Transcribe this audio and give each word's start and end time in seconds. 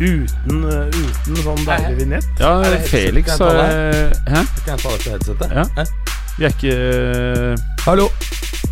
Uten, 0.00 0.64
eh, 0.66 0.88
uten 0.90 1.36
sånn 1.44 1.64
deilig 1.68 1.96
vignett. 2.00 2.26
Ja, 2.40 2.56
Er? 2.66 2.78
Felix 2.88 3.38
har 3.38 3.54
Hæ? 4.26 4.42
Kan 4.64 4.66
jeg 4.66 4.78
ta 4.82 4.88
dette 4.90 5.10
headsetet? 5.14 5.48
Ja. 5.54 5.64
Hæ? 5.76 5.84
Vi 6.34 6.44
er 6.44 6.50
ikke 6.50 6.74
Hallo. 7.86 8.08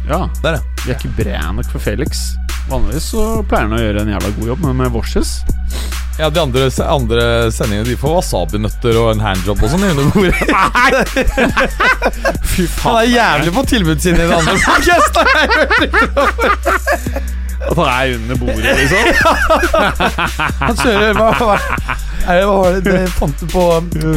Ja, 0.08 0.26
Der, 0.42 0.52
ja. 0.58 0.62
vi 0.84 0.90
er 0.90 0.96
ikke 0.98 1.14
bra 1.24 1.52
nok 1.54 1.66
for 1.70 1.78
Felix. 1.84 2.10
Vanligvis 2.70 3.02
så 3.12 3.22
pleier 3.46 3.62
han 3.68 3.78
å 3.78 3.82
gjøre 3.82 4.00
en 4.02 4.08
jævla 4.14 4.30
god 4.38 4.46
jobb, 4.52 4.60
men 4.66 4.76
med 4.78 4.90
Vorses 4.94 5.30
Ja, 6.18 6.26
De 6.30 6.40
andre, 6.42 6.60
andre 6.86 7.22
sendingene 7.54 7.86
de 7.88 7.96
får 7.98 8.10
wasabinøtter 8.18 8.96
og 9.00 9.10
en 9.14 9.20
handjob 9.24 9.62
og 9.62 9.68
sånn. 9.72 9.84
under 9.90 10.04
bordet. 10.14 10.34
Fy 12.52 12.64
Han 12.82 12.94
er 13.00 13.06
jævlig 13.14 13.50
på 13.56 13.62
tilbudssiden 13.72 14.20
i 14.20 14.22
det 14.26 14.36
andre 14.36 14.56
podcastet. 14.66 15.26
At 17.70 17.78
han 17.78 17.88
er 17.88 18.14
under 18.16 18.36
bordet, 18.40 18.72
liksom. 18.80 19.04
Han 20.66 20.76
kjører 20.80 21.14
hva, 21.16 21.28
hva, 21.38 21.56
det, 22.26 22.42
hva 22.42 22.56
var 22.58 22.76
det 22.76 22.82
det 22.86 23.06
fant 23.14 23.40
du 23.40 23.46
på 23.50 23.62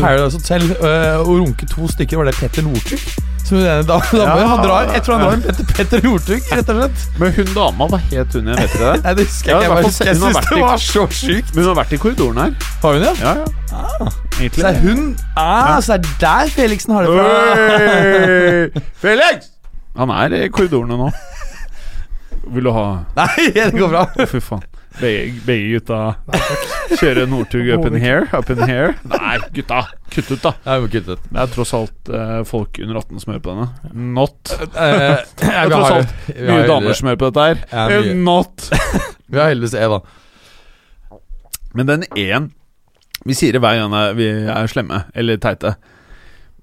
Paradise 0.01 0.37
Hotel 0.39 0.65
øh, 0.79 1.21
og 1.21 1.31
runke 1.43 1.69
to 1.69 1.87
stykker? 1.91 2.17
Var 2.21 2.31
det 2.31 2.35
Petter 2.39 2.65
Northug? 2.65 3.07
Som 3.45 3.59
den 3.59 3.67
ene 3.69 3.85
da, 3.85 3.99
da, 4.09 4.35
han 4.49 4.61
drar, 4.63 4.87
jeg 4.89 5.03
tror 5.05 5.19
han 5.19 5.23
drar 5.27 5.35
en 5.37 5.43
Petter, 5.45 5.67
Petter 5.77 6.01
Northug, 6.07 6.47
rett 6.49 6.69
og 6.73 6.79
slett. 6.79 7.03
Men 7.21 7.35
hun 7.35 7.51
dama, 7.53 7.89
hva 7.91 7.99
het 8.01 8.37
hun 8.37 8.49
igjen? 8.49 8.61
Vet 8.63 8.73
dere 8.73 8.95
det? 8.95 9.03
Nei, 9.03 9.13
det 9.19 9.25
husker 9.27 9.51
Ja, 9.51 9.59
jeg 9.61 9.69
i 9.69 9.75
Jeg, 9.75 9.83
jeg 9.85 10.17
syns 10.23 10.39
det 10.49 10.61
var 10.63 10.81
så 10.81 11.05
sjukt. 11.19 11.51
Men 11.53 11.61
hun 11.61 11.69
har 11.69 11.77
vært 11.83 11.93
i 11.93 11.99
korridoren 12.01 12.41
her. 12.41 12.55
Har 12.81 12.97
hun 12.97 13.05
ja? 13.05 13.13
Ja, 13.21 13.35
ja. 13.43 14.09
Egentlig. 14.39 14.63
Så 14.63 14.67
er 14.71 14.79
hun 14.81 15.03
ah, 15.37 15.77
Så 15.85 15.93
er 15.93 16.09
der 16.25 16.49
Felixen 16.55 16.97
har 16.97 17.05
det 17.05 17.13
fra. 17.13 18.81
Felix! 19.05 19.53
Han 19.95 20.11
er 20.11 20.33
i 20.41 20.47
korridorene 20.51 20.97
nå. 20.99 21.13
Vil 22.53 22.67
du 22.67 22.71
ha 22.75 22.85
Nei, 23.17 23.29
det 23.55 23.71
går 23.75 23.91
bra. 23.91 24.05
Å, 24.13 24.27
fy 24.29 24.41
faen. 24.43 24.65
Begge, 24.95 25.41
begge 25.43 25.79
gutta 25.79 25.97
kjører 26.95 27.27
Northug 27.27 27.67
up 27.75 27.85
in 27.89 27.97
here. 27.99 28.27
Up 28.31 28.49
in 28.53 28.61
here. 28.63 28.93
Nei, 29.09 29.37
gutta! 29.55 29.81
Kutt 30.13 30.29
ut, 30.31 30.41
da. 30.43 30.53
Jeg 30.63 30.83
må 30.83 30.91
kutt 30.93 31.09
ut. 31.09 31.25
Det 31.31 31.41
er 31.41 31.49
tross 31.51 31.73
alt 31.75 32.11
eh, 32.15 32.37
folk 32.47 32.79
under 32.79 32.99
18 33.01 33.23
som 33.23 33.33
hører 33.33 33.43
på 33.43 33.55
denne. 33.55 33.95
Not. 34.15 34.53
Eh, 34.55 35.23
Det 35.41 35.49
er 35.51 35.73
tross 35.73 35.95
alt 35.97 36.29
mye 36.37 36.67
damer 36.69 36.95
som 36.99 37.09
hører 37.11 37.19
på 37.23 37.31
dette 37.31 37.47
her. 37.49 37.65
Eh. 37.97 38.11
Not. 38.15 38.69
Vi 39.31 39.41
har 39.41 39.51
heldigvis 39.51 39.75
E, 39.75 39.89
da. 39.91 41.19
Men 41.75 41.89
den 41.91 42.07
en 42.15 42.51
Vi 43.25 43.35
sier 43.35 43.55
det 43.55 43.59
hver 43.63 43.79
gang 43.81 43.93
vi 44.15 44.29
er 44.53 44.67
slemme 44.71 45.01
eller 45.17 45.39
teite. 45.41 45.73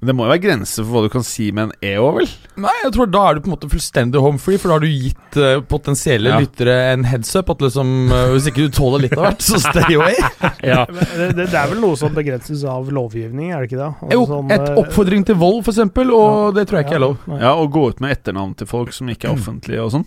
Men 0.03 0.09
det 0.11 0.15
må 0.19 0.25
jo 0.27 0.33
være 0.33 0.43
grenser 0.43 0.83
for 0.83 0.97
hva 0.97 1.01
du 1.05 1.13
kan 1.15 1.23
si 1.23 1.45
med 1.55 1.69
en 1.69 1.73
E 1.87 1.93
òg, 2.03 2.17
vel? 2.17 2.31
Nei, 2.65 2.73
jeg 2.83 2.91
tror 2.97 3.11
da 3.15 3.21
er 3.29 3.37
du 3.39 3.45
på 3.45 3.51
en 3.53 3.53
måte 3.53 3.69
fullstendig 3.71 4.19
home 4.25 4.41
free, 4.43 4.59
for 4.59 4.73
da 4.73 4.75
har 4.75 4.83
du 4.83 4.89
gitt 4.91 5.37
uh, 5.39 5.61
potensielle 5.71 6.33
Ja. 6.33 6.41
lyttere 6.43 6.75
en 6.91 7.05
heads 7.07 7.31
up. 7.39 7.53
At 7.55 7.63
liksom 7.63 8.11
uh, 8.11 8.33
Hvis 8.33 8.49
ikke 8.51 8.65
du 8.67 8.75
tåler 8.75 9.05
litt 9.05 9.15
av 9.15 9.29
hvert, 9.29 9.45
så 9.47 9.61
stay 9.63 9.95
away. 9.95 10.19
Ja. 10.73 10.83
Det, 10.91 11.29
det, 11.39 11.47
er 11.55 11.71
vel 11.71 11.79
noe 11.83 11.95
som 11.99 12.11
begrenses 12.15 12.65
av 12.67 12.91
lovgivning, 12.91 13.53
er 13.55 13.63
det 13.63 13.71
ikke 13.71 13.79
det? 13.79 13.89
Altså 14.03 14.19
Jo, 14.19 14.27
sånn, 14.33 14.51
et 14.55 14.67
eh, 14.67 14.81
oppfordring 14.83 15.25
til 15.31 15.39
vold, 15.39 15.63
eksempel, 15.71 16.11
og 16.19 16.59
det 16.59 16.67
tror 16.67 16.81
jeg 16.81 16.89
ikke 16.89 16.99
er 16.99 17.05
lov. 17.07 17.17
nei. 17.31 17.39
ja, 17.45 17.55
Og 17.63 17.71
gå 17.79 17.87
ut 17.95 18.03
med 18.03 18.17
etternavn 18.17 18.59
til 18.59 18.71
folk 18.71 18.91
som 18.95 19.11
ikke 19.15 19.31
er 19.31 19.39
offentlige 19.39 19.87
og 19.87 19.95
sånn. 19.95 20.07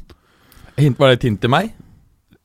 Hint, 0.76 1.00
var 1.00 1.12
det 1.12 1.22
et 1.22 1.28
hint 1.30 1.40
til 1.44 1.56
meg? 1.56 1.72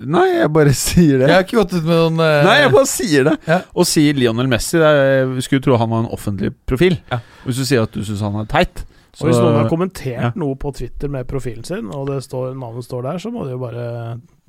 Nei, 0.00 0.26
jeg 0.38 0.48
bare 0.54 0.72
sier 0.72 1.18
det. 1.20 1.26
Jeg 1.28 1.34
har 1.34 1.42
ikke 1.44 1.58
gått 1.58 1.74
ut 1.76 1.84
med 1.84 1.92
noen 1.92 2.20
uh... 2.22 2.44
Nei, 2.46 2.54
jeg 2.62 2.70
bare 2.72 2.88
sier 2.88 3.26
det. 3.28 3.34
Ja. 3.50 3.58
Og 3.76 3.88
sier 3.88 4.16
Lionel 4.16 4.48
Messi 4.48 4.78
det 4.80 4.88
er, 4.88 5.34
skulle 5.44 5.64
tro 5.66 5.76
han 5.80 5.90
var 5.92 6.06
en 6.06 6.12
offentlig 6.16 6.54
profil. 6.68 6.96
Ja. 7.12 7.18
Hvis 7.44 7.60
du 7.60 7.66
sier 7.68 7.84
at 7.84 7.92
du 7.92 8.00
syns 8.06 8.22
han 8.24 8.38
er 8.40 8.48
teit 8.48 8.80
Og 9.18 9.26
hvis 9.28 9.36
noen 9.42 9.58
har 9.58 9.68
kommentert 9.68 10.22
ja. 10.30 10.30
noe 10.40 10.56
på 10.60 10.72
Twitter 10.76 11.12
med 11.12 11.28
profilen 11.28 11.66
sin, 11.68 11.90
og 11.92 12.08
det 12.08 12.22
står, 12.24 12.54
navnet 12.56 12.86
står 12.86 13.04
der, 13.10 13.20
så 13.20 13.32
må 13.34 13.44
de 13.44 13.52
jo 13.52 13.60
bare 13.60 13.84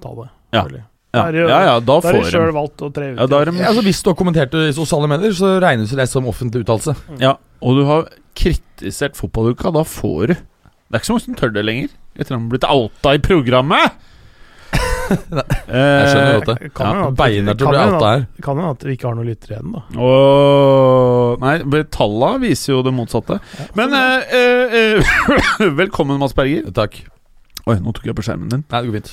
ta 0.01 0.13
det. 0.21 0.27
Ja. 0.55 0.61
ja, 0.71 0.85
Da 1.11 1.23
det 1.33 1.41
jo- 1.41 1.49
ja, 1.51 1.59
ja, 1.67 1.73
da 1.89 1.97
får 2.05 2.15
de 2.15 2.21
de 2.23 2.31
sjøl 2.31 2.53
valgt 2.55 2.85
å 2.87 2.91
tre 2.95 3.09
ut. 3.11 3.19
ja, 3.19 3.27
er 3.41 3.51
de, 3.51 3.55
Ja, 3.59 3.71
altså 3.73 3.83
Hvis 3.89 3.99
du 4.03 4.11
har 4.13 4.15
kommentert 4.21 4.53
det 4.55 4.69
i 4.69 4.77
sosiale 4.77 5.09
medier, 5.11 5.33
så 5.35 5.57
regnes 5.59 5.91
det 5.91 6.07
som 6.11 6.29
offentlig 6.31 6.63
uttalelse. 6.63 6.95
ja, 7.19 7.35
og 7.59 7.75
du 7.81 7.83
har 7.89 8.07
kritisert 8.39 9.19
fotballuka, 9.19 9.73
da 9.75 9.83
får 9.83 10.31
du. 10.31 10.33
Det 10.35 10.95
er 10.95 11.01
ikke 11.03 11.09
så 11.11 11.17
mange 11.17 11.25
som 11.27 11.35
tør 11.39 11.51
det 11.55 11.65
lenger. 11.67 11.91
Etter 12.15 12.31
at 12.31 12.37
han 12.37 12.47
har 12.47 12.53
blitt 12.55 12.67
outa 12.71 13.13
i 13.15 13.21
programmet! 13.23 13.99
Jeg 15.11 16.07
skjønner 16.11 16.33
godt 16.39 16.49
det. 16.51 16.71
Kan 16.77 16.87
Ja, 16.87 16.93
til 16.93 17.01
å 17.01 17.11
kan 17.11 17.15
bli 17.15 17.37
hende 17.37 17.55
outa 17.55 17.95
at- 17.97 18.05
her. 18.11 18.27
Kan 18.45 18.57
hende 18.61 18.71
at 18.75 18.83
vi 18.87 18.95
ikke 18.95 19.07
har 19.09 19.15
noen 19.17 19.27
lyttere 19.31 19.57
igjen, 19.57 19.71
da. 19.75 19.81
Og 20.01 21.39
nei, 21.41 21.83
talla 21.95 22.29
viser 22.41 22.73
jo 22.75 22.81
det 22.87 22.93
motsatte. 22.95 23.39
Men 23.75 23.93
eh, 23.93 24.37
eh, 24.39 24.77
eh, 24.81 25.73
Velkommen, 25.81 26.19
Mads 26.21 26.33
Berger. 26.37 26.71
Takk. 26.75 27.01
Oi, 27.67 27.75
nå 27.79 27.93
tok 27.93 28.07
jeg 28.09 28.15
på 28.17 28.25
skjermen 28.25 28.49
din. 28.51 28.63
Nei, 28.71 28.81
det 28.81 28.89
går 28.91 28.97
fint. 29.01 29.11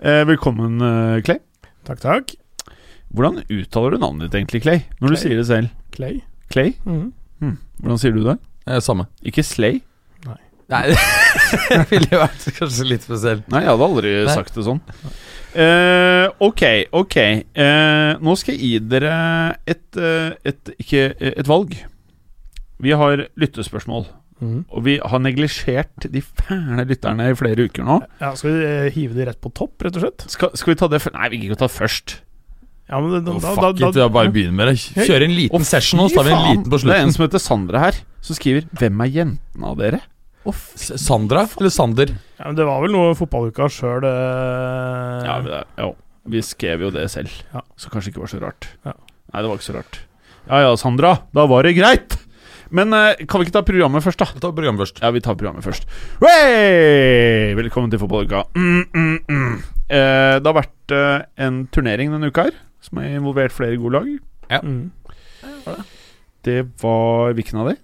Eh, 0.00 0.22
velkommen, 0.28 0.76
eh, 0.80 1.20
Clay. 1.26 1.40
Takk, 1.88 2.00
takk. 2.04 2.34
Hvordan 3.12 3.40
uttaler 3.50 3.96
du 3.96 3.98
navnet 4.04 4.28
ditt 4.30 4.38
egentlig, 4.38 4.62
Clay? 4.62 4.84
Når 5.00 5.08
du 5.08 5.14
Clay. 5.16 5.22
sier 5.24 5.36
det 5.40 5.46
selv. 5.48 5.72
Clay. 5.96 6.20
Clay? 6.54 6.74
Mhm. 6.86 7.08
Hm. 7.40 7.56
Hvordan 7.82 7.98
sier 7.98 8.12
du 8.14 8.22
det? 8.28 8.36
Eh, 8.68 8.78
samme. 8.84 9.06
Ikke 9.26 9.42
Slay? 9.42 9.80
Nei, 10.70 10.84
det 10.92 11.80
ville 11.90 12.10
jo 12.12 12.20
vært 12.22 12.46
kanskje 12.58 12.86
litt 12.86 13.06
spesielt. 13.06 13.48
Nei, 13.50 13.64
jeg 13.64 13.72
hadde 13.72 13.88
aldri 13.90 14.14
Nei. 14.22 14.36
sagt 14.36 14.56
det 14.56 14.66
sånn. 14.66 14.80
Uh, 15.50 16.30
ok, 16.46 16.62
ok. 16.94 17.16
Uh, 17.58 18.14
nå 18.22 18.36
skal 18.38 18.54
jeg 18.54 18.62
gi 18.62 18.90
dere 18.92 19.14
et, 19.66 19.82
uh, 19.98 20.30
et, 20.46 20.72
ikke, 20.78 21.10
et 21.32 21.50
valg. 21.50 21.74
Vi 22.80 22.94
har 22.96 23.26
lyttespørsmål. 23.40 24.06
Mm. 24.40 24.62
Og 24.72 24.84
vi 24.86 24.94
har 25.04 25.20
neglisjert 25.20 26.06
de 26.08 26.22
fæle 26.24 26.86
lytterne 26.88 27.26
i 27.28 27.36
flere 27.36 27.66
uker 27.68 27.84
nå. 27.84 27.98
Ja, 28.22 28.32
skal 28.38 28.54
vi 28.56 28.92
hive 28.94 29.18
de 29.18 29.26
rett 29.28 29.40
på 29.42 29.52
topp, 29.52 29.74
rett 29.84 29.98
og 29.98 30.06
slett? 30.06 30.24
Skal, 30.32 30.54
skal 30.56 30.72
vi 30.72 30.78
ta 30.80 30.88
det? 30.88 31.02
Nei, 31.12 31.28
vi 31.34 31.42
gidder 31.42 31.58
ikke 31.58 31.64
ta 31.66 31.68
det 31.68 31.76
først. 31.76 32.14
Ja, 32.90 32.98
men 32.98 33.12
det, 33.12 33.20
da, 33.26 33.34
Oh, 33.36 33.42
fuck 33.42 33.76
da, 33.78 33.90
it, 33.90 33.98
vi 33.98 34.02
har 34.02 34.14
bare 34.14 34.32
begynt 34.34 34.56
med 34.56 34.72
det. 34.72 34.78
Kjøre 34.96 35.28
en 35.28 35.36
liten 35.36 35.66
session, 35.66 36.00
nå, 36.00 36.08
så 36.10 36.22
tar 36.22 36.30
vi 36.30 36.32
en 36.34 36.46
liten 36.48 36.64
på 36.72 36.80
Det 36.82 36.96
er 36.96 37.04
en 37.04 37.12
som 37.14 37.26
heter 37.26 37.42
Sandra 37.42 37.84
her, 37.84 38.00
som 38.24 38.38
skriver 38.38 38.66
'Hvem 38.72 39.04
er 39.04 39.12
jentene 39.18 39.68
av 39.68 39.76
dere?' 39.78 40.00
S- 40.48 40.96
Sandra 41.04 41.42
eller 41.60 41.68
Sander? 41.74 42.14
ja, 42.38 42.46
men 42.46 42.56
det 42.56 42.64
var 42.64 42.80
vel 42.80 42.94
noe 42.94 43.12
fotballuka 43.18 43.66
sjøl 43.68 44.06
uh, 44.08 45.20
Ja, 45.26 45.34
vi, 45.44 45.58
jo, 45.82 45.90
vi 46.32 46.40
skrev 46.42 46.80
jo 46.86 46.90
det 46.94 47.06
selv, 47.12 47.28
Ja. 47.52 47.60
så 47.76 47.90
kanskje 47.92 48.14
ikke 48.14 48.22
var 48.24 48.32
så 48.32 48.40
rart. 48.40 48.68
Ja. 48.86 48.94
Nei, 49.34 49.42
det 49.42 49.50
var 49.50 49.58
ikke 49.60 49.68
så 49.68 49.76
rart. 49.76 50.00
Ja 50.48 50.62
ja, 50.64 50.70
Sandra, 50.80 51.12
da 51.36 51.44
var 51.46 51.62
det 51.68 51.74
greit! 51.76 52.16
Men 52.70 52.94
eh, 52.94 53.18
kan 53.26 53.40
vi 53.42 53.48
ikke 53.48 53.56
ta 53.58 53.64
programmet 53.66 54.02
først, 54.04 54.20
da? 54.22 54.28
Ta 54.40 54.52
programmet 54.54 54.78
først. 54.84 55.00
Ja, 55.02 55.10
vi 55.10 55.20
tar 55.20 55.34
programmet 55.34 55.64
først. 55.66 55.84
Wey! 56.22 57.50
Velkommen 57.58 57.90
til 57.90 57.98
fotballuka. 57.98 58.44
Mm, 58.54 58.84
mm, 58.94 59.16
mm. 59.26 59.54
Eh, 59.90 60.36
det 60.38 60.46
har 60.46 60.54
vært 60.56 60.94
eh, 60.94 61.24
en 61.46 61.64
turnering 61.74 62.12
denne 62.14 62.30
uka 62.30 62.44
her, 62.46 62.54
som 62.86 63.00
har 63.02 63.10
involvert 63.18 63.52
flere 63.56 63.74
gode 63.82 63.98
lag. 63.98 64.62
mm. 64.62 64.84
Det 66.46 66.60
var 66.80 67.34
Hvilken 67.36 67.58
av 67.60 67.72
de? 67.72 67.76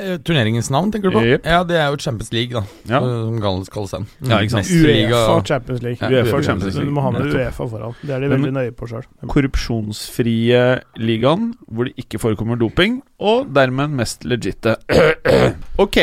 Eh, 0.00 0.14
turneringens 0.24 0.70
navn, 0.72 0.88
tenker 0.90 1.10
du 1.12 1.18
på? 1.18 1.22
Yep. 1.28 1.44
Ja, 1.44 1.58
det 1.68 1.76
er 1.76 1.90
jo 1.92 1.98
Champions 2.00 2.30
League, 2.32 2.52
da. 2.56 2.62
Ja. 2.88 3.00
Som 3.04 3.34
kalles, 3.44 3.68
kalles 3.68 3.90
den. 3.92 4.06
Ja, 4.24 4.38
ikke 4.40 4.54
sant. 4.54 4.70
Mesterliga. 4.70 5.18
Uefa 5.18 5.42
Champions 5.50 5.82
League. 5.84 5.98
Ja, 6.00 6.08
UEFA 6.08 6.22
UEFA 6.32 6.42
Champions 6.46 6.74
Du 6.74 6.80
League. 6.80 6.94
må 6.96 7.02
ha 7.04 7.10
med 7.12 7.26
Uefa 7.34 7.66
foran. 7.68 7.92
Det 8.00 8.14
er 8.16 8.20
de 8.24 8.30
veldig 8.32 8.52
nøye 8.56 8.72
på 8.78 8.88
sjøl. 8.88 9.04
korrupsjonsfrie 9.28 10.62
ligaen, 10.96 11.50
hvor 11.68 11.84
det 11.90 11.92
ikke 12.00 12.18
forekommer 12.22 12.56
doping, 12.56 13.02
og 13.20 13.52
dermed 13.52 13.92
mest 14.00 14.24
legitte. 14.24 14.76
ok. 15.84 15.98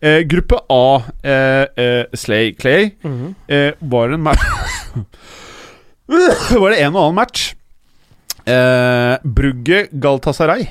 Eh, 0.00 0.22
gruppe 0.30 0.60
A, 0.70 1.02
eh, 1.26 1.66
eh, 1.76 2.04
Slay 2.14 2.52
Clay, 2.54 2.92
Mhm. 3.04 3.34
eh, 3.48 3.72
var 3.82 4.08
en 4.14 4.22
match 4.22 4.40
Var 6.08 6.70
det 6.70 6.78
en 6.80 6.94
og 6.96 7.02
annen 7.10 7.14
match? 7.18 7.54
Eh, 8.46 9.18
Brugge 9.24 9.88
Galtasaray. 9.92 10.64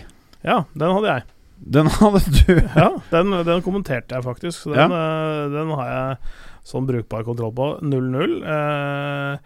Ja, 0.44 0.64
den 0.74 0.94
hadde 0.96 1.12
jeg. 1.14 1.24
Den 1.60 1.88
hadde 1.88 2.22
du. 2.32 2.54
Ja, 2.76 2.92
den, 3.12 3.32
den 3.48 3.64
kommenterte 3.66 4.16
jeg 4.18 4.26
faktisk. 4.26 4.60
Så 4.66 4.76
den, 4.76 4.94
eh, 4.94 5.48
den 5.54 5.74
har 5.80 5.90
jeg 5.94 6.36
sånn 6.68 6.88
brukbar 6.90 7.26
kontroll 7.28 7.54
på. 7.56 7.72
0-0. 7.82 8.38
Eh, 8.54 9.40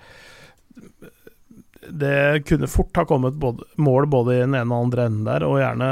det 1.92 2.44
kunne 2.46 2.70
fort 2.70 2.98
ha 3.00 3.06
kommet 3.10 3.40
både, 3.42 3.66
mål 3.82 4.06
både 4.12 4.36
i 4.36 4.42
den 4.44 4.56
ene 4.56 4.76
og 4.76 4.86
andre 4.86 5.08
enden 5.10 5.26
der, 5.26 5.46
og 5.48 5.58
gjerne 5.60 5.88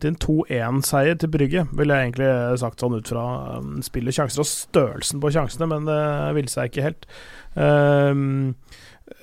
til 0.00 0.14
en 0.14 0.20
2-1-seier 0.24 1.18
til 1.20 1.32
Brygge, 1.34 1.66
ville 1.76 1.96
jeg 1.96 2.08
egentlig 2.08 2.30
sagt 2.62 2.80
sånn 2.80 2.96
ut 2.96 3.10
fra 3.12 3.24
um, 3.60 3.74
spillet, 3.84 4.16
sjanser 4.16 4.42
og 4.42 4.48
størrelsen 4.48 5.20
på 5.20 5.32
sjansene, 5.34 5.68
men 5.70 5.84
det 5.88 6.00
ville 6.38 6.52
seg 6.52 6.70
ikke 6.70 6.86
helt. 6.88 7.04
Um, 7.52 8.56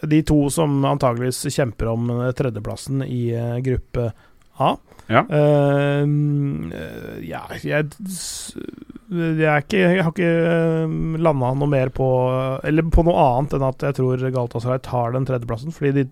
de 0.06 0.22
to 0.28 0.38
som 0.54 0.78
antageligvis 0.86 1.48
kjemper 1.56 1.90
om 1.90 2.10
tredjeplassen 2.38 3.02
i 3.08 3.32
eh, 3.34 3.58
gruppe 3.66 4.12
A, 4.62 4.74
Ja. 5.08 5.24
Uh, 5.32 6.04
ja, 7.24 7.46
jeg, 7.64 7.88
jeg 9.08 9.64
ikke 9.64 9.80
Jeg 9.80 10.04
har 10.04 10.12
ikke 10.12 10.34
landa 11.24 11.54
noe 11.56 11.72
mer 11.72 11.94
på 11.96 12.08
Eller 12.68 12.90
på 12.92 13.06
noe 13.08 13.16
annet 13.24 13.56
enn 13.56 13.64
at 13.70 13.86
jeg 13.88 13.96
tror 14.02 14.26
Galatasaray 14.26 14.84
tar 14.84 15.16
den 15.16 15.28
tredjeplassen, 15.30 15.72
fordi 15.72 16.02
de 16.02 16.06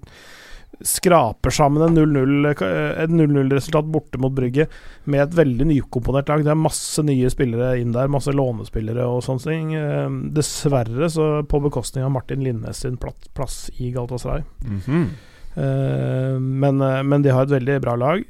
skraper 0.83 1.53
sammen 1.56 1.83
en 1.86 1.95
0-0 1.95 2.50
et 2.51 3.12
0-0-resultat 3.12 3.88
borte 3.92 4.19
mot 4.21 4.33
Brygge 4.36 4.68
med 5.09 5.21
et 5.24 5.38
veldig 5.38 5.68
nykomponert 5.69 6.30
lag. 6.31 6.44
Det 6.44 6.51
er 6.51 6.59
masse 6.59 7.03
nye 7.06 7.30
spillere 7.31 7.75
inn 7.80 7.94
der, 7.95 8.12
masse 8.12 8.33
lånespillere 8.36 9.06
og 9.07 9.24
sånne 9.25 9.45
ting. 9.45 9.74
Eh, 9.80 10.18
Dessverre 10.36 11.09
så 11.12 11.30
på 11.48 11.62
bekostning 11.63 12.06
av 12.06 12.13
Martin 12.15 12.44
Linnes 12.45 12.83
sin 12.83 13.00
plass, 13.00 13.69
i 13.77 13.91
Galatasaray. 13.95 14.44
Mhm. 14.65 15.07
Eh, 15.56 16.39
men, 16.39 16.81
eh, 16.81 17.03
men 17.03 17.21
de 17.24 17.31
har 17.31 17.44
et 17.44 17.56
veldig 17.56 17.81
bra 17.81 17.95
lag, 17.95 18.24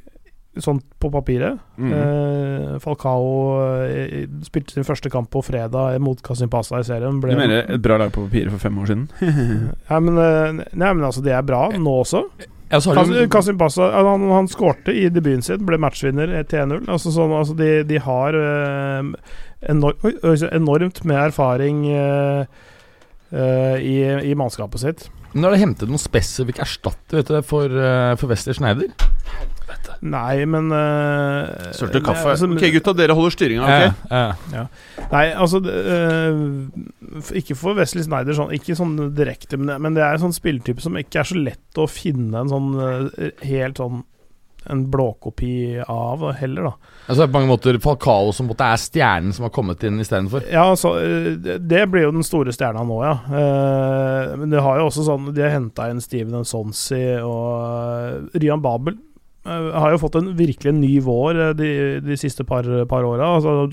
sånn 0.61 0.79
på 1.01 1.11
papiret. 1.13 1.59
Mm. 1.77 1.93
Eh, 1.97 2.73
Falcao 2.83 3.29
eh, 3.83 4.25
spilte 4.47 4.75
sin 4.75 4.87
første 4.87 5.11
kamp 5.13 5.31
på 5.33 5.43
fredag 5.45 5.99
mot 6.03 6.21
Kasim 6.25 6.51
Pasa 6.51 6.81
i 6.81 6.87
serien. 6.87 7.21
Du 7.21 7.29
mener 7.31 7.63
et 7.63 7.83
bra 7.83 7.99
lag 8.01 8.13
på 8.15 8.25
papiret 8.27 8.53
for 8.53 8.63
fem 8.63 8.81
år 8.81 8.91
siden? 8.91 9.07
ja, 9.91 9.99
men, 9.99 10.19
eh, 10.19 10.65
nei, 10.73 10.91
men 10.91 11.05
altså, 11.07 11.23
det 11.25 11.35
er 11.35 11.47
bra 11.47 11.67
nå 11.75 12.01
også. 12.03 12.25
Ja, 12.71 12.79
de, 12.79 13.67
han, 13.69 14.23
han 14.31 14.47
skårte 14.49 14.93
i 14.93 15.05
debuten 15.13 15.43
sin, 15.45 15.61
ble 15.67 15.77
matchvinner 15.77 16.31
i 16.33 16.39
1-0. 16.41 16.87
Altså, 16.89 17.11
sånn, 17.13 17.33
altså, 17.37 17.53
de, 17.59 17.83
de 17.85 17.99
har 18.01 18.37
eh, 18.39 19.11
enor 19.69 19.93
oi, 20.01 20.15
oi, 20.25 20.33
så 20.41 20.49
enormt 20.49 21.03
med 21.05 21.27
erfaring 21.27 21.83
eh, 21.93 22.63
eh, 23.29 23.77
i, 23.85 23.99
i 24.31 24.33
mannskapet 24.37 24.81
sitt. 24.81 25.05
Men 25.35 25.45
har 25.45 25.53
de 25.53 25.61
hentet 25.61 25.91
noen 25.91 26.01
spesifikk 26.01 26.63
erstatter 26.63 27.21
vet 27.21 27.29
du, 27.29 27.37
for, 27.45 27.69
for 28.17 28.31
Wester 28.31 28.55
Schneider? 28.55 28.89
Nei, 30.05 30.45
men 30.45 30.67
uh, 30.69 31.71
Sølte 31.73 32.01
kaffe. 32.05 32.29
Altså, 32.35 32.45
ok, 32.53 32.65
gutta, 32.75 32.93
dere 32.93 33.15
holder 33.17 33.33
styringa, 33.33 33.65
ok? 33.65 34.09
Ja, 34.11 34.23
ja. 34.53 34.65
Nei, 35.11 35.23
altså 35.33 35.61
uh, 35.65 37.31
Ikke 37.39 37.57
for 37.57 37.73
Wesley 37.79 38.05
Snyder, 38.05 38.37
sånn, 38.37 38.53
ikke 38.53 38.77
sånn 38.77 38.95
direkte, 39.17 39.57
men, 39.57 39.73
men 39.81 39.97
det 39.97 40.03
er 40.05 40.17
en 40.19 40.27
sånn 40.27 40.35
spilletype 40.37 40.83
som 40.83 40.97
ikke 41.01 41.23
er 41.23 41.31
så 41.31 41.39
lett 41.41 41.81
å 41.81 41.87
finne 41.89 42.43
en 42.45 42.51
sånn 42.53 42.75
uh, 42.77 43.31
helt 43.45 43.81
sånn 43.81 44.03
en 44.65 44.79
blåkopi 44.89 45.75
av, 45.85 46.23
heller, 46.39 46.65
da. 46.65 46.93
Altså, 47.05 47.27
på 47.27 47.35
mange 47.35 47.51
måter 47.51 47.77
Falcao 47.83 48.31
som 48.33 48.47
måtte 48.49 48.65
er 48.65 48.79
stjernen 48.81 49.29
som 49.37 49.45
har 49.45 49.51
kommet 49.53 49.83
inn 49.85 49.99
istedenfor. 50.01 50.47
Ja, 50.49 50.63
så, 50.73 50.95
eh, 50.97 51.35
det- 51.37 51.59
det 51.69 51.83
blir 51.93 52.07
jo 52.07 52.15
den 52.15 52.25
store 52.25 52.49
stjerna 52.49 52.81
nå, 52.81 52.97
ja. 53.05 53.13
Men 54.41 54.49
det 54.49 54.63
har 54.65 54.79
jo 54.81 54.87
også 54.89 55.05
sånn 55.05 55.27
De 55.37 55.43
har 55.45 55.53
henta 55.53 55.85
inn 55.93 56.01
Steven 56.01 56.41
Nsonsi 56.41 57.03
og 57.21 58.33
Ryan 58.33 58.63
Babel. 58.65 58.97
Eh, 59.45 59.69
har 59.79 59.93
jo 59.93 60.01
fått 60.01 60.17
en 60.19 60.33
virkelig 60.37 60.73
ny 60.75 60.93
vår 61.05 61.41
eh, 61.49 61.53
de, 61.57 61.69
de 62.05 62.17
siste 62.19 62.45
par, 62.47 62.67
par 62.89 63.07
åra. 63.07 63.35
Altså, 63.37 63.67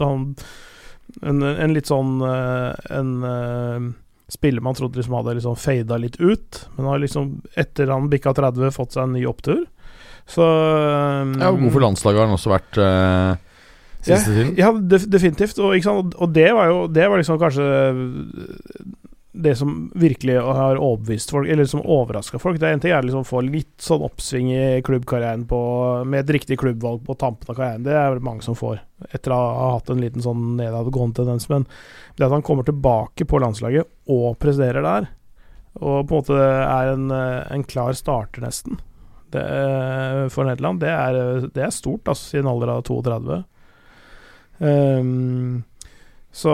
en, 1.23 1.43
en 1.43 1.75
litt 1.75 1.91
sånn 1.91 2.23
eh, 2.25 2.97
En 2.97 3.93
spiller 4.33 4.65
man 4.65 4.77
trodde 4.79 4.97
liksom 4.97 5.19
hadde 5.19 5.35
liksom 5.37 5.57
fada 5.61 5.99
litt 6.01 6.17
ut, 6.17 6.63
men 6.79 6.87
har 6.89 7.01
liksom 7.03 7.35
etter 7.59 7.91
han 7.93 8.09
bikka 8.09 8.33
30 8.39 8.73
fått 8.73 8.95
seg 8.95 9.05
en 9.05 9.17
ny 9.19 9.27
opptur. 9.29 9.67
Så 10.25 10.47
Ja, 10.47 11.51
og 11.51 11.59
God 11.61 11.75
for 11.75 11.85
landslaget 11.85 12.23
har 12.23 12.31
han 12.31 12.39
også 12.39 12.53
vært 12.55 12.79
uh, 12.81 13.35
siste 13.99 14.33
tiden. 14.33 14.55
ja, 14.57 14.71
definitivt. 14.73 15.61
Og, 15.61 15.77
og 16.17 16.33
det 16.33 16.49
var 16.57 16.71
jo 16.71 16.87
Det 16.89 17.09
var 17.11 17.21
liksom 17.21 17.41
kanskje 17.43 17.67
det 19.33 19.55
som 19.57 19.93
virkelig 19.95 20.35
har 20.41 20.77
overbevist 20.77 21.31
folk, 21.33 21.49
eller 21.49 21.65
som 21.65 21.81
overraska 21.81 22.39
folk. 22.39 22.61
Det 22.61 22.69
er 22.69 22.75
En 22.77 22.81
ting 22.81 22.93
er 22.93 23.03
liksom 23.03 23.25
å 23.25 23.29
få 23.29 23.41
litt 23.47 23.81
sånn 23.81 24.05
oppsving 24.05 24.51
i 24.53 24.83
klubbkarrieren 24.85 25.47
på, 25.49 25.61
med 26.05 26.21
et 26.21 26.35
riktig 26.37 26.59
klubbvalg 26.61 27.01
på 27.07 27.17
tampen 27.17 27.49
av 27.49 27.57
karrieren. 27.57 27.87
Det 27.87 27.97
er 27.97 28.19
det 28.19 28.27
mange 28.27 28.45
som 28.45 28.59
får, 28.59 28.83
etter 29.09 29.33
å 29.33 29.41
ha 29.41 29.71
hatt 29.79 29.89
en 29.91 30.05
liten 30.05 30.25
sånn 30.25 30.59
nedadgående 30.61 31.23
tendens. 31.23 31.49
Men 31.49 31.65
det 32.19 32.29
at 32.29 32.37
han 32.37 32.45
kommer 32.45 32.69
tilbake 32.69 33.25
på 33.25 33.41
landslaget 33.41 33.89
og 34.13 34.37
presterer 34.43 34.85
der, 34.85 35.09
og 35.81 36.05
på 36.05 36.13
en 36.13 36.21
måte 36.21 36.37
er 36.45 36.93
en, 36.93 37.09
en 37.11 37.65
klar 37.65 37.97
starter, 37.97 38.45
nesten, 38.45 38.77
det, 39.33 39.47
for 40.35 40.45
Nederland, 40.45 40.83
det 40.85 40.93
er, 40.93 41.49
det 41.57 41.65
er 41.65 41.73
stort, 41.73 42.05
altså, 42.05 42.37
i 42.37 42.43
en 42.43 42.51
alder 42.53 42.75
av 42.75 42.85
32. 42.85 43.39
Ehm, 44.63 45.63
så 46.33 46.53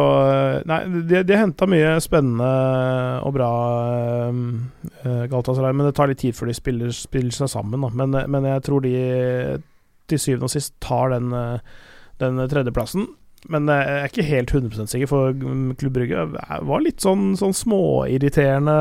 Nei, 0.66 0.78
de, 1.06 1.20
har 1.22 1.44
henta 1.44 1.68
mye 1.70 1.92
spennende 2.02 2.48
og 3.22 3.34
bra 3.36 3.50
uh, 4.34 5.24
Galatasaray, 5.30 5.76
men 5.76 5.86
det 5.86 5.94
tar 5.94 6.10
litt 6.10 6.18
tid 6.24 6.34
før 6.34 6.50
de 6.50 6.56
spiller, 6.58 6.94
spiller 6.94 7.34
seg 7.34 7.52
sammen. 7.52 7.86
Da. 7.86 7.92
Men, 7.94 8.16
men 8.34 8.48
jeg 8.50 8.64
tror 8.66 8.82
de 8.82 8.94
til 10.08 10.20
syvende 10.22 10.48
og 10.48 10.52
sist 10.52 10.74
tar 10.84 11.12
den, 11.12 11.32
eh, 11.36 11.60
den 12.22 12.40
tredjeplassen. 12.50 13.06
Men 13.48 13.68
jeg 13.70 13.84
er 13.86 14.08
ikke 14.08 14.26
helt 14.26 14.50
100 14.50 14.88
sikker, 14.90 15.06
for 15.06 15.30
mm, 15.30 15.76
Klubb 15.78 15.94
Brygge 15.94 16.24
var 16.32 16.82
litt 16.82 17.04
sånn, 17.04 17.36
sånn 17.38 17.54
småirriterende 17.54 18.74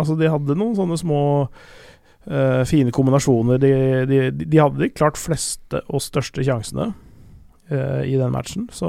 Altså, 0.00 0.16
de 0.18 0.32
hadde 0.32 0.56
noen 0.58 0.74
sånne 0.74 0.98
små 0.98 1.20
uh, 1.46 2.62
fine 2.66 2.90
kombinasjoner. 2.90 3.60
De, 3.62 3.70
de, 4.10 4.18
de 4.42 4.58
hadde 4.58 4.82
de 4.82 4.90
klart 4.90 5.20
fleste 5.20 5.84
og 5.86 6.02
største 6.02 6.42
sjansene 6.42 6.90
eh, 7.70 8.02
i 8.10 8.16
den 8.20 8.32
matchen. 8.34 8.68
Så, 8.72 8.88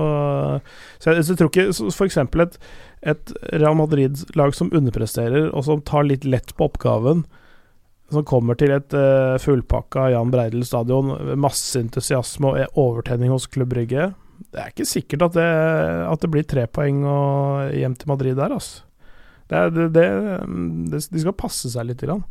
så, 0.99 1.13
jeg, 1.13 1.25
så 1.27 1.37
tror 1.37 1.51
ikke 1.51 1.91
f.eks. 1.91 2.17
Et, 2.17 2.57
et 3.13 3.33
Real 3.53 3.77
Madrid-lag 3.79 4.55
som 4.57 4.71
underpresterer, 4.73 5.49
og 5.51 5.65
som 5.67 5.83
tar 5.87 6.07
litt 6.09 6.27
lett 6.27 6.55
på 6.57 6.69
oppgaven, 6.69 7.23
som 8.11 8.27
kommer 8.27 8.57
til 8.59 8.73
et 8.75 8.91
uh, 8.91 9.39
fullpakka 9.39 10.09
Jan 10.11 10.33
Breidel 10.33 10.65
stadion, 10.67 11.13
masse 11.39 11.79
entusiasme 11.79 12.49
og 12.49 12.79
overtenning 12.79 13.31
hos 13.31 13.45
Klubb 13.47 13.69
Brygge 13.71 14.09
Det 14.51 14.59
er 14.59 14.73
ikke 14.73 14.87
sikkert 14.89 15.29
at 15.29 15.37
det, 15.37 15.45
at 16.11 16.25
det 16.25 16.31
blir 16.33 16.43
tre 16.43 16.65
poeng 16.67 17.05
og 17.07 17.71
hjem 17.71 17.95
til 17.95 18.11
Madrid 18.11 18.35
der, 18.35 18.51
altså. 18.57 18.83
Det, 19.47 19.63
det, 19.75 19.87
det, 19.95 20.05
det, 20.91 20.99
de 21.11 21.23
skal 21.23 21.35
passe 21.35 21.71
seg 21.71 21.87
litt. 21.87 22.03
Grann. 22.03 22.23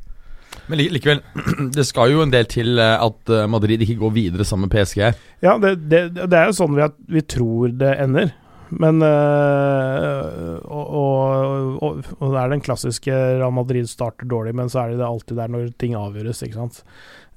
Men 0.71 0.79
likevel, 0.79 1.23
det 1.77 1.87
skal 1.89 2.15
jo 2.15 2.25
en 2.25 2.35
del 2.35 2.47
til 2.51 2.79
eh, 2.79 2.97
at 3.03 3.33
eh, 3.33 3.49
Madrid 3.51 3.83
ikke 3.83 3.99
går 4.05 4.15
videre 4.15 4.47
sammen 4.47 4.69
med 4.69 4.77
PSG. 4.77 5.03
Ja, 5.43 5.57
det, 5.63 5.77
det, 5.91 6.05
det 6.21 6.37
er 6.37 6.51
jo 6.51 6.59
sånn 6.61 6.77
vi, 6.79 6.87
vi 7.17 7.25
tror 7.27 7.75
det 7.81 7.97
ender. 8.05 8.31
Men 8.71 9.03
øh, 9.03 10.61
og, 10.63 10.91
og, 10.95 11.79
og, 11.83 12.11
og 12.21 12.27
det 12.31 12.39
er 12.39 12.53
den 12.53 12.63
klassiske 12.63 13.15
Real 13.41 13.55
Madrid 13.55 13.89
starter 13.91 14.29
dårlig, 14.31 14.55
men 14.55 14.71
så 14.71 14.85
er 14.85 14.95
det 14.95 15.07
alltid 15.07 15.41
der 15.41 15.51
når 15.51 15.73
ting 15.81 15.97
avgjøres, 15.99 16.45
ikke 16.47 16.61
sant. 16.61 16.85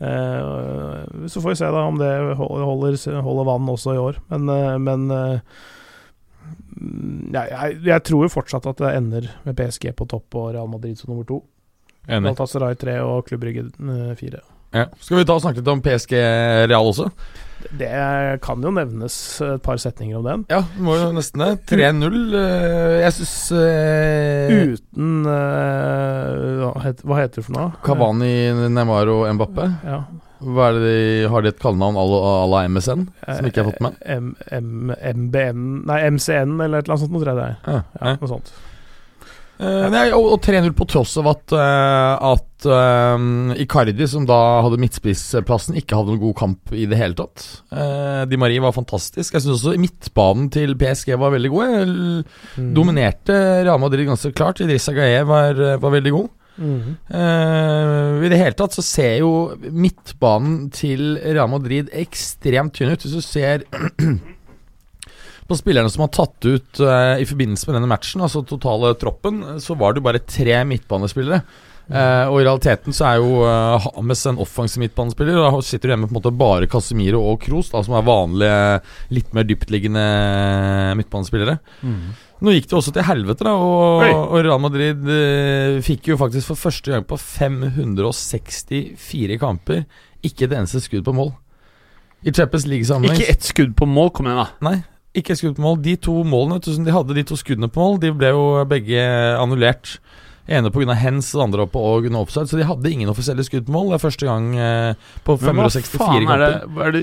Uh, 0.04 1.28
så 1.32 1.40
får 1.40 1.54
vi 1.54 1.56
se 1.56 1.68
da 1.72 1.84
om 1.88 2.00
det 2.02 2.10
holder, 2.36 2.98
holder 3.24 3.48
vann 3.48 3.70
også 3.72 3.94
i 3.96 4.02
år. 4.02 4.20
Men, 4.34 4.50
uh, 4.52 4.76
men 4.82 5.06
uh, 5.14 5.62
ja, 7.34 7.46
jeg, 7.48 7.80
jeg 7.88 8.06
tror 8.10 8.26
jo 8.26 8.34
fortsatt 8.34 8.68
at 8.70 8.82
det 8.82 8.94
ender 8.98 9.30
med 9.46 9.58
PSG 9.58 9.94
på 9.96 10.08
topp 10.12 10.40
og 10.40 10.52
Real 10.56 10.70
Madrid 10.70 11.00
som 11.00 11.14
nummer 11.14 11.28
to. 11.30 11.40
Enig. 12.08 12.34
Galatasaray 12.34 12.76
3 12.82 12.98
og 13.06 13.24
Klubb 13.28 13.42
Brygge 13.46 13.70
eh. 13.80 14.42
Ja. 14.74 14.88
Skal 15.00 15.20
vi 15.20 15.26
ta 15.30 15.36
og 15.38 15.44
snakke 15.44 15.62
litt 15.62 15.70
om 15.70 15.82
PSG 15.86 16.14
Real 16.68 16.88
også? 16.90 17.10
Det 17.72 17.90
kan 18.44 18.60
jo 18.66 18.72
nevnes 18.76 19.16
et 19.46 19.62
par 19.64 19.78
setninger 19.80 20.18
om 20.20 20.26
den. 20.26 20.42
Ja, 20.52 20.64
må 20.84 20.98
jo 21.00 21.12
nesten 21.16 21.40
det. 21.46 21.52
3-0. 21.70 22.18
eh, 22.36 22.96
Jeg 23.06 23.14
syns 23.16 23.36
uh, 23.56 24.52
Uten 24.74 25.22
uh, 25.30 26.74
hva, 26.74 27.22
heter 27.22 27.40
det 27.40 27.46
for 27.46 27.56
noe? 27.56 27.70
Cavani, 27.86 28.34
Neymar 28.68 29.08
og 29.14 29.26
Mbappé 29.38 29.70
Ja. 29.88 30.02
De, 30.44 31.24
Har 31.32 31.42
de 31.46 31.54
et 31.54 31.60
kallenavn 31.62 31.96
à 31.96 32.04
la- 32.52 32.66
MSN? 32.68 33.06
Som 33.24 33.46
ikke 33.48 33.62
jeg 33.62 33.64
har 33.64 33.72
fått 33.72 33.86
med? 33.86 33.96
Eh, 34.04 34.18
M, 34.18 34.36
M, 34.52 34.92
MBN 35.22 35.62
Nei, 35.88 36.02
MCN 36.12 36.58
eller 36.60 36.82
et 36.82 36.90
eller 36.90 36.98
annet 36.98 37.06
sånt, 37.06 37.16
tror 37.16 37.32
jeg 37.32 37.38
det 37.40 37.46
er. 37.48 37.56
Ja, 37.64 37.78
Ja, 38.02 38.08
ja. 38.10 38.18
noe 38.20 38.28
sånt. 38.34 38.52
Eh, 39.62 39.86
nei, 39.94 40.08
og, 40.16 40.26
og 40.34 40.40
3-0 40.44 40.74
på 40.76 40.88
tross 40.90 41.14
av 41.22 41.28
at, 41.30 41.54
uh, 41.56 42.34
at 42.34 42.66
uh, 42.68 43.54
Icardi, 43.62 44.08
som 44.10 44.26
da 44.28 44.38
hadde 44.66 44.80
midtspissplassen, 44.82 45.78
ikke 45.80 46.00
hadde 46.00 46.16
noen 46.16 46.24
god 46.24 46.36
kamp 46.40 46.74
i 46.74 46.88
det 46.90 46.98
hele 47.00 47.16
tatt. 47.18 47.46
Di 48.30 48.40
Marie 48.42 48.64
var 48.64 48.76
fantastisk. 48.76 49.36
Jeg 49.36 49.46
syns 49.46 49.60
også 49.62 49.76
midtbanen 49.80 50.50
til 50.54 50.74
PSG 50.80 51.14
var 51.22 51.36
veldig 51.36 51.54
god. 51.54 51.76
Jeg 51.78 51.92
Mm. 52.54 52.74
Dominerte 52.76 53.36
Real 53.66 53.80
Madrid 53.82 54.08
ganske 54.08 54.32
klart. 54.36 54.60
Idrissa 54.62 54.94
Gaye 54.96 55.24
var, 55.28 55.58
var 55.82 55.94
veldig 55.94 56.12
god. 56.14 56.28
Mm. 56.58 56.96
I 57.10 58.30
det 58.30 58.38
hele 58.40 58.56
tatt 58.58 58.76
så 58.76 58.84
ser 58.86 59.16
jo 59.24 59.32
midtbanen 59.74 60.68
til 60.74 61.16
Real 61.24 61.50
Madrid 61.52 61.90
ekstremt 61.98 62.76
tynn 62.78 62.94
ut. 62.94 63.06
Hvis 63.06 63.16
du 63.18 63.26
ser 63.26 63.66
på 65.54 65.62
spillerne 65.62 65.92
som 65.94 66.04
har 66.06 66.12
tatt 66.14 66.42
ut 66.50 66.72
uh, 66.84 67.16
i 67.22 67.30
forbindelse 67.30 67.66
med 67.70 67.76
denne 67.78 67.92
matchen, 67.92 68.24
altså 68.26 68.40
totale 68.48 68.88
troppen, 69.00 69.36
så 69.64 69.72
var 69.80 69.90
det 69.94 70.00
jo 70.02 70.10
bare 70.10 70.26
tre 70.26 70.56
midtbanespillere. 70.68 71.40
Uh, 71.84 72.32
og 72.32 72.38
i 72.40 72.46
realiteten 72.46 72.94
så 72.96 73.04
er 73.10 73.16
jo 73.20 73.44
uh, 73.44 73.84
Hames 73.84 74.22
en 74.30 74.40
offensiv 74.40 74.80
midtbanespiller. 74.86 75.34
Og 75.36 75.44
da 75.44 75.50
sitter 75.68 75.86
du 75.88 75.92
igjen 75.92 76.04
med 76.06 76.10
på 76.10 76.14
en 76.16 76.22
måte 76.22 76.40
bare 76.40 76.72
Casemiro 76.72 77.20
og 77.28 77.36
Kroos, 77.44 77.68
da, 77.74 77.80
som 77.84 77.94
er 78.00 78.08
vanlige, 78.08 78.60
litt 79.14 79.30
mer 79.36 79.46
dyptliggende 79.50 80.06
midtbanespillere. 81.00 81.56
Nå 82.44 82.50
gikk 82.56 82.68
det 82.72 82.78
også 82.80 82.94
til 82.96 83.08
helvete, 83.08 83.44
da, 83.48 83.54
og, 83.56 84.04
og 84.04 84.40
Real 84.40 84.62
Madrid 84.64 85.00
uh, 85.08 85.84
fikk 85.84 86.02
jo 86.14 86.20
faktisk 86.20 86.46
for 86.54 86.58
første 86.68 86.88
gang 86.92 87.04
på 87.08 87.16
564 87.20 89.38
kamper 89.44 89.80
ikke 90.24 90.48
et 90.48 90.56
eneste 90.56 90.80
skudd 90.84 91.04
på 91.06 91.14
mål. 91.16 91.32
I 92.24 92.32
Champions 92.32 92.66
League-sammenheng 92.72 93.20
Ikke 93.20 93.34
ett 93.34 93.44
skudd 93.44 93.74
på 93.76 93.86
mål, 93.90 94.10
kom 94.16 94.28
igjen, 94.30 94.40
da. 94.40 94.48
Nei, 94.64 94.78
ikke 95.16 95.36
skudd 95.38 95.56
på 95.60 95.62
mål. 95.66 95.80
De 95.86 95.96
to 96.02 96.24
målene 96.26 96.58
vet 96.60 96.68
du, 96.70 96.74
som 96.76 96.86
de 96.88 96.96
hadde, 96.96 97.16
de 97.18 97.24
to 97.30 97.38
skuddene 97.40 97.70
på 97.72 97.80
mål, 97.84 98.02
de 98.02 98.14
ble 98.18 98.34
jo 98.34 98.44
begge 98.70 99.08
annullert. 99.40 99.98
Ene 100.44 100.68
pga. 100.76 100.92
hens, 101.00 101.30
det 101.32 101.40
andre 101.40 101.64
på 101.72 101.80
og 101.80 102.04
under 102.04 102.20
offside. 102.20 102.50
Så 102.52 102.58
de 102.60 102.66
hadde 102.68 102.90
ingen 102.92 103.08
offisielle 103.08 103.46
skudd 103.48 103.64
på 103.64 103.72
mål. 103.72 103.94
Det 103.94 103.96
er 103.96 104.02
første 104.04 104.26
gang 104.28 104.50
eh, 104.60 104.96
på 105.24 105.38
Men 105.40 105.56
hva 105.62 105.70
564 105.72 106.02
faen 106.02 106.28
er 106.34 106.42
det, 106.42 106.50
er 106.84 106.92
det 106.92 107.02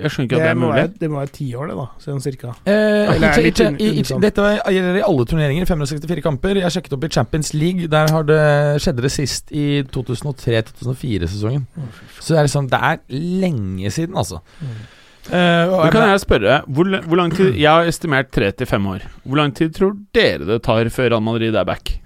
Jeg 0.00 0.12
skjønner 0.14 0.24
ikke 0.24 0.24
at 0.24 0.30
det 0.30 0.38
Det 0.38 0.46
er 0.48 0.56
mulig. 0.56 0.70
være, 0.78 0.92
det 1.02 1.10
må 1.12 1.18
være 1.20 1.32
ti 1.36 1.48
år, 1.52 1.66
det, 1.68 1.76
da. 1.76 1.84
Sånn 2.00 2.22
cirka. 2.24 2.54
Eh, 2.64 2.72
Eller 3.12 3.26
er 3.28 3.36
det 3.36 3.44
litt 3.44 3.60
i, 3.60 4.16
dette 4.24 4.46
gjelder 4.72 5.00
i 5.02 5.04
alle 5.10 5.26
turneringer. 5.28 5.68
564 5.68 6.24
kamper. 6.24 6.62
Jeg 6.62 6.76
sjekket 6.78 6.96
opp 6.96 7.04
i 7.04 7.12
Champions 7.18 7.52
League. 7.52 7.90
Der 7.92 8.08
har 8.16 8.24
det, 8.30 8.40
skjedde 8.86 9.04
det 9.04 9.12
sist 9.12 9.52
i 9.52 9.66
2003-2004-sesongen. 9.92 11.68
Så 12.16 12.32
det 12.32 12.40
er 12.40 12.48
liksom 12.48 12.72
Det 12.72 12.80
er 12.88 13.04
lenge 13.44 13.92
siden, 13.92 14.16
altså. 14.16 14.40
Eh, 14.64 14.80
Men 15.28 15.90
kan 15.92 16.08
jeg- 16.08 16.20
spørre, 16.24 16.62
hvor, 16.66 16.84
hvor 17.06 17.16
lang 17.16 17.30
tid 17.36 17.54
Jeg 17.54 17.68
har 17.70 17.84
estimert 17.84 18.30
tre 18.32 18.50
til 18.52 18.66
fem 18.66 18.86
år. 18.86 19.00
Hvor 19.26 19.36
lang 19.36 19.52
tid 19.54 19.74
tror 19.74 19.92
dere 20.14 20.44
det 20.46 20.62
tar 20.62 20.84
før 20.88 21.10
Real 21.10 21.20
Madrid 21.22 21.54
er 21.54 21.64
back? 21.64 21.98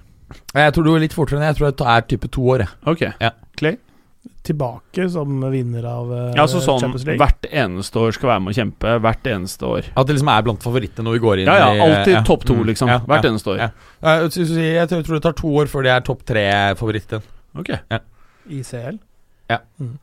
jeg 0.55 0.73
tror 0.75 0.83
det 0.85 0.91
går 0.93 1.01
litt 1.01 1.13
fortere 1.15 1.39
enn 1.39 1.47
jeg 1.55 1.57
tror 1.57 1.71
det 1.71 1.87
er 1.87 2.01
type 2.11 2.29
to 2.31 2.41
år. 2.43 2.59
jeg. 2.59 2.69
Ok. 2.87 3.01
Ja. 3.21 3.31
Clay? 3.57 3.77
Tilbake 4.45 5.07
som 5.11 5.41
vinner 5.53 5.85
av 5.89 6.11
eh, 6.13 6.33
Ja, 6.37 6.43
altså 6.43 6.61
sånn 6.61 6.81
Champions 6.81 7.05
League. 7.07 7.19
hvert 7.19 7.47
eneste 7.53 7.97
år 7.97 8.13
skal 8.13 8.29
være 8.29 8.43
med 8.43 8.53
å 8.55 8.57
kjempe. 8.59 9.01
Hvert 9.01 9.23
eneste 9.31 9.63
år. 9.69 9.85
At 9.97 10.07
det 10.07 10.17
liksom 10.17 10.29
er 10.37 10.43
blant 10.43 10.61
favorittene 10.65 11.05
når 11.07 11.13
vi 11.13 11.23
går 11.25 11.39
inn 11.41 11.47
Ja, 11.47 11.57
ja, 11.59 11.71
i 11.73 11.81
alltid 11.81 12.13
ja. 12.15 12.23
topp 12.25 12.45
to, 12.45 12.55
Mm. 12.55 12.67
liksom. 12.67 12.89
Ja, 12.89 12.99
Hvert 12.99 13.25
ja. 13.25 13.31
eneste 13.31 13.47
år. 13.55 13.59
Ja. 13.59 13.71
Jeg, 14.03 14.89
tror- 14.89 15.15
det 15.15 15.23
tar 15.23 15.33
to 15.33 15.47
år 15.49 15.67
før 15.67 15.83
det 15.83 15.93
er 15.93 16.01
topp 16.01 16.25
tre-favoritten. 16.27 17.23
Ok. 17.57 17.71
I 18.51 18.63
CL. 18.63 18.99
Ja. 19.49 19.59
Mm. 19.81 19.99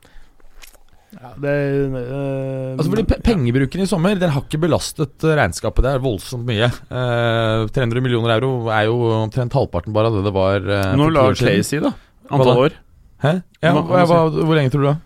Ja 1.12 1.30
det 1.44 1.52
øh, 1.92 2.72
Altså 2.72 2.88
fordi 2.88 3.04
pe 3.10 3.18
Pengebruken 3.26 3.82
i 3.84 3.86
sommer 3.90 4.16
Den 4.16 4.32
har 4.32 4.46
ikke 4.46 4.62
belastet 4.62 5.26
eh, 5.26 5.34
regnskapet. 5.36 5.84
Det 5.84 5.92
er 5.92 6.02
voldsomt 6.04 6.46
mye. 6.48 6.70
Eh, 6.70 7.66
300 7.68 8.00
millioner 8.04 8.36
euro 8.38 8.70
er 8.72 8.88
jo 8.88 8.98
omtrent 9.20 9.52
halvparten 9.58 9.92
bare 9.92 10.08
av 10.08 10.18
det 10.18 10.24
det 10.28 10.34
var. 10.36 10.68
eh, 10.78 10.92
Nå 10.96 11.10
la. 11.12 11.28
Clay 11.36 11.62
si, 11.66 11.82
da. 11.82 11.92
Hva 12.32 12.46
da? 12.48 12.58
år. 12.64 12.76
Hæ? 13.22 13.32
Ja, 13.62 13.74
Nå, 13.76 13.84
hva, 13.86 14.06
hva 14.08 14.22
hvor 14.32 14.56
lenge 14.56 14.72
tror 14.72 14.82
du 14.86 14.88
da? 14.90 14.96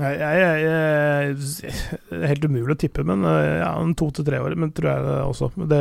Jeg, 0.00 0.20
jeg, 0.22 0.36
jeg, 0.40 0.60
jeg, 0.64 1.72
er 2.16 2.30
helt 2.30 2.44
umulig 2.48 2.72
å 2.72 2.78
tippe, 2.80 3.02
men 3.04 3.26
eh, 3.28 3.58
ja, 3.60 3.72
to 3.98 4.08
til 4.16 4.24
tre 4.24 4.38
år. 4.40 4.54
Men 4.56 4.70
tror 4.72 4.88
jeg 4.88 5.04
det 5.08 5.16
også. 5.26 5.50
Det, 5.68 5.80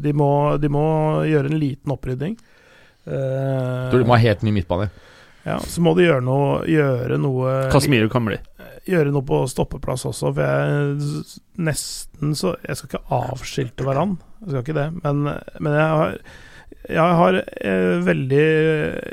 de, 0.00 0.14
må, 0.16 0.28
de 0.60 0.70
må 0.72 0.84
gjøre 1.28 1.50
en 1.52 1.60
liten 1.60 1.92
opprydding. 1.92 2.38
Eh, 3.04 3.90
Tror 3.92 4.00
du 4.00 4.08
må 4.08 4.16
ha 4.16 4.22
helt 4.22 4.44
ny 4.46 4.54
midtbane? 4.60 4.88
ja, 5.44 5.58
så 5.60 5.82
må 5.84 5.92
de 5.92 6.06
gjøre 6.06 6.24
noe, 6.24 6.62
gjøre 6.72 7.18
noe 7.20 7.50
Casemiro 7.72 8.08
kan 8.08 8.24
bli. 8.24 8.38
Gjøre 8.86 9.12
noe 9.14 9.24
på 9.24 9.42
stoppeplass 9.48 10.04
også, 10.10 10.32
for 10.34 10.42
jeg 10.44 10.98
nesten 11.64 12.34
så 12.36 12.54
Jeg 12.66 12.76
skal 12.76 12.90
ikke 12.90 13.20
avskilte 13.20 13.86
hverandre, 13.86 14.24
jeg 14.44 14.50
skal 14.50 14.64
ikke 14.66 14.76
det, 14.80 14.88
men, 15.04 15.22
men 15.64 15.72
jeg 15.78 15.88
har 15.94 16.18
jeg 16.84 17.14
har 17.16 17.36
eh, 17.64 17.94
veldig, 18.04 18.44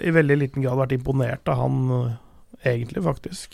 i 0.04 0.12
veldig 0.12 0.36
liten 0.42 0.64
grad 0.66 0.76
vært 0.82 0.92
imponert 0.98 1.48
av 1.48 1.60
han, 1.62 1.78
eh, 1.94 2.74
egentlig, 2.74 3.00
faktisk. 3.06 3.54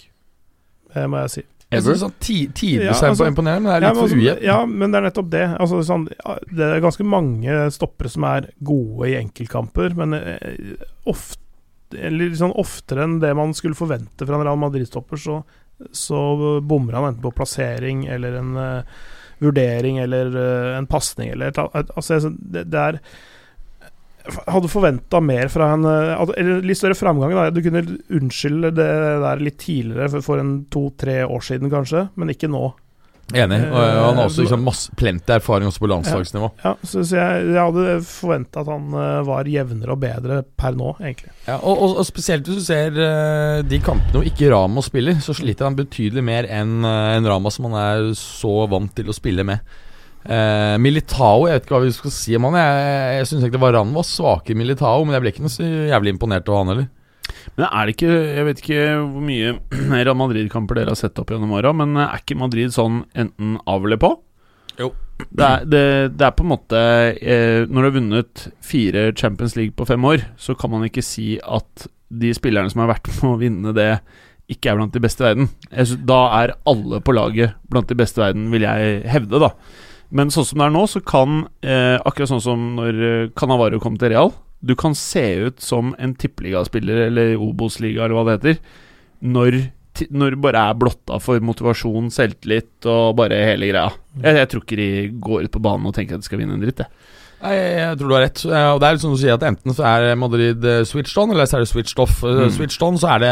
Det 0.96 1.04
må 1.12 1.20
jeg 1.22 1.34
si. 1.36 1.44
Jeg 1.76 1.84
synes 1.84 2.00
sånn 2.02 2.14
ti- 2.24 2.48
Tidvis 2.48 2.88
Ja, 2.88 2.96
er 2.96 3.12
altså- 3.12 3.28
imponerende, 3.30 3.68
men 3.68 3.70
det 3.70 3.76
er 3.76 3.82
Ja 3.84 3.90
litt 3.92 4.00
men, 4.00 4.00
for 4.00 4.08
altså, 4.08 4.18
ujevnt. 4.18 4.42
ja, 4.48 4.58
men 4.66 4.92
det 4.92 4.98
er 4.98 5.06
nettopp 5.10 5.30
det. 5.30 5.44
Altså, 5.60 5.82
sånn, 5.86 6.08
det 6.56 6.66
er 6.66 6.82
ganske 6.82 7.06
mange 7.06 7.60
stoppere 7.76 8.10
som 8.10 8.24
er 8.24 8.48
gode 8.64 9.10
i 9.12 9.18
enkeltkamper, 9.22 9.94
men 10.00 10.14
eh, 10.18 10.88
ofte 11.06 11.44
eller 11.94 12.34
sånn 12.36 12.56
oftere 12.58 13.04
enn 13.06 13.20
det 13.22 13.36
man 13.36 13.54
skulle 13.54 13.76
forvente 13.78 14.26
fra 14.26 14.36
en 14.40 14.44
Real 14.48 14.58
Madrid-stopper, 14.58 15.18
så, 15.22 15.44
så 15.92 16.20
bommer 16.66 16.98
han 16.98 17.12
enten 17.12 17.24
på 17.24 17.34
plassering 17.38 18.06
eller 18.10 18.38
en 18.40 18.54
uh, 18.58 19.00
vurdering 19.44 20.00
eller 20.02 20.32
uh, 20.34 20.78
en 20.78 20.88
pasning 20.90 21.30
eller 21.36 21.52
et, 21.52 21.60
altså, 21.62 22.32
det, 22.38 22.66
det 22.72 22.84
er 22.84 23.02
hadde 24.48 24.72
forventa 24.72 25.22
mer 25.24 25.52
fra 25.52 25.72
en 25.76 25.86
eh, 25.88 26.26
Eller 26.38 26.66
litt 26.66 26.80
større 26.80 26.98
framgang. 26.98 27.34
Da. 27.36 27.50
Du 27.54 27.62
kunne 27.66 27.84
unnskylde 28.14 28.74
det 28.76 28.90
der 29.24 29.44
litt 29.44 29.60
tidligere, 29.62 30.22
for 30.26 30.42
en 30.42 30.60
to-tre 30.74 31.22
år 31.26 31.46
siden 31.46 31.72
kanskje, 31.74 32.08
men 32.16 32.34
ikke 32.34 32.52
nå. 32.52 32.66
Enig. 33.36 33.58
Og 33.68 33.88
Eh, 33.98 34.06
han 34.06 34.20
har 34.20 34.30
også 34.30 34.46
liksom 34.46 34.64
masse, 34.64 34.94
plenty 35.00 35.34
erfaring 35.36 35.68
også 35.68 35.82
på 35.84 35.90
landslagsnivå. 35.92 36.50
Ja, 36.64 36.74
så, 36.84 37.04
så 37.04 37.18
jeg, 37.18 37.48
jeg 37.52 37.60
hadde 37.60 37.98
forventa 38.08 38.64
at 38.64 38.72
han 38.72 38.86
eh, 38.94 39.18
var 39.28 39.50
jevnere 39.52 39.96
og 39.96 40.02
bedre 40.04 40.42
per 40.60 40.78
nå, 40.78 40.94
egentlig. 41.02 41.34
Ja, 41.48 41.58
og, 41.58 41.74
og, 41.76 41.98
og 42.02 42.08
spesielt 42.08 42.48
hvis 42.48 42.62
du 42.62 42.68
ser 42.70 42.96
eh, 42.96 43.64
de 43.68 43.82
kampene 43.84 44.16
hvor 44.16 44.30
ikke 44.30 44.52
Ramos 44.54 44.88
spiller, 44.92 45.20
så 45.24 45.36
sliter 45.36 45.68
han 45.68 45.78
betydelig 45.78 46.24
mer 46.24 46.48
enn 46.52 46.80
uh, 46.86 47.18
en 47.18 47.28
Ramos 47.28 47.58
som 47.58 47.68
han 47.68 47.78
er 47.82 48.08
så 48.18 48.54
vant 48.72 48.94
til 48.96 49.12
å 49.12 49.16
spille 49.16 49.46
med. 49.48 49.76
Uh, 50.28 50.76
Militao, 50.82 51.46
jeg 51.48 51.58
vet 51.58 51.66
ikke 51.66 51.76
hva 51.76 51.84
vi 51.86 51.96
skal 51.96 52.14
si 52.14 52.36
om 52.38 52.48
han. 52.50 52.58
Jeg, 52.60 53.18
jeg 53.20 53.30
syns 53.30 53.44
egentlig 53.44 53.64
Varan 53.64 53.94
var 53.96 54.08
svakere 54.08 54.56
i 54.56 54.60
Militao, 54.60 55.04
men 55.06 55.16
jeg 55.16 55.24
ble 55.24 55.34
ikke 55.34 55.46
noe 55.46 55.54
så 55.54 55.68
jævlig 55.68 56.16
imponert 56.16 56.52
av 56.52 56.62
han 56.62 56.74
heller. 56.74 56.88
Men 57.58 57.66
er 57.68 57.88
det 57.88 57.96
ikke 57.96 58.14
Jeg 58.14 58.46
vet 58.48 58.62
ikke 58.62 58.86
hvor 59.02 59.26
mye 59.26 59.56
Real 60.06 60.18
Madrid-kamper 60.20 60.80
dere 60.80 60.94
har 60.94 61.00
sett 61.00 61.20
opp 61.22 61.34
gjennom 61.34 61.56
åra, 61.58 61.74
men 61.76 61.98
er 61.98 62.22
ikke 62.22 62.40
Madrid 62.40 62.74
sånn 62.76 63.04
enten 63.18 63.58
av 63.66 63.86
eller 63.86 64.02
på? 64.02 64.14
Jo. 64.78 64.92
Det 65.18 65.46
er, 65.46 65.64
det, 65.66 65.84
det 66.14 66.26
er 66.28 66.34
på 66.38 66.44
en 66.46 66.52
måte 66.52 66.80
eh, 67.18 67.64
Når 67.66 67.80
du 67.82 67.88
har 67.88 67.96
vunnet 67.96 68.44
fire 68.62 69.08
Champions 69.18 69.56
League 69.58 69.74
på 69.74 69.88
fem 69.90 70.04
år, 70.06 70.28
så 70.38 70.54
kan 70.58 70.70
man 70.76 70.86
ikke 70.86 71.02
si 71.06 71.40
at 71.42 71.88
de 72.08 72.30
spillerne 72.38 72.70
som 72.72 72.84
har 72.84 72.94
vært 72.94 73.10
med 73.18 73.32
å 73.32 73.40
vinne 73.42 73.74
det, 73.76 73.90
ikke 74.54 74.72
er 74.72 74.78
blant 74.80 74.94
de 74.96 75.02
beste 75.04 75.26
i 75.26 75.28
verden. 75.28 75.50
Da 76.08 76.20
er 76.38 76.54
alle 76.70 77.02
på 77.04 77.16
laget 77.18 77.58
blant 77.68 77.90
de 77.90 77.98
beste 78.00 78.22
i 78.22 78.28
verden, 78.28 78.46
vil 78.54 78.64
jeg 78.64 79.02
hevde, 79.12 79.42
da. 79.44 79.50
Men 80.16 80.30
sånn 80.32 80.46
som 80.48 80.62
det 80.62 80.70
er 80.70 80.76
nå, 80.78 80.86
så 80.88 81.02
kan 81.04 81.42
eh, 81.66 81.98
Akkurat 81.98 82.30
sånn 82.32 82.46
som 82.46 82.62
når 82.78 83.02
Canavaro 83.36 83.82
kom 83.84 83.98
til 84.00 84.14
Real 84.14 84.32
Du 84.60 84.74
kan 84.80 84.96
se 84.98 85.24
ut 85.48 85.62
som 85.62 85.94
en 86.02 86.16
tippeligaspiller 86.18 87.08
eller 87.08 87.36
Obos-liga 87.42 88.06
eller 88.06 88.18
hva 88.18 88.24
det 88.28 88.38
heter, 88.38 88.62
når, 89.22 89.60
når 90.10 90.34
du 90.34 90.40
bare 90.42 90.64
er 90.70 90.80
blotta 90.82 91.20
for 91.22 91.44
motivasjon, 91.46 92.10
selvtillit 92.14 92.88
og 92.90 93.16
bare 93.20 93.38
hele 93.52 93.70
greia. 93.70 93.92
Jeg, 94.18 94.42
jeg 94.42 94.50
tror 94.52 94.66
ikke 94.66 94.80
de 94.82 94.90
går 95.28 95.46
ut 95.48 95.54
på 95.54 95.64
banen 95.70 95.90
og 95.90 95.96
tenker 95.98 96.18
at 96.18 96.26
de 96.26 96.30
skal 96.30 96.42
vinne 96.42 96.58
en 96.58 96.66
dritt, 96.66 96.82
jeg. 96.82 97.14
Nei, 97.38 97.52
jeg, 97.54 97.74
jeg 97.78 97.98
tror 98.00 98.10
du 98.10 98.14
har 98.16 98.24
rett. 98.26 98.42
Eh, 98.50 98.68
Og 98.74 98.80
det 98.82 98.88
er 98.88 98.96
litt 98.96 99.04
sånn 99.04 99.14
å 99.14 99.20
si 99.22 99.28
at 99.30 99.44
Enten 99.46 99.76
så 99.78 99.84
er 99.86 100.16
Madrid 100.18 100.64
eh, 100.66 100.80
switched 100.90 101.20
on, 101.22 101.34
eller 101.36 101.46
så 101.46 101.60
er 101.60 101.66
det 101.66 101.70
switched 101.70 102.00
off. 102.02 102.24
Eh, 102.26 102.40
Mm. 102.48 102.54
Switched 102.56 102.84
on 102.86 102.98
så 102.98 103.10
er 103.14 103.20
det 103.22 103.32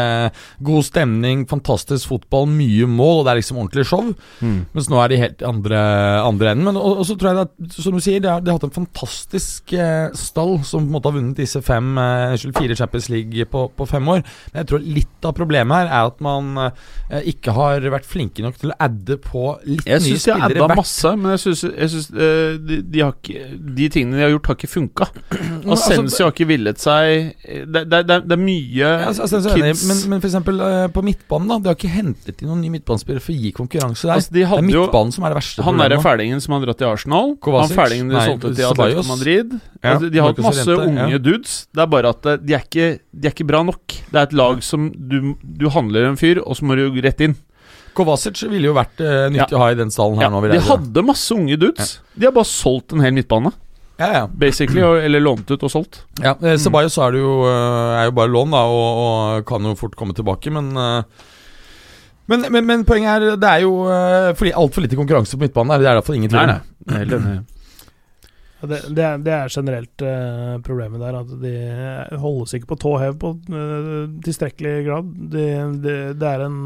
god 0.66 0.84
stemning, 0.86 1.42
fantastisk 1.50 2.08
fotball, 2.12 2.46
mye 2.50 2.86
mål, 2.90 3.20
og 3.20 3.24
det 3.26 3.32
er 3.32 3.38
liksom 3.40 3.58
ordentlig 3.62 3.86
show. 3.88 4.12
Mens 4.42 4.88
nå 4.92 5.00
er 5.02 5.08
de 5.14 5.18
helt 5.24 5.42
andre, 5.46 5.80
andre 6.22 6.52
enden. 6.52 6.66
Men 6.68 6.78
og, 6.78 7.00
og 7.02 7.06
så 7.08 7.16
tror 7.18 7.32
jeg 7.32 7.46
at, 7.48 7.54
som 7.82 7.96
du 7.96 8.02
sier, 8.04 8.20
de 8.22 8.30
har, 8.30 8.40
de 8.44 8.50
har 8.52 8.58
hatt 8.60 8.68
en 8.68 8.74
fantastisk 8.76 9.72
eh, 9.74 10.08
stall 10.18 10.58
som 10.66 10.84
på 10.84 10.90
en 10.90 10.94
måte 10.98 11.10
har 11.10 11.16
vunnet 11.18 11.40
disse 11.42 11.62
fem 11.66 11.90
eh, 11.98 12.36
fire 12.60 12.76
Champions 12.78 13.08
League 13.12 13.46
på, 13.50 13.64
på 13.78 13.88
fem 13.90 14.06
år. 14.14 14.22
Men 14.52 14.62
jeg 14.62 14.70
tror 14.70 14.86
litt 14.86 15.28
av 15.30 15.34
problemet 15.38 15.80
her 15.82 15.90
er 15.90 16.10
at 16.12 16.22
man 16.24 16.52
eh, 16.68 17.22
ikke 17.32 17.54
har 17.56 17.86
vært 17.96 18.06
flinke 18.06 18.44
nok 18.46 18.58
til 18.62 18.70
å 18.74 18.78
adde 18.86 19.18
på 19.22 19.48
litt 19.66 19.86
Jeg 19.88 20.02
nye 20.04 20.14
syns 20.14 20.28
de 20.28 20.34
har 20.36 20.46
spillere 20.46 20.68
adda 20.70 20.78
masse, 20.82 21.14
men 21.18 21.34
jeg 21.34 21.44
syns, 21.90 22.08
de, 22.14 22.80
de, 22.86 23.02
har 23.02 23.16
ikke, 23.18 23.46
de 23.80 23.88
tingene 23.96 24.18
de 24.18 24.24
har 24.26 24.32
gjort, 24.34 24.50
har 24.50 24.58
ikke 24.58 24.70
funka. 24.70 25.08
altså, 25.36 25.76
Ascencio 25.76 26.26
har 26.28 26.34
ikke 26.34 26.48
villet 26.50 26.82
seg 26.82 27.32
Det, 27.42 27.82
det, 27.88 28.00
det, 28.08 28.18
det 28.28 28.36
er 28.36 28.42
mye 28.42 28.76
Ja, 28.76 29.10
altså, 29.10 29.26
er 29.40 29.48
enig, 29.56 29.72
kids 29.72 29.84
men, 29.88 30.02
men 30.12 30.26
eksempel 30.28 30.62
eh, 30.66 30.86
på 30.92 31.04
midtbanen, 31.06 31.50
da. 31.50 31.58
De 31.64 31.72
har 31.72 31.78
ikke 31.78 31.92
hentet 31.94 32.42
inn 32.44 32.50
noen 32.50 32.62
nye 32.64 32.74
midtbanespillere 32.76 33.24
for 33.24 33.34
å 33.34 33.38
gi 33.46 33.52
konkurranse 33.56 34.06
der. 34.08 34.14
altså, 34.18 34.34
De 34.34 34.42
det 34.44 34.60
er 34.60 34.68
midtbanen 34.68 35.12
jo 35.12 35.16
som 35.16 35.26
er 35.26 35.34
det 35.34 35.40
verste 35.40 35.66
han 35.66 35.80
derre 35.82 35.98
fælingen 36.04 36.42
som 36.44 36.56
har 36.56 36.66
dratt 36.66 36.80
til 36.82 36.90
Arsenal. 36.90 37.34
Kovacic? 37.42 37.72
Han 37.74 37.80
fælingen 37.82 38.12
de 38.12 38.22
solgte 38.22 38.52
til. 38.52 38.68
Atletico 38.70 39.06
Madrid. 39.08 39.56
Ja, 39.80 39.94
altså, 39.94 40.10
de 40.12 40.20
har 40.20 40.30
hatt 40.30 40.44
masse 40.46 40.68
rente, 40.68 40.86
unge 40.90 41.08
ja. 41.16 41.22
dudes. 41.22 41.56
Det 41.72 41.84
er 41.84 41.90
bare 41.96 42.12
at 42.14 42.30
eh, 42.30 42.38
de 42.42 42.56
er 42.56 42.64
ikke, 42.66 42.88
de 43.10 43.28
er 43.28 43.34
ikke 43.34 43.48
bra 43.48 43.62
nok. 43.66 43.98
Det 44.12 44.20
er 44.20 44.28
et 44.28 44.36
lag 44.36 44.62
som 44.66 44.88
du, 44.94 45.34
du 45.42 45.68
handler 45.72 46.10
en 46.10 46.18
fyr, 46.20 46.42
og 46.44 46.58
så 46.58 46.68
må 46.68 46.78
du 46.78 47.00
rett 47.04 47.22
inn. 47.26 47.36
Kovacic 47.96 48.42
ville 48.50 48.68
jo 48.68 48.74
vært 48.76 49.00
uh, 49.00 49.26
nyttig 49.32 49.56
å 49.56 49.62
ha 49.62 49.70
i 49.72 49.78
den 49.78 49.92
stallen 49.92 50.18
her 50.20 50.28
Ja, 50.28 50.32
nå. 50.32 50.42
de 50.52 50.60
hadde 50.66 51.04
masse 51.06 51.32
unge 51.32 51.56
dudes. 51.60 51.96
De 52.12 52.28
har 52.28 52.34
bare 52.36 52.48
solgt 52.48 52.92
en 52.92 53.04
hel 53.04 53.14
midtbane, 53.16 53.52
ja, 53.98 54.08
ja. 54.12 54.26
basically. 54.28 54.80
Eller 54.80 55.20
lånt 55.24 55.50
ut 55.50 55.62
og 55.62 55.70
solgt. 55.72 56.02
ja 56.22 56.34
eh, 56.42 56.56
Ceballos 56.60 56.98
er, 56.98 57.12
det 57.16 57.20
jo, 57.22 57.32
eh, 57.48 57.94
er 58.02 58.04
jo 58.10 58.14
bare 58.18 58.32
lån, 58.32 58.50
da, 58.52 58.60
og, 58.68 59.00
og 59.06 59.46
kan 59.48 59.64
jo 59.64 59.74
fort 59.78 59.96
komme 59.96 60.14
tilbake, 60.16 60.52
men 60.52 60.72
eh, 60.76 61.02
men, 62.26 62.42
men, 62.50 62.64
men 62.66 62.80
poenget 62.82 63.22
er 63.22 63.36
Det 63.38 63.46
er 63.48 63.60
jo 63.62 63.70
fordi 64.34 64.50
altfor 64.58 64.82
lite 64.82 64.96
konkurranse 64.98 65.36
på 65.38 65.44
midtbanen. 65.44 65.76
Det 65.78 65.86
er 65.86 65.92
i 65.92 65.98
hvert 66.00 66.06
fall 66.08 66.16
ingen 66.18 66.32
tvil. 66.32 66.48
Nei, 66.50 66.56
nei. 66.90 66.96
Helt 66.98 67.12
enig. 67.14 67.36
Det, 68.66 68.80
det, 68.96 69.04
er, 69.04 69.20
det 69.22 69.32
er 69.36 69.52
generelt 69.54 70.02
problemet 70.66 70.98
der, 71.04 71.18
at 71.20 71.30
de 71.38 71.52
holdes 72.18 72.56
ikke 72.56 72.72
på 72.72 72.78
tå 72.82 72.96
hev 72.98 73.14
på 73.22 73.30
tilstrekkelig 74.26 74.72
grad. 74.88 75.12
De, 75.36 75.44
de, 75.84 75.94
det 76.18 76.32
er 76.32 76.42
en 76.48 76.58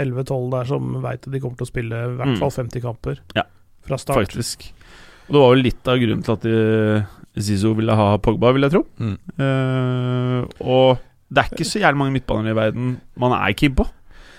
11-12 0.00 0.48
der 0.54 0.70
som 0.72 0.96
veit 1.04 1.26
at 1.28 1.32
de 1.34 1.40
kommer 1.44 1.60
til 1.60 1.68
å 1.68 1.70
spille 1.74 2.00
i 2.06 2.16
hvert 2.18 2.32
Mm. 2.32 2.40
fall 2.40 2.54
50 2.56 2.84
kamper 2.84 3.20
Ja, 3.36 3.44
fra 3.84 3.98
start. 4.00 4.16
Faktisk. 4.22 4.70
Og 5.26 5.34
det 5.34 5.42
var 5.42 5.52
jo 5.52 5.64
litt 5.64 5.90
av 5.90 6.00
grunnen 6.02 6.24
til 6.26 6.36
at 6.36 6.48
Zizou 7.42 7.74
ville 7.76 7.94
ha 7.96 8.14
Pogba, 8.22 8.52
vil 8.56 8.66
jeg 8.66 8.76
tro. 8.76 8.82
Mm. 9.02 9.16
Uh, 9.36 10.40
og 10.64 11.04
det 11.28 11.42
er 11.42 11.52
ikke 11.52 11.68
så 11.68 11.82
jævlig 11.82 12.00
mange 12.00 12.14
midtbaner 12.14 12.54
i 12.54 12.56
verden 12.56 12.96
man 13.18 13.34
er 13.36 13.54
keen 13.58 13.74
på. 13.76 13.86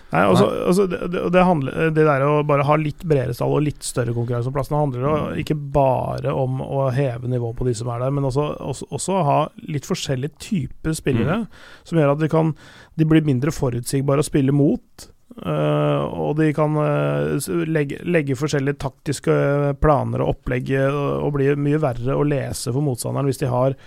Nei, 0.08 0.22
altså, 0.24 0.46
altså 0.70 0.86
det, 0.88 1.02
det, 1.12 1.22
det, 1.36 1.42
handler, 1.44 1.90
det 1.92 2.04
der 2.08 2.24
å 2.24 2.36
bare 2.48 2.64
ha 2.64 2.78
litt 2.80 3.02
bredere 3.04 3.36
stall 3.36 3.58
og 3.58 3.66
litt 3.66 3.84
større 3.84 4.14
konkurranse 4.16 4.48
om 4.48 4.56
plassene, 4.56 4.80
handler 4.80 5.04
jo 5.04 5.42
ikke 5.44 5.58
bare 5.76 6.32
om 6.32 6.62
å 6.64 6.86
heve 6.96 7.28
nivået 7.28 7.58
på 7.60 7.68
de 7.68 7.74
som 7.76 7.92
er 7.92 8.06
der, 8.06 8.14
men 8.16 8.30
også, 8.30 8.46
også, 8.72 8.88
også 8.96 9.18
ha 9.28 9.38
litt 9.68 9.90
forskjellige 9.90 10.40
typer 10.46 10.96
spillere, 10.96 11.42
som 11.84 12.00
gjør 12.00 12.14
at 12.14 12.24
de, 12.24 12.32
kan, 12.32 12.54
de 12.96 13.10
blir 13.10 13.28
mindre 13.28 13.52
forutsigbare 13.52 14.24
å 14.24 14.30
spille 14.30 14.56
mot. 14.56 15.10
Uh, 15.38 16.02
og 16.18 16.40
de 16.40 16.48
kan 16.58 16.74
uh, 16.74 17.38
legge, 17.70 18.00
legge, 18.10 18.38
forskjellige 18.40 18.80
taktiske 18.82 19.34
planer 19.78 20.24
og 20.24 20.32
opplegg 20.34 20.72
og 20.90 21.36
bli 21.36 21.52
mye 21.62 21.78
verre 21.82 22.16
å 22.18 22.26
lese 22.26 22.74
for 22.74 22.82
motstanderen 22.82 23.30
hvis 23.30 23.44
de 23.44 23.52
har 23.52 23.78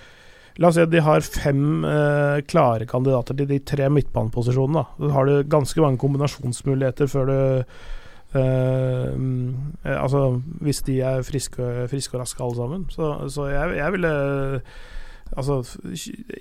La 0.61 0.69
oss 0.69 0.75
si 0.77 0.83
at 0.83 0.91
de 0.93 1.01
har 1.01 1.23
fem 1.25 1.85
klare 2.51 2.85
kandidater 2.85 3.37
til 3.39 3.47
de 3.49 3.61
tre 3.65 3.87
midtbaneposisjonene. 3.89 4.83
Da. 4.99 5.11
har 5.15 5.25
du 5.25 5.47
ganske 5.49 5.81
mange 5.81 5.97
kombinasjonsmuligheter 6.03 7.09
før 7.09 7.31
du 7.31 7.39
Altså 9.87 10.21
hvis 10.61 10.83
de 10.91 10.99
er 11.07 11.25
friske, 11.25 11.71
friske 11.89 12.19
og 12.19 12.25
raske 12.27 12.45
alle 12.45 12.59
sammen. 12.59 12.85
Så, 12.93 13.13
så 13.33 13.47
jeg, 13.49 13.79
jeg 13.79 13.95
ville 13.95 14.13
Altså, 15.39 15.61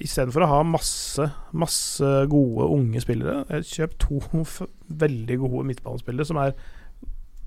Istedenfor 0.01 0.45
å 0.45 0.49
ha 0.49 0.59
masse 0.65 1.29
masse 1.53 2.11
gode 2.31 2.67
unge 2.73 3.01
spillere, 3.03 3.61
kjøp 3.65 3.97
to 4.01 4.19
veldig 4.87 5.37
gode 5.43 5.65
midtbanespillere 5.69 6.25
som 6.25 6.39
er 6.41 6.55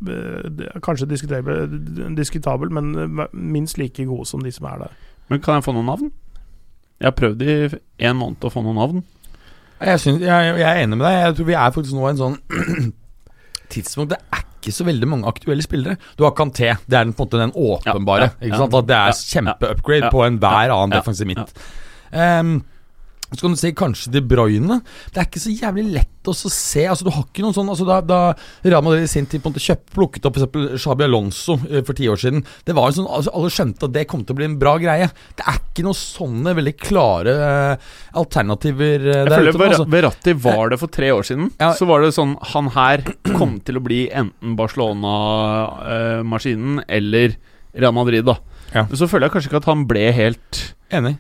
eh, 0.07 0.79
kanskje 0.85 1.09
diskutabel, 1.11 2.71
men 2.71 2.93
minst 3.33 3.79
like 3.79 4.07
gode 4.07 4.29
som 4.31 4.45
de 4.45 4.53
som 4.55 4.71
er 4.71 4.85
der. 4.85 5.01
Men 5.29 5.43
kan 5.43 5.59
jeg 5.59 5.67
få 5.67 5.75
noen 5.75 5.91
navn? 5.91 6.13
Jeg 7.01 7.11
har 7.11 7.19
prøvd 7.19 7.43
i 7.43 8.07
en 8.07 8.19
måned 8.19 8.45
å 8.47 8.53
få 8.53 8.63
noen 8.63 8.79
navn. 8.79 9.03
Jeg, 9.83 10.01
synes, 10.01 10.23
jeg, 10.23 10.55
jeg 10.61 10.69
er 10.69 10.85
enig 10.85 10.97
med 10.99 11.07
deg. 11.09 11.19
Jeg 11.19 11.37
tror 11.37 11.49
vi 11.49 11.59
er 11.59 11.75
faktisk 11.75 11.97
nå 11.99 12.07
i 12.07 12.13
en 12.13 12.21
sånn 12.21 12.37
tidspunkt 13.73 14.13
Det 14.15 14.21
er 14.31 14.45
ikke 14.63 14.75
så 14.75 14.87
veldig 14.87 15.09
mange 15.11 15.29
aktuelle 15.31 15.65
spillere. 15.67 15.99
Du 16.17 16.25
har 16.25 16.35
Kanté, 16.39 16.73
det 16.87 16.97
er 16.97 17.09
den, 17.09 17.15
på 17.19 17.27
en 17.27 17.29
måte 17.29 17.43
den 17.43 17.55
åpenbare. 17.59 18.33
At 18.39 18.89
det 18.89 18.99
er 18.99 19.17
kjempeupgrade 19.35 20.13
på 20.15 20.27
enhver 20.29 20.73
annen 20.73 20.95
defensiv 20.95 21.29
midt. 21.29 21.51
Um, 22.13 22.61
så 23.39 23.47
kan 23.47 23.55
du 23.55 23.61
se 23.61 23.71
kanskje 23.77 24.13
De 24.13 24.21
Bruyne. 24.25 24.81
Det 25.13 25.21
er 25.21 25.27
ikke 25.29 25.43
så 25.43 25.51
jævlig 25.55 25.85
lett 25.95 26.29
å 26.29 26.33
se. 26.37 26.85
Altså, 26.87 27.05
du 27.07 27.11
har 27.15 27.25
ikke 27.25 27.43
noen 27.45 27.55
sånn 27.57 27.71
altså, 27.73 27.85
Da, 27.89 27.97
da 28.05 28.21
Real 28.67 28.83
Madrid 28.85 29.05
i 29.07 29.09
sin 29.11 29.27
tid 29.27 29.41
på 29.43 29.49
en 29.49 29.53
måte 29.55 29.65
kjøpt, 29.65 29.87
plukket 29.97 30.27
opp 30.29 30.37
f.eks. 30.39 30.83
Shabi 30.83 31.05
Alonso 31.07 31.53
eh, 31.69 31.83
for 31.87 31.95
ti 31.99 32.07
år 32.11 32.19
siden 32.21 32.41
Det 32.67 32.75
var 32.77 32.85
jo 32.91 32.95
sånn, 33.01 33.13
altså, 33.19 33.31
Alle 33.39 33.51
skjønte 33.55 33.85
at 33.89 33.95
det 33.97 34.11
kom 34.11 34.23
til 34.27 34.35
å 34.35 34.39
bli 34.39 34.49
en 34.51 34.61
bra 34.61 34.75
greie. 34.83 35.07
Det 35.39 35.45
er 35.49 35.57
ikke 35.61 35.87
noen 35.87 35.99
sånne 35.99 36.51
veldig 36.59 36.77
klare 36.81 37.33
uh, 37.41 37.75
alternativer 38.21 38.99
uh, 39.09 39.13
Jeg 39.25 39.33
føler 39.33 39.53
altså. 39.69 39.91
Verratti 39.93 40.33
var 40.45 40.65
det 40.73 40.79
for 40.83 40.89
tre 40.93 41.09
år 41.15 41.25
siden. 41.27 41.45
Ja. 41.59 41.71
Så 41.79 41.85
var 41.89 41.99
det 42.03 42.17
sånn 42.17 42.35
Han 42.53 42.67
her 42.77 42.99
kom 43.33 43.53
til 43.65 43.75
å 43.79 43.85
bli 43.85 44.01
enten 44.09 44.57
Barcelona-maskinen 44.59 46.75
uh, 46.83 46.87
eller 46.93 47.29
Real 47.73 47.95
Madrid, 47.97 48.25
da. 48.29 48.37
Ja. 48.73 48.87
Men 48.89 48.97
så 49.01 49.07
føler 49.09 49.25
jeg 49.27 49.33
kanskje 49.35 49.49
ikke 49.51 49.63
at 49.63 49.71
han 49.71 49.83
ble 49.89 50.05
helt 50.17 50.51
Enig. 50.93 51.15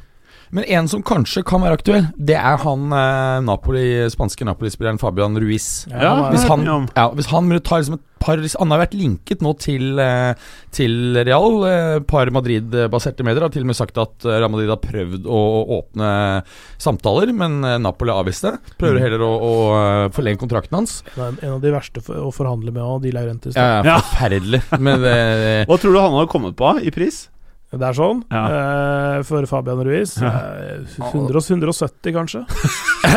Men 0.52 0.66
en 0.68 0.88
som 0.90 1.00
kanskje 1.00 1.40
kan 1.48 1.62
være 1.64 1.78
aktuell, 1.78 2.06
det 2.20 2.36
er 2.36 2.58
han 2.60 2.92
eh, 2.92 3.38
Napoli, 3.46 3.86
spanske 4.12 4.44
Napoli-spilleren 4.44 5.00
Fabian 5.00 5.38
Ruiz. 5.40 5.86
Ja, 5.88 6.28
hvis, 6.28 6.44
han, 6.44 6.66
ja, 6.68 7.06
hvis 7.16 7.30
han 7.32 7.48
tar 7.64 7.80
liksom 7.80 7.96
et 7.96 8.08
par 8.22 8.38
Han 8.60 8.70
har 8.70 8.82
vært 8.84 8.92
linket 8.94 9.40
nå 9.42 9.54
til, 9.58 9.98
eh, 9.98 10.36
til 10.74 11.16
Real. 11.16 11.56
Et 11.66 11.96
eh, 11.96 12.04
par 12.06 12.30
Madrid-baserte 12.30 13.24
medier 13.26 13.46
har 13.46 13.54
til 13.54 13.64
og 13.64 13.72
med 13.72 13.78
sagt 13.80 13.98
at 13.98 14.28
eh, 14.28 14.36
Real 14.36 14.52
Madrid 14.52 14.70
har 14.70 14.82
prøvd 14.82 15.26
å 15.26 15.40
åpne 15.78 16.12
samtaler, 16.82 17.32
men 17.32 17.60
Napoli 17.82 18.12
avviste. 18.14 18.54
Prøver 18.76 19.00
mm. 19.00 19.04
heller 19.06 19.26
å, 19.26 19.32
å 19.32 19.54
forlenge 20.14 20.42
kontrakten 20.44 20.82
hans. 20.82 21.00
En 21.16 21.56
av 21.56 21.60
de 21.64 21.72
verste 21.74 22.04
å 22.12 22.30
forhandle 22.34 22.74
med, 22.74 22.84
og 22.84 23.02
de 23.06 23.16
Laurentiis. 23.16 23.56
Ja, 23.56 23.82
ja, 23.86 23.98
forferdelig. 24.04 24.62
men, 24.78 25.08
Hva 25.68 25.80
tror 25.80 25.96
du 25.96 26.02
han 26.02 26.18
hadde 26.20 26.32
kommet 26.32 26.58
på 26.60 26.76
i 26.84 26.92
pris? 26.94 27.24
Det 27.72 27.86
er 27.88 27.96
sånn. 27.96 28.18
Ja. 28.28 28.42
Uh, 28.52 29.18
for 29.24 29.46
Fabian 29.48 29.80
Ruiz 29.86 30.18
uh, 30.20 30.28
100, 31.08 31.40
170, 31.40 32.12
kanskje. 32.12 32.42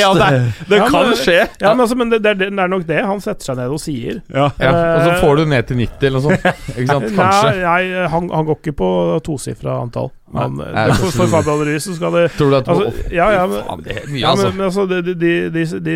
ja, 0.00 0.12
det, 0.16 0.28
det 0.70 0.78
ja, 0.80 0.86
kan 0.88 1.10
men, 1.10 1.16
skje. 1.20 1.36
Ja, 1.60 1.74
men, 1.74 1.82
altså, 1.84 1.98
men 2.00 2.12
det, 2.12 2.22
det, 2.24 2.34
det, 2.40 2.48
er 2.48 2.70
nok 2.72 2.86
det 2.88 3.02
han 3.04 3.20
setter 3.20 3.50
seg 3.50 3.58
ned 3.60 3.74
og 3.76 3.82
sier. 3.82 4.22
Ja, 4.32 4.48
ja. 4.62 4.72
Og 4.72 5.04
så 5.04 5.18
får 5.20 5.42
du 5.42 5.44
ned 5.52 5.68
til 5.68 5.80
90 5.82 6.08
eller 6.08 6.24
noe 6.24 6.38
sånt. 6.38 6.62
Ikke 6.78 6.88
sant? 6.88 7.08
Kanskje. 7.18 7.50
Nei, 7.52 7.66
nei 7.66 8.06
han, 8.14 8.30
han, 8.32 8.48
går 8.48 8.62
ikke 8.62 8.76
på 8.80 8.90
tosifra 9.26 9.76
antall. 9.84 10.08
Han, 10.32 10.56
nei, 10.56 10.86
for, 10.96 11.12
for 11.12 11.34
Fabian 11.36 11.66
Ruiz 11.68 11.84
så 11.86 11.92
skal 11.94 12.16
det 12.16 12.24
Tror 12.34 12.48
du 12.50 12.56
at 12.58 12.66
altså, 12.72 12.88
Ja, 13.14 13.28
ja, 13.30 13.44
men, 13.46 13.60
Faen, 13.62 13.84
det 13.84 13.94
er 13.94 14.08
mye, 14.10 14.24
altså. 14.26 14.48
Men, 14.48 14.56
men, 14.56 14.64
altså 14.66 14.86
de, 14.90 15.14
de, 15.14 15.68
de, 15.86 15.94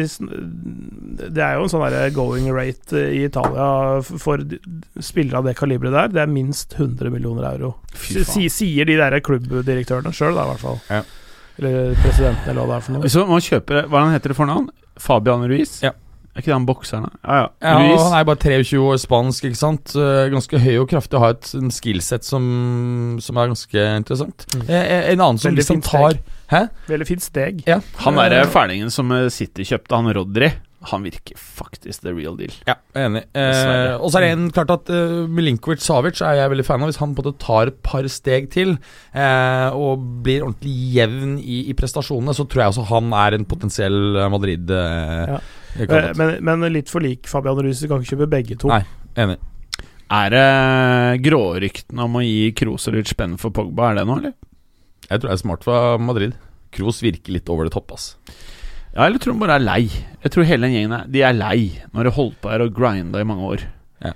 det 1.11 1.43
er 1.43 1.57
jo 1.59 1.67
en 1.67 1.73
sånn 1.73 2.15
going 2.15 2.49
rate 2.55 3.05
i 3.11 3.25
Italia 3.27 4.01
for 4.03 4.43
spillere 5.03 5.41
av 5.41 5.49
det 5.49 5.57
kaliberet 5.59 5.97
der. 5.97 6.13
Det 6.15 6.23
er 6.25 6.31
minst 6.31 6.77
100 6.79 7.11
millioner 7.13 7.49
euro. 7.53 7.75
Sier 7.95 8.89
de 8.89 8.99
der 9.01 9.19
klubbdirektørene 9.25 10.13
sjøl, 10.15 10.37
i 10.37 10.47
hvert 10.53 10.63
fall. 10.63 10.79
Ja. 10.91 11.03
Eller 11.61 11.97
presidenten, 12.01 12.47
eller 12.49 12.65
hva 12.65 12.77
det 12.77 12.79
er 12.79 12.87
for 12.87 12.97
noe. 12.97 13.11
Så 13.13 13.25
man 13.29 13.43
kjøper 13.45 13.91
Hva 13.91 14.07
heter 14.15 14.33
det 14.33 14.39
for 14.39 14.49
navn? 14.49 14.71
Fabian 15.01 15.45
Ruiz? 15.49 15.81
Ja. 15.85 15.93
Er 16.31 16.45
ikke 16.45 16.53
det 16.53 16.55
han 16.55 16.67
bokseren? 16.69 17.09
Ja, 17.25 17.37
ja. 17.59 17.71
ja 17.75 17.97
han 17.99 18.15
er 18.21 18.27
bare 18.29 18.39
23 18.39 18.79
år 18.87 19.01
spansk, 19.03 19.49
ikke 19.49 19.59
sant. 19.59 19.95
Ganske 20.31 20.61
høy 20.63 20.77
og 20.79 20.89
kraftig, 20.93 21.19
har 21.21 21.35
et 21.35 21.51
skillset 21.75 22.25
som, 22.25 22.45
som 23.21 23.41
er 23.41 23.51
ganske 23.51 23.87
interessant. 23.99 24.47
Mm. 24.55 24.63
Eh, 24.69 24.79
eh, 24.79 25.09
en 25.11 25.25
annen 25.27 25.43
som 25.43 25.57
liksom 25.59 25.83
tar 25.85 26.21
Hæ? 26.51 26.65
Veldig 26.89 27.07
fint 27.07 27.23
steg. 27.23 27.61
Ja. 27.67 27.77
Han 28.03 28.17
derre 28.19 28.47
fælingen 28.51 28.91
som 28.91 29.11
City 29.31 29.67
kjøpte, 29.69 29.95
han 29.95 30.11
Rodry 30.17 30.49
han 30.89 31.03
virker 31.05 31.37
faktisk 31.37 32.01
the 32.07 32.13
real 32.17 32.37
deal. 32.39 32.53
Ja, 32.65 32.79
jeg 32.95 33.03
er 33.03 33.09
enig. 33.11 33.23
Eh, 33.37 33.95
og 34.01 34.09
så 34.09 34.21
er 34.21 34.25
det 34.25 34.31
en, 34.33 34.47
klart 34.55 34.71
at 34.73 34.89
uh, 34.89 35.27
Milinkovic 35.29 35.83
Savic 35.85 36.23
er 36.25 36.39
jeg 36.39 36.53
veldig 36.55 36.65
fan 36.65 36.81
av. 36.81 36.89
Hvis 36.89 37.01
han 37.03 37.13
på 37.13 37.21
en 37.21 37.29
måte 37.29 37.43
tar 37.43 37.69
et 37.69 37.81
par 37.85 38.07
steg 38.09 38.49
til 38.55 38.73
eh, 39.13 39.77
og 39.77 40.07
blir 40.25 40.47
ordentlig 40.47 40.73
jevn 40.97 41.35
i, 41.43 41.67
i, 41.69 41.77
prestasjonene, 41.77 42.33
så 42.37 42.47
tror 42.49 42.65
jeg 42.65 42.73
også 42.73 42.87
han 42.95 43.13
er 43.27 43.37
en 43.37 43.45
potensiell 43.51 44.17
eh, 44.17 44.31
Madrid. 44.33 44.73
Eh, 44.73 45.35
ja. 45.37 46.01
men, 46.17 46.39
men, 46.49 46.65
litt 46.73 46.93
for 46.93 47.05
lik 47.05 47.29
Fabian 47.29 47.61
Ruiz, 47.61 47.83
kan 47.85 48.01
ikke 48.01 48.15
kjøpe 48.15 48.31
begge 48.39 48.57
to. 48.63 48.73
Nei, 48.73 48.81
enig. 49.21 49.37
Er 50.11 50.33
det 50.33 50.47
gråryktene 51.27 52.07
om 52.09 52.17
å 52.19 52.25
gi 52.25 52.55
Kroserud 52.57 53.11
spenn 53.11 53.37
for 53.39 53.53
Pogba, 53.55 53.93
er 53.93 54.01
det 54.01 54.07
noe, 54.09 54.23
eller? 54.23 54.33
Jeg 55.11 55.21
tror 55.21 55.29
det 55.29 55.37
er 55.37 55.43
smart 55.45 55.67
for 55.67 56.01
Madrid. 56.03 56.41
Kroos 56.73 57.03
virker 57.05 57.37
litt 57.37 57.53
over 57.53 57.69
det 57.69 57.75
topp, 57.77 57.93
ass. 57.99 58.15
Ja, 58.95 59.05
eller 59.07 59.23
tror 59.23 59.37
de 59.37 59.43
bare 59.45 59.59
er 59.61 59.63
lei. 59.63 59.83
Jeg 60.25 60.33
tror 60.35 60.49
hele 60.49 60.67
den 60.67 60.75
gjengen 60.75 60.97
er, 60.97 61.11
de 61.11 61.23
er 61.23 61.37
lei 61.37 61.61
når 61.95 62.09
de 62.09 62.17
holdt 62.17 62.41
på 62.43 62.51
her 62.51 62.65
og 62.65 62.73
grinda 62.75 63.23
i 63.23 63.29
mange 63.29 63.53
år. 63.55 63.67
Ja. 64.03 64.15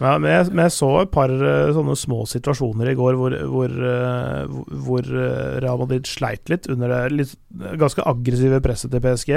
Ja, 0.00 0.14
men, 0.16 0.30
jeg, 0.32 0.48
men, 0.52 0.62
jeg, 0.64 0.74
så 0.76 0.90
et 1.02 1.12
par 1.12 1.32
uh, 1.32 1.72
sånne 1.76 1.96
små 1.98 2.22
situasjoner 2.28 2.92
i 2.92 2.96
går 2.96 3.16
hvor, 3.20 3.36
hvor, 3.52 3.72
uh, 3.72 4.60
hvor 4.84 5.08
uh, 5.08 5.56
Real 5.60 5.80
Madrid 5.80 6.08
sleit 6.08 6.52
litt 6.52 6.68
under 6.72 6.92
det 6.92 7.00
litt, 7.16 7.34
ganske 7.80 8.04
aggressive 8.08 8.60
presset 8.64 8.92
til 8.92 9.04
PSG. 9.04 9.32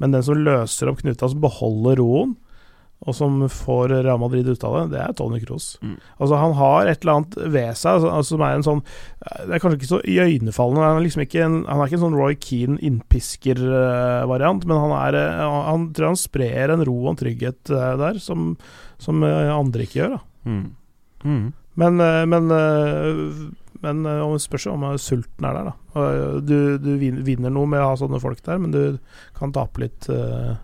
Men 0.00 0.16
den 0.16 0.24
som 0.24 0.40
løser 0.40 0.92
opp 0.92 1.02
knuta, 1.02 1.28
som 1.28 1.42
beholder 1.44 2.00
roen, 2.00 2.36
og 3.06 3.14
som 3.14 3.36
får 3.52 3.92
Real 4.02 4.18
Madrid 4.18 4.48
ut 4.48 4.64
av 4.66 4.74
det, 4.74 4.96
det 4.96 5.02
er 5.04 5.12
Tony 5.16 5.38
Cross. 5.44 5.76
Mm. 5.82 5.94
Altså, 6.18 6.38
han 6.40 6.54
har 6.58 6.88
et 6.90 7.04
eller 7.04 7.20
annet 7.20 7.36
ved 7.38 7.78
seg 7.78 7.92
altså, 7.94 8.10
altså, 8.10 8.34
som 8.34 8.42
er 8.42 8.56
en 8.56 8.66
sånn 8.66 8.82
Det 9.22 9.54
er 9.54 9.62
kanskje 9.62 9.78
ikke 9.78 9.90
så 9.92 10.00
iøynefallende. 10.02 10.88
Han 10.88 11.04
liksom 11.06 11.22
han 11.22 11.54
er 11.68 11.84
ikke 11.86 11.98
en 12.00 12.04
sånn 12.06 12.18
Roy 12.18 12.34
Keane 12.42 12.80
innpisker-variant, 12.88 14.66
men 14.66 14.82
han, 14.82 14.96
er, 14.98 15.20
eh, 15.20 15.54
han 15.68 15.86
tror 15.94 16.12
han 16.12 16.20
sprer 16.20 16.74
en 16.74 16.84
ro 16.88 16.98
og 17.04 17.12
en 17.12 17.22
trygghet 17.22 17.72
eh, 17.74 17.94
der 18.02 18.18
som, 18.22 18.52
som 18.98 19.22
eh, 19.26 19.54
andre 19.54 19.86
ikke 19.86 20.02
gjør. 20.02 20.18
Mm. 20.48 20.60
Mm. 21.22 21.48
Men, 21.78 22.04
men 22.30 22.54
men 23.78 24.00
om 24.02 24.32
det 24.34 24.42
spørs 24.42 24.64
om 24.72 24.82
sulten 24.98 25.44
er 25.46 25.54
der, 25.54 25.68
da. 25.68 26.06
Du, 26.42 26.56
du, 26.82 26.88
vinner 26.98 27.52
noe 27.54 27.68
med 27.70 27.78
å 27.78 27.92
ha 27.92 27.98
sånne 28.00 28.18
folk 28.18 28.40
der, 28.42 28.58
men 28.58 28.72
du 28.74 28.98
kan 29.38 29.52
tape 29.54 29.84
litt 29.84 30.08
uh, 30.10 30.56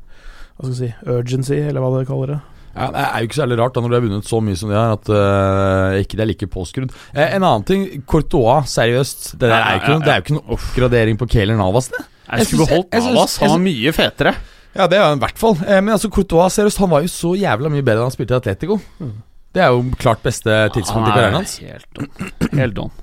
hva 0.54 0.66
skal 0.68 0.74
jeg 0.74 0.94
si, 0.94 1.10
urgency, 1.10 1.56
eller 1.60 1.82
hva 1.82 1.92
dere 1.96 2.08
kaller 2.08 2.34
det. 2.34 2.40
Ja, 2.74 2.88
Det 2.90 3.02
er 3.04 3.20
jo 3.22 3.28
ikke 3.28 3.36
så 3.36 3.44
veldig 3.44 3.58
rart 3.60 3.74
da 3.76 3.82
når 3.82 3.92
du 3.92 3.96
har 3.96 4.02
vunnet 4.04 4.26
så 4.28 4.40
mye 4.42 4.58
som 4.58 4.70
de 4.72 4.78
har, 4.78 4.96
at 4.96 5.10
uh, 5.10 6.00
ikke 6.00 6.18
det 6.18 6.24
er 6.24 6.30
like 6.32 6.48
påskrudd. 6.50 6.94
Eh, 7.14 7.36
en 7.36 7.44
annen 7.46 7.66
ting, 7.68 7.84
Courtois, 8.10 8.66
seriøst. 8.72 9.36
Det, 9.36 9.46
der 9.46 9.54
er 9.54 9.76
jo 9.76 9.82
ikke, 9.82 9.92
noe, 9.92 10.02
det 10.02 10.10
er 10.10 10.18
jo 10.18 10.24
ikke 10.26 10.36
noen 10.38 10.56
oppgradering 10.56 11.20
på 11.20 11.28
Keeler 11.36 11.58
Navas, 11.60 11.92
det. 11.94 12.02
Jeg 12.24 12.48
skulle 12.48 12.66
beholdt 12.66 12.98
Navas, 12.98 13.36
han 13.42 13.54
var 13.54 13.62
mye 13.62 13.94
fetere. 13.94 14.34
Ja, 14.74 14.88
det 14.90 14.98
er 14.98 15.06
han 15.06 15.20
i 15.20 15.22
hvert 15.22 15.38
fall. 15.38 15.54
Eh, 15.62 15.78
men 15.78 15.94
altså, 15.94 16.10
Courtois, 16.10 16.58
seriøst, 16.58 16.82
han 16.82 16.90
var 16.90 17.06
jo 17.06 17.12
så 17.14 17.36
jævla 17.38 17.70
mye 17.70 17.86
bedre 17.86 18.02
da 18.02 18.08
han 18.08 18.16
spilte 18.16 18.34
i 18.34 18.40
Atletico. 18.42 18.80
Mm. 18.98 19.14
Det 19.54 19.62
er 19.62 19.70
jo 19.70 19.84
klart 20.02 20.24
beste 20.24 20.50
tidspunkt 20.74 21.12
i 21.12 21.14
karrieren 21.14 21.38
hans. 21.38 21.60
Helt 21.62 21.86
don. 21.94 22.10
Helt 22.58 22.74
don. 22.74 22.94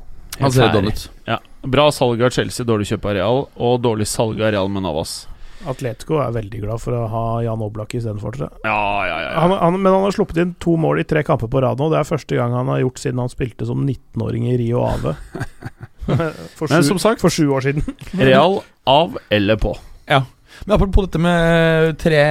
Han 0.41 0.51
ser 0.51 0.73
don 0.73 0.89
ut. 0.91 1.07
Ja. 1.29 1.37
Bra 1.63 1.85
salg 1.95 2.19
av 2.25 2.33
Chelsea, 2.35 2.65
dårlig 2.67 2.89
kjøp 2.89 3.05
av 3.07 3.15
Real, 3.15 3.45
og 3.55 3.77
dårlig 3.85 4.09
salg 4.09 4.41
av 4.41 4.51
Real 4.51 4.67
med 4.73 4.83
Navas. 4.83 5.21
Atletico 5.69 6.19
er 6.23 6.33
veldig 6.35 6.61
glad 6.63 6.81
for 6.81 6.95
å 6.97 7.05
ha 7.11 7.23
Jan 7.45 7.61
Oblak 7.65 7.93
istedenfor, 7.97 8.35
tror 8.35 8.47
jeg. 8.47 8.63
Ja, 8.65 8.81
ja, 9.07 9.17
ja, 9.25 9.31
han, 9.43 9.53
han, 9.59 9.77
men 9.79 9.93
han 9.93 10.05
har 10.07 10.15
sluppet 10.15 10.41
inn 10.41 10.55
to 10.63 10.75
mål 10.81 11.03
i 11.03 11.07
tre 11.07 11.23
kamper 11.27 11.51
på 11.51 11.61
rad 11.63 11.81
nå. 11.81 11.91
Det 11.93 11.99
er 12.01 12.09
første 12.09 12.39
gang 12.39 12.55
han 12.57 12.71
har 12.71 12.81
gjort 12.83 13.01
siden 13.03 13.21
han 13.21 13.31
spilte 13.31 13.67
som 13.69 13.85
19-åring 13.85 14.49
i 14.51 14.57
Rio 14.61 14.83
Ave. 14.87 15.15
for, 16.57 16.65
sju, 16.67 16.73
men 16.73 16.85
som 16.87 17.01
sagt, 17.01 17.23
for 17.23 17.33
sju 17.33 17.45
år 17.53 17.67
siden. 17.67 17.85
Real 18.17 18.61
av 18.89 19.17
eller 19.29 19.59
på. 19.61 19.75
Ja. 20.09 20.23
Men 20.65 20.75
apropos 20.75 21.07
dette 21.07 21.21
med 21.21 21.95
tre, 22.01 22.21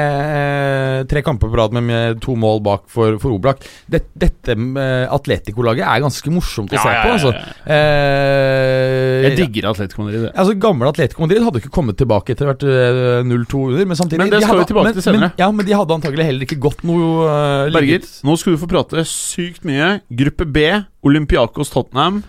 tre 1.11 1.23
kamper 1.27 1.51
på 1.51 1.59
rad 1.59 1.75
med, 1.77 2.21
to 2.23 2.37
mål 2.39 2.61
bak 2.63 2.85
for, 2.93 3.17
for 3.23 3.35
Oblak. 3.35 3.65
Det, 3.91 4.05
dette 4.15 4.55
med 4.55 5.09
Atletico-laget 5.11 5.83
er 5.87 6.05
ganske 6.05 6.33
morsomt 6.35 6.71
å 6.71 6.79
se 6.79 6.93
på. 7.01 7.15
Altså. 7.17 7.33
Eh, 7.67 9.27
Jeg 9.27 9.37
digger 9.41 9.71
Atletico 9.73 10.05
Madrid. 10.05 10.23
det. 10.29 10.33
Altså, 10.35 10.55
Gamle 10.63 10.93
Atletico 10.93 11.25
Madrid 11.27 11.43
hadde 11.47 11.63
ikke 11.63 11.73
kommet 11.75 11.99
tilbake 12.01 12.35
etter 12.37 12.51
hvert 12.51 12.65
eh, 12.67 13.21
0-2 13.27 13.65
under. 13.73 13.91
Men 13.91 13.99
samtidig 13.99 14.23
Men 14.23 14.33
det 14.33 14.41
de 14.41 14.47
skal 14.47 14.63
vi 14.63 14.69
tilbake 14.71 14.91
men, 14.91 14.99
til 14.99 15.07
senere. 15.09 15.21
Men, 15.27 15.37
ja, 15.43 15.51
men 15.51 15.67
de 15.67 15.77
hadde 15.81 15.99
antagelig 15.99 16.29
heller 16.31 16.47
ikke 16.47 16.61
gått 16.69 16.87
noe 16.87 17.11
uh, 17.27 17.75
Berger, 17.75 18.07
nå 18.27 18.37
skal 18.41 18.55
du 18.57 18.63
få 18.63 18.71
prate 18.71 19.05
sykt 19.11 19.67
mye. 19.69 19.97
Gruppe 20.23 20.47
B, 20.47 20.67
Olympiakos 21.07 21.73
Tottenham. 21.75 22.23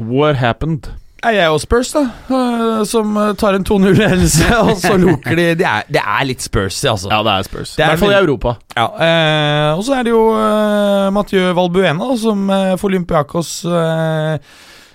What 0.00 0.38
happened? 0.40 0.88
Nei, 1.20 1.34
Jeg 1.36 1.50
og 1.52 1.60
Spurs, 1.60 1.90
da. 1.92 2.02
eh, 2.32 2.78
som 2.88 3.16
eh, 3.20 3.32
tar 3.36 3.58
en 3.58 3.64
2-0-ledelse, 3.68 4.46
og 4.64 4.70
så 4.80 4.94
loker 4.96 5.36
de 5.36 5.48
Det 5.60 5.66
er, 5.68 5.84
det 5.92 6.00
er 6.00 6.24
litt 6.30 6.40
Spursy, 6.46 6.86
altså. 6.88 7.10
Ja, 7.12 7.18
det 7.26 7.34
er 7.34 7.48
Spurs. 7.50 7.74
Det 7.76 7.84
er 7.84 7.84
I 7.84 7.88
er 7.90 7.92
hvert 7.92 8.04
fall 8.06 8.14
i 8.14 8.20
Europa. 8.22 8.54
Ja, 8.76 8.86
eh, 9.04 9.68
og 9.76 9.84
så 9.84 9.98
er 9.98 10.08
det 10.08 10.14
jo 10.14 10.22
eh, 10.32 11.10
Mathieu 11.12 11.52
Valbuena 11.58 12.08
som 12.20 12.48
eh, 12.56 12.72
for 12.80 12.88
Olympiakos 12.88 13.52
eh, 13.68 14.38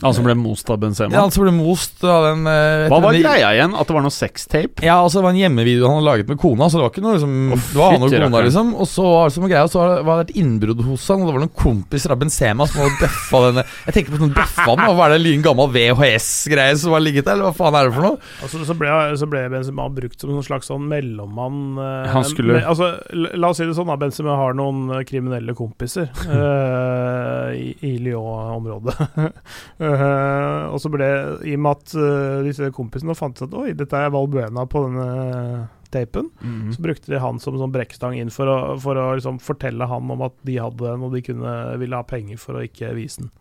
Han 0.04 0.14
som 0.14 0.26
ble 0.28 0.34
most 0.36 0.70
av 0.70 0.78
Benzema. 0.82 1.14
ja, 1.16 1.22
han 1.24 1.32
som 1.32 1.46
ble 1.46 1.52
most 1.56 2.04
av 2.04 2.26
den 2.28 2.48
eh, 2.52 2.88
Hva 2.92 2.98
var 3.04 3.16
greia 3.16 3.54
igjen? 3.56 3.76
At 3.80 3.88
det 3.88 3.96
var 3.96 4.04
noe 4.04 4.12
sextape? 4.12 4.84
Ja, 4.84 4.98
altså 5.00 5.22
det 5.22 5.24
var 5.24 5.32
en 5.36 5.40
hjemmevideo 5.40 5.88
han 5.88 6.02
hadde 6.02 6.10
laget 6.10 6.28
med 6.34 6.40
kona, 6.42 6.68
så 6.70 6.78
det 6.82 6.84
var 6.84 6.92
ikke 6.92 7.04
noe 7.06 7.14
liksom 7.16 7.36
oh, 7.56 7.62
Det 7.72 7.80
var 7.80 7.94
han 7.96 8.04
og 8.04 8.12
kona, 8.16 8.42
liksom. 8.48 8.74
Og 8.76 8.90
så 8.92 9.46
greie, 9.48 9.64
og 9.64 9.72
så 9.72 9.86
var 10.04 10.24
det, 10.24 10.34
et 10.36 10.42
innbrudd 10.44 10.82
hos 10.84 11.06
han, 11.08 11.22
og 11.24 11.30
det 11.30 11.36
var 11.38 11.44
noen 11.46 11.54
kompiser 11.62 12.12
av 12.12 12.20
Benzema 12.26 12.68
som 12.68 12.82
hadde 12.84 13.00
bøffa 13.06 13.42
denne 13.48 13.64
Jeg 13.86 13.96
tenker 14.00 14.16
på 14.16 14.22
sånn 14.26 14.34
bøffa 14.36 14.68
den, 14.76 14.84
hva 15.00 15.08
er 15.08 15.16
det 15.16 15.34
en 15.36 15.46
gammel 15.48 15.72
VHS-greie 15.78 16.76
som 16.82 16.96
har 16.98 17.04
ligget 17.06 17.30
der, 17.30 17.38
eller 17.40 17.48
hva 17.52 17.56
faen 17.62 17.80
er 17.80 17.88
det 17.90 17.96
for 17.96 18.08
noe? 18.10 18.20
Altså, 18.44 18.66
så, 18.68 18.76
ble, 18.80 18.92
så 19.22 19.30
ble 19.32 19.46
Benzema 19.56 19.88
brukt 19.96 20.20
som 20.22 20.34
en 20.36 20.44
slags 20.46 20.68
sånn 20.72 20.86
mellommann. 20.92 21.62
eh, 21.80 22.12
Han 22.14 22.28
skulle- 22.28 22.60
med, 22.60 22.68
altså, 22.68 22.92
la 23.16 23.50
oss 23.54 23.58
si 23.64 23.66
det 23.70 23.76
sånn, 23.80 23.88
da. 23.88 23.96
Benzema 24.02 24.36
har 24.42 24.54
noen 24.60 24.90
eh, 25.00 25.04
kriminelle 25.08 25.56
kompiser 25.56 26.12
eh, 26.36 27.56
i, 27.56 27.72
i 27.88 27.96
Lyon-området. 28.04 28.96
Eh, 29.96 30.66
og 30.74 30.80
så 30.84 30.90
ble 30.94 31.08
I 31.48 31.56
og 31.56 31.64
med 31.66 31.72
at 31.80 31.96
uh, 31.96 32.44
disse 32.46 32.70
kompisene 32.76 33.16
fant 33.18 33.40
ut 33.42 33.48
at 33.48 33.58
oi, 33.60 33.72
dette 33.78 33.96
er 33.98 34.12
Valbuena 34.14 34.66
på 34.70 34.84
denne 34.88 35.68
tapen, 35.96 36.30
Mhm. 36.44 36.74
så 36.76 36.82
brukte 36.84 37.12
de 37.14 37.20
han 37.24 37.40
som 37.40 37.56
sånn 37.56 37.72
brekkstang 37.72 38.18
inn 38.20 38.30
for 38.34 38.50
å, 38.52 38.58
for 38.82 38.98
å 39.00 39.14
liksom 39.16 39.38
fortelle 39.40 39.88
han 39.88 40.12
om 40.12 40.22
at 40.28 40.34
de 40.44 40.58
hadde 40.60 40.84
den, 40.84 41.04
og 41.08 41.14
de 41.16 41.22
kunne, 41.24 41.54
ville 41.80 41.96
ha 41.96 42.04
penger 42.04 42.38
for 42.42 42.58
å 42.60 42.64
ikke 42.66 42.94
vise 42.98 43.22
den. 43.22 43.32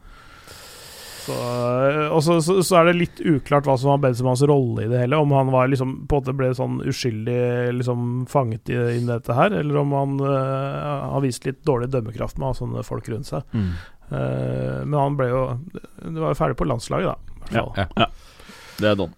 Så, 1.25 1.33
øh, 1.33 2.11
og 2.13 2.21
så, 2.23 2.35
så, 2.45 2.59
så 2.61 2.77
er 2.83 2.91
det 2.91 2.99
litt 2.99 3.21
uklart 3.25 3.65
hva 3.65 3.79
som 3.81 3.95
var 3.95 4.03
Benzemas 4.03 4.43
rolle 4.45 4.85
i 4.85 4.91
det 4.93 4.99
hele. 5.07 5.17
Om 5.17 5.31
han 5.33 5.49
var 5.55 5.71
liksom 5.73 5.95
på 6.07 6.19
en 6.19 6.21
måte 6.21 6.35
ble 6.37 6.51
sånn 6.53 6.83
uskyldig 6.85 7.39
liksom 7.79 8.27
fanget 8.29 8.69
i, 8.69 8.77
i 8.99 9.01
dette 9.09 9.33
her, 9.33 9.57
eller 9.57 9.79
om 9.81 9.95
han 9.97 10.19
uh, 10.21 11.15
har 11.15 11.25
vist 11.25 11.47
litt 11.49 11.63
dårlig 11.65 11.89
dømmekraft 11.95 12.37
med 12.37 12.51
å 12.51 12.53
ha 12.53 12.59
sånne 12.61 12.85
folk 12.85 13.09
rundt 13.09 13.31
seg. 13.33 13.43
Mm. 13.57 13.73
Eh, 14.15 14.81
men 14.85 14.95
han 15.01 15.19
ble 15.19 15.27
jo 15.31 15.43
Det 15.75 16.15
var 16.21 16.33
jo 16.35 16.39
ferdig 16.39 16.57
på 16.61 16.67
landslaget, 16.69 17.13
da. 17.13 17.51
Ja, 17.53 17.67
Ja, 17.77 17.87
ja. 18.05 18.09
Det 18.81 18.91
er 18.91 18.99
Don. 18.99 19.13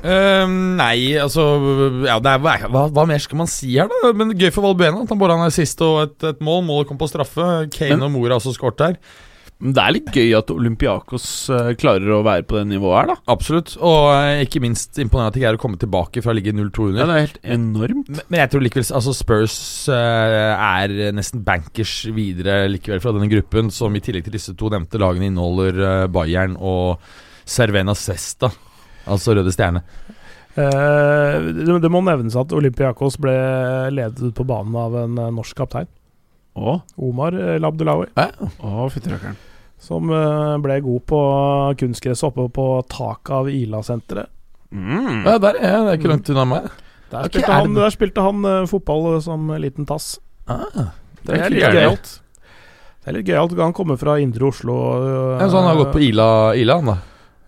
Uh, 0.00 0.46
nei, 0.78 1.12
altså 1.20 1.42
ja, 2.06 2.14
det 2.24 2.30
er, 2.32 2.38
hva, 2.72 2.86
hva 2.88 3.02
mer 3.08 3.20
skal 3.20 3.36
man 3.42 3.50
si 3.52 3.74
her, 3.74 3.90
da? 3.90 4.14
Men 4.16 4.30
Gøy 4.32 4.48
for 4.54 4.64
Valbuena 4.64 5.02
at 5.02 5.10
han 5.12 5.20
bare 5.20 5.36
har 5.42 5.52
sist 5.52 5.82
og 5.84 5.98
et, 6.06 6.14
et 6.30 6.40
mål. 6.40 6.62
Målet 6.64 6.88
kom 6.88 7.00
på 7.00 7.08
straffe. 7.10 7.48
Kane 7.74 7.98
Men- 7.98 8.06
og 8.08 8.14
Mora 8.14 8.38
også 8.40 8.54
skåret 8.56 8.78
der. 8.80 8.96
Men 9.60 9.74
det 9.76 9.82
er 9.82 9.92
litt 9.92 10.10
gøy 10.16 10.30
at 10.38 10.50
Olympiakos 10.54 11.24
eh, 11.52 11.70
klarer 11.76 12.14
å 12.16 12.22
være 12.24 12.46
på 12.48 12.56
det 12.56 12.62
nivået 12.70 12.96
her, 12.96 13.08
da. 13.10 13.16
Absolutt. 13.34 13.74
Og 13.76 14.06
eh, 14.14 14.44
ikke 14.46 14.62
minst 14.64 14.96
imponerende 14.96 15.34
at 15.34 15.36
de 15.36 15.42
greier 15.42 15.58
å 15.58 15.60
komme 15.60 15.80
tilbake 15.80 16.22
fra 16.24 16.32
å 16.32 16.36
ligge 16.38 16.54
0-2 16.56 16.86
under. 16.86 17.02
Ja, 17.02 17.08
det 17.10 17.16
er 17.18 17.26
helt 17.26 17.42
enormt. 17.56 18.08
Men 18.08 18.30
men 18.30 18.40
jeg 18.40 18.52
tror 18.54 18.64
likevel 18.64 18.86
altså 18.96 19.12
Spurs 19.18 19.56
eh, 19.92 20.52
er 20.54 20.94
nesten 21.12 21.42
bankers 21.44 21.92
videre 22.16 22.62
likevel 22.72 23.02
fra 23.04 23.12
denne 23.16 23.28
gruppen, 23.28 23.68
som 23.74 23.92
i 23.92 24.00
tillegg 24.04 24.24
til 24.30 24.36
disse 24.38 24.54
to 24.56 24.70
nevnte 24.72 25.00
lagene 25.02 25.28
inneholder 25.28 25.82
eh, 25.90 26.06
Bayern 26.14 26.56
og 26.56 27.04
Cervena 27.44 27.92
Cesta, 27.98 28.48
altså 29.10 29.36
Røde 29.36 29.52
Stjerne. 29.52 29.84
Eh, 30.56 31.36
det, 31.52 31.68
det 31.84 31.92
må 31.92 32.00
nevnes 32.06 32.38
at 32.40 32.56
Olympiakos 32.56 33.20
ble 33.20 33.36
ledet 33.92 34.24
ut 34.24 34.40
på 34.40 34.48
banen 34.48 34.80
av 34.80 34.96
en 35.04 35.20
norsk 35.36 35.60
kaptein. 35.60 35.92
Å, 36.56 36.80
Omar 36.96 37.36
Labdelawi. 37.60 38.08
Eh? 38.16 38.34
å. 38.64 38.88
Som 39.80 40.10
eh, 40.12 40.56
ble 40.60 40.76
god 40.84 41.04
på 41.08 41.20
kunstgresset 41.80 42.28
oppe 42.28 42.46
på 42.52 42.66
taket 42.92 43.32
av 43.38 43.48
Ila-senteret. 43.48 44.28
Mm. 44.70 45.24
Ja, 45.26 45.38
der 45.42 45.56
er 45.58 45.72
jeg, 45.72 45.84
det 45.86 45.92
er 45.92 45.98
ikke 45.98 46.10
langt 46.12 46.28
unna 46.30 46.46
meg. 46.46 46.66
Der, 47.10 47.26
spilte 47.26 47.40
okay, 47.42 47.54
han, 47.58 47.74
der 47.74 47.94
spilte 47.94 48.24
han 48.26 48.44
eh, 48.46 48.66
fotball 48.70 49.06
som 49.24 49.48
liten 49.58 49.88
tass. 49.88 50.12
Ah, 50.50 50.92
Det 51.24 51.32
er 51.34 51.40
ikke 51.40 51.54
litt 51.54 51.64
gøy 51.64 51.78
gøyalt. 51.80 52.12
Det 53.00 53.08
er 53.10 53.16
litt 53.16 53.30
gøyalt. 53.30 53.56
Han 53.64 53.74
kommer 53.76 53.98
fra 54.00 54.18
indre 54.20 54.50
Oslo. 54.52 54.76
ja, 55.40 55.48
så 55.48 55.62
han 55.62 55.70
har 55.72 55.80
gått 55.80 55.94
på 55.96 56.04
Ila, 56.10 56.28
Ila 56.60 56.76
han 56.82 56.92
da? 56.92 56.98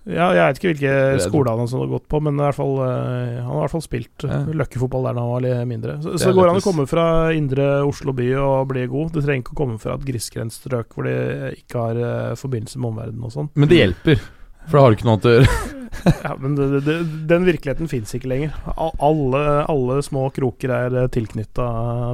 Ja, 0.03 0.33
jeg 0.35 0.43
vet 0.43 0.59
ikke 0.59 0.71
hvilke 0.73 0.93
skoler 1.23 1.53
han 1.55 1.69
har 1.71 1.91
gått 1.93 2.09
på, 2.11 2.19
men 2.27 2.35
i 2.35 2.43
hvert 2.43 2.57
fall, 2.59 2.73
øh, 2.83 3.37
han 3.39 3.47
har 3.47 3.55
i 3.55 3.61
hvert 3.63 3.75
fall 3.77 3.85
spilt 3.85 4.25
Ja. 4.27 4.41
løkkefotball 4.51 5.05
der 5.07 5.15
da 5.15 5.23
han 5.23 5.31
var 5.31 5.45
litt 5.45 5.69
mindre. 5.71 5.95
Så, 6.03 6.17
Det 6.17 6.21
så 6.25 6.33
går 6.35 6.49
han 6.51 6.59
å 6.59 6.65
komme 6.65 6.87
fra 6.91 7.05
indre 7.37 7.69
Oslo 7.87 8.13
by 8.13 8.27
og 8.35 8.69
bli 8.73 8.87
god. 8.91 9.13
Du 9.15 9.21
trenger 9.21 9.45
ikke 9.45 9.55
å 9.55 9.61
komme 9.63 9.79
fra 9.79 9.95
et 9.95 10.07
grisgrendt 10.09 10.57
strøk 10.57 10.97
hvor 10.97 11.07
de 11.07 11.53
ikke 11.55 11.79
har 11.79 11.95
øh, 12.03 12.35
forbindelse 12.41 12.83
med 12.83 12.91
omverdenen 12.91 13.29
og 13.31 13.35
sånn. 13.37 13.51
Men 13.55 13.71
det 13.71 13.79
hjelper, 13.79 14.19
for 14.67 14.75
da 14.79 14.83
har 14.83 14.91
du 14.91 14.97
ikke 14.99 15.07
noe 15.07 15.15
annet 15.21 15.31
å 15.31 15.37
gjøre. 15.39 15.79
Ja, 16.25 16.33
men 16.41 16.55
det, 16.57 16.81
det, 16.87 16.95
den 17.29 17.45
virkeligheten 17.45 17.87
fins 17.87 18.15
ikke 18.17 18.31
lenger. 18.33 18.55
Alle, 18.75 19.43
alle 19.69 19.99
små 20.03 20.31
kroker 20.35 20.73
er 20.73 20.97
tilknytta 21.13 21.67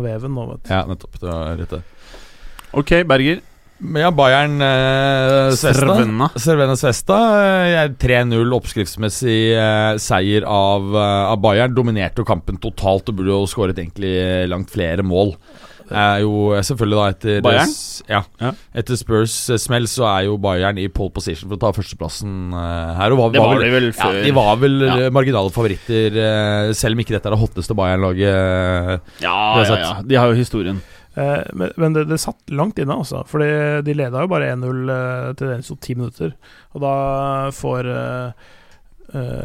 veven 0.02 0.34
nå, 0.34 0.46
vet 0.50 0.64
du. 0.66 0.72
Ja, 0.74 0.80
nettopp. 0.84 1.14
Det 1.22 1.30
er 1.30 1.60
rett 1.62 1.76
det. 1.76 1.80
Ok, 2.76 2.90
Berger. 3.08 3.38
Ja, 3.78 4.08
Bayern 4.10 4.56
eh, 4.60 5.52
Svesta. 5.54 5.84
Cervena. 6.34 6.74
Svesta. 6.76 7.18
eh, 7.84 7.88
3-0 7.94 8.56
oppskriftsmessig 8.56 9.52
eh, 9.54 9.92
seier 10.02 10.42
av, 10.50 10.88
eh, 10.98 11.30
av 11.30 11.38
Bayern. 11.44 11.76
Dominerte 11.76 12.24
jo 12.24 12.26
kampen 12.26 12.58
totalt 12.58 13.08
og 13.12 13.20
burde 13.20 13.30
jo 13.36 13.44
skåret 13.46 13.78
egentlig 13.78 14.16
langt 14.50 14.72
flere 14.74 15.06
mål. 15.06 15.36
Er 15.88 16.18
jo 16.24 16.50
eh, 16.56 16.64
selvfølgelig 16.66 16.98
da 16.98 17.06
etter 17.14 17.38
Bayern? 17.46 17.70
s- 17.70 18.02
Ja. 18.10 18.24
Ja. 18.42 18.50
Etter 18.74 18.98
Spurs 18.98 19.36
eh, 19.54 19.56
smell 19.62 19.86
så 19.88 20.04
er 20.10 20.26
jo 20.26 20.34
Bayern 20.42 20.76
i 20.82 20.88
pole 20.92 21.14
position 21.14 21.48
for 21.48 21.56
å 21.56 21.62
ta 21.62 21.70
førsteplassen 21.78 22.34
eh, 22.52 22.92
her. 22.98 23.14
Var, 23.14 23.30
Det 23.32 23.40
var 23.46 23.54
vel, 23.54 23.62
de 23.64 23.72
vel 23.78 23.88
ja, 23.94 24.10
de 24.26 24.34
var 24.36 24.56
vel 24.60 24.76
Ja. 24.84 24.98
eh, 25.06 25.10
marginale 25.14 25.54
favoritter, 25.54 26.18
eh, 26.18 26.72
selv 26.76 26.98
om 26.98 27.06
ikke 27.06 27.14
dette 27.16 27.30
er 27.30 27.38
det 27.38 27.40
hotteste 27.46 27.78
Bayern-laget. 27.78 28.26
eh. 28.26 29.18
Ja, 29.22 29.38
ja, 29.62 29.78
ja. 29.86 29.96
De 30.02 30.18
har 30.18 30.34
jo 30.34 30.36
historien. 30.42 30.82
Eh, 31.18 31.48
men 31.52 31.72
men 31.76 31.96
det, 31.96 32.04
det 32.10 32.20
satt 32.22 32.52
langt 32.54 32.78
inne, 32.78 32.94
altså. 32.94 33.24
Fordi 33.28 33.48
de 33.86 33.96
leda 33.96 34.22
jo 34.22 34.30
bare 34.30 34.52
1-0 34.54 34.94
eh, 34.94 35.32
til 35.38 35.52
det 35.52 35.58
sto 35.66 35.78
ti 35.82 35.96
minutter. 35.98 36.34
Og 36.76 36.84
da 36.84 36.94
får 37.54 37.90
eh, 37.94 38.48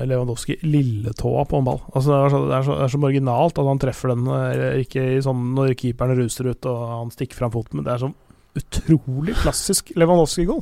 Lewandowski 0.09 0.57
lilletåa 0.67 1.45
på 1.47 1.61
en 1.61 1.69
ball. 1.69 1.79
Altså 1.93 2.11
det, 2.11 2.19
er 2.19 2.33
så, 2.33 2.41
det, 2.49 2.57
er 2.57 2.67
så, 2.67 2.75
det 2.79 2.87
er 2.87 2.93
så 2.95 2.99
marginalt 2.99 3.61
at 3.61 3.69
han 3.69 3.79
treffer 3.79 4.11
den 4.11 4.25
ikke 4.83 5.05
sånn 5.23 5.53
når 5.55 5.71
keeperen 5.79 6.19
ruser 6.19 6.49
ut 6.51 6.67
og 6.67 6.81
han 6.91 7.13
stikker 7.15 7.39
fram 7.39 7.53
foten, 7.53 7.79
men 7.79 7.87
det 7.87 7.93
er 7.93 8.03
sånn 8.03 8.17
utrolig 8.59 9.37
klassisk 9.39 9.93
Lewandowski-goal. 9.97 10.61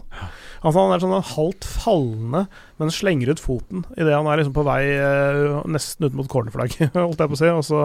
Altså 0.61 0.77
han 0.83 0.91
er 0.93 1.01
sånn 1.01 1.15
halvt 1.25 1.65
fallende, 1.65 2.43
men 2.77 2.91
slenger 2.93 3.31
ut 3.33 3.39
foten 3.41 3.81
idet 3.97 4.13
han 4.13 4.27
er 4.29 4.37
liksom 4.41 4.53
på 4.53 4.63
vei 4.67 4.81
eh, 4.93 5.59
nesten 5.73 6.05
ut 6.05 6.13
mot 6.19 6.27
cornerflagget, 6.29 6.93
holdt 6.99 7.17
jeg 7.23 7.31
på 7.31 7.37
å 7.37 7.41
si, 7.41 7.49
og 7.49 7.63
så, 7.65 7.79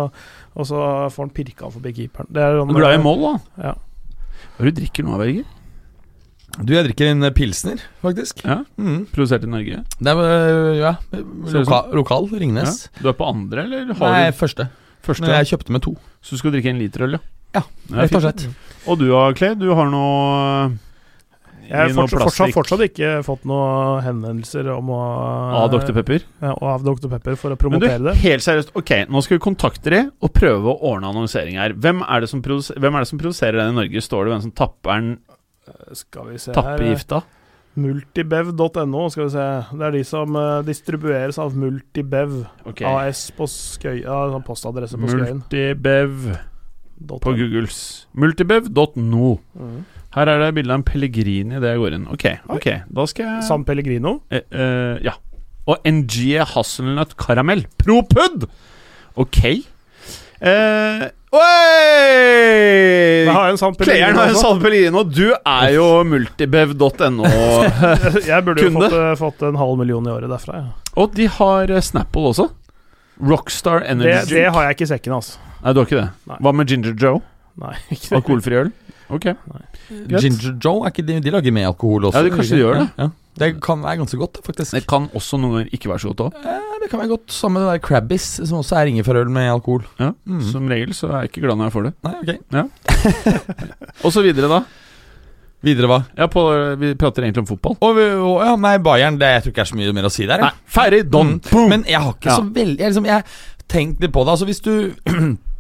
og 0.52 0.68
så 0.68 0.82
får 1.14 1.22
han 1.24 1.32
pirka 1.38 1.70
forbi 1.72 1.94
keeperen. 1.96 2.28
Det 2.36 2.42
er 2.44 2.58
sånn, 2.60 2.68
Du 2.68 2.76
er 2.76 2.82
glad 2.84 2.98
i 2.98 3.02
mål, 3.04 3.22
da? 3.24 3.34
Ja. 3.70 3.74
Hva 4.56 4.60
er 4.60 4.68
det 4.68 4.74
du 4.76 4.80
drikker 4.82 5.08
nå, 5.08 5.16
Berger? 5.22 5.52
Du, 6.56 6.70
jeg 6.72 6.86
drikker 6.86 7.10
en 7.14 7.26
eh, 7.28 7.32
pilsner, 7.36 7.80
faktisk. 8.04 8.44
Ja, 8.46 8.62
Mm. 8.80 9.02
Produsert 9.12 9.44
i 9.44 9.50
Norge? 9.50 9.80
Det 10.00 10.12
er 10.12 10.20
eh, 10.28 10.76
ja, 10.78 10.92
loka, 11.56 11.80
lokal. 11.96 12.28
Ringnes. 12.32 12.86
Ja. 12.94 13.02
Du 13.02 13.08
er 13.12 13.16
på 13.18 13.26
andre, 13.28 13.64
eller 13.66 13.90
har 13.98 14.14
Nei, 14.14 14.30
du 14.30 14.38
første. 14.38 14.68
første? 15.04 15.24
Men 15.26 15.34
jeg 15.40 15.50
kjøpte 15.54 15.72
med 15.76 15.84
to. 15.84 15.96
Så 16.24 16.36
du 16.36 16.40
skal 16.44 16.52
drikke 16.54 16.72
en 16.72 16.80
liter 16.80 17.04
øl, 17.08 17.16
ja? 17.18 17.22
Ja, 17.56 17.62
Rett 18.02 18.16
og 18.16 18.24
slett. 18.24 18.46
Og 18.86 18.98
du 19.00 19.06
da, 19.10 19.26
Clay? 19.36 19.54
Du 19.56 19.68
har 19.76 19.88
noe 19.88 20.76
Jeg 21.66 21.76
har 21.76 21.92
fortsatt, 21.96 22.22
fortsatt, 22.22 22.54
fortsatt 22.54 22.82
ikke 22.86 23.12
fått 23.26 23.46
noen 23.48 24.02
henvendelser 24.04 24.68
om 24.74 24.90
å 24.94 25.00
av 25.62 25.70
Dr. 25.72 25.92
Pepper? 25.96 26.26
Ja, 26.42 26.54
av 26.74 26.84
Dr. 26.86 27.08
Pepper 27.12 27.38
for 27.38 27.54
å 27.54 27.56
Men 27.56 27.58
du, 27.58 27.62
promotere 27.64 28.02
det. 28.08 28.16
helt 28.22 28.44
seriøst, 28.46 28.74
ok, 28.78 28.92
nå 29.10 29.22
skal 29.24 29.38
vi 29.38 29.44
kontakte 29.46 29.92
de 29.94 30.02
og 30.22 30.32
prøve 30.36 30.72
å 30.72 30.92
ordne 30.92 31.10
annonsering 31.10 31.58
her. 31.60 31.74
Hvem 31.74 32.04
er 32.06 32.24
det 32.24 32.30
som, 32.32 32.42
produser, 32.44 32.78
hvem 32.82 32.98
er 32.98 33.06
det 33.06 33.10
som 33.12 33.22
produserer 33.22 33.60
den 33.60 33.74
i 33.74 33.78
Norge? 33.80 34.04
Står 34.04 34.26
det 34.26 34.34
hvem 34.34 34.44
som 34.46 34.54
tapper 34.62 35.00
den? 35.00 35.16
Skal 35.98 36.30
vi 36.30 36.38
se 36.38 36.54
Tapper 36.54 36.84
gifta? 36.86 37.24
Multibev.no, 37.76 39.08
skal 39.12 39.26
vi 39.26 39.32
se. 39.34 39.46
Det 39.76 39.84
er 39.84 39.96
de 39.98 40.04
som 40.08 40.36
uh, 40.38 40.62
distribueres 40.64 41.36
av 41.42 41.56
Multibev 41.58 42.38
okay. 42.64 42.86
AS 42.88 43.26
på 43.36 43.48
Skøya. 43.50 44.06
Ja, 44.06 44.20
sånn 44.32 44.46
postadresse 44.46 44.96
på 45.00 45.10
Skøyen. 45.10 45.42
Multibev 45.42 46.30
på. 46.96 47.20
Googles. 47.36 48.06
Multibev.no. 48.16 49.36
Mhm. 49.58 49.84
Her 50.16 50.30
er 50.32 50.40
det 50.40 50.54
bilde 50.56 50.72
av 50.72 50.80
en 50.80 50.86
Pellegrini 50.86 51.58
det 51.60 51.74
jeg 51.74 51.80
går 51.82 51.96
inn. 51.98 52.06
Ok, 52.14 52.24
ok, 52.56 52.66
da 52.98 53.04
skal 53.10 53.26
jeg 53.28 53.46
San 53.50 53.64
Pellegrino. 53.68 54.18
eh, 54.32 54.44
eh, 54.50 54.98
Ja. 55.04 55.12
Og 55.66 55.82
NG 55.84 56.38
Hasselnøtt 56.46 57.16
Karamell. 57.18 57.64
Propud! 57.82 58.44
Ok. 59.18 59.40
Eh, 60.40 61.06
Oi! 61.36 63.26
har 63.28 63.48
en 63.50 63.58
San 63.58 63.74
har 63.74 64.12
en 64.12 64.20
også. 64.20 64.40
San 64.40 64.60
Pellegrino. 64.62 65.02
Du 65.04 65.32
er 65.34 65.72
jo 65.74 65.86
multibev.no. 66.06 67.26
Jeg 68.30 68.44
burde 68.46 68.62
jo 68.62 68.70
kunde. 68.70 68.88
fått, 68.88 68.96
eh, 69.00 69.14
fått 69.20 69.42
en 69.48 69.58
halv 69.60 69.76
million 69.80 70.06
i 70.06 70.14
året 70.14 70.30
derfra. 70.32 70.60
Ja. 70.62 70.92
Og 71.02 71.12
de 71.18 71.26
har 71.38 71.72
eh, 71.72 71.82
Snapple 71.84 72.30
også. 72.32 72.48
Rockstar 73.26 73.82
Energy 73.88 74.12
det 74.12 74.24
det 74.30 74.48
har 74.52 74.66
jeg 74.68 74.76
ikke 74.76 74.86
i 74.86 74.92
sekken, 74.92 75.14
altså. 75.18 75.38
Nei, 75.64 75.72
du 75.72 75.80
har 75.80 75.86
ikke 75.88 76.00
det? 76.02 76.08
Nei. 76.30 76.36
Hva 76.44 76.52
med 76.54 76.68
Ginger 76.72 76.94
Joe? 77.00 77.22
Nei, 77.60 77.74
ikke 77.90 78.10
det. 78.10 78.16
Alkoholfri 78.20 78.58
øl? 78.60 78.72
Ok. 79.10 79.26
Ginger 80.10 80.56
Joe, 80.64 80.80
er 80.86 80.90
ikke 80.94 81.04
de, 81.06 81.20
de 81.22 81.30
lager 81.34 81.52
med 81.54 81.66
alkohol 81.68 82.08
også? 82.08 82.18
Ja, 82.18 82.24
de- 82.26 82.34
kanskje 82.34 82.56
de 82.56 82.62
gjør 82.64 82.78
det. 82.80 82.88
Ja. 82.98 83.08
Det 83.36 83.50
kan 83.60 83.82
være 83.84 83.98
ganske 84.00 84.16
godt, 84.16 84.38
faktisk. 84.46 84.72
Det 84.72 84.86
kan 84.88 85.10
også 85.14 85.36
noen 85.38 85.52
ganger 85.58 85.74
ikke 85.76 85.90
være 85.92 86.00
så 86.00 86.08
godt 86.14 86.22
òg. 86.24 86.38
Eh, 86.40 86.78
det 86.80 86.88
kan 86.90 87.00
være 87.02 87.10
godt 87.12 87.32
sammen 87.36 87.60
med 87.60 87.66
det 87.68 87.74
der 87.74 87.82
Crabbis, 87.86 88.26
som 88.48 88.58
også 88.62 88.78
er 88.80 88.88
ingefærøl 88.90 89.28
med 89.30 89.50
alkohol. 89.52 89.84
Ja. 90.00 90.10
Mm. 90.24 90.40
Som 90.50 90.66
regel 90.72 90.94
så 90.96 91.10
er 91.10 91.18
jeg 91.26 91.30
ikke 91.34 91.44
glad 91.44 91.58
når 91.60 91.68
jeg 91.68 91.74
får 91.76 91.86
det. 91.88 91.92
Nei, 92.06 92.14
ok 92.22 92.30
ja. 92.56 92.64
Og 94.08 94.12
så 94.16 94.22
videre, 94.24 94.48
da. 94.48 94.62
Videre 95.66 95.88
hva? 95.90 95.98
Ja, 96.16 96.26
på, 96.30 96.42
vi 96.80 96.94
prater 97.00 97.24
egentlig 97.26 97.42
om 97.44 97.48
fotball. 97.48 97.76
Og, 97.82 97.96
og, 97.98 98.34
ja, 98.46 98.56
nei, 98.60 98.74
Bayern, 98.84 99.16
det, 99.20 99.28
jeg 99.34 99.42
tror 99.44 99.52
ikke 99.52 99.60
det 99.60 99.66
er 99.66 99.70
så 99.72 99.78
mye 99.80 99.94
mer 99.96 100.08
å 100.08 100.12
si 100.16 100.26
der. 100.28 100.42
Nei, 100.46 100.50
ferdig! 100.78 101.02
Don! 101.12 101.36
Mm. 101.42 101.68
Men 101.72 101.84
jeg 101.88 102.00
har 102.04 102.12
ikke 102.16 102.30
Ja. 102.32 102.36
så 102.40 102.48
veldig 102.56 102.80
Jeg, 102.80 102.92
liksom, 102.92 103.08
jeg 103.12 103.24
tenkte 103.68 104.06
litt 104.06 104.12
på 104.16 104.24
det. 104.24 104.34
Altså 104.36 104.48
Hvis 104.48 104.60
du 104.64 104.72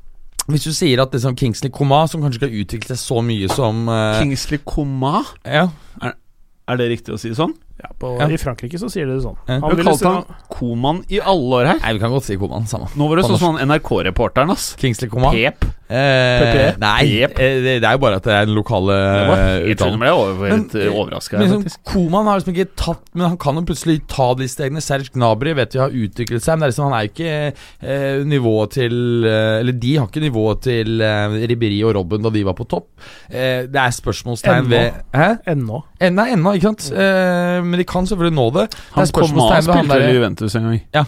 Hvis 0.46 0.62
du 0.66 0.72
sier 0.72 1.00
at 1.02 1.14
liksom 1.14 1.34
Kingsley 1.38 1.72
Coman, 1.74 2.06
som 2.08 2.22
kanskje 2.22 2.38
ikke 2.38 2.48
har 2.52 2.60
utviklet 2.62 2.92
seg 2.92 3.00
så 3.02 3.22
mye 3.26 3.48
som 3.50 3.88
eh, 3.90 4.20
Kingsley 4.20 4.60
Coman. 4.62 5.26
Ja, 5.42 5.68
Er 6.66 6.78
det 6.78 6.88
riktig 6.90 7.14
å 7.14 7.18
si 7.18 7.32
sånn? 7.34 7.54
Ja, 7.82 7.90
på, 8.00 8.14
Ja. 8.20 8.28
I 8.32 8.38
Frankrike 8.40 8.78
så 8.80 8.88
sier 8.92 9.04
de 9.06 9.18
det 9.18 9.24
sånn. 9.26 9.36
Ja. 9.48 9.58
Vi 9.60 9.76
har 9.76 9.84
kalt 9.84 10.04
han 10.06 10.24
Koman 10.48 11.02
i 11.12 11.18
alle 11.20 11.58
år 11.60 11.66
her. 11.74 11.80
Nei, 11.82 11.92
vi 11.98 11.98
kan 12.00 12.10
godt 12.14 12.24
si 12.24 12.36
Koman. 12.40 12.64
Samme. 12.70 12.88
Nå 12.96 13.08
var 13.10 13.20
det 13.20 13.26
sånn 13.28 13.38
som 13.40 13.56
han 13.58 13.68
NRK-reporteren, 13.68 14.50
ass. 14.54 14.70
Kingsley 14.80 15.10
Koman. 15.12 15.34
Pep. 15.36 15.66
Eh, 15.86 16.74
nei, 16.82 17.02
Pep. 17.22 17.36
eh, 17.38 17.60
det, 17.62 17.74
det 17.84 17.86
er 17.86 17.94
jo 17.94 18.00
bare 18.02 18.16
at 18.18 18.24
det 18.26 18.32
er 18.34 18.46
den 18.48 18.56
lokale 18.56 18.96
eh, 18.96 19.68
uttalen. 19.70 20.00
Jeg 20.02 20.16
ble 20.16 20.48
Men, 20.48 20.64
helt 20.64 20.74
overraska. 20.90 21.38
Men 21.38 21.52
liksom, 21.52 21.82
Koman 21.92 22.26
har 22.26 22.40
liksom 22.40 22.56
ikke 22.56 22.72
tatt 22.80 23.04
Men 23.14 23.28
han 23.28 23.36
kan 23.38 23.60
jo 23.60 23.62
plutselig 23.68 24.00
ta 24.10 24.26
de 24.40 24.48
stegene. 24.50 24.82
Serge 24.82 25.12
Gnabry 25.14 25.52
vet 25.54 25.76
vi 25.76 25.82
har 25.84 25.94
utviklet 25.94 26.42
seg, 26.42 26.56
men 26.56 26.64
det 26.64 26.66
er 26.66 26.72
liksom, 26.74 26.88
han 26.90 26.96
er 26.98 27.06
jo 27.06 27.12
ikke 27.12 27.36
eh, 27.92 28.24
nivået 28.32 28.74
til 28.80 29.28
eh, 29.28 29.60
Eller 29.60 29.78
de 29.84 29.92
har 30.00 30.08
ikke 30.10 30.24
nivået 30.24 30.64
til 30.66 31.04
eh, 31.06 31.38
Ribéry 31.52 31.78
og 31.86 31.94
Robben 32.00 32.24
da 32.26 32.32
de 32.34 32.42
var 32.48 32.56
på 32.58 32.66
topp. 32.72 32.88
Eh, 33.30 33.68
det 33.70 33.78
er 33.84 33.94
spørsmålstegn 34.00 34.72
ved 34.72 34.98
Hæ? 35.14 35.30
Ennå. 35.54 35.84
Eh, 36.00 36.10
Nei, 36.10 36.30
ennå, 36.34 36.56
ikke 36.58 36.72
sant? 36.72 36.88
Eh, 36.96 37.62
men 37.66 37.82
de 37.82 37.86
kan 37.88 38.08
selvfølgelig 38.08 38.36
nå 38.38 38.48
det. 38.56 38.66
Han 38.96 39.06
det 39.06 39.14
kom 39.16 39.40
av 39.44 39.54
spilte 39.66 40.00
i 40.02 40.10
Juventus 40.16 40.58
en 40.58 40.68
gang. 40.70 40.82
Ja. 40.96 41.06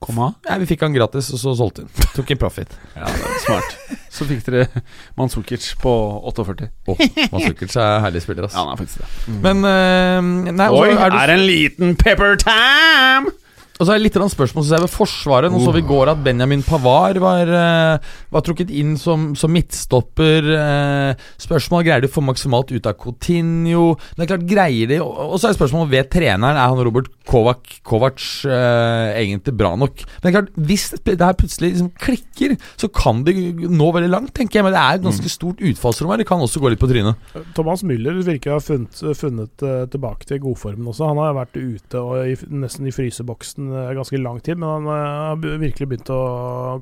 Kom 0.00 0.16
av? 0.24 0.32
Nei, 0.48 0.54
Vi 0.62 0.70
fikk 0.70 0.86
han 0.86 0.94
gratis, 0.96 1.28
og 1.36 1.40
så 1.42 1.52
solgte 1.58 1.84
han. 1.84 1.90
Tok 2.16 2.30
en 2.32 2.40
profit. 2.40 2.70
Ja, 2.96 3.04
det 3.04 3.26
er 3.28 3.42
smart. 3.44 3.74
Så 4.10 4.24
fikk 4.28 4.40
dere 4.46 4.82
Manzukic 5.18 5.66
på 5.82 5.92
48. 6.32 6.70
Oh, 6.88 7.02
Manzukic 7.34 7.76
er 7.76 8.00
herlig 8.06 8.24
spiller, 8.24 8.48
ass. 8.48 8.56
Ja, 8.56 8.64
han 8.64 8.72
er 8.72 8.80
faktisk 8.80 9.04
det. 9.04 9.36
Men 9.44 9.60
uh, 9.66 10.54
Nei, 10.56 10.70
Oi, 10.72 10.88
er 10.96 11.12
du 11.12 11.18
er 11.20 11.34
en 11.36 11.44
liten 11.44 11.94
pepper 12.00 12.40
time! 12.40 13.34
Og 13.80 13.86
så 13.88 13.94
er 13.94 14.00
det 14.00 14.10
litt 14.10 14.16
spørsmål 14.20 14.64
synes 14.66 14.74
jeg, 14.74 14.84
ved 14.84 14.92
Forsvaret. 14.92 15.52
Nå 15.52 15.60
så 15.64 15.72
vi 15.72 15.80
i 15.80 15.88
går 15.88 16.10
at 16.12 16.20
Benjamin 16.20 16.60
Pavard 16.66 17.16
var, 17.22 17.48
eh, 17.48 18.10
var 18.28 18.44
trukket 18.44 18.68
inn 18.76 18.98
som, 19.00 19.30
som 19.34 19.52
midtstopper. 19.54 20.50
eh, 20.52 21.28
spørsmål 21.40 21.86
greier 21.86 22.04
de 22.04 22.10
å 22.10 22.12
få 22.12 22.20
maksimalt 22.24 22.74
ut 22.74 22.88
av 22.90 22.98
Coutinho? 23.00 23.94
Det 24.16 24.26
er 24.26 24.30
klart, 24.34 24.44
greier 24.50 24.90
de 24.90 24.98
Og 25.00 25.38
så 25.40 25.48
er 25.48 25.54
det 25.54 25.60
spørsmål 25.60 25.88
ved 25.88 26.10
treneren 26.12 26.58
Er 26.60 26.68
han 26.68 26.82
Robert 26.84 27.08
Kovac, 27.24 27.80
Kovac 27.86 28.20
eh, 28.44 29.16
egentlig 29.22 29.56
bra 29.56 29.72
nok. 29.80 30.04
Men 30.04 30.26
det 30.26 30.28
er 30.28 30.36
klart, 30.36 30.52
hvis 30.68 30.86
det 31.00 31.16
her 31.24 31.38
plutselig 31.40 31.72
liksom 31.72 31.90
klikker, 31.96 32.56
så 32.76 32.90
kan 32.92 33.24
de 33.24 33.34
nå 33.64 33.90
veldig 33.96 34.12
langt, 34.12 34.34
tenker 34.36 34.60
jeg. 34.60 34.66
Men 34.68 34.76
det 34.76 34.82
er 34.82 34.98
et 35.00 35.06
ganske 35.08 35.32
stort 35.32 35.64
utfallsrom 35.64 36.12
her. 36.12 36.20
Det 36.20 36.28
kan 36.28 36.44
også 36.44 36.60
gå 36.60 36.74
litt 36.74 36.82
på 36.82 36.90
trynet. 36.90 37.16
Thomas 37.56 37.84
Müller 37.86 38.20
virker 38.26 38.52
å 38.52 38.58
ha 38.58 38.64
funnet, 38.64 39.00
funnet 39.16 39.64
eh, 39.64 39.86
tilbake 39.88 40.28
til 40.28 40.42
godformen 40.44 40.92
også. 40.92 41.08
Han 41.14 41.22
har 41.22 41.38
vært 41.38 41.56
ute 41.56 42.04
og 42.04 42.28
i, 42.28 42.36
nesten 42.52 42.90
i 42.90 42.94
fryseboksen 42.94 43.69
eh, 43.72 43.92
ganske 43.96 44.18
lang 44.20 44.40
tid, 44.44 44.58
men 44.60 44.68
han 44.68 44.86
eh, 44.90 45.08
har 45.30 45.58
virkelig 45.62 45.88
begynt 45.90 46.10
å 46.14 46.20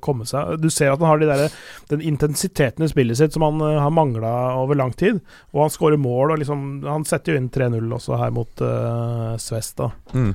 komme 0.04 0.26
seg. 0.28 0.56
Du 0.62 0.68
ser 0.72 0.92
at 0.92 1.00
han 1.02 1.08
har 1.10 1.20
de 1.22 1.28
der, 1.30 1.54
den 1.92 2.02
intensiteten 2.04 2.84
i 2.86 2.90
spillet 2.90 3.18
sitt 3.20 3.36
som 3.36 3.44
han 3.46 3.60
eh, 3.64 3.78
har 3.82 3.94
mangla 3.94 4.32
over 4.60 4.78
lang 4.78 4.92
tid. 4.98 5.20
Og 5.54 5.64
han 5.66 5.74
skårer 5.74 6.00
mål, 6.00 6.34
og 6.34 6.42
liksom, 6.42 6.66
han 6.86 7.06
setter 7.08 7.34
jo 7.34 7.42
inn 7.42 7.50
3-0 7.54 7.94
også 7.98 8.18
her 8.20 8.34
mot 8.34 8.64
uh, 8.64 9.36
Svest. 9.40 9.76
da. 9.80 9.90
Mm. 10.14 10.32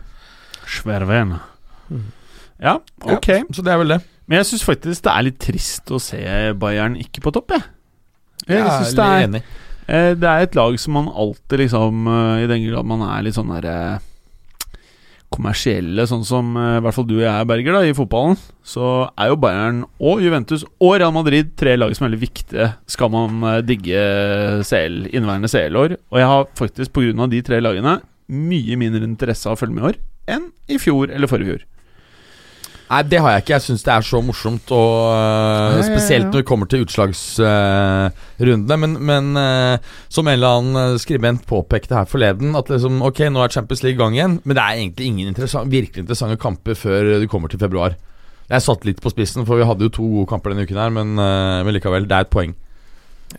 Sverven. 0.78 1.36
Mm. 1.90 2.06
Ja, 2.64 2.78
ok. 3.04 3.28
Ja, 3.34 3.42
så 3.52 3.66
det 3.66 3.74
er 3.74 3.82
vel 3.84 3.96
det. 3.96 4.00
Men 4.30 4.40
jeg 4.40 4.52
syns 4.54 4.64
faktisk 4.64 5.04
det 5.04 5.12
er 5.12 5.26
litt 5.28 5.42
trist 5.44 5.92
å 5.92 6.00
se 6.00 6.22
Bayern 6.56 6.96
ikke 7.02 7.26
på 7.26 7.34
topp, 7.36 7.52
jeg. 7.58 7.66
Jeg 8.48 8.60
Jeg 8.62 8.72
synes 8.72 8.96
det 8.96 9.06
er 9.10 9.26
enig. 9.28 9.44
Eh, 9.84 10.14
Det 10.16 10.30
er 10.30 10.46
et 10.46 10.56
lag 10.56 10.78
som 10.80 10.96
man 10.96 11.10
alltid 11.12 11.60
liksom 11.66 12.08
I 12.40 12.48
den 12.48 12.64
grad 12.70 12.88
man 12.88 13.02
er 13.04 13.26
litt 13.26 13.36
sånn 13.36 13.52
der 13.52 13.68
eh, 13.68 14.06
kommersielle, 15.34 16.06
sånn 16.10 16.24
som 16.28 16.54
eh, 16.60 16.78
i 16.78 16.84
hvert 16.86 16.96
fall 16.96 17.08
du 17.10 17.16
og 17.18 17.24
jeg 17.26 17.32
er, 17.32 17.50
Berger, 17.50 17.76
da, 17.76 17.82
i 17.88 17.96
fotballen, 17.98 18.40
så 18.68 19.10
er 19.20 19.32
jo 19.32 19.40
Bayern 19.42 19.84
og 19.98 20.24
Juventus 20.24 20.66
og 20.78 20.96
Real 20.96 21.14
Madrid 21.16 21.52
tre 21.60 21.76
lag 21.80 21.94
som 21.96 22.06
er 22.06 22.12
veldig 22.12 22.24
viktige 22.24 22.70
skal 22.90 23.12
man 23.14 23.44
eh, 23.50 23.60
digge 23.66 24.06
CL, 24.68 25.04
inneværende 25.12 25.52
CL-år. 25.52 25.98
Og 26.14 26.22
jeg 26.22 26.32
har 26.32 26.50
faktisk 26.60 26.96
pga. 26.96 27.30
de 27.30 27.44
tre 27.46 27.62
lagene 27.64 28.00
mye 28.34 28.80
mindre 28.80 29.04
interesse 29.06 29.50
av 29.50 29.58
å 29.58 29.60
følge 29.60 29.76
med 29.76 29.84
i 29.84 29.90
år 29.92 30.02
enn 30.34 30.50
i 30.72 30.80
fjor 30.80 31.12
eller 31.12 31.28
forrige 31.30 31.52
fjor. 31.52 31.64
Nei, 32.90 33.02
det 33.10 33.20
har 33.24 33.32
jeg 33.34 33.42
ikke. 33.44 33.54
Jeg 33.56 33.64
syns 33.66 33.84
det 33.86 33.94
er 33.94 34.02
så 34.06 34.20
morsomt, 34.22 34.72
og 34.76 34.92
Ja, 35.10 35.78
ja, 35.78 35.84
spesielt 35.88 36.26
ja. 36.26 36.30
når 36.30 36.40
det 36.42 36.50
kommer 36.50 36.68
til 36.70 36.84
utslagsrundene. 36.86 38.78
men 38.78 38.92
men 39.00 39.26
uh, 39.40 39.78
som 40.10 40.28
en 40.28 40.34
eller 40.34 40.48
annen 40.60 40.76
øh, 40.76 41.00
skribent 41.00 41.46
påpekte 41.48 41.96
her 41.96 42.06
forleden, 42.06 42.56
at 42.56 42.70
liksom 42.70 43.02
Ok, 43.02 43.20
nå 43.32 43.40
er 43.44 43.48
Champions 43.50 43.84
League 43.84 43.98
i 43.98 44.04
gang 44.04 44.14
igjen, 44.14 44.42
men 44.44 44.56
det 44.56 44.64
er 44.64 44.74
egentlig 44.78 45.06
ingen 45.06 45.28
interessant, 45.28 45.72
virkelig 45.72 46.04
interessante 46.04 46.38
kamper 46.38 46.74
før 46.76 47.20
du 47.20 47.28
kommer 47.28 47.48
til 47.48 47.60
februar. 47.60 47.96
Jeg 48.50 48.62
satt 48.62 48.86
litt 48.86 49.02
på 49.02 49.10
spissen, 49.10 49.46
for 49.46 49.56
vi 49.56 49.64
hadde 49.66 49.84
jo 49.84 49.90
to 49.90 50.04
gode 50.04 50.28
kamper 50.30 50.50
denne 50.52 50.64
uken 50.68 50.78
her, 50.78 50.90
men, 50.90 51.16
men 51.16 51.74
likevel, 51.74 52.04
det 52.06 52.12
er 52.12 52.20
et 52.28 52.30
poeng. 52.30 52.54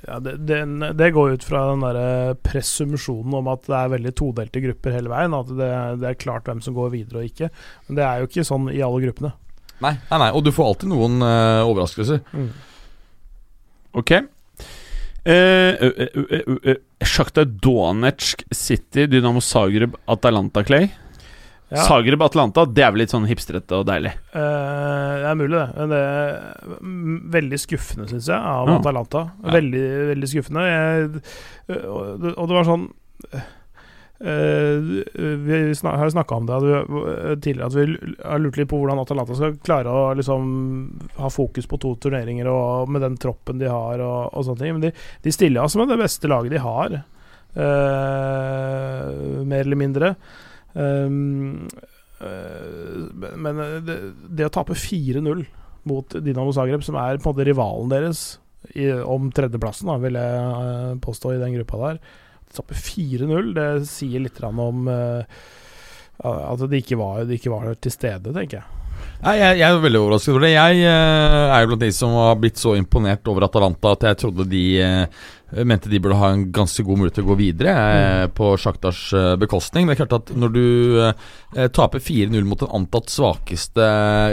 Ja, 0.03 0.19
det, 0.23 0.35
det, 0.49 0.59
det 0.99 1.11
går 1.15 1.37
ut 1.37 1.47
fra 1.47 1.63
den 1.71 1.85
der 1.85 2.37
presumpsjonen 2.47 3.39
om 3.41 3.49
at 3.53 3.65
det 3.69 3.79
er 3.79 3.95
veldig 3.95 4.13
todelte 4.19 4.63
grupper 4.65 4.97
hele 4.97 5.13
veien. 5.13 5.37
At 5.37 5.51
det, 5.55 5.71
det 6.03 6.11
er 6.11 6.21
klart 6.21 6.51
hvem 6.51 6.63
som 6.65 6.77
går 6.77 6.93
videre 6.95 7.23
og 7.23 7.31
ikke. 7.31 7.51
Men 7.89 7.99
det 7.99 8.07
er 8.07 8.21
jo 8.21 8.31
ikke 8.31 8.47
sånn 8.49 8.69
i 8.73 8.83
alle 8.85 9.03
gruppene. 9.07 9.33
Nei, 9.83 9.97
nei, 10.11 10.21
nei, 10.23 10.31
og 10.33 10.45
du 10.47 10.53
får 10.55 10.71
alltid 10.71 10.93
noen 10.93 11.19
uh, 11.25 11.67
overraskelser. 11.67 12.23
Ok. 13.99 14.13
Eh, 15.25 15.81
uh, 15.81 16.13
ø, 16.61 16.75
Shakhtar 17.05 17.49
Donetsk 17.65 18.45
City, 18.55 19.07
Dynamo 19.11 19.43
Zagreb, 19.45 19.97
Atalanta 20.11 20.63
Clay. 20.67 20.91
Ja. 21.73 21.83
Zagreb 21.89 22.23
Atalanta, 22.23 22.67
det 22.69 22.85
er 22.85 22.93
vel 22.93 23.01
litt 23.03 23.15
sånn 23.15 23.27
hipstrete 23.27 23.81
og 23.81 23.87
deilig. 23.89 24.13
Uh, 24.35 25.17
det 25.23 25.29
er 25.31 25.39
mulig, 25.41 25.57
det. 25.57 25.67
Men 25.75 25.91
det 25.95 26.01
er 26.05 26.31
veldig 27.39 27.61
skuffende, 27.63 28.07
syns 28.13 28.29
jeg, 28.31 28.39
av 28.39 28.69
Ja. 28.69 28.79
Atalanta. 28.79 29.27
Ja. 29.43 29.55
Veldig, 29.57 29.85
veldig 30.13 30.31
skuffende. 30.31 30.65
Jeg, 30.69 31.25
og, 31.89 32.01
det, 32.23 32.35
og 32.37 32.49
det 32.51 32.59
var 32.61 32.69
sånn 32.71 32.89
Uh, 34.25 35.03
Vi 35.45 35.75
snak, 35.75 35.97
har 35.99 36.11
snakka 36.11 36.37
om 36.39 36.47
det 36.47 36.55
at 36.55 36.63
vi, 36.65 36.77
tidligere, 37.45 37.67
at 37.67 37.75
vi 37.75 38.15
har 38.23 38.39
lurt 38.41 38.57
litt 38.57 38.71
på 38.71 38.79
hvordan 38.79 39.01
Atalanta 39.03 39.35
skal 39.37 39.57
klare 39.67 39.91
å 39.91 40.15
liksom 40.17 40.47
ha 41.19 41.29
fokus 41.35 41.67
på 41.69 41.81
to 41.83 41.91
turneringer 42.01 42.47
og 42.49 42.89
med 42.95 43.03
den 43.05 43.19
troppen 43.21 43.59
de 43.61 43.67
har 43.69 44.01
og, 44.01 44.31
og 44.31 44.47
sånne 44.47 44.63
ting. 44.63 44.73
Men 44.79 44.87
de, 44.87 44.93
de 45.27 45.35
stiller 45.35 45.67
altså 45.67 45.83
med 45.83 45.91
det 45.93 45.99
beste 46.01 46.31
laget 46.31 46.55
de 46.55 46.63
har, 46.63 46.97
uh, 47.59 49.09
mer 49.45 49.67
eller 49.67 49.83
mindre. 49.83 50.15
Um, 50.75 51.69
eh, 52.19 53.35
men 53.39 53.61
det, 53.87 53.99
det 54.35 54.49
å 54.49 54.55
tape 54.55 54.77
4-0 54.79 55.45
mot 55.89 56.17
Dinamo 56.25 56.55
Zagreb, 56.57 56.85
som 56.85 56.99
er 56.99 57.21
på 57.21 57.29
en 57.29 57.35
måte 57.35 57.47
rivalen 57.47 57.93
deres 57.93 58.25
i, 58.73 58.89
om 58.91 59.29
tredjeplassen, 59.35 59.91
da, 59.91 59.99
vil 60.03 60.19
jeg 60.19 60.39
eh, 60.41 60.95
påstå, 61.05 61.35
i 61.35 61.43
den 61.43 61.59
gruppa 61.59 61.83
der 61.83 62.01
Tape 62.55 62.77
4-0, 62.79 63.51
det 63.57 63.69
sier 63.91 64.23
litt 64.23 64.39
om 64.47 64.87
uh, 64.87 65.25
at 66.23 66.61
de 66.71 66.79
ikke, 66.79 66.95
var, 67.01 67.25
de 67.27 67.35
ikke 67.35 67.51
var 67.51 67.73
til 67.83 67.91
stede, 67.91 68.31
tenker 68.31 68.61
jeg. 68.61 68.84
Nei, 69.25 69.39
jeg, 69.41 69.57
jeg 69.63 69.65
er 69.73 69.79
veldig 69.81 70.01
overrasket 70.03 70.35
over 70.35 70.43
det. 70.45 70.51
Jeg 70.53 70.83
eh, 70.85 71.55
er 71.55 71.63
jo 71.65 71.69
blant 71.71 71.81
de 71.87 71.89
som 71.97 72.13
har 72.19 72.35
blitt 72.43 72.61
så 72.61 72.75
imponert 72.77 73.25
over 73.33 73.47
Atalanta 73.47 73.95
at 73.97 74.03
jeg 74.05 74.19
trodde 74.21 74.45
de 74.51 74.65
eh, 74.85 75.25
mente 75.65 75.89
de 75.89 76.01
burde 76.03 76.19
ha 76.21 76.29
en 76.35 76.43
ganske 76.53 76.85
god 76.85 76.99
mulighet 77.01 77.17
til 77.17 77.25
å 77.25 77.31
gå 77.31 77.37
videre 77.39 77.73
eh, 77.73 78.25
på 78.37 78.51
Sjaktars 78.61 79.01
bekostning. 79.41 79.87
Men 79.87 79.95
det 79.95 79.97
er 79.97 80.01
klart 80.03 80.19
at 80.29 80.35
når 80.37 80.53
du 80.53 80.67
eh, 81.07 81.71
taper 81.73 82.05
4-0 82.05 82.45
mot 82.51 82.61
den 82.67 82.75
antatt 82.77 83.09
svakeste 83.15 83.89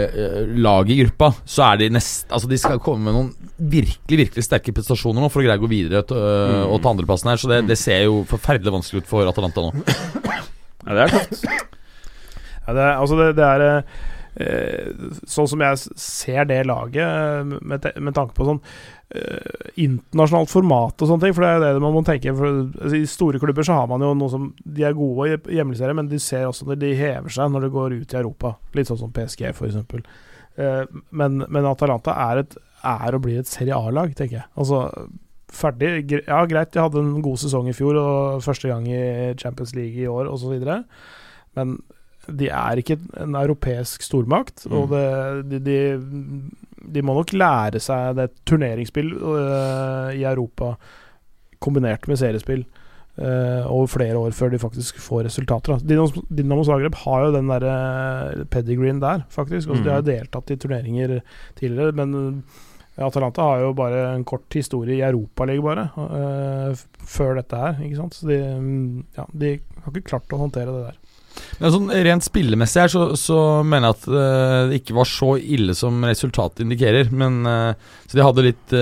eh, 0.10 0.38
laget 0.60 0.92
i 0.98 1.00
gruppa, 1.06 1.32
så 1.48 1.70
er 1.70 1.82
de 1.86 1.92
nest... 1.96 2.28
Altså, 2.28 2.52
de 2.52 2.60
skal 2.60 2.84
komme 2.84 3.08
med 3.08 3.16
noen 3.16 3.32
virkelig 3.72 4.24
virkelig 4.26 4.44
sterke 4.50 4.76
prestasjoner 4.76 5.24
nå 5.24 5.32
for 5.32 5.40
å 5.40 5.48
greie 5.48 5.62
å 5.62 5.64
gå 5.64 5.72
videre 5.72 6.04
til, 6.10 6.20
og 6.68 6.80
ta 6.84 6.92
andreplassen 6.92 7.32
her. 7.32 7.40
Så 7.40 7.48
det, 7.54 7.62
det 7.72 7.80
ser 7.80 8.10
jo 8.10 8.26
forferdelig 8.28 8.76
vanskelig 8.82 9.06
ut 9.06 9.12
for 9.16 9.30
Atalanta 9.32 9.70
nå. 9.70 9.86
Ja, 10.82 10.96
det 10.98 11.04
er 11.08 11.14
tøft. 11.16 11.46
Ja, 11.48 12.74
det, 12.76 12.82
er- 12.82 12.98
altså 12.98 13.16
det, 13.24 13.36
det 13.40 13.46
er 13.56 13.86
Sånn 14.32 15.50
som 15.52 15.62
jeg 15.64 15.80
ser 16.00 16.46
det 16.48 16.62
laget, 16.70 17.52
med, 17.60 17.88
med 18.00 18.16
tanke 18.16 18.36
på 18.38 18.48
sånn 18.48 18.62
eh, 19.12 19.72
internasjonalt 19.84 20.52
format 20.52 21.04
og 21.04 21.10
sånne 21.10 21.26
ting, 21.26 21.36
for 21.36 21.44
det 21.44 21.52
er 21.52 21.78
det 21.78 21.84
man 21.84 21.96
må 21.96 22.04
tenke. 22.08 22.34
For, 22.38 22.62
altså, 22.80 22.96
I 22.96 23.10
store 23.12 23.42
klubber 23.44 23.68
så 23.68 23.82
har 23.82 23.90
man 23.92 24.06
jo 24.06 24.14
noe 24.18 24.32
som 24.32 24.50
De 24.64 24.86
er 24.88 24.96
gode 24.98 25.30
i 25.34 25.58
hjemmeserie, 25.60 25.98
men 25.98 26.12
de 26.12 26.20
ser 26.24 26.48
også 26.48 26.70
når 26.70 26.80
de 26.84 26.94
hever 27.00 27.36
seg 27.36 27.52
når 27.52 27.68
det 27.68 27.74
går 27.76 27.98
ut 28.00 28.16
i 28.16 28.22
Europa. 28.22 28.56
Litt 28.78 28.92
sånn 28.92 29.02
som 29.04 29.16
PSG, 29.16 29.50
f.eks. 29.52 29.82
Eh, 30.60 30.84
men, 31.12 31.44
men 31.48 31.68
Atalanta 31.68 32.16
er, 32.30 32.46
et, 32.46 32.56
er 32.88 33.18
og 33.18 33.26
blir 33.26 33.44
et 33.44 33.52
Serie 33.52 33.76
A-lag, 33.78 34.16
tenker 34.16 34.42
jeg. 34.42 34.50
Altså 34.56 34.86
ferdig. 35.52 36.22
Ja, 36.24 36.44
greit, 36.48 36.72
de 36.74 36.80
hadde 36.80 37.02
en 37.04 37.24
god 37.24 37.40
sesong 37.42 37.68
i 37.68 37.76
fjor 37.76 38.00
og 38.00 38.44
første 38.46 38.72
gang 38.72 38.88
i 38.88 39.34
Champions 39.40 39.76
League 39.76 40.00
i 40.00 40.08
år 40.08 40.30
osv. 40.32 40.56
Men 41.58 41.82
de 42.28 42.50
er 42.54 42.82
ikke 42.82 43.00
en 43.22 43.38
europeisk 43.40 44.04
stormakt, 44.06 44.66
mm. 44.68 44.76
og 44.78 44.92
det, 44.94 45.06
de, 45.50 45.62
de, 45.66 45.80
de, 46.96 47.04
må 47.06 47.16
nok 47.18 47.34
lære 47.34 47.82
seg 47.82 48.18
det 48.20 48.30
turneringsspill 48.50 49.14
uh, 49.18 50.12
i 50.14 50.24
Europa 50.28 50.76
kombinert 51.62 52.08
med 52.10 52.20
seriespill 52.22 52.64
uh, 53.18 53.66
over 53.70 53.90
flere 53.92 54.18
år 54.22 54.36
før 54.38 54.54
de 54.54 54.62
faktisk 54.62 55.02
får 55.02 55.26
resultater. 55.30 55.82
Dinamo, 55.86 56.26
Dinamo 56.30 56.66
Zagreb 56.68 56.98
har 57.04 57.28
jo 57.28 57.36
den 57.38 57.50
der 57.50 57.68
uh, 57.70 58.44
pedigreen 58.54 59.02
der, 59.02 59.26
faktisk. 59.30 59.70
Altså, 59.70 59.82
mm. 59.82 59.86
De 59.86 59.94
har 59.94 60.04
jo 60.04 60.10
deltatt 60.12 60.54
i 60.54 60.60
turneringer 60.62 61.18
tidligere, 61.60 61.98
men 61.98 62.44
Atalanta 63.02 63.42
har 63.42 63.62
jo 63.64 63.74
bare 63.74 64.02
en 64.16 64.26
kort 64.28 64.52
historie 64.54 64.98
i 65.00 65.06
Europaligaen, 65.08 65.64
bare, 65.64 65.88
uh, 65.96 67.06
før 67.08 67.40
dette 67.40 67.58
her. 67.58 67.80
Ikke 67.86 68.02
sant? 68.02 68.18
Så 68.18 68.28
de, 68.30 68.40
mm, 68.60 69.06
ja, 69.18 69.26
de 69.34 69.56
har 69.84 69.96
ikke 69.96 70.12
klart 70.14 70.36
å 70.36 70.42
håndtere 70.42 70.74
det 70.76 70.90
der. 70.90 71.00
Men 71.62 71.74
sånn 71.74 71.92
Rent 72.08 72.26
spillemessig 72.26 72.84
her 72.84 72.92
så, 72.92 73.04
så, 73.20 73.38
mener 73.62 73.92
jeg 73.92 73.98
at 73.98 74.06
uh, 74.10 74.70
det 74.72 74.80
ikke 74.82 74.96
var 74.98 75.10
så 75.10 75.34
ille 75.38 75.76
som 75.78 76.00
resultatet 76.08 76.64
indikerer. 76.66 77.12
Men, 77.14 77.42
uh, 77.46 77.98
så 78.08 78.18
de 78.18 78.26
hadde 78.26 78.46
litt, 78.48 78.78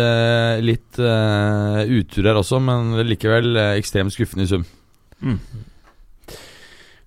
litt 0.66 1.00
utur 1.00 2.30
her 2.30 2.40
også, 2.40 2.62
men 2.64 2.96
likevel 3.06 3.60
ekstremt 3.76 4.16
skuffende 4.16 4.48
i 4.48 4.50
sum. 4.50 4.64
Mm. 5.20 5.36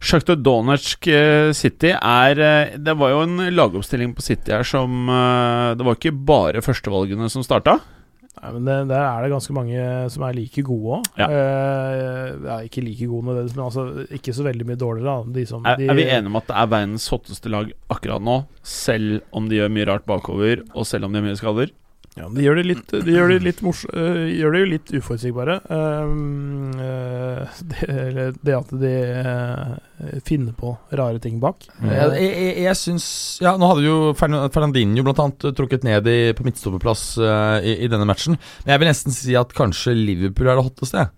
Sjakta 0.02 0.34
Donetsk 0.34 1.06
City 1.54 1.92
er 1.94 2.40
Det 2.74 2.94
var 2.98 3.12
jo 3.12 3.20
en 3.22 3.44
lagoppstilling 3.54 4.16
på 4.18 4.24
City 4.26 4.50
her 4.50 4.66
som 4.66 5.06
Det 5.78 5.86
var 5.86 5.96
ikke 5.96 6.14
bare 6.26 6.62
førstevalgene 6.64 7.30
som 7.32 7.46
starta. 7.46 7.78
Nei, 8.40 8.50
men 8.56 8.64
det, 8.64 8.76
Der 8.90 9.02
er 9.04 9.22
det 9.22 9.30
ganske 9.34 9.54
mange 9.54 9.82
som 10.10 10.24
er 10.26 10.36
like 10.36 10.64
gode 10.66 10.96
òg. 10.96 11.10
Ja. 11.20 11.28
Uh, 11.28 12.46
ja, 12.46 12.56
ikke 12.66 12.84
like 12.84 13.06
gode 13.10 13.28
nødvendigvis, 13.28 13.58
men 13.58 13.66
altså 13.66 14.06
ikke 14.18 14.34
så 14.34 14.46
veldig 14.46 14.66
mye 14.70 14.80
dårligere. 14.80 15.28
De 15.36 15.44
som, 15.48 15.66
er, 15.68 15.84
er, 15.84 15.98
vi 15.98 16.08
enige 16.08 16.32
om 16.32 16.40
at 16.40 16.48
det 16.48 16.56
er 16.58 16.72
verdens 16.72 17.06
hotteste 17.12 17.52
lag 17.52 17.70
akkurat 17.92 18.24
nå, 18.24 18.40
selv 18.64 19.20
om 19.36 19.50
de 19.50 19.60
gjør 19.60 19.72
mye 19.76 19.88
rart 19.92 20.08
bakover, 20.08 20.64
og 20.72 20.88
selv 20.88 21.06
om 21.06 21.12
de 21.12 21.20
har 21.20 21.28
mye 21.28 21.38
skader? 21.38 21.74
Ja, 22.12 22.26
de 22.28 22.42
gjør 22.44 22.58
det 22.60 22.64
litt, 22.68 22.90
de 22.92 23.14
gjør 23.14 23.30
det 23.32 23.38
litt 23.40 23.60
mors 23.64 23.86
uh, 23.88 24.26
gjør 24.28 24.52
det 24.52 24.60
jo 24.60 24.66
litt 24.68 24.90
uforutsigbare. 24.98 25.54
Um, 25.72 26.74
uh, 26.76 27.62
det, 27.70 28.26
det, 28.36 28.56
at 28.58 28.74
de 28.82 28.92
uh, 29.24 30.18
finner 30.26 30.52
på 30.58 30.74
rare 30.92 31.22
ting 31.24 31.38
bak. 31.40 31.64
Mm. 31.80 31.88
Jeg, 31.88 32.26
jeg, 32.26 32.52
jeg 32.66 32.80
syns 32.82 33.06
Ja, 33.40 33.54
nå 33.56 33.70
hadde 33.70 33.86
jo 33.86 33.96
Fernandinho 34.18 35.06
annet 35.14 35.48
trukket 35.56 35.88
ned 35.88 36.10
i, 36.10 36.18
på 36.36 36.44
midtstopperplass 36.44 37.06
i, 37.64 37.78
i, 37.78 37.88
denne 37.88 38.08
matchen. 38.08 38.36
Men 38.66 38.74
jeg 38.74 38.82
vil 38.82 38.92
nesten 38.92 39.16
si 39.16 39.38
at 39.38 39.56
kanskje 39.56 39.96
Liverpool 39.96 40.52
er 40.52 40.60
det 40.60 40.68
hotteste. 40.68 41.08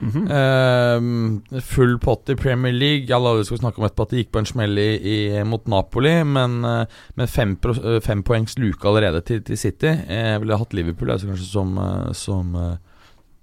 Mm 0.00 0.10
-hmm. 0.10 1.44
uh, 1.54 1.60
full 1.60 1.98
pott 1.98 2.28
i 2.28 2.34
Premier 2.34 2.72
League. 2.72 3.16
Alle 3.16 3.44
skal 3.44 3.58
snakke 3.58 3.78
om 3.78 3.84
etterpå 3.84 4.02
at 4.02 4.10
det 4.10 4.16
gikk 4.16 4.32
på 4.32 4.38
en 4.38 4.46
smell 4.46 4.78
i, 4.78 4.90
i, 4.96 5.44
mot 5.44 5.66
Napoli, 5.66 6.24
men, 6.24 6.64
uh, 6.64 6.84
men 7.14 7.28
fem, 7.28 7.56
pro, 7.56 7.72
uh, 7.72 8.00
fem, 8.00 8.22
poengs 8.22 8.58
luke 8.58 8.88
allerede 8.88 9.20
til, 9.20 9.42
til 9.42 9.58
City. 9.58 9.86
Jeg 10.08 10.40
ville 10.40 10.58
hatt 10.58 10.74
Liverpool 10.74 11.10
altså 11.10 11.26
kanskje 11.26 11.46
som, 11.46 11.78
som 12.12 12.76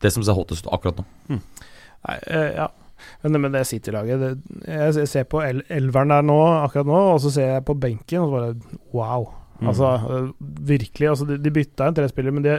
det 0.02 0.14
som 0.14 0.24
er 0.24 0.34
hottest 0.34 0.68
akkurat 0.72 0.98
nå. 0.98 1.04
Mm. 1.28 1.42
Nei, 2.08 2.18
ja 2.56 2.68
men, 3.22 3.42
men 3.42 3.54
det 3.54 3.66
City-laget 3.68 4.38
Jeg 4.68 5.08
ser 5.08 5.24
på 5.30 5.42
el 5.44 5.64
elveren 5.70 6.14
der 6.14 6.26
nå, 6.26 6.40
akkurat 6.64 6.88
nå, 6.90 7.00
og 7.16 7.22
så 7.24 7.32
ser 7.34 7.52
jeg 7.56 7.66
på 7.66 7.74
benken, 7.74 8.20
og 8.20 8.30
så 8.30 8.32
bare 8.32 8.54
wow. 8.94 9.28
Mm. 9.60 9.70
Altså, 9.72 9.90
virkelig. 10.68 11.08
Altså, 11.10 11.28
de, 11.30 11.38
de 11.40 11.54
bytta 11.54 11.88
en 11.88 11.96
trespiller, 11.96 12.36
men 12.36 12.44
de, 12.44 12.58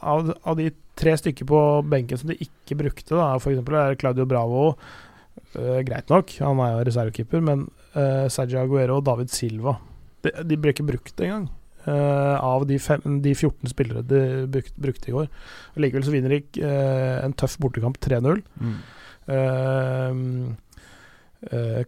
av, 0.00 0.32
av, 0.42 0.56
de 0.56 0.70
tre 0.98 1.12
stykker 1.20 1.48
på 1.48 1.60
benken 1.88 2.20
som 2.20 2.32
de 2.32 2.38
ikke 2.44 2.78
brukte, 2.78 3.12
da, 3.12 3.34
eksempel 3.36 3.76
er 3.78 3.98
Claudio 4.00 4.24
Bravo 4.28 4.62
uh, 4.70 5.80
greit 5.86 6.08
nok, 6.12 6.32
han 6.40 6.62
er 6.64 6.72
jo 6.72 6.86
reservekeeper, 6.88 7.44
men 7.44 7.66
uh, 7.94 8.26
Sergio 8.32 8.62
Aguero 8.62 8.98
og 8.98 9.06
David 9.06 9.30
Silva 9.34 9.76
De, 10.24 10.32
de 10.48 10.58
ble 10.58 10.72
ikke 10.74 10.88
brukt 10.88 11.20
engang. 11.22 11.46
Uh, 11.88 12.36
av 12.42 12.64
de, 12.68 12.76
fem, 12.82 13.04
de, 13.22 13.32
14 13.32 13.70
spillere 13.70 14.02
de 14.04 14.22
brukte, 14.50 14.80
brukte 14.82 15.08
i 15.08 15.14
går. 15.14 15.28
Og 15.76 15.84
Likevel 15.84 16.04
så 16.04 16.12
vinner 16.12 16.34
de 16.34 16.64
uh, 16.64 17.20
en 17.22 17.36
tøff 17.38 17.54
bortekamp 17.62 18.00
3-0. 18.04 18.42
Mm. 18.58 18.80
Uh, 19.28 20.50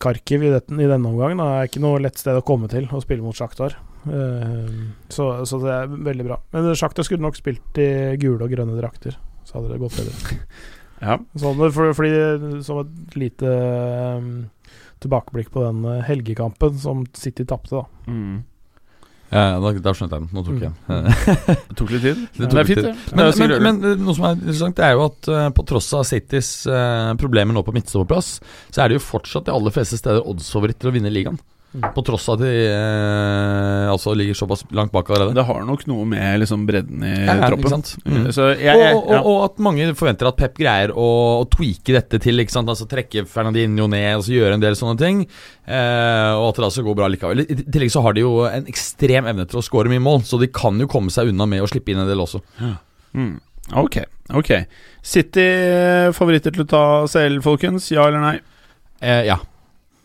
Kharkiv 0.01 0.45
i, 0.47 0.53
i, 0.55 0.87
denne 0.87 1.11
omgangen 1.11 1.43
er 1.43 1.67
ikke 1.67 1.83
noe 1.83 1.99
lett 2.01 2.21
sted 2.21 2.39
å 2.39 2.45
komme 2.47 2.71
til 2.71 2.87
å 2.95 3.03
spille 3.03 3.25
mot 3.25 3.37
Sjaktar. 3.37 3.75
Ehm, 4.09 4.93
så, 5.09 5.31
så, 5.47 5.61
det 5.63 5.73
er 5.75 5.97
veldig 6.11 6.27
bra. 6.27 6.39
Men 6.55 6.71
Sjakta 6.79 7.05
skulle 7.07 7.25
nok 7.25 7.39
spilt 7.39 7.81
i 7.81 7.91
gule 8.21 8.45
og 8.47 8.53
grønne 8.53 8.79
drakter, 8.79 9.17
så 9.45 9.59
hadde 9.59 9.75
det 9.75 9.81
gått 9.83 9.99
bedre. 10.01 10.37
ja. 11.07 11.19
sånn, 11.43 11.65
for, 11.75 11.97
fordi, 11.97 12.63
som 12.67 12.85
et 12.85 13.19
lite 13.21 13.57
um, 14.21 14.31
tilbakeblikk 15.01 15.51
på 15.53 15.65
den 15.65 15.85
eh, 15.89 16.07
helgekampen 16.09 16.79
som 16.81 17.05
City 17.17 17.47
tapte, 17.49 17.81
da. 17.81 18.11
Mm. 18.11 18.41
Ja, 19.31 19.61
da, 19.63 19.71
da, 19.79 19.93
skjønte 19.95 20.19
jeg 20.19 20.25
den. 20.25 20.31
Nå 20.35 20.43
tok 20.43 20.57
jeg 20.59 20.67
den. 20.67 20.75
Mm. 20.91 21.05
det 21.71 21.77
tok 21.79 21.93
litt 21.95 22.03
tid. 22.05 22.25
Det, 22.35 22.49
det 22.51 22.63
er 22.63 22.69
fint, 22.69 22.83
det. 22.83 22.95
Men, 23.15 23.31
men, 23.39 23.55
men, 23.55 23.79
men, 23.85 24.03
noe 24.03 24.17
som 24.17 24.27
er 24.27 24.41
interessant, 24.41 24.77
det 24.81 24.89
er 24.89 24.97
jo 24.97 25.07
at 25.07 25.31
uh, 25.31 25.47
på 25.55 25.67
tross 25.71 25.93
av 25.97 26.05
Citys 26.09 26.51
uh, 26.69 27.13
problemer 27.21 27.57
nå 27.57 27.63
på 27.65 27.75
midtstopperplass, 27.77 28.33
så 28.75 28.83
er 28.83 28.91
det 28.91 28.99
jo 28.99 29.07
fortsatt 29.07 29.47
de 29.47 29.55
aller 29.55 29.77
fleste 29.77 30.01
steder 30.01 30.27
oddsfavoritter 30.27 30.91
å 30.91 30.95
vinne 30.97 31.13
ligaen. 31.15 31.39
Mm. 31.71 31.85
På 31.95 32.03
tross 32.03 32.25
av 32.29 32.35
at 32.35 32.41
de 32.43 32.51
eh, 32.67 33.87
altså 33.93 34.11
ligger 34.19 34.35
såpass 34.35 34.65
langt 34.75 34.91
bak 34.91 35.11
allerede. 35.11 35.37
Det 35.39 35.45
har 35.47 35.61
nok 35.63 35.85
noe 35.87 36.07
med 36.09 36.41
liksom 36.43 36.65
bredden 36.67 37.05
i 37.07 37.13
ja, 37.15 37.37
troppen. 37.47 37.85
Mm. 38.03 38.25
Jeg, 38.27 38.57
jeg, 38.65 38.97
og, 38.97 39.05
og, 39.05 39.19
og, 39.21 39.37
at 39.47 39.63
mange 39.63 39.87
forventer 39.95 40.31
at 40.33 40.39
Pep 40.41 40.59
greier 40.59 40.91
å, 40.91 41.07
å 41.45 41.47
tweake 41.53 41.95
dette 41.95 42.19
til. 42.23 42.43
Altså 42.43 42.89
Trekke 42.91 43.23
Fernandinho 43.31 43.87
ned 43.93 44.19
og 44.19 44.31
gjøre 44.35 44.57
en 44.59 44.65
del 44.65 44.79
sånne 44.79 44.99
ting. 44.99 45.23
Eh, 45.71 46.33
og 46.35 46.49
at 46.49 46.59
det 46.59 46.65
da 46.67 46.73
skal 46.75 46.89
gå 46.89 46.97
bra 46.99 47.11
likevel. 47.13 47.45
I 47.47 47.61
tillegg 47.63 47.95
så 47.95 48.03
har 48.03 48.19
de 48.19 48.25
jo 48.27 48.33
en 48.49 48.67
ekstrem 48.71 49.31
evne 49.31 49.47
til 49.47 49.61
å 49.61 49.65
skåre 49.65 49.93
mye 49.93 50.03
mål, 50.03 50.25
så 50.27 50.41
de 50.43 50.51
kan 50.51 50.79
jo 50.83 50.91
komme 50.91 51.15
seg 51.15 51.31
unna 51.31 51.47
med 51.51 51.63
å 51.63 51.71
slippe 51.71 51.95
inn 51.95 52.03
en 52.03 52.11
del 52.11 52.25
også. 52.27 52.43
Ja. 52.59 52.75
Mm. 53.15 53.37
Ok, 53.79 54.01
ok. 54.35 54.51
City 55.07 55.47
favoritter 56.17 56.55
til 56.55 56.67
å 56.67 56.71
ta 56.75 56.85
CL, 57.11 57.39
folkens? 57.45 57.93
Ja 57.95 58.09
eller 58.11 58.25
nei? 58.25 58.37
Eh, 58.99 59.23
ja. 59.31 59.39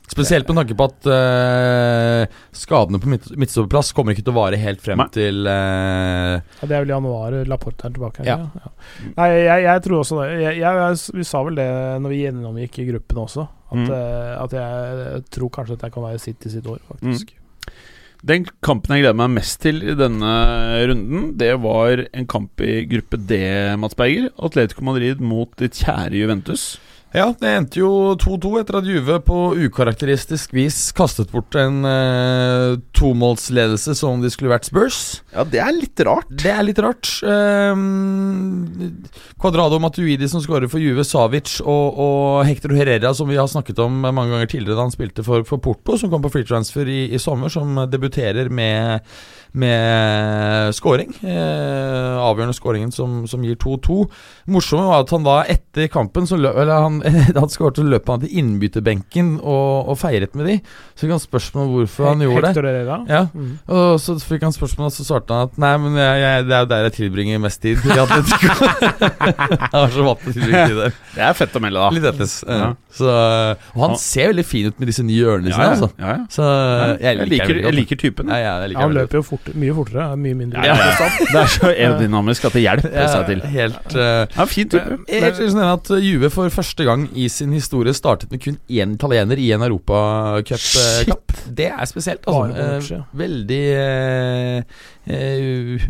Spesielt 0.05 0.47
med 0.49 0.59
tanke 0.59 0.75
på 0.77 0.85
at 0.85 1.07
uh, 1.09 2.41
skadene 2.55 2.99
på 3.01 3.09
midt 3.09 3.31
midtstopperplass 3.41 3.89
kommer 3.97 4.13
ikke 4.13 4.25
til 4.27 4.35
å 4.35 4.37
vare 4.37 4.59
helt 4.61 4.83
frem 4.83 5.01
Nei. 5.01 5.07
til 5.15 5.47
uh, 5.49 6.35
ja, 6.37 6.61
Det 6.61 6.69
er 6.69 6.83
vel 6.83 6.93
januar 6.93 7.37
Laporte 7.49 7.89
er 7.89 7.95
tilbake? 7.95 8.25
Ja. 8.27 8.37
ja. 8.45 8.73
Nei, 9.15 9.29
jeg, 9.33 9.65
jeg, 9.65 9.85
tror 9.87 10.03
også 10.03 10.19
det. 10.21 10.27
Jeg, 10.43 10.59
jeg, 10.61 10.99
vi 11.17 11.25
sa 11.25 11.41
vel 11.47 11.57
det 11.57 11.69
når 12.03 12.13
vi 12.13 12.21
gjennomgikk 12.21 12.79
i 12.83 12.87
gruppen 12.91 13.23
også, 13.25 13.47
at, 13.71 13.81
mm. 13.81 13.89
uh, 13.89 14.31
at 14.43 14.55
jeg 14.59 15.25
tror 15.39 15.53
kanskje 15.57 15.79
at 15.79 15.87
jeg 15.87 15.97
kan 15.97 16.07
være 16.11 16.21
sitt 16.21 16.45
i 16.45 16.53
sitt 16.53 16.69
år, 16.69 16.79
faktisk. 16.91 17.33
Mm. 17.33 17.41
Den 18.25 18.45
kampen 18.65 18.95
jeg 18.95 19.03
gleder 19.03 19.17
meg 19.19 19.35
mest 19.35 19.59
til 19.61 19.83
i 19.85 19.93
denne 19.97 20.31
runden, 20.89 21.27
det 21.37 21.51
var 21.61 22.07
en 22.07 22.25
kamp 22.29 22.61
i 22.63 22.79
gruppe 22.89 23.19
D, 23.21 23.37
Mats 23.77 23.97
Berger. 23.97 24.31
Atletico 24.41 24.85
Madrid 24.87 25.21
mot 25.21 25.51
ditt 25.61 25.77
kjære 25.77 26.17
Juventus. 26.17 26.75
Ja, 27.15 27.29
det 27.39 27.47
endte 27.47 27.79
jo 27.79 27.89
2-2 28.19 28.49
etter 28.59 28.75
at 28.81 28.87
Juve 28.89 29.15
på 29.23 29.37
ukarakteristisk 29.55 30.51
vis 30.55 30.91
kastet 30.95 31.29
bort 31.31 31.55
en 31.55 31.85
eh, 31.87 32.75
tomålsledelse 32.97 33.95
som 33.95 34.17
om 34.17 34.23
de 34.23 34.31
skulle 34.33 34.51
vært 34.51 34.67
Spurs. 34.67 34.97
Ja, 35.31 35.45
det 35.47 35.61
er 35.63 35.71
litt 35.77 36.03
rart. 36.03 36.27
Det 36.43 36.51
er 36.51 36.65
litt 36.67 36.81
rart. 36.83 37.07
Kvadrado 39.39 39.79
eh, 39.79 39.83
Matuidi 39.85 40.27
som 40.31 40.43
skårer 40.43 40.67
for 40.71 40.83
Juve, 40.83 41.07
Savic 41.07 41.61
og, 41.63 41.95
og, 41.95 42.43
Hector 42.49 42.75
Herrera, 42.75 43.13
som 43.15 43.31
vi 43.31 43.39
har 43.39 43.47
snakket 43.47 43.79
om 43.85 43.95
mange 44.03 44.33
ganger 44.33 44.51
tidligere 44.51 44.75
da 44.75 44.83
han 44.89 44.95
spilte 44.95 45.23
for, 45.23 45.47
for 45.47 45.63
Porto, 45.63 45.95
som 46.01 46.11
kom 46.11 46.25
på 46.25 46.33
free 46.35 46.47
transfer 46.47 46.83
i, 46.91 47.05
i 47.15 47.21
sommer, 47.21 47.47
som 47.53 47.79
debuterer 47.87 48.51
med 48.51 49.07
med 49.55 50.73
scoring. 50.75 51.13
Eh, 51.23 52.15
avgjørende 52.25 52.55
scoringen 52.57 52.91
som, 52.93 53.23
som 53.29 53.43
gir 53.45 53.55
2-2. 53.61 53.97
Morsomme 54.51 54.85
var 54.89 55.03
at 55.05 55.13
han 55.15 55.25
da 55.25 55.35
etter 55.51 55.87
kampen 55.93 56.27
så 56.29 56.37
løp, 56.39 56.57
Eller 56.61 56.83
han, 56.85 56.99
da 57.35 57.43
han 57.45 57.51
skåret, 57.53 57.79
så 57.79 57.85
løp 57.87 58.09
han 58.11 58.21
til 58.25 58.35
innbytterbenken 58.41 59.35
og, 59.41 59.89
og 59.93 59.99
feiret 60.01 60.35
med 60.37 60.49
de. 60.51 60.57
Så 60.95 61.05
fikk 61.05 61.15
han 61.15 61.23
spørsmål 61.23 61.65
om 61.67 61.73
hvorfor 61.79 62.09
han 62.11 62.25
gjorde 62.25 62.53
det. 62.55 62.65
det 62.69 62.85
da? 62.91 62.99
Ja, 63.11 63.23
Mm. 63.35 63.57
og 63.67 63.97
så 63.99 64.13
fikk 64.21 64.43
han 64.45 64.53
spørsmål, 64.55 64.85
og 64.87 64.93
så 64.95 65.03
svarte 65.03 65.33
han 65.35 65.49
at 65.49 65.57
Nei, 65.59 65.71
men 65.81 65.95
jeg, 65.99 66.19
jeg, 66.21 66.43
det 66.47 66.53
er 66.55 66.61
jo 66.63 66.67
der 66.71 66.83
jeg 66.85 66.93
tilbringer 66.99 67.41
mest 67.43 67.61
tid. 67.63 67.81
I 67.89 67.97
Atletico. 67.99 68.69
han 69.71 69.75
var 69.81 69.91
så 69.95 70.05
vant 70.05 70.21
til 70.23 70.31
å 70.31 70.35
tilbringe 70.35 70.61
tid 70.69 70.79
der. 70.79 70.95
Det 71.15 71.23
er 71.25 71.37
fett 71.39 71.57
å 71.57 71.61
melde, 71.63 71.81
da. 71.83 71.89
Litt 71.95 72.07
ettes. 72.11 72.35
eh. 72.47 72.61
Ja. 72.61 72.69
Så, 72.95 73.09
og 73.75 73.81
han 73.81 73.97
ser 73.99 74.29
veldig 74.31 74.45
fin 74.47 74.69
ut 74.71 74.77
med 74.79 74.87
disse 74.87 75.03
nye 75.03 75.25
ørene 75.27 75.51
sine, 75.51 75.65
ja, 75.65 75.71
altså. 75.73 75.89
ja, 75.99 76.13
ja. 76.13 76.21
Så 76.31 76.45
jeg, 76.45 77.01
Jeg 77.03 77.27
liker, 77.33 77.57
jeg 77.65 77.75
liker 77.75 77.99
typen. 77.99 78.31
Ja, 78.31 78.37
ja, 78.39 78.53
jeg 78.63 78.71
liker 78.71 78.85
han 78.87 78.95
løper 78.95 79.19
jo 79.19 79.25
fort, 79.27 79.44
mye 79.53 79.75
fortere. 79.77 80.07
er 80.11 80.19
Mye 80.19 80.37
mindre. 80.37 80.63
Ja, 80.65 80.75
ja, 80.75 80.91
ja. 80.99 81.09
Det 81.19 81.39
er 81.41 81.51
så 81.53 81.69
aerodynamisk 81.69 82.47
at 82.49 82.57
det 82.57 82.63
hjelper 82.65 83.09
seg 83.11 83.25
til. 83.29 83.43
Helt 83.55 83.95
uh, 83.95 84.01
Ja, 84.01 84.45
Jeg. 84.45 84.97
Jeg 85.11 85.23
er 85.29 85.51
sånn 85.53 85.63
at 85.65 85.91
Juve 86.01 86.31
for 86.33 86.49
første 86.53 86.87
gang 86.87 87.07
i 87.13 87.27
sin 87.31 87.53
historie 87.55 87.93
startet 87.95 88.31
med 88.33 88.41
kun 88.43 88.57
én 88.69 88.95
italiener 88.97 89.39
i 89.41 89.51
en 89.55 89.65
europacup-kamp. 89.65 91.35
Det 91.55 91.69
er 91.71 91.85
spesielt, 91.89 92.25
altså. 92.25 92.95
Eh, 92.95 93.03
veldig 93.19 93.61
eh, 93.75 94.63
eh, 95.05 95.85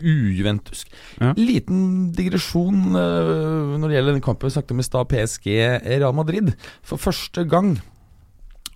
ujuventusk. 0.00 0.90
Ja. 1.20 1.32
Liten 1.38 2.10
digresjon 2.16 2.96
eh, 2.98 3.76
når 3.76 3.86
det 3.86 3.98
gjelder 3.98 4.18
den 4.18 4.24
kampen 4.24 4.48
vi 4.50 4.54
snakket 4.56 4.74
om 4.74 4.82
i 4.82 4.86
stad, 4.86 5.10
PSG 5.12 5.48
Real 6.00 6.16
Madrid. 6.16 6.52
For 6.86 7.00
første 7.00 7.44
gang 7.48 7.76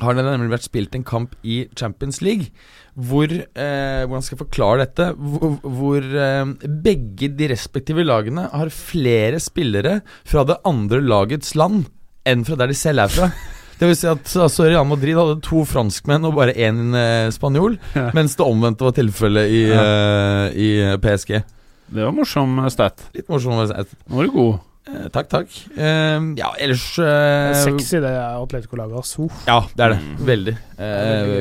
har 0.07 0.17
det 0.17 0.25
nemlig 0.27 0.53
vært 0.55 0.67
spilt 0.69 0.95
en 0.99 1.05
kamp 1.07 1.35
i 1.45 1.65
Champions 1.79 2.21
League 2.25 2.51
hvor 2.95 3.27
eh, 3.27 4.05
Hvordan 4.07 4.23
skal 4.23 4.37
jeg 4.37 4.43
forklare 4.45 4.85
dette? 4.85 5.09
Hvor, 5.19 5.57
hvor 5.67 6.05
eh, 6.07 6.53
begge 6.85 7.29
de 7.35 7.49
respektive 7.51 8.05
lagene 8.07 8.45
har 8.53 8.71
flere 8.71 9.41
spillere 9.43 9.97
fra 10.23 10.45
det 10.47 10.61
andre 10.69 11.01
lagets 11.03 11.57
land 11.59 11.89
enn 12.25 12.45
fra 12.47 12.57
der 12.61 12.71
de 12.71 12.77
selv 12.79 13.03
er 13.05 13.11
fra. 13.13 13.31
Det 13.75 13.89
vil 13.91 13.97
si 13.99 14.07
at 14.07 14.31
altså, 14.39 14.69
Real 14.71 14.87
Madrid 14.87 15.17
hadde 15.19 15.41
to 15.43 15.65
franskmenn 15.67 16.23
og 16.29 16.37
bare 16.37 16.53
én 16.55 16.95
eh, 16.95 17.27
spanjol, 17.35 17.75
Ja. 17.99 18.05
mens 18.15 18.37
det 18.39 18.47
omvendte 18.47 18.87
var 18.87 18.95
tilfellet 18.95 19.51
i, 19.51 19.65
eh, 19.75 20.45
i 20.55 20.69
PSG. 21.03 21.33
Det 21.91 22.07
var 22.07 22.15
morsom 22.15 22.55
stat. 22.71 23.03
Litt 23.19 23.27
morsom 23.29 23.59
stat. 23.67 23.91
Nå 24.07 24.21
var 24.21 24.29
du 24.31 24.33
god. 24.39 24.55
Takk, 24.85 25.29
takk. 25.33 25.55
Eh, 25.77 26.27
ja, 26.37 26.51
ellers 26.61 26.85
eh, 27.01 27.55
Sexy, 27.57 28.01
det 28.05 28.13
Atletico-laget. 28.13 29.15
Uff. 29.25 29.43
Ja, 29.49 29.63
det 29.73 29.87
er 29.87 29.95
det. 29.95 30.01
Mm. 30.03 30.15
Veldig. 30.29 30.55
Eh, 30.85 31.33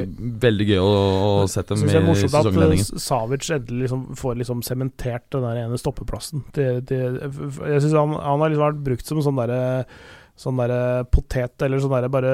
veldig 0.45 0.67
gøy 0.69 0.79
å, 0.79 0.89
å 1.27 1.31
sette 1.51 1.75
dem 1.75 1.87
i 1.89 1.91
det 1.91 2.03
morsomt 2.05 2.37
at 2.39 2.49
uh, 2.53 2.99
Savic 3.01 3.49
endelig 3.51 3.87
liksom 3.87 4.03
får 4.19 4.39
liksom 4.41 4.65
sementert 4.65 5.27
den 5.35 5.47
der 5.47 5.63
ene 5.65 5.79
stoppeplassen. 5.81 6.45
Til, 6.55 6.83
til, 6.87 7.19
jeg 7.19 7.83
synes 7.83 7.97
han, 7.99 8.15
han 8.15 8.43
har 8.45 8.53
liksom 8.53 8.67
vært 8.69 8.83
brukt 8.87 9.09
som 9.11 9.23
sånn 9.25 9.41
derre 9.41 9.63
Sånn 10.33 10.57
der 10.57 11.03
potet, 11.13 11.61
eller 11.61 11.77
sånn 11.77 11.91
der 11.93 12.07
bare 12.09 12.29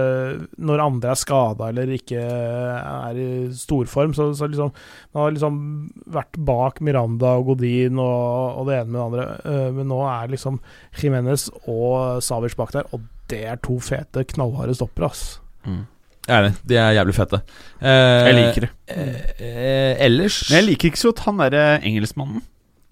Når 0.55 0.79
andre 0.85 1.11
er 1.11 1.19
skada 1.19 1.67
eller 1.67 1.89
ikke 1.97 2.21
er 2.23 3.17
i 3.19 3.25
storform, 3.59 4.13
så, 4.15 4.29
så 4.39 4.47
liksom 4.47 4.71
Han 5.11 5.19
har 5.19 5.35
liksom 5.35 5.57
vært 6.15 6.39
bak 6.47 6.79
Miranda 6.79 7.33
og 7.41 7.49
Godin 7.51 7.99
og, 7.99 8.61
og 8.61 8.69
det 8.71 8.77
ene 8.79 8.89
med 8.93 8.95
det 8.95 9.05
andre. 9.05 9.27
Eh, 9.51 9.69
men 9.75 9.91
nå 9.91 9.99
er 10.07 10.31
liksom 10.31 10.61
Jimenez 10.95 11.49
og 11.67 12.23
Savic 12.23 12.55
bak 12.55 12.71
der, 12.77 12.87
og 12.95 13.03
det 13.29 13.43
er 13.51 13.59
to 13.61 13.75
fete, 13.83 14.23
knallharde 14.31 14.73
stoppere, 14.79 15.11
ass. 15.11 15.25
Mm. 15.67 15.83
Jeg 16.29 16.35
er 16.37 16.45
enig. 16.47 16.57
De 16.69 16.77
er 16.77 16.95
jævlig 16.97 17.13
fete. 17.17 17.41
Eh, 17.81 18.25
Jeg 18.29 18.35
liker 18.39 18.65
det. 18.65 18.71
Eh, 18.95 19.21
eh, 19.43 19.93
ellers 20.07 20.43
Men 20.49 20.61
jeg 20.61 20.67
liker 20.71 20.91
ikke 20.91 21.01
så 21.03 21.11
godt 21.11 21.25
han 21.27 21.41
derre 21.43 21.65
engelskmannen. 21.83 22.43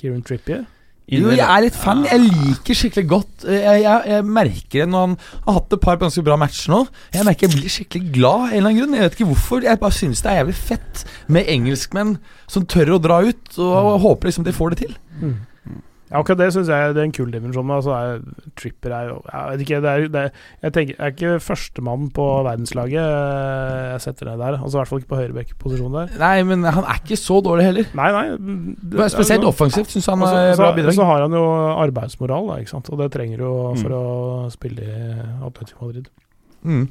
Kieran 0.01 0.23
Trippier. 0.25 0.65
Jo, 1.07 1.29
jeg 1.31 1.39
er 1.39 1.61
litt 1.63 1.75
fan. 1.79 2.01
Jeg 2.03 2.19
liker 2.19 2.75
skikkelig 2.75 3.07
godt 3.07 3.45
eh, 3.47 3.61
Jeg, 3.63 3.83
jeg, 3.85 4.01
jeg 4.11 4.25
merker 4.27 4.81
det 4.81 4.87
når 4.91 5.05
han 5.05 5.13
har 5.45 5.55
hatt 5.61 5.75
et 5.77 5.83
par 5.85 5.99
ganske 6.01 6.23
bra 6.27 6.35
matcher 6.39 6.73
nå. 6.73 6.81
Jeg 7.15 7.27
merker 7.27 7.47
jeg 7.47 7.53
blir 7.55 7.71
skikkelig 7.71 8.11
glad 8.17 8.41
av 8.41 8.47
en 8.49 8.57
eller 8.57 8.69
annen 8.73 8.81
grunn. 8.81 8.97
Jeg 8.97 9.05
vet 9.05 9.15
ikke 9.15 9.29
hvorfor. 9.29 9.63
Jeg 9.63 9.79
bare 9.83 9.95
synes 9.95 10.23
det 10.25 10.33
er 10.33 10.41
jævlig 10.41 10.57
fett 10.59 11.05
med 11.31 11.51
engelskmenn 11.53 12.17
som 12.51 12.67
tør 12.67 12.97
å 12.97 12.99
dra 13.03 13.21
ut, 13.23 13.53
og 13.55 13.93
håper 14.03 14.31
liksom 14.31 14.47
de 14.47 14.55
får 14.55 14.75
det 14.75 14.81
til. 14.83 14.97
Mm. 15.21 15.37
Ja, 16.09 16.21
akkurat 16.21 16.37
det 16.39 16.45
syns 16.55 16.69
jeg 16.71 16.93
det 16.95 17.01
er 17.01 17.05
en 17.09 17.11
kul 17.11 17.31
dimensjon. 17.33 17.67
Altså, 17.75 17.91
er, 17.91 18.21
Tripper 18.55 18.93
er 18.95 19.09
Jeg 19.11 19.49
vet 19.51 19.63
ikke, 19.65 19.79
det 19.83 19.89
er, 19.91 20.05
det 20.13 20.21
er, 20.21 20.29
jeg 20.63 20.73
tenker, 20.77 20.95
jeg 20.95 21.03
er 21.03 21.15
ikke 21.15 21.31
førstemann 21.43 22.05
på 22.15 22.27
verdenslaget 22.47 23.01
eh, 23.01 23.91
jeg 23.91 24.01
setter 24.05 24.29
ned 24.31 24.39
der. 24.39 24.55
Altså 24.61 24.77
I 24.77 24.79
hvert 24.79 24.91
fall 24.93 25.01
ikke 25.03 25.11
på 25.11 25.19
høyrebekkposisjon 25.19 25.97
der. 25.99 26.13
Nei, 26.21 26.31
men 26.47 26.63
han 26.63 26.87
er 26.87 27.01
ikke 27.03 27.19
så 27.19 27.41
dårlig 27.43 27.65
heller. 27.67 27.89
Nei, 27.99 28.07
nei. 28.15 28.25
det, 28.95 29.09
Spesielt 29.11 29.43
offensivt 29.51 29.91
syns 29.91 30.07
han 30.13 30.23
Og 30.23 30.29
så- 30.31 30.43
er 30.53 30.55
bra 30.61 30.71
bidrag. 30.79 30.95
så 30.95 31.09
har 31.11 31.25
han 31.27 31.31
jo 31.35 31.43
arbeidsmoral, 31.83 32.47
da, 32.53 32.59
ikke 32.63 32.69
sant? 32.77 32.89
og 32.89 32.97
det 33.03 33.11
trenger 33.11 33.37
du 33.43 33.49
for 33.81 33.89
Mm. 33.89 33.97
å 33.99 34.51
spille 34.55 34.81
i 34.87 35.45
Atletico 35.45 35.85
Madrid. 35.87 36.07
Mm. 36.63 36.87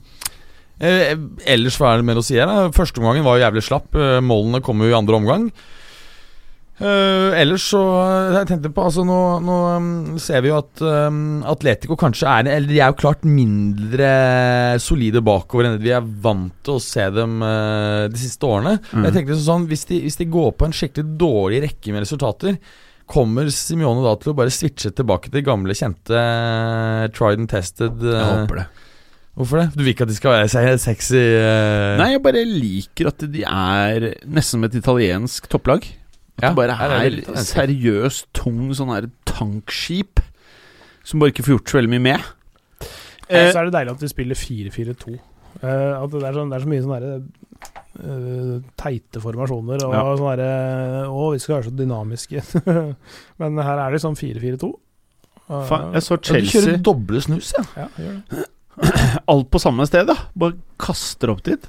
Eh, 0.78 1.16
ellers 1.48 1.78
hva 1.80 1.94
er 1.94 2.02
det 2.02 2.04
mer 2.04 2.20
å 2.20 2.24
si 2.24 2.36
her? 2.36 2.68
Første 2.76 3.00
omgangen 3.00 3.24
var 3.24 3.38
jo 3.38 3.44
jævlig 3.46 3.62
slapp. 3.64 3.94
Eh, 3.96 4.20
målene 4.20 4.60
kom 4.62 4.76
jo 4.84 4.90
i 4.92 4.98
andre 4.98 5.16
omgang. 5.16 5.50
Eh, 6.76 7.32
ellers 7.40 7.62
så 7.70 7.78
eh, 8.02 8.34
Jeg 8.36 8.48
tenkte 8.50 8.68
på 8.76 8.82
Altså 8.84 9.00
Nå, 9.08 9.14
nå 9.40 9.54
um, 9.80 9.86
ser 10.20 10.42
vi 10.44 10.50
jo 10.50 10.58
at 10.58 10.82
um, 10.84 11.38
Atletico 11.48 11.96
kanskje 11.96 12.28
er 12.28 12.50
Eller 12.52 12.68
de 12.68 12.80
er 12.84 12.90
jo 12.92 12.98
klart 13.00 13.24
mindre 13.24 14.10
solide 14.84 15.22
bakover 15.24 15.70
enn 15.70 15.78
det 15.78 15.86
vi 15.86 15.94
er 15.96 16.04
vant 16.04 16.52
til 16.66 16.76
å 16.76 16.82
se 16.84 17.06
dem 17.16 17.38
uh, 17.40 18.04
de 18.12 18.20
siste 18.20 18.44
årene. 18.44 18.76
Mm. 18.92 19.06
Jeg 19.08 19.16
tenkte 19.16 19.40
sånn 19.40 19.64
hvis 19.70 19.86
de, 19.88 20.02
hvis 20.04 20.20
de 20.20 20.28
går 20.36 20.52
på 20.60 20.68
en 20.68 20.76
skikkelig 20.76 21.16
dårlig 21.16 21.62
rekke 21.64 21.96
med 21.96 22.04
resultater, 22.04 22.58
kommer 23.08 23.48
Simione 23.54 24.04
da 24.04 24.12
til 24.20 24.34
å 24.34 24.36
bare 24.36 24.52
switche 24.52 24.92
tilbake 24.92 25.32
til 25.32 25.46
gamle, 25.48 25.76
kjente 25.78 26.12
uh, 26.12 27.06
tried 27.16 27.40
and 27.40 27.48
tested 27.56 28.04
Jeg 28.04 28.32
håper 28.34 28.60
det. 28.66 28.66
Hvorfor 29.36 29.62
det? 29.62 29.68
Du 29.72 29.80
vil 29.84 29.94
ikke 29.94 30.04
at 30.04 30.12
de 30.12 30.16
skal 30.20 30.36
være 30.42 30.52
se- 30.52 30.80
sexy 30.90 31.20
Nei, 32.00 32.12
jeg 32.18 32.24
bare 32.24 32.44
liker 32.48 33.14
at 33.14 33.24
de 33.32 33.44
er 33.48 34.10
nesten 34.24 34.58
som 34.58 34.68
et 34.68 34.76
italiensk 34.76 35.48
topplag. 35.52 35.88
At 36.36 36.42
Ja, 36.42 36.48
det 36.50 36.56
bare 36.58 36.76
er 36.76 37.06
er 37.32 37.44
seriøst 37.44 38.26
tung 38.36 38.68
sånn 38.76 38.92
her 38.92 39.06
tankskip 39.24 40.20
som 41.06 41.20
bare 41.22 41.32
ikke 41.32 41.44
får 41.46 41.54
gjort 41.56 41.70
så 41.72 41.78
veldig 41.80 41.92
mye 41.94 42.04
med. 42.10 42.26
Eh, 43.30 43.46
Eh, 43.46 43.52
så 43.52 43.58
er 43.58 43.64
det 43.70 43.74
deilig 43.74 43.92
at 43.96 44.02
vi 44.04 44.08
spiller 44.12 44.38
4-4-2. 44.38 45.16
Uh, 45.62 46.02
at 46.04 46.10
det, 46.12 46.20
er 46.22 46.34
sånn, 46.36 46.50
det 46.52 46.56
er 46.58 46.64
så 46.66 46.68
mye 46.68 46.82
sånne 46.84 46.96
derre, 47.00 47.20
uh, 48.04 48.56
teite 48.76 49.22
formasjoner 49.24 49.84
og 49.86 49.94
Ja. 49.96 50.02
sånn 50.20 50.36
derre 50.36 51.06
Å, 51.08 51.30
vi 51.32 51.38
skal 51.40 51.54
være 51.56 51.70
så 51.70 51.76
dynamiske. 51.78 52.42
Men 53.40 53.56
her 53.64 53.80
er 53.86 53.96
det 53.96 54.02
sånn 54.04 54.18
4-4-2. 54.18 54.68
Uh, 55.48 55.94
jeg 55.94 56.02
så 56.04 56.18
ja, 56.18 56.40
Du 56.42 56.50
kjører 56.52 56.82
doble 56.82 57.22
snus, 57.24 57.54
ja. 57.56 57.88
ja, 57.96 58.44
alt 59.32 59.48
på 59.50 59.62
samme 59.62 59.86
sted, 59.88 60.06
da. 60.10 60.18
Bare 60.36 60.58
kaster 60.78 61.32
opp 61.32 61.42
dit. 61.46 61.64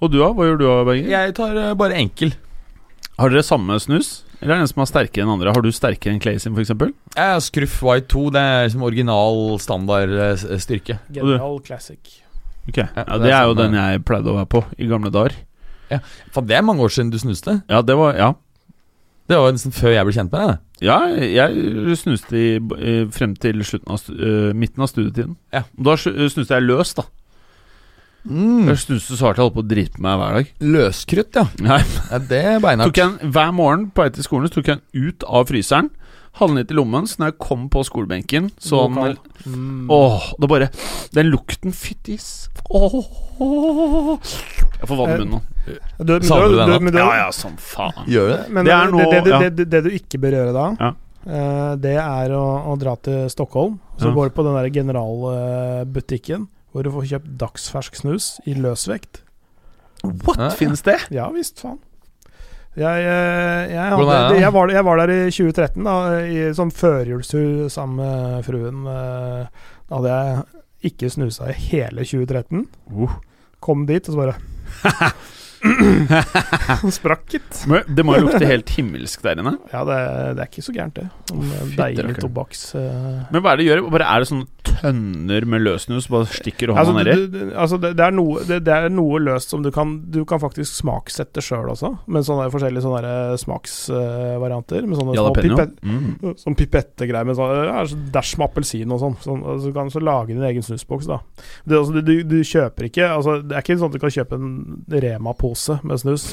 Og 0.00 0.10
du, 0.10 0.18
da? 0.18 0.32
Hva 0.32 0.48
gjør 0.48 0.58
du, 0.58 0.66
Berger? 0.88 1.10
Jeg 1.12 1.34
tar 1.36 1.58
eh, 1.60 1.74
bare 1.78 1.98
enkel. 2.00 2.32
Har 3.20 3.30
dere 3.32 3.44
samme 3.44 3.76
snus? 3.82 4.22
Eller 4.40 4.54
er 4.56 4.62
det 4.62 4.64
en 4.66 4.70
som 4.72 4.82
er 4.82 4.88
sterkere 4.90 5.22
enn 5.26 5.32
andre? 5.36 5.52
Har 5.54 5.62
du 5.62 5.70
sterkere 5.74 6.14
enn 6.14 6.20
Clay 6.22 6.38
sin, 6.42 6.54
f.eks.? 6.56 6.72
Jeg 6.72 7.28
har 7.34 7.40
Scruff 7.44 7.76
White 7.86 8.08
2. 8.10 8.22
Det 8.34 8.40
er 8.42 8.64
liksom 8.66 8.82
original 8.88 9.42
standard 9.62 10.10
eh, 10.16 10.46
styrke. 10.62 10.98
General 11.14 11.60
Classic. 11.62 12.00
Ok, 12.68 12.78
ja, 12.78 13.04
det 13.04 13.20
Det 13.26 13.30
er 13.32 13.36
er 13.40 13.46
jo 13.50 13.54
den 13.58 13.74
jeg 13.74 14.02
pleide 14.06 14.30
å 14.32 14.36
være 14.40 14.50
på 14.50 14.64
i 14.78 14.86
gamle 14.90 15.10
dager. 15.14 15.36
Ja, 15.90 15.98
for 16.32 16.46
det 16.46 16.56
er 16.56 16.64
mange 16.66 16.82
år 16.82 16.92
siden 16.94 17.10
du 17.12 17.18
snuste. 17.20 17.60
Ja, 17.70 17.82
det 17.82 17.96
var 17.98 18.16
Ja. 18.18 18.32
Det 19.30 19.38
var 19.38 19.52
nesten 19.54 19.72
før 19.72 19.92
jeg 19.94 20.04
ble 20.04 20.12
kjent 20.12 20.32
med 20.32 20.40
deg. 20.42 20.48
det. 20.50 20.86
Ja, 20.88 20.96
jeg 21.14 21.96
snuste 21.96 22.36
i, 22.36 23.06
frem 23.14 23.36
til 23.38 23.62
av 23.62 24.02
øh, 24.10 24.50
midten 24.52 24.82
av 24.82 24.90
studietiden. 24.90 25.36
Ja. 25.54 25.62
Da 25.78 25.94
snuste 25.96 26.50
jeg 26.50 26.66
løs, 26.66 26.90
da. 26.98 27.04
Mm. 28.22 28.68
Jeg 28.70 28.78
snuste 28.84 29.16
så 29.18 29.26
hardt 29.26 29.40
jeg 29.40 29.44
holdt 29.48 29.56
på 29.56 29.64
å 29.64 29.66
drite 29.66 29.96
på 29.96 30.02
meg 30.04 30.20
hver 30.20 30.36
dag. 30.38 30.50
Løskrutt, 30.62 31.34
ja. 31.40 31.42
Nei, 31.58 31.80
ja 32.10 32.18
det 32.30 32.42
er 32.52 32.60
beinhardt. 32.62 33.00
Hver 33.34 33.50
morgen 33.56 33.88
på 33.90 34.04
vei 34.04 34.12
til 34.14 34.22
skolen 34.26 34.46
Så 34.46 34.54
tok 34.60 34.68
jeg 34.70 34.78
den 34.78 35.08
ut 35.10 35.24
av 35.26 35.48
fryseren, 35.50 35.88
hadde 36.38 36.52
den 36.54 36.60
litt 36.62 36.70
i 36.72 36.76
lommen, 36.78 37.04
så 37.10 37.18
når 37.20 37.32
jeg 37.32 37.38
kom 37.42 37.64
på 37.68 37.82
skolebenken 37.84 38.46
så 38.62 38.84
God 38.88 39.02
den. 39.02 39.18
Mm. 39.44 39.90
Åh, 39.90 40.28
det 40.40 40.48
bare 40.48 40.68
Den 41.12 41.26
lukten 41.34 41.74
Fyttis 41.74 42.28
Åh 42.70 42.94
Jeg 44.78 44.86
får 44.88 44.96
vann 45.02 45.10
i 45.10 45.18
munnen 45.18 45.34
nå. 45.34 45.40
Du, 45.98 46.14
Savner 46.24 46.48
du 46.48 46.56
den 46.62 46.70
Du, 46.72 46.78
men 46.86 46.96
Ja 47.02 47.08
ja, 47.24 47.26
som 47.34 47.58
faen. 47.58 48.06
Gjør 48.10 48.30
det? 48.36 48.38
Men 48.54 48.64
Det 48.70 48.72
er 48.78 48.94
noe- 48.94 49.10
det, 49.10 49.20
det, 49.26 49.50
det, 49.58 49.66
det 49.74 49.82
du 49.84 49.90
ikke 49.98 50.22
bør 50.22 50.38
gjøre 50.38 50.54
da, 50.56 50.68
Ja. 50.78 50.92
Uh, 51.22 51.74
det 51.78 51.92
er 52.02 52.32
å, 52.34 52.40
å 52.66 52.72
dra 52.80 52.96
til 52.98 53.28
Stockholm. 53.30 53.76
Så 54.00 54.08
Ja. 54.08 54.14
går 54.16 54.30
du 54.30 54.34
på 54.34 54.42
den 54.42 54.56
der 54.58 54.70
generalbutikken 54.74 56.48
hvor 56.72 56.84
du 56.86 56.90
får 56.94 57.08
kjøpt 57.10 57.32
dagsfersk 57.40 57.96
snus 58.00 58.28
i 58.48 58.54
løsvekt. 58.56 59.22
What? 60.02 60.38
Ja. 60.40 60.48
Finnes 60.58 60.82
det? 60.86 60.98
Ja 61.14 61.28
visst, 61.34 61.60
faen. 61.62 61.78
Jeg, 62.72 63.02
eh, 63.04 63.66
jeg, 63.68 63.76
hadde, 63.92 64.06
det? 64.32 64.38
jeg, 64.40 64.52
var, 64.54 64.70
jeg 64.72 64.84
var 64.86 65.00
der 65.02 65.10
i 65.12 65.18
2013, 65.28 65.84
da, 65.84 65.96
i 66.24 66.46
som 66.56 66.70
førjulstur 66.72 67.66
sammen 67.68 68.00
med 68.00 68.46
fruen. 68.48 68.86
eh, 68.88 69.66
Da 69.90 69.98
hadde 69.98 70.14
jeg 70.16 70.92
ikke 70.92 71.10
snusa 71.12 71.50
i 71.52 71.58
hele 71.68 72.06
2013. 72.08 72.64
Uh. 72.88 73.12
Kom 73.62 73.84
dit, 73.86 74.08
og 74.08 74.14
så 74.14 74.22
bare 74.22 74.38
Han 75.62 76.92
sprakk, 76.94 77.26
gitt. 77.30 77.62
Det 77.86 78.04
må 78.06 78.16
jo 78.18 78.26
lukte 78.26 78.46
helt 78.48 78.70
himmelsk 78.74 79.22
der 79.24 79.38
inne. 79.42 79.54
Ja, 79.72 79.84
det, 79.86 79.98
det 80.36 80.44
er 80.44 80.50
ikke 80.50 80.64
så 80.66 80.74
gærent, 80.74 80.98
det. 80.98 81.06
Sånn 81.30 81.44
eh, 81.46 81.74
deilig 81.78 82.16
tobakks... 82.18 82.64
Uh... 82.74 83.22
Men 83.32 83.44
hva 83.44 83.52
er 83.52 83.60
det 83.60 83.64
de 83.64 83.68
gjør? 83.70 83.82
Bare 83.94 84.08
Er 84.08 84.24
det 84.24 84.30
sånne 84.30 84.62
tønner 84.66 85.46
med 85.48 85.62
løssnus? 85.62 86.08
Bare 86.12 86.26
stikker 86.30 86.70
du 86.70 86.74
hånda 86.74 86.82
Altså, 86.82 86.96
nedi? 86.98 87.44
altså 87.54 87.78
det, 87.82 87.92
det, 87.98 88.06
er 88.08 88.16
noe, 88.16 88.42
det, 88.48 88.58
det 88.66 88.74
er 88.74 88.92
noe 88.92 89.20
løst 89.22 89.52
som 89.54 89.62
du 89.64 89.70
kan 89.74 89.94
Du 90.12 90.22
kan 90.28 90.42
faktisk 90.42 90.80
smaksette 90.82 91.44
sjøl 91.44 91.70
også, 91.72 91.92
med 92.12 92.26
sånne 92.26 92.48
forskjellige 92.52 92.84
sånne 92.84 93.14
smaksvarianter. 93.42 94.86
med 94.88 94.98
sånne 94.98 95.16
Jalapeno? 95.16 95.68
Mm. 95.82 96.34
sånn 96.40 96.58
pipettegreier 96.58 97.28
med 97.28 97.38
sånn, 97.38 97.54
ja, 97.68 97.84
så 97.88 97.98
dash 98.14 98.38
med 98.40 98.48
appelsin 98.50 98.92
og 98.94 99.02
sånn. 99.02 99.16
sånn 99.22 99.42
altså, 99.44 99.68
så 99.68 99.74
kan 99.76 99.88
du 99.90 99.94
så 99.94 100.02
lage 100.02 100.34
din 100.34 100.46
egen 100.50 100.66
snusboks, 100.66 101.08
da. 101.10 101.20
Altså, 101.68 101.94
du, 101.94 102.02
du, 102.06 102.14
du 102.26 102.38
kjøper 102.46 102.88
ikke 102.88 103.08
altså, 103.12 103.38
Det 103.44 103.56
er 103.56 103.64
ikke 103.64 103.78
sånn 103.78 103.92
at 103.92 103.98
du 103.98 104.02
kan 104.02 104.14
kjøpe 104.14 104.38
en 104.38 104.50
Rema-pose 105.52 105.78
med 105.84 106.00
snus. 106.00 106.24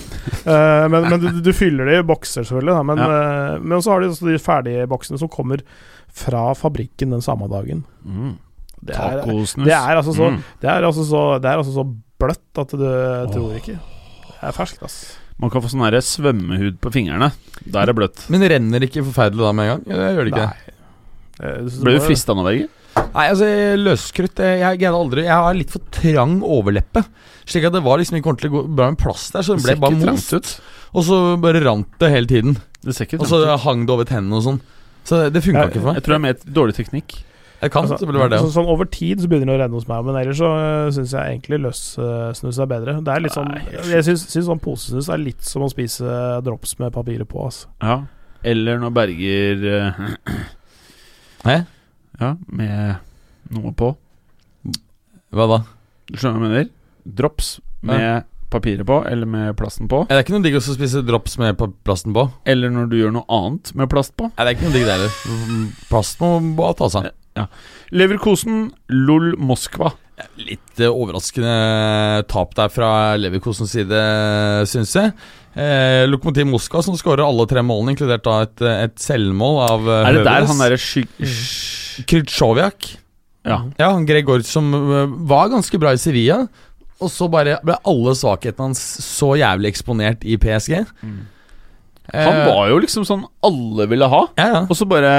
Uh, 0.46 0.88
men 0.90 1.10
men 1.10 1.20
du, 1.20 1.42
du 1.42 1.52
fyller 1.54 1.86
det 1.86 2.00
i 2.00 2.04
bokser, 2.08 2.44
selvfølgelig. 2.44 2.76
Da. 2.76 2.84
Men, 2.84 3.00
eh, 3.00 3.60
men 3.62 3.82
så 3.82 3.92
har 3.94 4.02
de 4.02 4.10
også 4.10 4.28
de 4.30 4.40
ferdige 4.40 4.88
boksene 4.88 5.20
som 5.20 5.30
kommer 5.30 5.62
fra 6.14 6.54
fabrikken 6.56 7.12
den 7.12 7.22
samme 7.22 7.48
dagen. 7.50 7.84
Mm. 8.06 8.38
Det 8.82 8.96
er, 8.96 9.22
Tacosnus. 9.24 9.66
det 9.68 9.76
er 9.76 9.96
altså 10.00 10.14
så 10.16 10.30
Mm. 10.32 10.44
det 10.62 10.70
er 10.70 10.84
altså 10.88 11.04
så, 11.04 11.40
det 11.42 11.50
er 11.50 11.58
altså 11.58 11.74
så 11.74 11.84
bløtt 12.20 12.58
at 12.58 12.72
du 12.72 12.86
tror 13.34 13.56
ikke. 13.58 13.76
Det 14.40 14.48
er 14.48 14.52
ferskt, 14.56 14.84
ass. 14.84 15.18
Man 15.40 15.50
kan 15.50 15.62
få 15.62 15.70
sånn 15.72 15.84
svømmehud 16.02 16.80
på 16.80 16.92
fingrene. 16.92 17.32
Da 17.66 17.82
er 17.82 17.88
det 17.88 17.96
bløtt. 17.96 18.26
Men 18.30 18.42
renner 18.42 18.80
ikke 18.84 19.04
forferdelig 19.04 19.44
da 19.44 19.52
med 19.54 19.66
en 19.66 19.72
gang? 19.78 19.84
Eller 19.94 20.16
gjør 20.16 20.26
det 20.26 20.34
ikke 20.34 20.48
det? 20.48 20.74
Eh, 21.40 21.84
Ble 21.84 21.94
du 21.96 22.00
frista 22.04 22.36
nå, 22.36 22.44
Berger? 22.44 22.68
Nei, 22.96 23.26
altså 23.32 23.48
løskrutt 23.80 24.40
eh, 24.44 24.60
Jeg 24.62 24.80
greide 24.82 24.98
aldri 24.98 25.24
Jeg 25.26 25.34
har 25.34 25.56
litt 25.58 25.72
for 25.74 25.82
trang 25.94 26.40
overleppe. 26.46 27.04
Slik 27.50 27.66
at 27.70 27.74
det 27.74 27.82
var 27.86 27.98
liksom 28.02 28.18
ikke 28.20 28.30
ordentlig 28.34 28.52
god- 28.54 28.68
bra 28.78 28.90
med 28.92 29.00
plass 29.02 29.30
der, 29.34 29.42
så 29.46 29.56
det 29.58 29.66
Det 29.66 29.78
ble 29.80 29.90
bare 29.98 30.12
most. 30.14 30.34
ut. 30.34 30.52
Og 30.94 31.04
så 31.08 31.18
bare 31.42 31.62
rant 31.66 31.88
det 32.02 32.12
hele 32.12 32.28
tiden. 32.30 32.58
Det 32.84 32.96
ser 32.96 33.06
ikke 33.06 33.20
Og 33.22 33.28
så 33.32 33.58
hang 33.66 33.86
det 33.86 33.94
over 33.96 34.06
tennene 34.06 34.38
og 34.38 34.44
sånn. 34.46 34.62
Så 35.06 35.30
det 35.34 35.42
funka 35.44 35.68
ikke 35.70 35.82
for 35.82 35.90
meg. 35.94 35.96
Jeg 36.00 36.04
tror 36.06 36.14
det 36.14 36.20
er 36.20 36.26
mer 36.28 36.36
et 36.38 36.46
dårlig 36.54 36.76
teknikk. 36.78 37.24
Jeg 37.62 37.72
kan 37.74 37.84
Altså, 37.84 37.98
det 38.00 38.16
være 38.16 38.30
det. 38.30 38.40
så, 38.40 38.52
sånn 38.56 38.70
over 38.72 38.86
tid 38.86 39.20
så 39.20 39.28
begynner 39.28 39.52
det 39.52 39.56
å 39.58 39.64
renne 39.66 39.76
hos 39.76 39.88
meg, 39.90 40.06
men 40.06 40.16
ellers 40.16 40.38
så 40.40 40.48
uh, 40.48 40.92
syns 40.96 41.12
jeg 41.12 41.34
egentlig 41.42 41.60
løssnus 41.66 42.60
er 42.60 42.70
bedre. 42.72 42.94
Det 43.04 43.12
er 43.16 43.20
litt 43.26 43.34
sånn 43.36 43.50
Nei, 43.52 43.64
Jeg 43.90 44.06
syns, 44.08 44.24
syns 44.32 44.46
sånn 44.48 44.62
posesnus 44.64 45.10
er 45.12 45.18
litt 45.20 45.42
som 45.44 45.66
å 45.66 45.70
spise 45.70 46.14
drops 46.46 46.78
med 46.80 46.94
papiret 46.94 47.28
på, 47.28 47.42
altså. 47.50 47.68
Ja. 47.84 47.98
Eller 48.48 48.80
når 48.80 48.94
Berger 48.96 49.66
uh? 51.46 51.60
Ja, 52.20 52.34
med 52.48 52.98
noe 53.56 53.72
på. 53.80 53.94
Hva 55.34 55.46
da? 55.52 55.60
Du 56.10 56.18
skjønner 56.18 56.40
hva 56.42 56.50
jeg 56.50 56.50
mener? 56.50 56.70
Drops 57.20 57.54
med 57.86 58.26
papiret 58.50 58.82
på, 58.90 58.96
eller 59.06 59.30
med 59.30 59.54
plasten 59.60 59.88
på. 59.92 60.02
Er 60.10 60.18
det 60.18 60.24
ikke 60.26 60.34
noe 60.36 60.44
digg 60.48 60.58
å 60.58 60.62
spise 60.66 61.04
drops 61.06 61.38
med 61.38 61.60
plasten 61.86 62.16
på? 62.18 62.24
Eller 62.50 62.72
når 62.74 62.90
du 62.90 62.96
gjør 62.98 63.14
noe 63.20 63.28
annet 63.30 63.72
med 63.78 63.92
plast 63.92 64.16
på. 64.18 64.26
Nei, 64.34 64.42
det 64.46 64.52
er 64.52 64.58
ikke 64.58 64.68
noe 64.68 64.76
digg 64.76 64.88
det 64.90 64.96
heller. 64.98 65.18
Mm, 65.30 65.66
Plast 65.92 66.22
må 66.24 66.32
bare 66.58 66.78
ta 66.82 66.90
seg 66.96 67.12
Ja. 67.38 67.46
Leverkosen, 67.94 68.72
LOL 68.90 69.36
Moskva. 69.38 69.92
Litt 70.42 70.82
eh, 70.82 70.90
overraskende 70.92 72.26
tap 72.28 72.56
der 72.58 72.74
fra 72.74 72.90
Leverkosens 73.22 73.72
side, 73.78 74.02
syns 74.68 74.96
jeg. 74.98 75.14
Eh, 75.54 76.04
Lokomotiv 76.10 76.50
Moskva 76.50 76.82
som 76.84 76.98
skårer 77.00 77.24
alle 77.24 77.46
tre 77.50 77.62
målene, 77.64 77.94
inkludert 77.96 78.26
da 78.26 78.42
et, 78.48 78.66
et 78.90 78.98
selvmål 79.00 79.62
av 79.70 79.88
eh, 79.94 80.10
Er 80.10 80.18
det 80.20 80.26
der 80.26 80.42
Høvedes. 80.42 80.50
han 80.52 80.66
derre 80.66 80.82
sky... 80.82 81.06
Krytsjovjak. 82.08 82.92
Ja. 83.48 83.64
Ja, 83.80 83.92
han 83.96 84.06
Gregor 84.08 84.44
som 84.46 84.72
øh, 84.76 85.12
var 85.30 85.50
ganske 85.52 85.80
bra 85.82 85.94
i 85.96 86.02
Sevilla. 86.02 86.44
Og 87.00 87.12
så 87.12 87.30
bare 87.32 87.60
ble 87.64 87.78
alle 87.88 88.16
svakhetene 88.18 88.70
hans 88.70 88.80
så 89.06 89.34
jævlig 89.40 89.72
eksponert 89.72 90.26
i 90.28 90.36
PSG. 90.40 90.82
Mm. 91.02 91.20
Han 92.10 92.40
var 92.48 92.70
jo 92.72 92.80
liksom 92.82 93.04
sånn 93.06 93.22
alle 93.46 93.86
ville 93.90 94.08
ha. 94.10 94.22
Ja, 94.40 94.48
ja. 94.50 94.62
Og 94.66 94.78
så 94.78 94.88
bare 94.90 95.12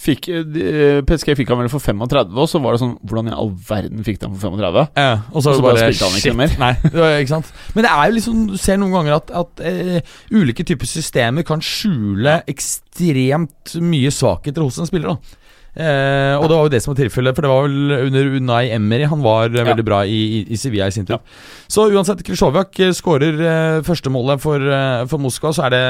fikk 0.00 0.26
eh, 0.32 0.98
PSG 1.06 1.30
fikk 1.38 1.52
han 1.52 1.60
vel 1.62 1.70
for 1.70 1.82
35, 1.82 2.34
og 2.34 2.48
så 2.50 2.58
var 2.62 2.74
det 2.74 2.82
sånn 2.82 2.96
Hvordan 3.06 3.30
i 3.30 3.36
all 3.36 3.52
verden 3.68 4.02
fikk 4.06 4.18
de 4.18 4.26
han 4.26 4.34
for 4.34 4.50
35? 4.56 4.88
ja. 4.98 5.12
Og 5.30 5.38
så, 5.44 5.52
Og 5.52 5.60
så 5.60 5.62
bare, 5.62 5.78
bare 5.78 5.92
spilte 5.92 6.08
han 6.08 6.18
ikke 6.18 6.32
shit. 6.32 6.40
mer. 6.40 6.56
Nei, 6.64 6.72
det 6.88 6.98
var, 6.98 7.14
ikke 7.20 7.34
sant 7.36 7.52
Men 7.76 7.86
det 7.86 7.92
er 7.92 8.08
jo 8.08 8.16
liksom 8.18 8.42
Du 8.50 8.56
ser 8.58 8.82
noen 8.82 8.96
ganger 8.98 9.16
at, 9.20 9.30
at 9.44 9.62
uh, 9.62 10.18
ulike 10.34 10.66
typer 10.66 10.90
systemer 10.90 11.46
kan 11.46 11.62
skjule 11.62 12.40
ekstremt 12.50 13.76
mye 13.78 14.10
svakheter 14.14 14.66
hos 14.66 14.82
en 14.82 14.90
spiller. 14.90 15.14
da 15.14 15.40
Eh, 15.74 16.34
og 16.38 16.44
det 16.46 16.54
var 16.54 16.68
jo 16.68 16.70
det 16.70 16.80
som 16.84 16.92
var 16.92 17.00
tilfellet, 17.00 17.34
for 17.34 17.42
det 17.42 17.50
var 17.50 17.64
vel 17.66 17.94
under 18.06 18.28
Unai 18.38 18.68
Emery 18.76 19.08
han 19.10 19.24
var 19.24 19.48
ja. 19.50 19.64
veldig 19.66 19.86
bra 19.86 20.04
i, 20.06 20.20
i, 20.38 20.42
i 20.54 20.58
Sevilla 20.60 20.86
i 20.86 20.94
sin 20.94 21.08
tid. 21.08 21.32
Så 21.66 21.88
uansett, 21.90 22.22
Krisjovjak 22.26 22.78
eh, 22.78 22.92
skårer 22.94 23.40
eh, 23.42 23.80
første 23.86 24.12
målet 24.14 24.42
for, 24.44 24.62
eh, 24.62 25.02
for 25.10 25.22
Moskva. 25.22 25.50
Så 25.56 25.66
er 25.66 25.74
det 25.74 25.82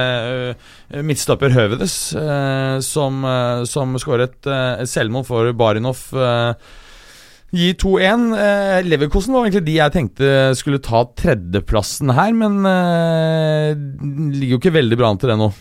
eh, 0.95 1.03
midtstopper 1.05 1.53
Høvedes 1.53 1.99
eh, 2.16 2.78
som, 2.85 3.20
eh, 3.28 3.66
som 3.68 3.93
skårer 4.01 4.30
et, 4.30 4.41
eh, 4.49 4.87
selvmål 4.89 5.28
for 5.28 5.53
Barinov. 5.59 6.09
Eh, 6.16 6.80
Gi 7.55 7.68
2-1. 7.78 8.24
Eh, 8.35 8.80
Leverkosen 8.89 9.35
var 9.35 9.45
egentlig 9.45 9.68
de 9.68 9.76
jeg 9.76 9.95
tenkte 9.95 10.30
skulle 10.59 10.80
ta 10.82 11.05
tredjeplassen 11.14 12.11
her, 12.16 12.32
men 12.35 12.64
eh, 12.66 13.76
ligger 14.35 14.57
jo 14.57 14.62
ikke 14.62 14.74
veldig 14.80 14.99
bra 14.99 15.12
an 15.12 15.20
til 15.22 15.30
det 15.30 15.39
nå. 15.39 15.53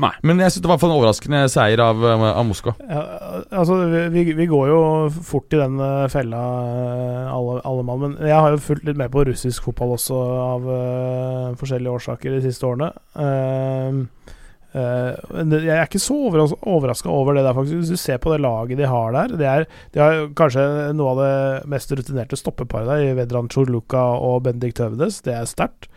Nei. 0.00 0.12
Men 0.24 0.40
jeg 0.40 0.54
synes 0.54 0.64
det 0.64 0.70
var 0.70 0.84
en 0.86 0.94
overraskende 0.94 1.40
seier 1.52 1.82
av, 1.84 2.00
eh, 2.06 2.24
av 2.30 2.44
Moskva. 2.48 2.74
Ja, 2.80 3.02
altså, 3.50 3.76
vi, 4.12 4.24
vi 4.38 4.48
går 4.48 4.70
jo 4.70 4.82
fort 5.12 5.52
i 5.52 5.60
den 5.60 5.80
eh, 5.82 6.06
fella, 6.12 6.42
eh, 6.72 7.32
alle, 7.32 7.58
alle 7.68 7.84
mann. 7.86 8.04
Men 8.06 8.16
jeg 8.30 8.38
har 8.38 8.54
jo 8.54 8.62
fulgt 8.64 8.88
litt 8.88 9.00
med 9.00 9.12
på 9.12 9.26
russisk 9.28 9.68
fotball 9.68 9.96
også, 9.98 10.20
av 10.42 10.68
uh, 10.68 11.58
forskjellige 11.60 11.98
årsaker 11.98 12.36
de 12.36 12.40
siste 12.46 12.66
årene. 12.66 12.88
Uh, 13.12 14.30
uh, 14.72 15.12
jeg 15.52 15.74
er 15.76 15.84
ikke 15.84 16.00
så 16.00 16.16
overras 16.30 16.56
overraska 16.56 17.12
over 17.12 17.36
det 17.36 17.44
der, 17.44 17.56
faktisk. 17.58 17.82
Hvis 17.82 17.92
du 17.92 18.00
ser 18.00 18.22
på 18.22 18.32
det 18.32 18.40
laget 18.44 18.80
de 18.80 18.88
har 18.88 19.12
der 19.12 19.36
De, 19.36 19.44
er, 19.44 19.66
De 19.92 20.00
har 20.00 20.24
kanskje 20.38 20.64
noe 20.96 21.12
av 21.12 21.20
det 21.20 21.70
mest 21.74 21.92
rutinerte 21.92 22.40
stoppeparet 22.40 22.88
der, 22.88 23.10
i 23.10 23.16
Vedran 23.20 23.52
Chorluka 23.52 24.06
og 24.16 24.46
Bendik 24.48 24.78
Tøvedes. 24.80 25.20
Det 25.26 25.36
er 25.36 25.50
sterkt. 25.50 25.91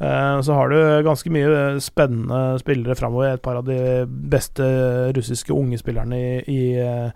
Eh, 0.00 0.40
Så 0.40 0.56
har 0.56 0.68
du 0.72 0.78
ganske 1.04 1.30
mye 1.32 1.76
spennende 1.84 2.58
spillere 2.62 2.96
framover. 2.96 3.34
Et 3.34 3.42
par 3.42 3.60
av 3.60 3.68
de 3.68 4.06
beste 4.08 4.64
russiske 5.16 5.52
unge 5.52 5.78
spillerne 5.80 6.16
i, 6.16 6.40
i, 6.48 6.62
eh, 6.80 7.10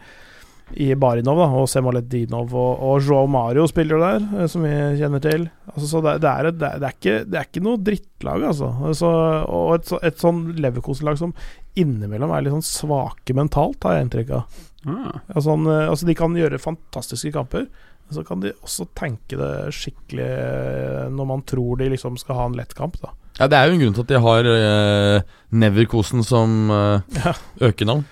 i 0.80 0.91
Barinov, 0.97 1.39
da, 1.41 1.47
og 1.61 1.68
Semaledinov 1.68 2.53
og, 2.57 2.82
og 2.85 3.03
Joao 3.05 3.28
Mario 3.30 3.66
spiller 3.68 4.01
der, 4.01 4.28
eh, 4.41 4.47
som 4.53 4.66
vi 4.66 4.74
kjenner 5.01 5.24
til. 5.24 5.49
Altså, 5.72 5.89
så 5.89 6.03
det, 6.05 6.18
det, 6.24 6.30
er 6.30 6.51
det, 6.51 6.68
er, 6.68 6.78
det, 6.82 6.91
er 6.91 6.99
ikke, 6.99 7.16
det 7.30 7.41
er 7.41 7.49
ikke 7.49 7.64
noe 7.64 7.82
drittlag, 7.89 8.47
altså. 8.53 8.70
Så, 9.01 9.14
og 9.49 9.74
et, 9.78 9.95
et 10.11 10.20
sånn 10.20 10.45
Leverkosen-lag 10.61 11.20
som 11.20 11.32
innimellom 11.80 12.30
er 12.30 12.45
litt 12.45 12.55
sånn 12.55 12.68
svake 12.68 13.35
mentalt, 13.35 13.80
har 13.82 13.97
jeg 13.97 14.09
inntrykk 14.09 14.37
av. 14.37 14.62
Ah. 14.85 15.22
Altså, 15.32 15.55
han, 15.57 15.66
altså, 15.89 16.07
de 16.07 16.20
kan 16.20 16.37
gjøre 16.37 16.61
fantastiske 16.61 17.32
kamper. 17.35 17.64
Så 18.12 18.24
kan 18.26 18.40
de 18.40 18.52
også 18.62 18.86
tenke 18.94 19.36
det 19.40 19.52
skikkelig 19.74 20.26
eh, 20.26 21.09
når 21.11 21.26
man 21.26 21.42
tror 21.42 21.78
de 21.80 21.88
liksom 21.94 22.18
skal 22.20 22.36
ha 22.36 22.44
en 22.46 22.57
lett 22.59 22.74
kamp, 22.74 22.98
da. 23.00 23.11
Ja, 23.38 23.48
Det 23.48 23.57
er 23.59 23.66
jo 23.66 23.72
en 23.74 23.80
grunn 23.80 23.94
til 23.96 24.05
at 24.05 24.11
de 24.12 24.18
har 24.22 24.46
uh, 24.46 25.22
Neverkosen 25.50 26.22
som 26.24 26.70
uh, 26.70 27.00
Ja. 27.24 27.32
økenavn. 27.61 28.05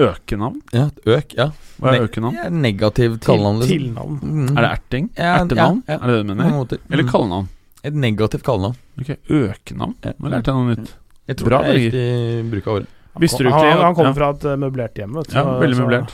Økenavn? 0.00 0.62
Ja, 0.72 0.86
øk, 1.04 1.34
ja. 1.36 1.50
Hva 1.82 1.90
er 1.92 1.98
Ne- 1.98 2.06
økenavn? 2.08 2.34
Ja, 2.38 2.48
negativ 2.48 3.18
kallenavn. 3.20 3.58
liksom. 3.60 3.76
tilnavn. 3.76 4.20
Mm. 4.22 4.56
Er 4.56 4.62
det 4.62 4.70
erting? 4.78 5.10
Ja, 5.18 5.34
Ertenavn? 5.44 5.82
ja, 5.86 5.92
ja. 5.92 5.98
Er 5.98 6.06
det 6.06 6.14
det 6.16 6.26
du 6.26 6.34
mener? 6.34 6.78
Eller 6.90 7.02
Mm. 7.04 7.10
kallenavn? 7.12 7.48
Et 7.84 7.94
negativt 7.94 8.42
kallenavn. 8.42 8.76
Ok, 9.00 9.10
Økenavn? 9.28 9.94
Nå 10.18 10.28
lærte 10.30 10.46
jeg 10.46 10.54
noe 10.54 10.74
nytt. 10.76 10.94
Jeg 11.28 11.36
tror 11.36 11.48
Bra, 11.48 11.58
det 11.62 11.68
er 11.68 11.78
riktig 11.78 12.50
bruk 12.50 12.66
av 12.66 12.74
ordet. 12.74 12.88
Han, 13.12 13.22
ikke 13.22 13.52
han, 13.52 13.78
han 13.82 13.94
kommer 13.94 14.06
ja. 14.08 14.12
fra 14.14 14.30
et 14.30 14.58
møblert 14.58 14.94
hjem, 14.96 15.12
vet 15.14 15.28
du. 15.28 15.34
Ja, 15.36 15.42
veldig 15.44 15.60
veldig 15.60 15.76
så- 15.76 15.82
møblert. 15.84 16.10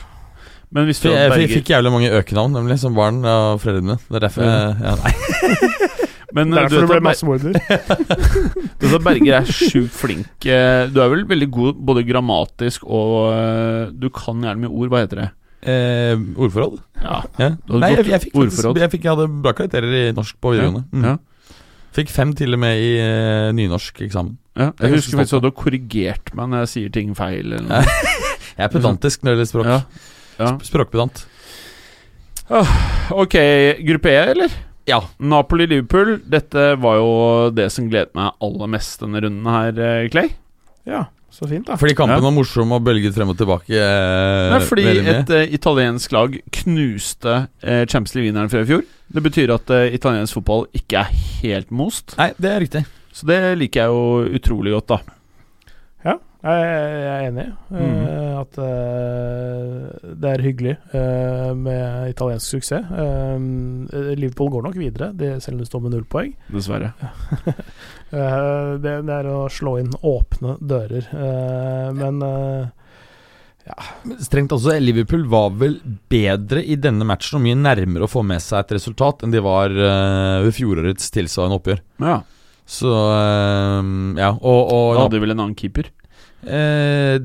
Men 0.75 0.85
hvis 0.89 1.01
For 1.01 1.09
du 1.09 1.17
jeg, 1.17 1.31
for 1.33 1.41
jeg 1.41 1.51
fikk 1.63 1.71
jævlig 1.73 1.93
mange 1.95 2.11
økenavn 2.13 2.53
nemlig 2.59 2.77
som 2.83 2.97
barn 2.97 3.23
av 3.25 3.61
foreldrene. 3.63 3.97
Det 4.09 4.19
er 4.19 4.25
derfor 4.27 4.45
jeg 4.45 4.77
ja, 4.85 4.95
nei. 5.01 5.13
Men 6.37 6.51
du 6.53 6.59
derfor 6.59 6.85
du 6.85 6.91
ble 6.91 6.99
massemorder. 7.07 7.55
du 8.79 8.85
vet 8.85 8.97
at 8.99 9.05
Berger 9.07 9.39
er 9.39 9.49
sjukt 9.49 9.95
flink. 9.97 10.29
eh, 10.45 10.85
Du 10.93 11.01
er 11.01 11.09
vel 11.15 11.25
veldig 11.31 11.49
god 11.55 11.79
både 11.89 12.03
grammatisk 12.05 12.85
og 12.85 13.15
eh, 13.33 13.87
Du 13.97 14.11
kan 14.13 14.45
gjerne 14.45 14.61
mye 14.67 14.69
ord. 14.75 14.93
Hva 14.93 15.01
heter 15.07 15.23
det? 15.23 15.29
Eh, 15.73 16.21
ordforråd? 16.37 16.77
Ja, 17.01 17.23
Ja. 17.41 17.49
Nei, 17.73 17.89
jeg, 17.95 18.05
jeg, 18.05 18.21
fikk 18.29 18.37
faktisk, 18.37 18.37
ordforråd. 18.45 18.83
jeg, 18.85 18.93
fikk, 18.93 19.09
jeg 19.09 19.15
hadde 19.17 19.27
bra 19.49 19.55
karakterer 19.57 19.97
i 20.03 20.05
norsk 20.15 20.37
på 20.45 20.53
videregående. 20.53 20.85
Mm. 20.93 21.09
ja. 21.09 21.17
Fikk 21.97 22.13
fem 22.13 22.37
til 22.37 22.55
og 22.55 22.61
med 22.63 22.79
i 22.85 22.93
uh, 23.01 23.49
nynorsk 23.57 24.05
eksamen. 24.05 24.37
ja. 24.61 24.69
Jeg 24.69 24.85
Jeg 24.85 24.99
husker 25.01 25.17
faktisk 25.23 25.39
at 25.41 25.43
du 25.43 25.49
har 25.49 25.57
korrigert 25.65 26.31
meg 26.37 26.53
når 26.53 26.67
jeg 26.67 26.73
sier 26.75 26.93
ting 26.95 27.17
feil. 27.19 27.57
Eller 27.57 27.65
noe. 27.65 27.81
Jeg 28.59 28.67
er 28.67 28.71
pedantisk 28.75 29.23
når 29.25 29.33
det 29.33 29.37
gjelder 29.39 29.51
språk. 29.55 29.67
Ja. 29.73 29.81
Ja. 30.39 30.55
Språkpedant. 30.63 31.27
Ok, 33.11 33.35
gruppe 33.85 34.11
E, 34.13 34.17
eller? 34.33 34.51
Ja. 34.89 35.03
Napoli-Liverpool. 35.19 36.21
Dette 36.25 36.71
var 36.81 36.97
jo 36.97 37.09
det 37.53 37.69
som 37.75 37.89
gledet 37.91 38.15
meg 38.17 38.33
aller 38.41 38.71
mest 38.73 39.03
denne 39.05 39.21
runden 39.25 39.49
her, 39.53 39.79
eh, 39.79 40.09
Clay. 40.13 40.31
Ja. 40.89 41.07
Så 41.31 41.45
fint, 41.47 41.67
da. 41.69 41.77
Fordi 41.77 41.93
kampen 41.95 42.17
Ja. 42.17 42.25
var 42.25 42.33
morsom 42.33 42.73
og 42.73 42.83
bølget 42.87 43.13
frem 43.15 43.29
og 43.29 43.37
tilbake. 43.37 43.69
eh, 43.69 44.51
Nei, 44.51 44.61
fordi 44.65 44.87
et 45.07 45.31
eh, 45.31 45.53
italiensk 45.53 46.11
lag 46.13 46.39
knuste 46.51 47.49
eh, 47.63 47.85
Champions 47.85 48.15
League-vinneren 48.17 48.49
fra 48.51 48.61
i 48.61 48.65
fjor. 48.65 48.83
Det 49.13 49.23
betyr 49.23 49.53
at 49.55 49.69
eh, 49.71 49.93
italiensk 49.95 50.35
fotball 50.39 50.67
ikke 50.75 51.03
er 51.05 51.13
helt 51.43 51.71
most. 51.71 52.17
Nei, 52.17 52.33
det 52.41 52.51
er 52.51 52.61
riktig. 52.65 52.87
Så 53.13 53.27
det 53.29 53.59
liker 53.59 53.81
jeg 53.83 53.89
jo 53.93 54.39
utrolig 54.41 54.73
godt, 54.73 54.87
da. 54.89 54.99
Jeg, 56.49 56.93
jeg 57.03 57.13
er 57.13 57.27
enig. 57.29 57.47
i 57.69 57.85
eh, 57.85 58.29
at 58.39 58.59
uh, 58.63 60.13
det 60.23 60.31
er 60.31 60.45
hyggelig 60.45 60.75
uh, 60.95 61.51
med 61.59 62.13
italiensk 62.13 62.55
suksess. 62.55 62.87
Liverpool 64.19 64.53
går 64.55 64.67
nok 64.69 64.79
videre, 64.79 65.11
de, 65.19 65.35
selv 65.43 65.59
om 65.59 65.63
det 65.65 65.69
står 65.69 65.85
med 65.85 65.97
null 65.97 66.09
poeng. 66.09 66.35
Dessverre. 66.55 66.95
Eh, 68.09 68.71
det, 68.81 68.93
det 69.05 69.13
er 69.13 69.27
å 69.29 69.51
slå 69.53 69.75
inn 69.83 69.91
åpne 69.93 70.55
dører. 70.65 71.11
eh, 71.13 71.89
men 71.93 72.23
ja. 73.69 73.77
Strengt 74.25 74.55
altså, 74.57 74.79
Liverpool 74.81 75.27
var 75.29 75.51
vel 75.61 75.75
bedre 76.09 76.63
i 76.65 76.79
denne 76.81 77.05
matchen 77.05 77.37
og 77.37 77.45
mye 77.45 77.59
nærmere 77.61 78.07
å 78.07 78.09
få 78.09 78.23
med 78.25 78.41
seg 78.41 78.63
et 78.63 78.73
resultat 78.79 79.27
enn 79.27 79.35
de 79.35 79.45
var 79.45 79.77
ved 79.77 80.49
fjorårets 80.57 81.13
tilsvarende 81.13 81.61
oppgjør. 81.61 81.85
Ja. 82.01 82.17
Så 82.65 82.95
ja, 82.97 84.33
og, 84.33 84.61
og 84.73 84.89
Da 84.97 85.05
hadde 85.05 85.19
de 85.19 85.25
vel 85.27 85.37
en 85.37 85.45
annen 85.45 85.59
keeper. 85.61 85.93
Eh, 86.47 87.19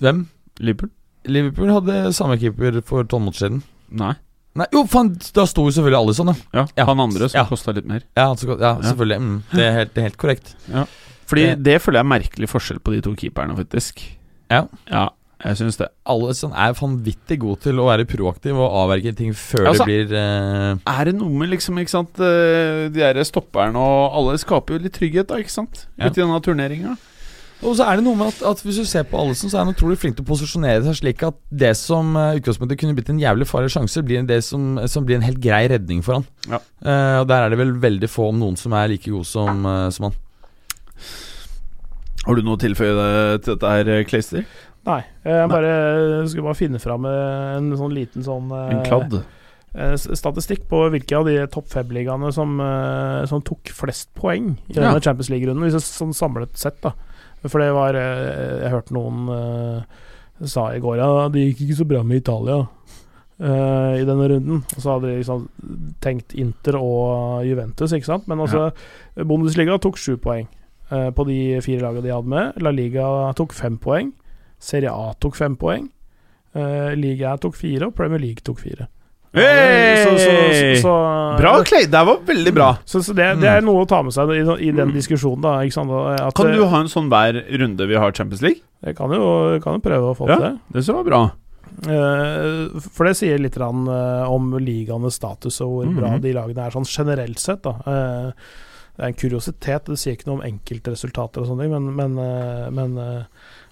Hvem? 0.00 0.26
Liverpool? 0.60 0.90
Liverpool 1.26 1.72
hadde 1.74 2.12
samme 2.14 2.38
keeper 2.38 2.80
for 2.86 3.04
tolv 3.04 3.24
måneder 3.26 3.40
siden. 3.42 3.62
Nei. 3.90 4.14
Nei, 4.56 4.66
jo, 4.72 4.84
faen, 4.88 5.10
da 5.36 5.44
sto 5.44 5.66
jo 5.66 5.72
selvfølgelig 5.74 5.98
alle 5.98 6.14
sånn, 6.16 6.30
ja. 6.32 6.36
Ja, 6.54 6.66
Ja. 6.78 6.84
Han 6.88 7.00
andre 7.00 7.28
som 7.28 7.38
Ja. 7.40 7.44
kosta 7.44 7.74
litt 7.74 7.84
mer. 7.86 8.02
Ja, 8.16 8.30
altså, 8.32 8.58
ja 8.58 8.76
selvfølgelig. 8.80 9.18
Mm, 9.20 9.42
det, 9.52 9.64
er 9.66 9.72
helt, 9.72 9.94
det 9.94 10.00
er 10.00 10.08
helt 10.08 10.16
korrekt. 10.16 10.54
Fordi 11.26 11.42
Det- 11.42 11.62
det 11.62 11.82
føler 11.82 11.98
jeg 12.00 12.06
er 12.06 12.14
merkelig 12.20 12.48
forskjell 12.48 12.78
på 12.80 12.92
de 12.94 13.00
to 13.02 13.14
keeperne, 13.14 13.56
faktisk. 13.56 14.00
Ja. 14.50 14.66
Ja, 14.88 15.08
jeg 15.44 15.56
syns 15.56 15.76
det. 15.76 15.88
Alison 16.06 16.52
er 16.52 16.72
vanvittig 16.72 17.38
god 17.40 17.60
til 17.60 17.74
å 17.74 17.86
være 17.90 18.06
proaktiv 18.06 18.54
og 18.56 18.70
avverge 18.88 19.14
ting 19.16 19.32
før 19.34 19.66
Altså- 19.66 19.84
det 19.84 20.08
blir 20.08 20.16
uh... 20.16 20.78
Er 20.86 21.04
det 21.04 21.14
noe 21.16 21.28
med 21.28 21.50
liksom, 21.50 21.76
ikke 21.78 21.90
sant 21.90 22.18
eh, 22.20 22.88
De 22.88 23.00
der 23.00 23.24
stopperne 23.24 23.76
og 23.76 24.14
alle 24.14 24.38
skaper 24.38 24.78
jo 24.78 24.78
litt 24.84 24.92
trygghet, 24.94 25.26
da, 25.26 25.34
ikke 25.36 25.50
sant? 25.50 25.86
Ja. 25.98 26.06
Ute 26.06 26.18
i 26.18 26.22
denne 26.24 26.40
turneringa. 26.40 26.96
Og 27.64 27.72
så 27.78 27.86
er 27.88 27.98
det 27.98 28.04
noe 28.04 28.18
med 28.18 28.28
at, 28.28 28.42
at 28.50 28.60
hvis 28.62 28.78
du 28.82 28.84
ser 28.88 29.06
på 29.08 29.16
Allison, 29.16 29.48
så 29.48 29.58
er 29.58 29.64
han 29.64 29.72
utrolig 29.72 29.96
flink 30.00 30.18
til 30.18 30.26
å 30.26 30.28
posisjonere 30.28 30.82
seg 30.84 30.98
slik 30.98 31.22
at 31.24 31.38
det 31.48 31.72
som 31.78 32.12
uh, 32.18 32.34
utgangspunktet 32.36 32.80
kunne 32.82 32.96
blitt 32.98 33.08
en 33.12 33.22
jævlig 33.22 33.48
farlig 33.48 33.72
sjanse, 33.72 34.02
blir 34.04 34.26
det 34.28 34.42
som, 34.44 34.76
som 34.92 35.06
blir 35.08 35.16
en 35.16 35.24
helt 35.24 35.40
grei 35.42 35.62
redning 35.72 36.02
for 36.04 36.18
han. 36.18 36.28
Ja. 36.50 36.60
Uh, 36.84 37.16
og 37.22 37.30
der 37.32 37.46
er 37.46 37.54
det 37.54 37.60
vel 37.62 37.72
veldig 37.80 38.10
få, 38.12 38.28
om 38.34 38.42
noen, 38.42 38.60
som 38.60 38.76
er 38.76 38.92
like 38.92 39.08
gode 39.08 39.28
som, 39.28 39.64
uh, 39.64 39.88
som 39.94 40.10
han. 40.10 40.20
Har 42.26 42.36
du 42.36 42.44
noe 42.44 42.58
å 42.58 42.60
tilføye 42.60 42.92
til 43.40 43.54
dette 43.54 43.72
her, 43.72 43.92
Clayster? 44.10 44.44
nei. 44.86 45.00
Jeg 45.26 45.50
bare, 45.50 45.72
skulle 46.30 46.46
bare 46.46 46.58
finne 46.58 46.78
fram 46.82 47.08
en 47.08 47.72
sånn 47.78 47.94
liten 47.94 48.22
sånn 48.26 48.52
uh, 48.52 48.68
En 48.70 48.84
kladd? 48.86 49.16
Eh, 49.76 49.94
statistikk 49.96 50.66
på 50.70 50.86
hvilke 50.92 51.18
av 51.18 51.26
de 51.28 51.36
topp 51.52 51.68
fem-ligaene 51.72 52.32
som, 52.34 52.56
eh, 52.60 53.24
som 53.30 53.42
tok 53.44 53.70
flest 53.76 54.10
poeng 54.18 54.54
i 54.68 54.74
Ja. 54.74 54.86
denne 54.88 55.02
Champions 55.04 55.30
League-runden, 55.30 55.62
hvis 55.66 55.76
jeg 55.78 55.86
sånn 55.86 56.14
samlet 56.16 56.56
sett, 56.56 56.80
da. 56.82 56.94
For 57.46 57.60
det 57.60 57.72
var 57.76 57.94
eh, 57.94 58.62
Jeg 58.64 58.72
hørte 58.72 58.94
noen 58.96 59.28
uh, 59.28 59.82
sa 60.44 60.70
i 60.74 60.80
går 60.80 60.96
ja, 60.98 61.28
det 61.32 61.44
gikk 61.46 61.60
ikke 61.66 61.76
så 61.78 61.86
bra 61.88 62.02
med 62.02 62.18
Italia 62.20 62.56
uh, 63.40 63.92
i 63.96 64.04
denne 64.04 64.28
runden. 64.32 64.64
Og 64.76 64.82
så 64.82 64.96
hadde 64.96 65.12
de 65.12 65.20
liksom 65.20 65.46
tenkt 66.04 66.34
Inter 66.34 66.76
og 66.80 67.44
Juventus, 67.46 67.92
ikke 67.92 68.08
sant. 68.08 68.26
Men 68.28 68.40
altså, 68.44 68.70
Bundesliga 69.16 69.78
tok 69.80 69.96
sju 70.00 70.16
poeng 70.20 70.48
uh, 70.90 71.10
på 71.10 71.26
de 71.28 71.38
fire 71.64 71.84
lagene 71.84 72.04
de 72.04 72.14
hadde 72.14 72.32
med. 72.34 72.58
La 72.64 72.72
Liga 72.74 73.06
tok 73.38 73.54
fem 73.56 73.78
poeng. 73.78 74.12
Serie 74.58 74.90
A 74.92 75.12
tok 75.20 75.36
fem 75.36 75.56
poeng. 75.56 75.88
Uh, 76.56 76.92
Liga 76.96 77.36
tok 77.40 77.56
fire, 77.56 77.88
og 77.88 77.94
Premier 77.96 78.20
League 78.20 78.44
tok 78.44 78.60
fire. 78.64 78.88
Hey! 79.36 80.02
Så, 80.04 80.12
så, 80.18 80.34
så, 80.56 80.68
så, 80.82 80.92
Bra, 81.40 81.52
Clay! 81.68 81.86
Det 81.92 82.02
var 82.08 82.20
veldig 82.26 82.52
bra. 82.56 82.68
Så, 82.88 83.02
så 83.04 83.12
det, 83.16 83.26
det 83.42 83.50
er 83.52 83.64
noe 83.66 83.84
å 83.84 83.88
ta 83.88 84.00
med 84.06 84.14
seg 84.16 84.32
i, 84.32 84.42
i 84.68 84.70
den 84.74 84.94
diskusjonen, 84.96 85.42
da. 85.44 85.56
Ikke 85.66 85.76
sant? 85.76 85.92
At, 86.16 86.32
Kan 86.38 86.54
du 86.56 86.62
ha 86.64 86.80
en 86.80 86.88
sånn 86.92 87.10
hver 87.12 87.42
runde 87.60 87.88
vi 87.90 87.98
har 88.00 88.14
Champions 88.16 88.40
League? 88.46 88.62
Jeg 88.86 88.96
kan 88.96 89.12
jo, 89.12 89.26
kan 89.64 89.76
jo 89.78 89.84
prøve 89.84 90.12
å 90.12 90.16
få 90.16 90.30
Ja. 90.30 90.36
til 90.38 90.46
det. 90.46 90.54
Det 90.78 90.86
jeg 90.86 90.96
var 90.96 91.08
bra. 91.10 91.20
Eh, 91.84 92.80
for 92.94 93.04
det 93.08 93.16
sier 93.18 93.40
litt 93.42 93.56
eh, 93.60 94.30
om 94.32 94.54
ligaenes 94.62 95.18
status 95.20 95.60
og 95.60 95.74
hvor 95.82 95.90
bra 95.98 96.14
Mhm. 96.14 96.22
de 96.24 96.32
lagene 96.32 96.66
er 96.66 96.70
sånn 96.72 96.88
generelt 96.88 97.38
sett. 97.42 97.62
Da. 97.66 97.74
Eh, 97.84 98.32
det 98.96 99.04
er 99.04 99.08
en 99.12 99.20
kuriositet, 99.20 99.84
det 99.90 99.98
sier 100.00 100.16
ikke 100.16 100.30
noe 100.30 100.38
om 100.40 100.46
enkeltresultater 100.48 101.42
og 101.42 101.50
sånne 101.50 101.66
ting, 101.66 101.72
men, 101.76 102.14
men, 102.16 102.72
men 102.72 103.26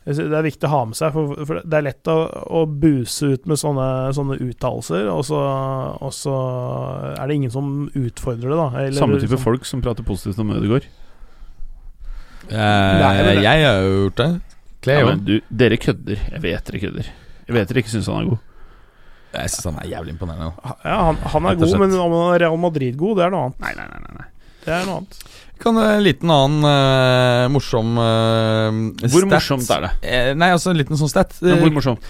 det 0.04 0.36
er 0.36 0.42
viktig 0.44 0.68
å 0.68 0.70
ha 0.74 0.80
med 0.84 0.96
seg, 0.98 1.12
for, 1.14 1.44
for 1.48 1.60
det 1.64 1.78
er 1.78 1.84
lett 1.86 2.08
å, 2.12 2.16
å 2.60 2.64
buse 2.68 3.30
ut 3.34 3.46
med 3.48 3.56
sånne, 3.56 3.86
sånne 4.12 4.36
uttalelser, 4.44 5.06
og, 5.08 5.22
så- 5.24 5.96
og 5.96 6.12
så 6.12 6.34
er 7.16 7.26
det 7.30 7.34
ingen 7.38 7.50
som 7.54 7.70
utfordrer 7.96 8.52
det, 8.52 8.58
da. 8.60 8.66
Eller 8.82 8.98
Samme 9.00 9.16
type 9.22 9.32
sånn. 9.38 9.44
folk 9.46 9.64
som 9.64 9.80
prater 9.80 10.04
positivt 10.04 10.38
om 10.44 10.50
Ødegaard. 10.52 10.84
Eh, 12.50 13.38
jeg 13.40 13.64
har 13.64 13.80
jo 13.80 13.94
gjort 14.04 14.18
det. 14.20 14.30
Clay 14.84 14.98
Ja, 14.98 15.04
òg. 15.06 15.08
men 15.14 15.24
du, 15.24 15.38
dere 15.48 15.78
kødder. 15.80 16.18
Jeg 16.34 16.42
vet 16.44 16.64
dere 16.68 16.80
kødder. 16.82 17.06
Jeg 17.48 17.54
vet 17.56 17.68
dere 17.70 17.80
ikke 17.80 17.92
syns 17.94 18.06
han 18.12 18.20
er 18.20 18.28
god. 18.34 18.38
jeg 19.34 19.50
syns 19.54 19.64
han 19.70 19.78
er 19.80 19.88
jævlig 19.88 20.12
imponerende. 20.14 20.52
Ja, 20.84 20.98
han, 21.08 21.16
han 21.16 21.46
er 21.48 21.56
god, 21.56 21.78
men 21.80 21.96
om 21.98 22.12
han 22.12 22.34
er 22.34 22.38
Real 22.44 22.58
Madrid-god, 22.60 23.16
det 23.16 23.24
er 23.24 23.32
noe 23.32 23.46
annet. 23.48 23.60
Nei, 23.64 23.72
nei, 23.80 23.86
nei, 23.88 24.12
nei. 24.20 24.28
Det 24.64 24.72
er 24.76 24.84
noe 24.88 25.00
annet. 25.00 25.16
Kan 25.64 25.78
En 25.80 26.02
liten 26.04 26.30
annen 26.30 26.66
uh, 26.68 27.48
morsom 27.52 27.96
uh, 27.96 28.68
Hvor 29.00 29.24
stat. 29.24 29.30
morsomt 29.32 29.70
er 29.72 29.86
det? 29.86 29.92
Eh, 30.04 30.30
nei, 30.36 30.50
altså 30.52 30.74
en 30.74 30.80
liten 30.80 31.00
sånn 31.00 31.10
stat. 31.12 31.32
Men 31.40 31.62
hvor 31.62 31.72
morsomt? 31.78 32.08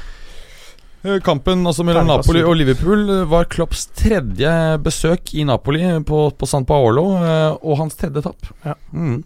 Eh, 1.04 1.20
Kampen 1.22 1.62
altså 1.68 1.84
mellom 1.86 2.08
Napoli 2.08 2.42
og 2.42 2.56
Liverpool 2.58 3.04
var 3.30 3.46
Klopps 3.52 3.86
tredje 3.94 4.50
besøk 4.82 5.34
i 5.36 5.44
Napoli 5.46 5.84
på, 6.08 6.24
på 6.34 6.48
San 6.48 6.66
Paolo, 6.66 7.10
og 7.60 7.78
hans 7.78 7.94
tredje 8.00 8.24
tap. 8.24 8.50
Ja. 8.64 8.74
Mm. 8.90 9.20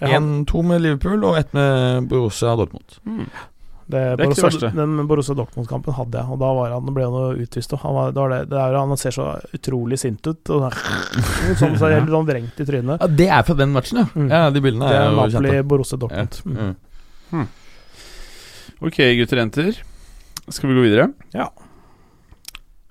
Ja, 0.00 0.14
En, 0.16 0.44
to 0.46 0.62
med 0.62 0.80
Liverpool 0.82 1.24
og 1.26 1.36
ett 1.40 1.52
med 1.56 2.06
Borussia 2.10 2.54
Dortmund. 2.56 2.98
Mm. 3.04 3.26
Det, 3.88 4.00
Det 4.18 4.20
er 4.20 4.28
ikke 4.28 4.36
det 4.36 4.44
verste. 4.44 4.68
Den 4.76 4.98
Borussia 5.08 5.34
Dortmund-kampen 5.38 5.94
hadde 5.96 6.18
jeg, 6.20 6.28
og 6.34 6.40
da 6.42 6.48
var 6.58 6.72
han, 6.74 6.88
ble 6.92 7.06
han 7.06 7.14
jo 7.16 7.46
utvist. 7.46 7.72
Han, 7.80 7.94
var, 7.96 8.10
det 8.12 8.20
var 8.20 8.32
det, 8.34 8.40
det 8.50 8.58
er, 8.60 8.74
han 8.76 9.00
ser 9.00 9.14
så 9.16 9.28
utrolig 9.56 9.96
sint 10.02 10.28
ut. 10.28 10.50
Og 10.52 10.66
sånn, 11.56 11.76
så 11.80 11.88
helt 11.94 12.12
sånn 12.12 12.28
vrengt 12.28 12.60
i 12.60 12.66
trynet. 12.68 13.00
Ja, 13.00 13.08
Det 13.22 13.30
er 13.38 13.46
fra 13.48 13.56
den 13.56 13.72
matchen, 13.72 14.02
ja. 14.02 14.10
Mm. 14.12 14.26
ja 14.34 14.42
de 14.52 14.64
bildene 14.66 14.90
Det 14.92 14.98
er 14.98 15.08
er. 15.08 15.16
Napoli-Borussia 15.16 15.96
Ja. 15.96 16.26
Dortmund. 16.26 16.60
Mm. 16.60 16.76
Hmm. 17.32 17.48
Ok, 18.84 19.00
gutter 19.22 19.40
og 19.40 19.42
jenter. 19.46 19.80
Skal 20.52 20.68
vi 20.70 20.76
gå 20.76 20.84
videre? 20.84 21.08
Ja. 21.32 21.48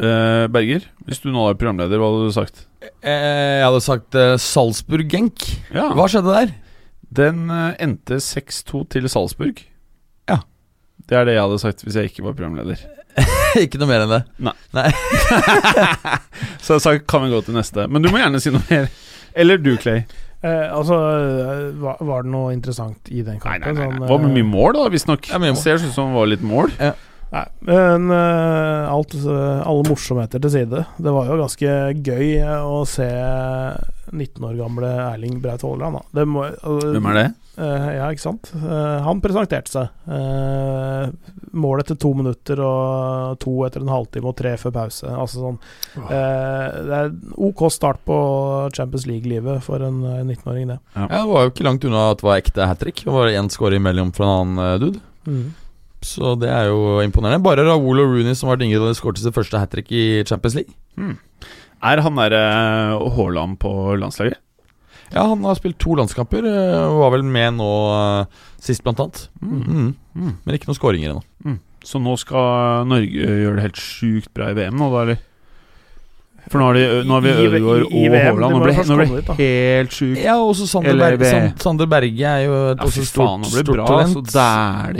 Uh, 0.01 0.49
Berger, 0.53 0.89
hvis 1.05 1.21
du 1.21 1.29
nå 1.33 1.45
er 1.49 1.61
programleder, 1.61 2.01
hva 2.01 2.09
hadde 2.09 2.25
du 2.25 2.33
sagt? 2.35 2.65
Uh, 2.81 3.05
Jeg 3.05 3.63
hadde 3.69 3.85
sagt 3.85 4.17
uh, 4.17 4.33
Salzburg-Genk. 4.41 5.45
Ja, 5.73 5.91
Hva 5.93 6.09
skjedde 6.09 6.33
der? 6.41 6.57
Den 7.17 7.47
endte 7.53 8.17
6-2 8.21 8.87
til 8.97 9.05
Salzburg. 9.09 9.61
Ja. 11.07 11.09
Det 11.09 11.19
er 11.21 11.27
det 11.29 11.35
jeg 11.37 11.43
hadde 11.45 11.59
sagt 11.63 11.83
hvis 11.87 11.95
jeg 11.95 12.11
ikke 12.11 12.25
var 12.27 12.35
programleder. 12.35 12.81
Ikke 13.63 13.79
noe 13.81 13.89
mer 13.89 14.03
enn 14.05 14.11
det. 14.11 14.21
Nei 14.43 14.89
Så 16.63 16.75
jeg 16.77 16.83
sa 16.83 16.93
kan 16.99 17.23
vi 17.25 17.31
gå 17.31 17.39
til 17.47 17.55
neste. 17.57 17.87
Men 17.89 18.03
du 18.03 18.11
må 18.11 18.19
gjerne 18.19 18.41
si 18.43 18.51
noe 18.53 18.61
mer. 18.69 18.89
Eller 19.37 19.61
du, 19.61 19.71
Clay. 19.81 20.03
Eh, 20.41 20.67
altså, 20.69 20.93
eh, 20.93 21.61
var, 21.81 21.97
var 22.05 22.25
det 22.25 22.31
noe 22.33 22.53
interessant 22.53 23.09
i 23.09 23.23
den 23.25 23.39
Nei, 23.39 23.41
kampen? 23.41 23.73
nei, 23.73 23.73
nei, 23.73 23.87
nei. 23.87 23.97
Sånn, 23.97 24.09
Hva 24.11 24.17
med 24.21 24.29
eh, 24.29 24.35
mye 24.35 24.49
mål, 24.51 24.75
da, 24.77 24.87
visstnok? 24.93 25.29
Ja, 25.31 25.39
Det. 25.41 25.53
Ser 25.61 25.81
ut 25.81 25.93
som 25.95 26.11
det 26.11 26.19
var 26.19 26.29
litt 26.29 26.45
mål. 26.45 26.73
Nei, 27.27 27.43
men 27.67 28.05
uh, 28.13 28.87
alt, 28.87 29.17
uh, 29.19 29.59
alle 29.67 29.83
morsomheter 29.89 30.39
til 30.39 30.53
side. 30.53 30.83
Det 30.95 31.11
var 31.11 31.27
jo 31.27 31.39
ganske 31.41 31.73
gøy 32.05 32.29
å 32.61 32.77
se 32.87 33.07
19 34.13 34.45
år 34.47 34.55
gamle 34.61 34.91
Erling 35.09 35.41
Braut 35.43 35.65
Haaland. 35.65 35.99
da. 35.99 36.21
Det 36.21 36.27
må, 36.29 36.45
Hvem 36.63 37.09
er 37.11 37.19
det? 37.19 37.27
Eh, 37.57 37.87
ja, 37.97 38.07
ikke 38.13 38.21
sant. 38.21 38.51
Eh, 38.53 38.97
han 39.01 39.21
presenterte 39.23 39.71
seg. 39.73 39.93
Uh, 40.05 41.09
mål 41.57 41.81
etter 41.81 41.97
to 41.99 42.11
minutter 42.17 42.59
og 42.61 43.37
to 43.41 43.53
etter 43.65 43.81
en 43.81 43.91
halvtime 43.91 44.29
og 44.29 44.37
tre 44.37 44.53
før 44.61 44.75
pause. 44.75 45.09
Altså 45.09 45.41
sånn 45.41 45.57
eh, 46.05 46.77
Det 46.87 46.99
er 46.99 47.11
OK 47.47 47.63
start 47.73 48.03
på 48.07 48.17
Champions 48.77 49.07
League-livet 49.09 49.63
for 49.65 49.83
en 49.83 50.03
eh, 50.05 50.23
19-åring, 50.23 50.73
det. 50.73 50.79
Ja, 50.93 51.07
Det 51.15 51.23
var 51.31 51.45
jo 51.45 51.53
ikke 51.53 51.67
langt 51.67 51.87
unna 51.89 52.09
at 52.11 52.21
det 52.21 52.29
var 52.29 52.41
ekte 52.43 52.69
hat 52.69 52.83
trick. 52.83 53.05
Det 53.05 53.15
var 53.15 53.33
én 53.33 53.49
score 53.53 53.79
imellom 53.79 54.13
fra 54.15 54.27
en 54.27 54.35
annen 54.35 54.65
eh, 54.65 54.79
dude. 54.83 55.03
Mm. 55.27 55.47
Så 56.05 56.35
det 56.39 56.49
er 56.53 56.69
jo 56.69 56.99
imponerende. 57.01 57.41
Bare 57.45 57.65
Raoul 57.65 58.03
og 58.03 58.11
Rooney 58.13 58.37
som 58.37 58.51
har 58.51 58.57
vært 58.59 58.67
yngre 58.67 58.83
da 58.83 58.91
de 58.93 58.99
skåret 58.99 59.21
sitt 59.21 59.35
første 59.35 59.61
hat 59.61 59.73
trick 59.73 59.89
i 59.89 60.21
Champions 60.29 60.59
League. 60.59 60.77
Mm. 60.99 61.17
Er 61.87 62.01
han 62.05 62.19
derre 62.21 62.43
Haaland 63.17 63.57
på 63.61 63.71
landslaget? 63.97 64.39
Ja, 65.13 65.23
han 65.31 65.45
har 65.47 65.55
spilt 65.55 65.77
to 65.79 65.95
landskamper, 65.95 66.43
eh, 66.47 66.81
og 66.89 66.99
var 67.05 67.13
vel 67.15 67.23
med 67.23 67.55
nå 67.59 67.69
eh, 67.93 68.43
sist, 68.59 68.83
blant 68.83 68.99
annet. 69.03 69.23
Mm. 69.41 69.61
Mm. 69.63 69.87
Mm. 70.17 70.35
Men 70.43 70.57
ikke 70.57 70.69
noen 70.71 70.79
skåringer 70.79 71.13
ennå. 71.15 71.57
Så 71.87 72.01
nå 72.03 72.17
skal 72.19 72.87
Norge 72.89 73.07
gjøre 73.39 73.55
det 73.59 73.67
helt 73.69 73.79
sjukt 73.79 74.33
bra 74.35 74.49
i 74.51 74.57
VM 74.57 74.75
nå, 74.75 74.89
da, 74.91 75.05
eller? 75.05 75.21
For 76.47 76.61
nå 76.61 76.69
har, 76.69 76.77
de, 76.79 76.83
nå 77.07 77.15
har 77.17 77.23
vi 77.25 77.31
Ødegaard 77.43 77.85
og 77.87 78.13
Haaland. 78.15 78.53
Nå 78.53 78.59
blir 78.63 78.77
ble 79.03 79.21
det 79.27 79.37
helt 79.39 79.95
sjukt. 79.95 80.19
Ja, 80.23 80.37
og 80.39 80.53
også 80.53 80.67
Sander, 80.69 80.95
Berge, 80.99 81.31
Sander 81.59 81.89
Berge 81.91 82.29
er 82.29 82.43
jo 82.45 82.59
et 82.71 82.79
Ja, 82.79 82.87
også 82.87 83.03
stort, 83.03 83.27
faen, 83.27 83.47
stort 83.51 83.71
bra. 83.75 83.87
talent. 83.89 84.31
Så 84.31 84.45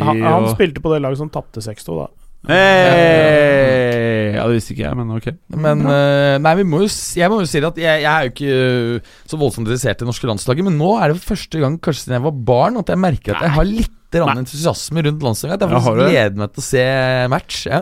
Han, 0.10 0.24
han 0.28 0.48
spilte 0.52 0.84
på 0.84 0.92
det 0.92 1.02
laget 1.06 1.22
som 1.22 1.32
tapte 1.32 1.64
6-2, 1.64 2.00
da. 2.02 2.08
Hey! 2.46 4.36
Ja, 4.38 4.44
det 4.48 4.58
visste 4.60 4.74
ikke 4.76 4.86
jeg, 4.86 4.98
men 5.00 5.12
ok. 5.18 5.28
Men 5.58 5.82
uh, 5.88 6.36
nei, 6.44 6.54
vi 6.60 6.66
må 6.70 6.82
jo, 6.84 6.90
jeg 7.18 7.32
må 7.32 7.40
jo 7.42 7.48
si 7.50 7.62
at 7.64 7.80
jeg, 7.82 8.04
jeg 8.04 8.12
er 8.12 8.28
jo 8.28 8.34
ikke 8.34 8.58
øh, 8.58 9.14
så 9.28 9.40
voldsomt 9.42 9.66
interessert 9.66 9.98
i 9.98 10.04
det 10.06 10.10
norske 10.12 10.30
landslaget, 10.30 10.68
men 10.68 10.78
nå 10.80 10.92
er 11.02 11.12
det 11.12 11.20
for 11.22 11.34
første 11.34 11.62
gang 11.64 11.80
kanskje 11.84 12.06
siden 12.06 12.18
jeg 12.20 12.26
var 12.28 12.36
barn 12.52 12.80
at 12.82 12.92
jeg 12.94 13.02
merker 13.02 13.36
at 13.36 13.48
jeg 13.48 13.56
har 13.58 13.68
litt 13.70 13.94
grann 14.14 14.40
entusiasme 14.44 15.04
rundt 15.08 15.26
landslaget. 15.26 15.66
Jeg 15.66 15.74
Ja, 15.74 15.80
har 15.82 15.88
faktisk 15.88 16.14
gleder 16.14 16.38
meg 16.44 16.54
til 16.56 16.64
å 16.64 16.68
se 16.68 16.86
match. 17.34 17.58
Ja. 17.68 17.82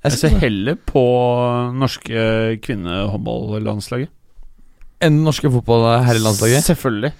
Jeg 0.00 0.16
ser 0.16 0.38
heller 0.40 0.78
på 0.88 1.04
norske 1.76 2.24
kvinnehåndballandslaget. 2.64 4.10
Enn 5.00 5.20
det 5.20 5.24
norske 5.28 5.48
fotball-herrelandslaget. 5.52 6.64
Selvfølgelig. 6.66 7.12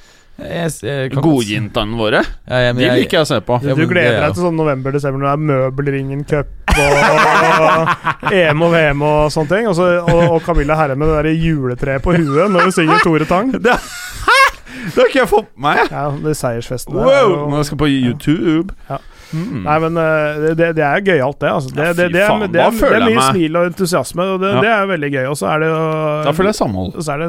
Godjentene 1.21 1.97
våre. 1.99 2.23
Ja, 2.49 2.59
ja, 2.67 2.73
men 2.73 2.81
De 2.81 2.87
jeg- 2.89 2.99
liker 3.05 3.19
jeg 3.19 3.27
å 3.27 3.29
se 3.29 3.41
på. 3.41 3.59
Du, 3.63 3.75
du 3.75 3.87
gleder 3.87 4.17
er 4.19 4.27
deg 4.27 4.35
til 4.35 4.45
sånn 4.47 4.57
november-desember 4.57 5.21
når 5.21 5.27
det 5.29 5.33
er 5.33 5.45
Møbelringen 5.51 6.25
Cup 6.25 6.47
og 6.81 8.33
EM 8.41 8.63
og 8.63 8.73
VM 8.75 9.03
og 9.03 9.31
sånne 9.35 9.49
ting. 9.55 9.69
Også, 9.71 9.89
og, 10.05 10.23
og 10.37 10.43
Camilla 10.47 10.77
Herre 10.79 10.97
med 10.97 11.09
det 11.11 11.19
der 11.21 11.31
juletreet 11.45 12.03
på 12.05 12.15
huet 12.17 12.51
når 12.51 12.69
hun 12.69 12.73
synger 12.77 13.03
Tore 13.05 13.27
Tang. 13.31 13.53
Det, 13.61 14.95
det 14.95 15.03
har 15.03 15.09
ikke 15.11 15.19
jeg 15.21 15.29
fått 15.29 15.49
med 15.61 15.65
meg! 15.77 15.91
Ja, 15.93 16.05
det 16.25 16.33
seiersfesten 16.39 16.95
er 16.97 17.05
Wow! 17.05 17.31
jo- 17.35 17.49
Når 17.51 17.57
jeg 17.61 17.67
skal 17.69 17.79
på 17.83 17.89
YouTube. 17.91 18.75
Ja. 18.89 18.97
Mm. 19.31 19.63
Nei, 19.63 19.77
men 19.85 19.97
eh, 20.03 20.47
det, 20.59 20.69
det 20.79 20.85
er 20.87 21.03
gøyalt, 21.07 21.39
det. 21.43 21.51
Altså. 21.55 21.71
Det, 21.75 21.85
Ja, 21.87 21.93
det, 21.95 22.07
det, 22.15 22.23
faen, 22.27 22.41
det, 22.51 22.61
er, 22.65 22.71
det 22.75 22.91
er 22.99 23.05
mye 23.07 23.27
smil 23.31 23.59
og 23.61 23.67
entusiasme, 23.71 24.27
og 24.35 24.41
det, 24.43 24.51
Ja. 24.57 24.61
det 24.65 24.71
er 24.75 24.87
veldig 24.91 25.11
gøy. 25.15 25.27
Og 25.31 25.37
så 25.39 25.47
er 25.53 25.63
det 25.65 25.69
jo 25.71 25.81
Da 26.27 26.33
føler 26.37 26.51
jeg 26.51 26.59
samhold. 26.61 26.93
så 27.07 27.13
er 27.15 27.19
det, 27.25 27.29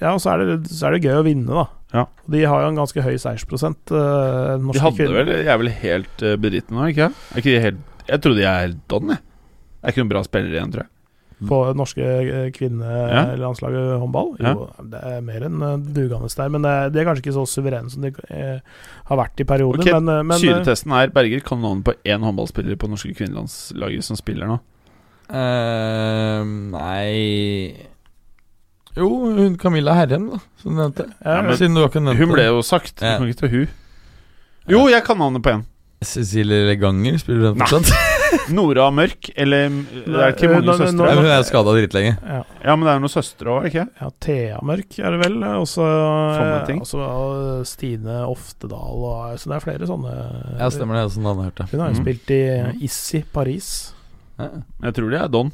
ja, 0.00 0.12
og 0.14 0.20
så 0.22 0.30
er 0.34 0.44
det, 0.44 0.56
så 0.70 0.86
er 0.86 0.96
det 0.96 1.02
gøy 1.08 1.16
å 1.18 1.24
vinne, 1.26 1.48
da. 1.62 1.66
Ja. 1.92 2.04
De 2.36 2.44
har 2.48 2.62
jo 2.62 2.68
en 2.72 2.78
ganske 2.80 3.02
høy 3.04 3.16
seiersprosent. 3.20 3.90
norske 3.92 4.78
De 4.78 4.84
hadde 4.86 4.96
kvinner. 4.96 5.18
vel 5.24 5.34
Jeg 5.42 5.52
er 5.52 5.58
vel 5.60 5.72
helt 5.82 6.22
uh, 6.24 6.36
bedriten 6.40 6.78
nå, 6.78 6.86
ikke 6.94 7.10
ikke 7.36 7.58
helt 7.66 7.82
Jeg 8.08 8.22
trodde 8.24 8.40
jeg 8.46 8.70
er 8.70 8.72
don, 8.88 9.10
jeg. 9.12 9.18
Det 9.18 9.84
er 9.90 9.92
ikke 9.92 10.02
noen 10.04 10.12
bra 10.14 10.22
spillere 10.24 10.56
igjen, 10.56 10.72
tror 10.72 10.84
jeg. 10.86 10.90
På 11.48 11.58
norske 11.78 12.02
kvinnelandslaget 12.56 13.32
kvinnelandslaget 13.32 14.00
håndball. 14.00 14.32
Jo, 14.40 14.66
det 14.92 15.00
er 15.12 15.20
mer 15.26 15.46
enn 15.48 15.62
uh, 15.62 15.76
dugende 15.78 16.30
der, 16.36 16.48
men 16.54 16.62
det 16.66 16.72
er, 16.72 16.90
de 16.94 17.00
er 17.02 17.08
kanskje 17.08 17.24
ikke 17.24 17.34
så 17.36 17.44
suverene 17.50 17.90
som 17.92 18.02
de 18.04 18.12
eh, 18.30 18.58
har 19.08 19.20
vært 19.20 19.40
i 19.42 19.46
perioder. 19.48 19.82
Ok, 19.82 19.90
men, 19.92 20.08
eh, 20.08 20.22
men 20.22 20.36
eh, 20.36 20.42
Syretesten 20.42 20.94
er 20.96 21.12
Berger 21.14 21.42
kan 21.46 21.58
du 21.60 21.66
navnet 21.66 21.86
på 21.88 21.94
én 22.08 22.22
håndballspiller 22.26 22.78
på 22.80 22.90
norske 22.92 23.14
kvinnelandslaget 23.18 24.06
som 24.06 24.18
spiller 24.20 24.50
nå. 24.50 24.58
Uh, 25.32 26.42
nei 26.74 27.72
Jo, 28.96 29.06
hun 29.38 29.54
Camilla 29.56 29.94
Herrem, 29.96 30.26
da, 30.34 30.40
som 30.60 30.74
du 30.74 30.80
nevnte. 30.82 31.06
ja, 31.24 31.36
Ja, 31.38 31.42
men- 31.46 31.56
Siden 31.56 31.74
du 31.78 31.84
ikke 31.86 32.02
nevnte 32.02 32.20
Hun 32.20 32.34
ble 32.34 32.44
jo 32.50 32.62
sagt. 32.62 32.96
Du 33.00 33.06
kan 33.06 33.28
ikke 33.28 33.40
ta 33.46 33.48
hun. 33.48 33.68
Jo, 34.68 34.88
jeg 34.92 35.02
kan 35.04 35.18
navnet 35.18 35.42
på 35.42 35.50
en. 35.56 35.64
Cecilie 36.04 36.66
Leganger, 36.66 37.16
spiller 37.18 37.48
den 37.52 37.58
Nei. 37.62 37.66
fortsatt? 37.66 37.92
Nora 38.56 38.88
Mørk, 38.94 39.30
eller 39.36 39.70
Det 39.92 40.18
er 40.18 40.34
ikke 40.34 40.50
mange 40.52 40.74
søstre. 40.78 41.06
men 41.06 41.20
hun 41.20 41.30
er 41.30 41.46
skada 41.46 41.74
dritlenge. 41.76 42.12
ja. 42.20 42.42
Ja, 42.62 42.76
men 42.76 42.86
det 42.86 42.92
er 42.92 43.00
noen 43.02 43.12
søstre 43.12 43.50
òg, 43.50 43.64
ikke 43.70 43.86
Ja, 43.98 44.10
Thea 44.22 44.60
Mørk 44.62 44.98
er 45.00 45.16
det 45.16 45.22
vel. 45.24 45.38
Og 45.58 45.66
så 45.70 45.86
eh, 45.86 46.74
eh, 46.74 47.64
Stine 47.68 48.20
Oftedal. 48.28 49.08
Og, 49.08 49.40
så 49.40 49.50
det 49.50 49.56
er 49.58 49.64
flere 49.64 49.88
sånne 49.90 50.14
Ja, 50.60 50.70
stemmer 50.74 51.00
det. 51.00 51.08
Sånn 51.16 51.26
har 51.26 51.40
hørt 51.40 51.58
det. 51.58 51.68
Hun 51.72 51.82
har 51.82 51.90
jo 51.90 51.98
mm. 51.98 52.04
spilt 52.04 52.32
i 52.36 52.42
Issi 52.86 53.24
Paris. 53.34 53.72
ja. 54.38 54.52
Jeg 54.86 54.96
tror 54.98 55.10
de 55.10 55.18
er 55.18 55.28
don. 55.32 55.52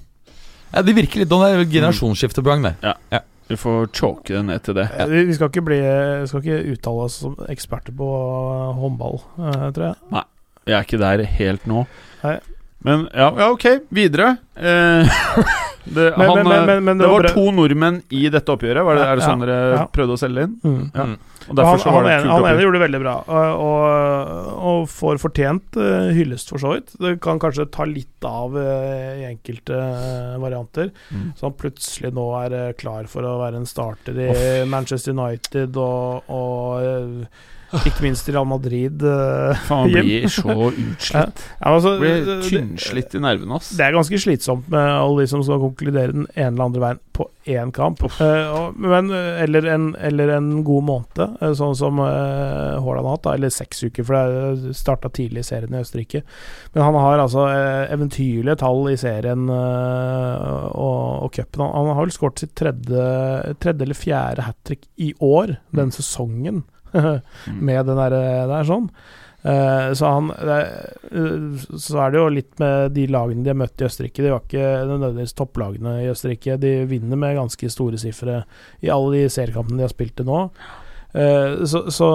ja, 0.72 0.82
De 0.84 0.94
virker 0.96 1.24
litt 1.24 1.32
don. 1.32 1.44
Det 1.44 1.56
er 1.56 1.72
generasjonsskifte 1.78 2.44
på 2.44 2.52
gang 2.52 2.68
der. 2.70 3.24
Vi 3.48 3.56
får 3.56 3.86
choke 3.96 4.34
det 4.34 4.42
ned 4.44 4.60
til 4.60 4.76
det. 4.76 4.90
Ja. 4.92 5.06
Vi 5.08 5.24
vi 5.24 5.34
skal 5.36 5.48
ikke, 5.48 5.64
bli, 5.64 5.78
skal 6.28 6.42
ikke 6.44 6.74
uttale 6.74 7.06
oss 7.06 7.14
som 7.22 7.36
eksperter 7.48 7.94
på 7.96 8.08
håndball, 8.76 9.22
eh, 9.40 9.70
tror 9.72 9.86
jeg. 9.86 9.96
Nei, 10.12 10.24
Jeg 10.68 10.76
er 10.76 10.84
ikke 10.84 11.00
der 11.00 11.22
helt 11.38 11.64
nå. 11.66 11.86
Nei. 12.22 12.36
Men 12.86 13.08
ja, 13.10 13.32
ja 13.38 13.48
ok, 13.50 13.64
videre. 13.90 14.36
Eh, 14.54 15.18
det, 15.84 16.12
Men- 16.16 16.30
han, 16.30 16.44
men- 16.48 16.84
men- 16.84 16.98
det 16.98 17.04
det 17.04 17.10
var 17.10 17.24
var 17.24 17.32
to 17.34 17.50
nordmenn 17.50 18.02
i 18.14 18.28
dette 18.30 18.54
oppgjøret. 18.54 18.84
Var 18.86 19.00
det, 19.00 19.08
er 19.08 19.18
det 19.18 19.26
sånn 19.26 19.42
dere 19.42 19.58
ja. 19.74 19.82
prøvde 19.92 20.14
å 20.14 20.20
selge 20.20 20.46
inn? 20.46 20.54
Mm. 20.62 20.84
Ja. 20.94 21.08
Mm. 21.08 21.18
Og 21.48 21.56
derfor 21.56 21.70
han, 21.70 21.80
så 21.80 21.88
var 21.88 21.94
han, 21.96 22.04
det 22.04 22.12
et 22.12 22.18
ene, 22.18 22.28
kult 22.28 22.44
han 22.44 22.50
ene 22.52 22.64
gjorde 22.64 22.76
det 22.76 22.82
veldig 22.82 22.98
bra, 23.00 23.12
og, 23.24 23.60
og, 23.64 24.48
og 24.68 24.80
får 24.92 25.20
fortjent 25.22 25.78
uh, 25.80 26.10
hyllest, 26.12 26.50
for 26.52 26.60
så 26.60 26.72
vidt. 26.74 26.92
Det 27.00 27.12
kan 27.24 27.40
kanskje 27.40 27.64
ta 27.72 27.86
litt 27.88 28.26
av 28.28 28.52
uh, 28.58 29.14
i 29.16 29.24
enkelte 29.30 29.78
uh, 29.80 30.34
varianter. 30.42 30.90
Mm. 31.08 31.30
Så 31.38 31.48
han 31.48 31.56
plutselig 31.56 32.12
nå 32.18 32.26
er 32.42 32.58
klar 32.76 33.08
for 33.08 33.24
å 33.24 33.38
være 33.40 33.62
en 33.62 33.70
starter 33.70 34.20
i 34.26 34.28
Manchester 34.68 35.16
United 35.16 35.80
og, 35.80 36.28
og 36.28 37.24
ikke 37.76 38.04
minst 38.04 38.28
Real 38.30 38.46
Madrid. 38.48 39.02
Uh, 39.02 39.52
Faen, 39.68 39.92
man 39.92 40.06
blir 40.06 40.28
så 40.32 40.54
utslitt. 40.72 41.42
Ja, 41.60 41.72
altså, 41.74 41.96
Blir 42.00 42.30
tynnslitt 42.46 43.16
i 43.16 43.22
nervene, 43.22 43.58
ass. 43.58 43.74
Det 43.76 43.84
er 43.84 43.96
ganske 43.96 44.20
slitsomt 44.22 44.70
med 44.72 44.86
alle 44.94 45.24
de 45.24 45.32
som 45.34 45.44
skal 45.44 45.60
konkludere 45.62 46.14
den 46.14 46.28
ene 46.34 46.54
eller 46.54 46.68
andre 46.70 46.84
veien 46.86 47.02
på 47.18 47.26
én 47.48 47.72
kamp. 47.74 48.04
Uh, 48.20 48.70
men, 48.76 49.10
eh, 49.14 49.42
eller, 49.42 49.66
en, 49.72 49.88
eller 50.04 50.32
en 50.36 50.48
god 50.64 50.86
måned, 50.88 51.36
sånn 51.58 51.76
som 51.78 52.00
uh, 52.00 52.78
Haaland 52.78 53.08
har 53.08 53.16
hatt, 53.16 53.28
eller 53.34 53.52
seks 53.52 53.82
uker, 53.88 54.06
for 54.06 54.16
det 54.16 54.76
starta 54.78 55.10
tidlig 55.12 55.44
i 55.44 55.48
serien 55.48 55.74
i 55.74 55.82
Østerrike. 55.82 56.22
Men 56.74 56.86
han 56.86 56.98
har 57.00 57.24
altså 57.24 57.48
eventyrlige 57.88 58.58
tall 58.62 58.84
i 58.92 58.96
serien 59.00 59.48
uh, 59.50 60.68
og, 60.72 61.28
og 61.28 61.32
cupen. 61.36 61.64
Han, 61.64 61.90
han 61.90 61.96
har 61.98 62.08
vel 62.08 62.16
skåret 62.16 62.44
sitt 62.44 62.56
tredje, 62.58 63.04
tredje 63.60 63.88
eller 63.88 63.98
fjerde 63.98 64.48
hat 64.48 64.60
trick 64.68 64.88
i 64.96 65.12
år, 65.24 65.58
den 65.76 65.92
sesongen, 65.94 66.38
Mm. 66.38 66.64
med 67.68 67.88
den 67.88 68.02
der, 68.02 68.20
der 68.50 68.68
sånn. 68.68 68.90
Eh, 69.42 69.92
så, 69.92 70.06
han, 70.06 70.30
eh, 70.30 71.78
så 71.78 72.00
er 72.02 72.10
det 72.10 72.18
jo 72.18 72.30
litt 72.32 72.58
med 72.58 72.92
de 72.96 73.06
lagene 73.12 73.44
de 73.46 73.52
har 73.52 73.60
møtt 73.60 73.80
i 73.80 73.86
Østerrike. 73.86 74.24
De 74.24 74.32
var 74.34 74.42
ikke 74.42 74.66
nødvendigvis 74.88 75.36
topplagene 75.38 75.94
i 76.02 76.10
Østerrike. 76.10 76.58
De 76.60 76.72
vinner 76.90 77.20
med 77.20 77.38
ganske 77.38 77.70
store 77.72 78.00
sifre 78.02 78.42
i 78.84 78.90
alle 78.92 79.14
de 79.14 79.32
seriekampene 79.32 79.78
de 79.78 79.86
har 79.86 79.94
spilt 79.94 80.16
til 80.18 80.28
nå. 80.28 80.42
Eh, 81.12 81.64
så, 81.64 81.90
så 81.90 82.08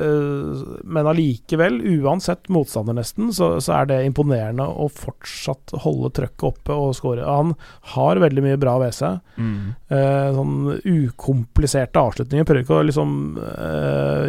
eh, 0.00 0.60
Men 0.84 1.08
allikevel, 1.10 1.80
uansett 1.98 2.46
motstander 2.54 2.94
nesten, 2.94 3.32
så, 3.34 3.56
så 3.60 3.74
er 3.80 3.88
det 3.90 3.98
imponerende 4.06 4.62
å 4.66 4.86
fortsatt 4.92 5.74
holde 5.82 6.12
trøkket 6.14 6.46
oppe 6.52 6.76
og 6.76 6.94
skåre. 6.98 7.26
Han 7.26 7.54
har 7.96 8.22
veldig 8.22 8.44
mye 8.46 8.60
bra 8.62 8.76
ved 8.82 8.94
seg. 8.96 9.18
Mm. 9.36 9.74
Eh, 9.90 10.28
sånn 10.38 10.56
ukompliserte 10.84 12.02
avslutninger. 12.02 12.46
Prøver 12.48 12.64
ikke 12.66 12.78
å 12.78 12.88
liksom 12.88 13.18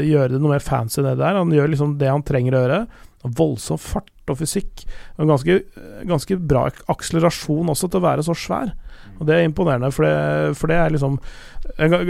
gjøre 0.04 0.34
det 0.34 0.42
noe 0.42 0.56
mer 0.56 0.64
fancy 0.64 1.04
det 1.04 1.18
der. 1.22 1.40
Han 1.40 1.54
gjør 1.54 1.74
liksom 1.74 1.98
det 2.02 2.10
han 2.12 2.26
trenger 2.26 2.58
å 2.58 2.64
gjøre. 2.64 2.84
Voldsom 3.38 3.80
fart 3.80 4.32
og 4.32 4.40
fysikk. 4.40 4.86
Og 5.20 5.30
ganske, 5.30 5.60
ganske 6.10 6.40
bra 6.40 6.66
akselerasjon 6.92 7.72
også 7.72 7.92
til 7.92 8.02
å 8.02 8.08
være 8.08 8.26
så 8.26 8.36
svær. 8.38 8.74
Og 9.20 9.28
Det 9.28 9.36
er 9.36 9.46
imponerende, 9.48 9.92
for 9.94 10.08
det, 10.08 10.56
for 10.58 10.72
det 10.72 10.78
er 10.78 10.94
liksom 10.94 11.20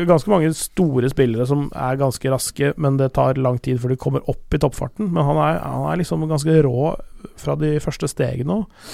ganske 0.09 0.31
mange 0.31 0.53
store 0.57 1.09
spillere 1.11 1.45
som 1.45 1.67
er 1.75 1.99
ganske 1.99 2.31
raske, 2.31 2.73
men 2.77 2.97
det 2.97 3.11
tar 3.13 3.37
lang 3.37 3.59
tid 3.61 3.81
før 3.81 3.93
de 3.93 3.99
kommer 4.01 4.29
opp 4.31 4.55
i 4.55 4.59
toppfarten. 4.61 5.11
Men 5.11 5.27
han 5.27 5.41
er, 5.43 5.59
han 5.61 5.89
er 5.91 5.99
liksom 6.01 6.25
ganske 6.29 6.57
rå 6.65 6.93
fra 7.39 7.57
de 7.59 7.75
første 7.83 8.09
stegene 8.09 8.63
òg. 8.63 8.89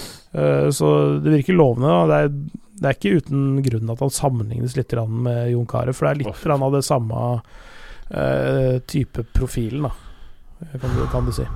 så 0.76 0.89
det 1.24 1.38
virker 1.38 1.57
lovende. 1.57 1.95
Det, 2.10 2.20
er, 2.20 2.60
det 2.82 2.89
er 2.89 2.97
ikke 2.97 3.24
uten 3.24 3.64
grunn 3.66 3.95
at 3.95 4.03
han 4.03 4.14
sammenlignes 4.14 4.78
litt 4.78 4.93
med 5.07 5.51
Jon 5.53 5.68
Carew, 5.70 5.93
for 5.93 6.07
det 6.07 6.12
er 6.12 6.22
litt 6.26 6.53
av 6.60 6.72
det 6.76 6.86
samme 6.86 7.26
eh, 8.10 8.80
type 8.89 9.24
profilen, 9.34 9.88
da, 9.88 9.91
kan 10.80 10.95
du, 10.95 11.03
kan 11.12 11.26
du 11.26 11.36
si, 11.36 11.47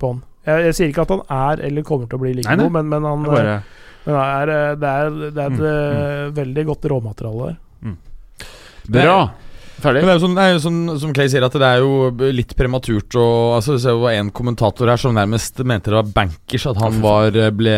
på 0.00 0.14
han. 0.14 0.22
Jeg, 0.46 0.64
jeg 0.66 0.74
sier 0.74 0.88
ikke 0.90 1.04
at 1.06 1.12
han 1.14 1.22
er 1.30 1.62
eller 1.68 1.82
kommer 1.86 2.08
til 2.10 2.18
å 2.18 2.22
bli 2.24 2.32
like 2.34 2.48
Nei, 2.48 2.56
nei. 2.58 2.64
god, 2.66 2.72
men, 2.78 2.88
men 2.90 3.04
han 3.06 3.22
Det 3.22 3.30
er 3.30 3.36
bare 3.38 3.62
men 4.02 4.16
det 4.16 4.22
er, 4.26 4.50
eh, 4.50 4.72
det 4.82 4.88
er, 4.90 5.10
det 5.30 5.42
er 5.44 5.52
et 5.52 5.60
Mm, 5.60 5.66
eh, 5.70 6.30
veldig 6.40 6.64
godt 6.72 6.88
råmateriale 6.90 7.52
der. 7.52 7.60
Bra! 8.90 9.18
Ferdig? 9.82 10.02
Men 10.04 10.06
det 10.06 10.12
er 10.12 10.18
jo 10.18 10.22
sånn, 10.22 10.34
det 10.36 10.42
er 10.42 10.52
jo 10.52 10.58
sånn 10.62 10.80
som 11.02 11.12
Clay 11.14 11.30
sier, 11.30 11.42
at 11.46 11.54
det 11.58 11.66
er 11.66 11.80
jo 11.82 12.10
litt 12.34 12.52
prematurt 12.58 13.16
og 13.18 13.56
altså, 13.56 13.74
Det 13.82 13.94
var 13.98 14.14
en 14.14 14.28
kommentator 14.34 14.90
her 14.92 15.00
som 15.00 15.14
nærmest 15.16 15.58
mente 15.66 15.90
det 15.90 15.96
var 15.98 16.10
bankers 16.14 16.66
at 16.70 16.78
han 16.82 17.00
var, 17.02 17.34
ble 17.58 17.74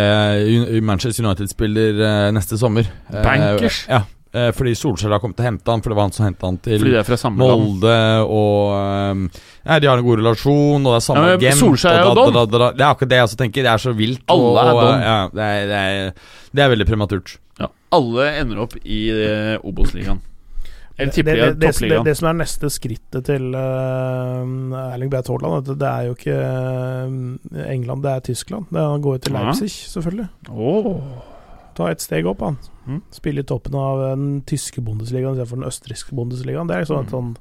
Manchester 0.84 1.24
United-spiller 1.24 2.02
eh, 2.04 2.26
neste 2.36 2.58
sommer. 2.60 2.88
Eh, 3.08 3.22
Bankers? 3.24 3.82
Ja, 3.88 4.02
eh, 4.34 4.50
fordi 4.56 4.74
Solskjær 4.76 5.14
har 5.14 5.22
kommet 5.22 5.38
til 5.38 5.46
å 5.46 5.48
hente 5.48 5.70
han, 5.72 5.80
for 5.84 5.94
det 5.94 5.96
var 5.98 6.08
han 6.08 6.14
som 6.16 6.26
hentet 6.26 6.46
han 6.48 6.58
til 6.66 6.78
Fordi 6.82 6.92
det 6.96 7.00
er 7.00 7.06
fra 7.08 7.18
samme 7.22 7.48
land. 7.48 7.64
Molde 7.64 7.94
og 8.26 8.74
um, 9.14 9.24
ja, 9.64 9.78
De 9.80 9.88
har 9.88 10.02
en 10.02 10.04
god 10.10 10.20
relasjon, 10.20 10.82
og 10.84 10.90
det 10.92 10.98
er 10.98 11.06
samme 11.08 11.24
Ja, 11.30 11.38
agent. 11.38 11.60
Solskjær 11.62 11.94
er 12.00 12.02
jo 12.08 12.14
don. 12.20 12.32
da- 12.34 12.44
da- 12.44 12.58
da- 12.66 12.72
Det 12.74 12.84
er 12.84 12.90
akkurat 12.90 13.08
det 13.14 13.18
jeg 13.22 13.28
også 13.30 13.40
tenker. 13.40 13.62
Det 13.62 13.72
er 13.72 13.82
så 13.86 13.94
vilt. 13.96 14.22
Alle 14.28 14.52
og, 14.52 14.60
er 14.60 14.70
don. 14.82 15.00
Ja, 15.08 15.16
det, 15.32 15.48
er, 15.48 15.66
det, 15.72 15.80
er, 15.80 16.12
det 16.54 16.62
er 16.66 16.68
veldig 16.76 16.86
prematurt. 16.92 17.36
Ja. 17.62 17.70
Alle 17.94 18.28
ender 18.42 18.62
opp 18.66 18.74
i 18.84 19.00
uh, 19.14 19.56
Obos-ligaen. 19.64 20.20
Det, 20.94 21.08
det, 21.10 21.24
det, 21.58 21.70
det, 21.74 21.96
det 22.06 22.12
som 22.14 22.28
er 22.30 22.36
neste 22.38 22.68
skrittet 22.70 23.24
til 23.26 23.48
uh, 23.50 24.44
Erling 24.94 25.10
Braut 25.10 25.26
Haaland, 25.26 25.64
det, 25.66 25.74
det 25.80 25.88
er 25.90 26.04
jo 26.06 26.12
ikke 26.14 26.36
eh, 26.38 27.64
England, 27.74 28.04
det 28.04 28.12
er 28.12 28.20
Tyskland. 28.28 28.68
Det, 28.70 28.78
han 28.78 29.02
går 29.02 29.16
jo 29.16 29.22
til 29.24 29.34
Ja. 29.34 29.42
Leipzig, 29.48 29.70
selvfølgelig. 29.90 30.28
Åh. 30.54 31.33
Ta 31.74 31.90
et 31.90 32.02
steg 32.04 32.26
opp, 32.30 32.42
han. 32.44 32.58
Mm. 32.86 33.00
Spille 33.14 33.42
i 33.42 33.48
toppen 33.48 33.76
av 33.78 34.02
den 34.02 34.26
tyske 34.48 34.82
bundesligaen 34.84 35.34
istedenfor 35.34 35.60
den 35.60 35.70
østerrikske 35.70 36.16
bundesligaen. 36.16 36.70
Det 36.70 36.76
er 36.76 36.84
liksom 36.84 37.00
et 37.02 37.14
sånn 37.14 37.32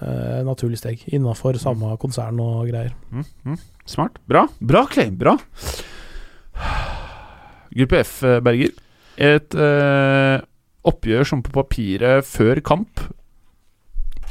uh, 0.00 0.40
naturlig 0.48 0.80
steg. 0.80 1.02
Innafor 1.12 1.58
samme 1.60 1.96
konsern 2.02 2.40
og 2.42 2.70
greier. 2.70 2.94
Mm, 3.12 3.26
mm. 3.44 3.58
Smart. 3.90 4.20
Bra. 4.30 4.46
Bra, 4.60 4.86
Clay. 4.90 5.10
Bra. 5.10 5.36
Gruppe 7.72 8.02
F, 8.04 8.18
eh, 8.28 8.40
Berger. 8.44 8.72
Et 9.22 9.56
uh, 9.58 10.40
oppgjør 10.88 11.28
som 11.28 11.42
på 11.44 11.52
papiret 11.52 12.24
før 12.24 12.62
kamp 12.64 13.02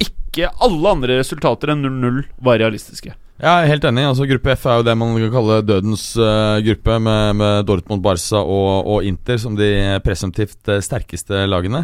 Ikke 0.02 0.50
alle 0.64 0.90
andre 0.90 1.20
resultater 1.20 1.70
enn 1.72 1.84
0-0 1.86 2.24
var 2.42 2.58
realistiske. 2.60 3.14
Jeg 3.42 3.50
er 3.50 3.72
helt 3.72 3.84
enig. 3.88 4.04
altså 4.06 4.26
Gruppe 4.30 4.54
F 4.54 4.66
er 4.70 4.76
jo 4.78 4.84
det 4.86 4.92
man 4.94 5.16
kan 5.18 5.32
kalle 5.34 5.62
dødens 5.66 6.12
uh, 6.14 6.62
gruppe, 6.62 6.98
med, 7.02 7.38
med 7.40 7.64
Dortmund, 7.66 8.02
Barca 8.04 8.38
og, 8.38 8.86
og 8.86 9.06
Inter 9.08 9.40
som 9.42 9.56
de 9.58 9.98
presumptivt 10.04 10.70
eh, 10.70 10.78
sterkeste 10.78 11.42
lagene. 11.50 11.82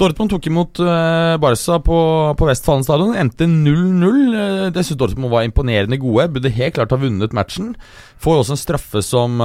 Dortmund 0.00 0.28
tok 0.32 0.50
imot 0.50 0.82
eh, 0.84 1.38
Barca 1.40 1.78
på, 1.80 1.96
på 2.36 2.48
Westfalen 2.50 2.84
stadion. 2.84 3.16
Endte 3.16 3.48
0-0. 3.48 4.36
Uh, 4.36 4.68
det 4.68 4.84
syns 4.84 5.00
Dortmund 5.00 5.32
var 5.32 5.48
imponerende 5.48 5.96
gode. 6.02 6.28
Burde 6.36 6.52
helt 6.52 6.76
klart 6.76 6.92
ha 6.92 7.00
vunnet 7.00 7.32
matchen. 7.32 7.72
Får 8.20 8.42
også 8.42 8.58
en 8.58 8.60
straffe 8.60 9.00
som, 9.00 9.40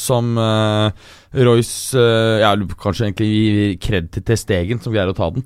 som 0.00 0.38
Royce 1.34 2.06
Ja, 2.40 2.54
kanskje 2.78 3.10
egentlig 3.10 3.32
gir 3.32 3.74
kred 3.82 4.14
til 4.14 4.38
Stegen, 4.38 4.78
som 4.80 4.94
greier 4.94 5.10
å 5.10 5.18
ta 5.18 5.32
den. 5.34 5.42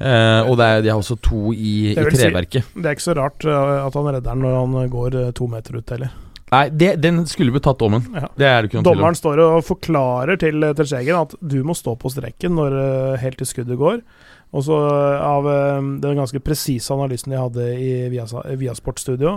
Eh, 0.00 0.48
og 0.48 0.56
det 0.56 0.66
er, 0.66 0.82
de 0.86 0.92
har 0.94 1.02
også 1.02 1.18
to 1.20 1.52
i, 1.52 1.92
i 1.92 1.94
treverket. 1.94 2.64
si-. 2.64 2.80
Det 2.80 2.88
er 2.88 2.96
ikke 2.96 3.08
så 3.10 3.16
rart 3.18 3.44
eh, 3.44 3.76
at 3.84 4.00
han 4.00 4.08
redder 4.08 4.26
den 4.30 4.44
når 4.46 4.58
han 4.58 4.92
går 4.92 5.18
eh, 5.20 5.30
to 5.36 5.48
meter 5.50 5.76
ut, 5.76 5.92
heller. 5.92 6.14
Nei, 6.50 6.64
det, 6.74 6.96
den 6.98 7.22
skulle 7.30 7.52
blitt 7.54 7.62
tatt 7.68 7.78
dommen. 7.78 8.08
Ja. 8.16 8.26
Det 8.34 8.46
er 8.48 8.56
det 8.58 8.70
ikke 8.70 8.80
noen. 8.80 8.88
Dommeren 8.88 9.18
står 9.18 9.42
og 9.44 9.60
forklarer 9.68 10.40
til 10.40 10.64
eh, 10.66 11.12
at 11.20 11.36
du 11.38 11.60
må 11.66 11.76
stå 11.78 11.94
på 12.00 12.10
streken 12.10 12.56
når, 12.58 12.78
eh, 12.80 13.20
helt 13.22 13.38
til 13.38 13.50
skuddet 13.50 13.78
går. 13.78 14.00
Og 14.50 14.64
så 14.66 14.78
eh, 14.88 15.20
av 15.22 15.46
eh, 15.50 15.76
den 16.02 16.18
ganske 16.18 16.42
presise 16.42 16.90
analysen 16.94 17.34
de 17.34 17.38
hadde 17.38 17.68
i 17.78 17.92
Viasport-studio, 18.10 19.36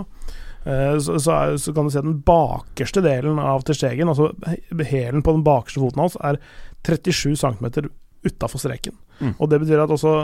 eh, 0.64 0.96
så, 0.98 1.20
så, 1.20 1.36
er, 1.36 1.56
så 1.62 1.74
kan 1.76 1.86
du 1.86 1.94
se 1.94 2.02
den 2.02 2.18
bakerste 2.26 3.04
delen 3.04 3.38
av 3.38 3.62
Ter 3.66 3.78
Stegen, 3.78 4.10
altså 4.10 4.32
hælen 4.90 5.22
på 5.22 5.36
den 5.36 5.46
bakerste 5.46 5.84
foten 5.84 6.02
hans, 6.02 6.18
er 6.18 6.40
37 6.88 7.36
cm 7.44 7.92
utafor 8.24 8.58
streken. 8.58 8.96
Mm. 9.20 9.34
Og 9.38 9.48
det 9.50 9.60
betyr 9.62 9.82
at 9.84 9.92
også 9.94 10.14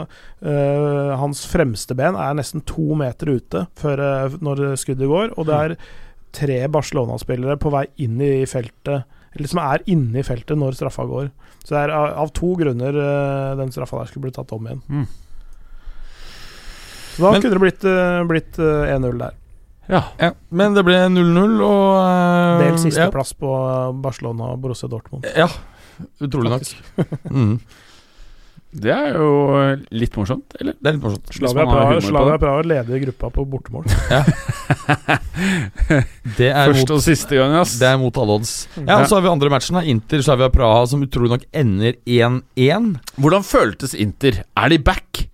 eh, 0.43 1.11
hans 1.21 1.45
fremste 1.49 1.95
ben 1.97 2.17
er 2.19 2.35
nesten 2.37 2.63
to 2.67 2.95
meter 2.99 3.31
ute 3.37 3.65
før, 3.79 4.03
eh, 4.03 4.37
når 4.43 4.63
skuddet 4.81 5.07
går, 5.09 5.33
og 5.37 5.47
det 5.47 5.59
er 5.59 5.75
tre 6.35 6.59
Barcelona-spillere 6.71 7.57
på 7.59 7.71
vei 7.73 7.85
inn 8.03 8.21
i 8.23 8.45
feltet 8.47 9.03
Eller 9.35 9.47
som 9.47 9.61
er 9.63 9.83
inne 9.91 10.19
i 10.19 10.23
feltet 10.27 10.59
når 10.59 10.75
straffa 10.75 11.05
går. 11.07 11.29
Så 11.63 11.71
det 11.71 11.81
er 11.85 11.93
av, 11.95 12.09
av 12.19 12.31
to 12.35 12.49
grunner 12.59 12.97
eh, 12.99 13.51
den 13.59 13.71
straffa 13.71 14.01
der 14.01 14.09
skulle 14.09 14.25
blitt 14.27 14.35
tatt 14.35 14.51
om 14.51 14.65
igjen. 14.67 14.81
Mm. 14.91 15.05
Så 17.15 17.23
da 17.23 17.31
Men- 17.31 17.41
kunne 17.41 17.55
det 17.55 17.63
blitt, 17.63 17.85
eh, 17.87 18.23
blitt 18.27 18.59
eh, 18.59 18.91
1-0 18.97 19.17
der. 19.19 19.37
Ja. 19.87 20.03
Ja, 20.19 20.31
men 20.49 20.73
det 20.75 20.83
ble 20.87 20.97
0-0, 21.11 21.61
og 21.63 21.95
eh, 22.03 22.75
Del 22.77 22.91
ja, 22.95 23.07
på 23.11 23.53
Barcelona 24.03 24.51
og 24.53 24.61
Borussia 24.61 24.87
Dortmund. 24.91 25.25
ja, 25.35 25.47
utrolig 26.21 26.51
nok. 26.51 26.67
Mm. 27.31 27.59
Det 28.71 28.91
er 28.95 29.17
jo 29.19 29.29
litt 29.91 30.13
morsomt, 30.15 30.53
eller? 30.59 30.75
Det 30.79 30.87
er 30.87 30.95
litt 30.95 31.03
morsomt. 31.03 31.31
Slavia 31.35 31.65
Praha, 31.67 31.97
Slavia. 32.05 32.37
Praha 32.39 32.61
leder 32.63 33.01
gruppa 33.03 33.29
på 33.35 33.43
bortemål. 33.51 33.83
Det 36.37 36.47
er, 36.51 36.69
Første 36.69 36.85
mot, 36.85 36.91
og 36.95 37.01
siste 37.03 37.35
gang, 37.37 37.53
ass. 37.59 37.73
det 37.81 37.87
er 37.89 37.97
mot 37.99 38.15
alle 38.21 38.35
odds. 38.39 38.53
Ja, 38.77 38.99
og 39.01 39.07
Så 39.09 39.17
har 39.17 39.23
vi 39.25 39.31
andre 39.31 39.49
matchen. 39.51 39.75
da 39.79 39.83
Inter 39.91 40.21
Slavia 40.23 40.49
Praha, 40.53 40.85
som 40.87 41.01
utrolig 41.03 41.33
nok 41.33 41.45
ender 41.53 41.97
1-1. 42.05 42.91
Hvordan 43.17 43.43
føltes 43.47 43.93
Inter? 43.97 44.43
Er 44.55 44.69
de 44.71 44.79
back? 44.79 45.25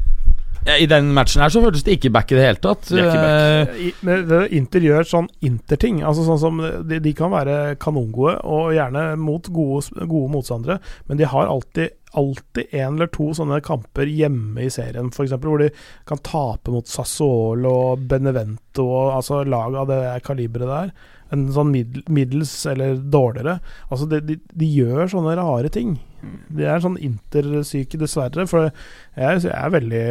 I 0.68 0.88
den 0.90 1.14
matchen 1.16 1.44
her 1.44 1.52
så 1.54 1.62
føltes 1.64 1.86
det 1.88 1.98
ikke 1.98 2.12
back 2.16 2.32
i 2.34 2.38
det 2.38 2.44
hele 2.44 2.62
tatt. 2.64 2.90
Det 2.90 3.00
er 3.00 3.08
ikke 3.08 3.22
back. 3.24 3.76
Eh, 3.76 3.86
I, 3.88 3.92
men 4.08 4.48
Inter 4.58 4.88
gjør 4.88 5.08
sånn 5.08 5.30
Inter-ting. 5.48 6.02
Altså 6.04 6.26
sånn 6.28 6.42
som 6.42 6.60
de, 6.60 7.00
de 7.04 7.14
kan 7.16 7.32
være 7.34 7.78
kanongode, 7.82 8.38
og 8.44 8.74
gjerne 8.76 9.10
mot 9.22 9.48
gode, 9.54 10.04
gode 10.04 10.34
motstandere, 10.34 10.82
men 11.08 11.22
de 11.22 11.30
har 11.30 11.50
alltid 11.52 11.96
Alltid 12.18 12.72
en 12.72 12.96
eller 12.96 13.10
to 13.14 13.28
sånne 13.36 13.60
kamper 13.62 14.08
hjemme 14.10 14.64
i 14.64 14.70
serien, 14.74 15.10
f.eks. 15.12 15.34
hvor 15.44 15.60
de 15.60 15.68
kan 16.08 16.22
tape 16.26 16.72
mot 16.74 16.88
Sassuolo 16.88 17.74
og 17.92 18.06
Benevento, 18.10 18.86
og, 18.88 19.12
altså 19.20 19.42
lag 19.46 19.76
av 19.76 19.90
det 19.92 20.00
kaliberet 20.26 20.72
der. 20.72 20.94
En 21.36 21.44
sånn 21.54 21.74
middels 21.76 22.54
eller 22.72 22.96
dårligere. 23.12 23.58
Altså 23.92 24.08
de, 24.10 24.22
de, 24.24 24.40
de 24.40 24.70
gjør 24.72 25.12
sånne 25.12 25.36
rare 25.38 25.70
ting. 25.76 25.98
De 26.22 26.66
er 26.66 26.82
sånn 26.84 26.98
intersyke, 27.04 28.00
dessverre. 28.00 28.48
For 28.50 28.70
jeg, 28.70 29.46
er 29.52 29.74
veldig 29.74 30.04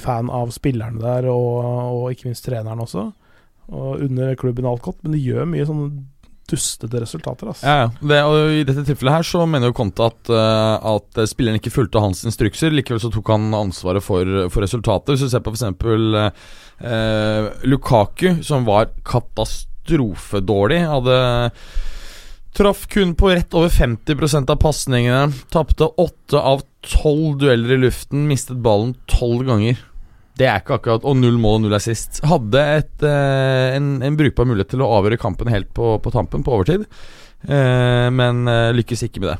fan 0.00 0.30
av 0.32 0.52
spillerne 0.54 1.00
der, 1.02 1.30
og, 1.32 1.58
og 1.96 2.06
ikke 2.14 2.30
minst 2.30 2.46
treneren 2.46 2.84
også. 2.84 3.10
Og 3.70 4.06
under 4.06 4.34
klubben 4.38 4.68
Alcott, 4.68 4.98
men 5.04 5.14
de 5.14 5.22
gjør 5.22 5.48
mye 5.50 5.66
sånne 5.68 5.92
dustete 6.50 7.00
resultater. 7.02 7.50
Altså. 7.52 7.66
Ja, 7.66 7.84
ja. 7.84 7.90
Det, 8.10 8.18
og 8.26 8.54
I 8.58 8.64
dette 8.66 8.84
tilfellet 8.88 9.20
her 9.20 9.26
så 9.26 9.44
mener 9.46 9.70
jo 9.70 9.76
Conte 9.78 10.08
at, 10.10 10.30
eh, 10.34 10.88
at 10.92 11.20
spilleren 11.30 11.60
ikke 11.60 11.72
fulgte 11.74 12.02
hans 12.02 12.24
instrukser. 12.26 12.74
Likevel 12.74 13.02
så 13.02 13.12
tok 13.14 13.30
han 13.30 13.52
ansvaret 13.56 14.04
for, 14.04 14.26
for 14.50 14.66
resultatet. 14.66 15.14
Hvis 15.14 15.28
du 15.28 15.30
ser 15.30 15.44
på 15.46 15.54
f.eks. 15.54 16.42
Eh, 16.80 17.50
Lukaku, 17.70 18.40
som 18.46 18.66
var 18.68 18.90
katastrofedårlig. 19.06 20.82
Hadde 20.90 21.20
Traff 22.56 22.86
kun 22.90 23.14
på 23.14 23.30
rett 23.30 23.54
over 23.54 23.68
50% 23.70 24.50
av 24.50 24.58
pasningene. 24.62 25.30
Tapte 25.54 25.86
åtte 25.86 26.40
av 26.40 26.64
tolv 26.82 27.38
dueller 27.38 27.76
i 27.76 27.80
luften. 27.86 28.26
Mistet 28.28 28.58
ballen 28.64 28.96
tolv 29.10 29.46
ganger. 29.46 29.78
Det 30.40 30.46
er 30.48 30.62
ikke 30.62 30.78
akkurat 30.78 31.04
Og 31.04 31.18
null 31.20 31.36
mål 31.40 31.58
og 31.58 31.66
null 31.66 31.76
assist. 31.78 32.22
Hadde 32.26 32.64
et, 32.80 32.96
eh, 33.06 33.76
en, 33.76 33.92
en 34.02 34.18
brukbar 34.18 34.48
mulighet 34.48 34.72
til 34.74 34.82
å 34.84 34.90
avgjøre 34.98 35.20
kampen 35.20 35.52
helt 35.52 35.70
på, 35.76 35.94
på 36.02 36.14
tampen, 36.14 36.42
på 36.46 36.56
overtid. 36.56 36.86
Eh, 37.44 38.08
men 38.14 38.48
eh, 38.48 38.72
lykkes 38.76 39.06
ikke 39.06 39.22
med 39.22 39.34
det. 39.34 39.38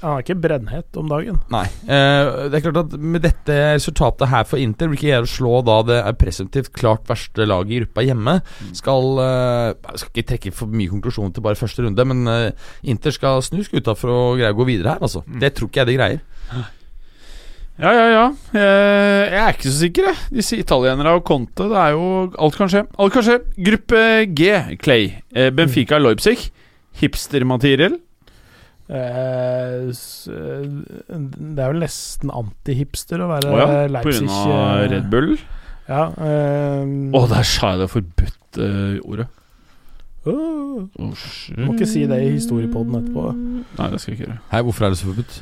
Han 0.00 0.16
er 0.16 0.24
ikke 0.24 0.36
brennhet 0.40 0.98
om 1.00 1.08
dagen. 1.10 1.38
Nei. 1.52 1.64
Eh, 1.84 2.48
det 2.50 2.58
er 2.58 2.64
klart 2.64 2.80
at 2.84 2.96
Med 2.98 3.22
dette 3.26 3.56
resultatet 3.74 4.30
her 4.32 4.44
for 4.48 4.58
Inter 4.62 4.88
vil 4.90 4.96
ikke 4.98 5.10
jeg 5.12 5.26
å 5.26 5.30
slå 5.30 5.60
da 5.66 5.76
det 5.86 5.98
er 6.00 6.16
presumptivt 6.18 6.72
klart 6.72 7.04
verste 7.10 7.46
laget 7.46 7.70
i 7.76 7.80
gruppa 7.82 8.04
hjemme. 8.08 8.36
Skal 8.78 9.10
eh, 9.22 9.96
skal 10.00 10.12
ikke 10.14 10.28
trekke 10.32 10.54
for 10.56 10.72
mye 10.72 10.90
konklusjoner 10.92 11.34
til 11.36 11.44
bare 11.44 11.58
første 11.60 11.84
runde, 11.84 12.06
men 12.08 12.26
eh, 12.32 12.70
Inter 12.88 13.14
skal 13.14 13.42
snu 13.44 13.60
skuta 13.66 13.94
for 13.98 14.12
å 14.14 14.20
greie 14.38 14.54
å 14.54 14.58
gå 14.58 14.68
videre 14.68 14.94
her, 14.96 15.02
altså. 15.04 15.24
Det 15.26 15.52
tror 15.56 15.68
ikke 15.70 15.84
jeg 15.84 15.92
de 15.92 15.98
greier. 16.00 16.24
Ja, 17.82 17.90
ja, 17.96 18.04
ja. 18.12 18.24
Eh, 18.52 19.32
Jeg 19.32 19.40
er 19.42 19.54
ikke 19.56 19.70
så 19.70 19.78
sikker, 19.80 20.08
jeg. 20.10 20.18
Disse 20.38 20.58
italienere 20.60 21.14
og 21.16 21.24
Conte, 21.26 21.66
det 21.72 21.78
er 21.80 21.94
jo 21.96 22.08
Alt 22.38 22.58
kan 22.60 22.68
skje. 22.70 22.82
Alt 23.00 23.14
kan 23.16 23.24
skje. 23.26 23.38
Gruppe 23.64 24.02
G, 24.36 24.50
Clay. 24.82 25.06
Eh, 25.34 25.48
Benfica 25.56 25.98
Leipzig. 25.98 26.50
Hipster-Materiell. 27.00 27.96
Eh, 28.92 29.88
eh, 29.88 30.64
det 31.56 31.62
er 31.64 31.70
vel 31.72 31.80
nesten 31.80 32.32
antihipster 32.34 33.22
å 33.24 33.28
være 33.30 33.52
oh 33.52 33.60
ja, 33.60 34.00
på 34.04 34.10
grunn 34.12 34.32
av 34.36 34.50
eh, 34.52 34.88
Red 34.92 35.06
Bull. 35.12 35.30
Ja, 35.88 36.02
Å, 36.12 36.26
um, 36.84 37.08
oh, 37.16 37.24
der 37.30 37.46
sa 37.48 37.72
jeg 37.72 37.82
det 37.82 37.88
forbudte 37.90 38.68
ordet. 39.02 39.26
åh, 40.28 40.34
oh. 40.84 41.24
Må 41.58 41.72
ikke 41.72 41.88
si 41.90 42.04
det 42.08 42.20
i 42.22 42.34
historiepodden 42.36 43.00
etterpå. 43.00 43.24
Nei, 43.80 43.88
det 43.94 44.02
skal 44.02 44.12
jeg 44.12 44.18
ikke 44.20 44.28
gjøre. 44.28 44.38
Hei, 44.52 44.60
hvorfor 44.68 44.86
er 44.86 44.94
det 44.94 45.00
så 45.00 45.08
forbudt? 45.08 45.40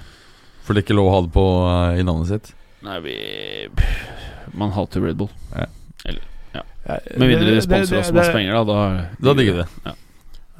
For 0.64 0.72
det 0.76 0.82
er 0.82 0.86
ikke 0.86 0.96
lov 1.00 1.10
å 1.10 1.14
ha 1.16 1.20
det 1.26 1.32
på 1.34 1.44
uh, 1.66 1.98
i 1.98 2.06
navnet 2.06 2.30
sitt? 2.30 2.52
Nei, 2.86 2.96
vi 3.04 3.16
Man 4.56 4.72
hater 4.72 5.02
Red 5.04 5.18
Bull. 5.20 5.28
ja, 5.52 5.66
Med 7.18 7.26
mindre 7.26 7.50
de 7.50 7.58
det- 7.58 7.66
sponser 7.66 8.00
oss 8.00 8.12
masse 8.14 8.32
penger, 8.32 8.54
da. 8.54 8.64
Da, 8.64 9.26
Da 9.26 9.34
digger 9.38 9.58
vi 9.58 9.64
det. 9.64 9.68
Ja. 9.90 9.92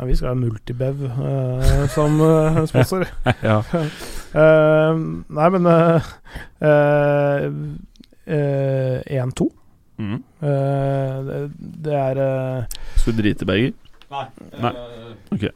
Ja, 0.00 0.06
vi 0.08 0.14
skal 0.16 0.30
ha 0.30 0.34
Multibev 0.34 1.02
uh, 1.04 1.86
som 1.92 2.14
uh, 2.24 2.62
sponsor. 2.64 3.02
ja. 3.44 3.58
uh, 4.32 5.00
nei, 5.36 5.48
men 5.52 5.68
eh, 5.68 6.06
eh, 6.64 7.44
eh, 8.24 9.18
1-2. 9.20 9.48
Mm. 10.00 10.14
Eh, 10.40 11.18
det, 11.26 11.40
det 11.84 11.98
er 11.98 12.20
Skal 12.96 13.12
du 13.12 13.20
drite, 13.20 13.44
Berger? 13.44 13.74
Nei. 14.08 14.72
Ok. 15.36 15.50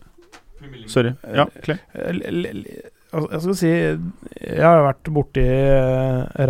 Sorry. 0.93 1.15
Ja, 1.25 1.49
Clay. 1.65 1.81
altså, 1.97 3.31
Jeg 3.33 3.41
skal 3.47 3.57
si 3.63 3.73
Jeg 3.73 4.61
har 4.61 4.85
vært 4.85 5.09
borti 5.17 5.49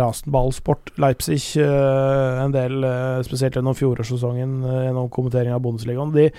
Rasenballsport 0.03 0.91
Leipzig 0.99 1.39
en 1.63 2.51
del, 2.51 2.83
spesielt 3.23 3.55
gjennom 3.55 3.79
fjorårssesongen, 3.79 4.59
gjennom 4.89 5.07
kommentering 5.15 5.55
av 5.55 5.63
Bundesligaen. 5.63 6.11
De, 6.15 6.33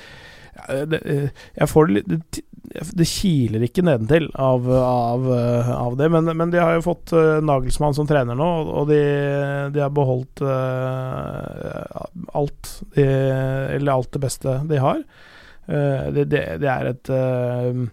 jeg 0.57 1.69
får 1.71 1.89
det 1.89 1.97
litt 2.01 2.43
det, 2.77 3.07
kiler 3.09 3.63
ikke 3.63 3.85
nedentil 3.87 4.27
av, 4.43 4.65
av, 4.75 5.27
eh, 5.33 5.69
av 5.71 5.95
det, 5.97 6.09
men, 6.13 6.27
men 6.37 6.51
de 6.53 6.59
har 6.61 6.75
jo 6.75 6.83
fått 6.85 7.13
uh, 7.15 7.39
Nagelsmann 7.45 7.95
som 7.97 8.09
trener 8.09 8.37
nå, 8.37 8.49
og- 8.67 8.89
de, 8.91 8.99
de 9.73 9.81
har 9.85 9.93
beholdt 9.95 10.43
uh, 10.43 12.03
alt 12.37 12.73
de, 12.97 13.07
Eller 13.77 13.93
alt 13.95 14.11
det 14.13 14.23
beste 14.27 14.59
de 14.69 14.81
har. 14.83 14.99
Uh, 15.71 16.11
det, 16.17 16.27
det, 16.35 16.43
det 16.63 16.73
er 16.73 16.91
et 16.91 17.13
eh, 17.15 17.87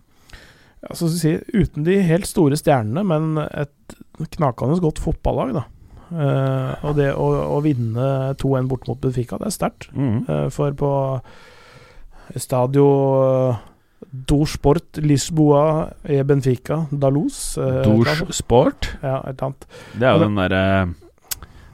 skal 0.92 1.14
si, 1.16 1.38
uten 1.54 1.86
de 1.88 2.02
helt 2.04 2.28
store 2.28 2.58
stjernene, 2.60 3.06
men 3.08 3.40
et 3.46 3.96
knakende 4.36 4.82
godt 4.84 5.00
fotballag, 5.06 5.54
da. 5.56 5.64
Eh, 6.14 6.84
og 6.86 6.98
det 7.00 7.12
å, 7.16 7.30
å 7.56 7.62
vinne 7.64 8.34
2-1 8.42 8.68
bort 8.70 8.90
mot 8.90 9.00
Benfica, 9.02 9.40
det 9.42 9.50
er 9.50 9.56
sterkt. 9.56 9.88
Mm. 9.96 10.18
Eh, 10.28 10.48
for 10.54 10.76
på 10.78 10.92
Stadio 12.36 12.88
Dor 14.14 14.48
Sport 14.48 15.00
Lisboa 15.02 15.90
e 16.04 16.24
Benfica 16.24 16.84
Dalos 16.92 17.58
eh. 17.58 17.82
Douche 17.86 18.28
Sport. 18.34 18.92
Ja, 19.02 19.22
et 19.24 19.36
eller 19.36 19.48
annet. 19.50 19.66
Det 19.94 20.08
er 20.08 20.14
jo 20.14 20.26
den 20.26 20.38
derre 20.38 20.66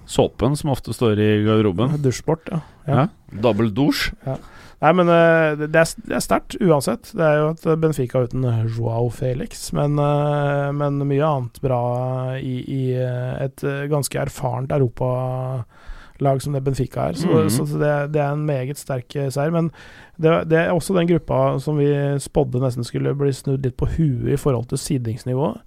såpen 0.09 0.55
som 0.57 0.71
ofte 0.73 0.93
står 0.95 1.19
i 1.21 1.27
garderoben. 1.45 1.99
Dusjsport, 2.01 2.49
ja. 2.49 2.63
Ja. 2.89 3.03
Double 3.29 3.69
douche. 3.69 4.15
Nei, 4.79 4.93
men 4.95 5.11
eh, 5.11 5.59
det 5.67 5.75
er, 5.75 5.91
er 6.15 6.23
sterkt 6.23 6.55
uansett. 6.63 7.11
Det 7.13 7.25
er 7.25 7.41
jo 7.41 7.49
et 7.51 7.65
Benfica 7.81 8.23
uten 8.25 8.47
Joao 8.71 9.09
Felix, 9.13 9.67
men, 9.75 9.99
eh, 10.01 10.69
men 10.73 11.01
mye 11.03 11.27
annet 11.27 11.59
bra 11.61 11.83
i, 12.39 12.55
i 12.63 12.81
eh, 12.95 13.33
et 13.45 13.65
eh, 13.67 13.85
ganske 13.91 14.21
erfarent 14.23 14.71
europalag 16.19 16.41
som 16.41 16.53
det 16.53 16.63
Benfica 16.63 17.09
er. 17.09 17.13
Så, 17.13 17.27
Mhm. 17.27 17.49
så 17.49 17.65
det, 17.79 18.11
det 18.13 18.21
er 18.21 18.31
en 18.33 18.45
meget 18.45 18.77
sterk 18.77 19.15
eh, 19.15 19.29
seier. 19.29 19.51
Men 19.51 19.71
det, 20.19 20.47
det 20.49 20.57
er 20.59 20.71
også 20.71 20.93
den 20.95 21.07
gruppa 21.07 21.59
som 21.59 21.77
vi 21.77 21.87
spådde 22.19 22.59
nesten 22.61 22.83
skulle 22.85 23.15
bli 23.15 23.31
snudd 23.31 23.63
litt 23.65 23.77
på 23.77 23.87
huet 23.97 24.33
i 24.33 24.37
forhold 24.37 24.67
til 24.69 24.77
sidingsnivået. 24.77 25.61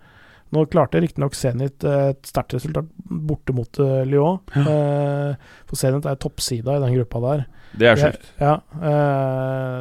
Nå 0.53 0.67
klarte 0.69 1.01
riktignok 1.01 1.35
Zenit 1.35 1.83
eh, 1.85 2.11
et 2.13 2.27
sterkt 2.29 2.53
resultat 2.55 2.85
borte 3.09 3.53
mot 3.55 3.79
eh, 3.81 4.05
Lyon. 4.05 4.41
Ja. 4.55 5.35
for 5.67 5.77
Zenit 5.77 6.05
er 6.07 6.17
toppsida 6.21 6.77
i 6.77 6.81
den 6.85 6.95
gruppa 6.99 7.21
der. 7.21 7.47
Det 7.79 7.89
er 7.89 7.97
sjukt. 7.97 8.27
Ja, 8.39 8.59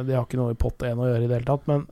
de 0.02 0.14
har 0.16 0.24
ikke 0.24 0.38
noe 0.40 0.52
i 0.54 0.56
pott 0.56 0.78
én 0.82 0.96
å 0.96 1.10
gjøre 1.10 1.24
i 1.24 1.28
det 1.28 1.42
hele 1.42 1.44
tatt, 1.44 1.66
men 1.68 1.84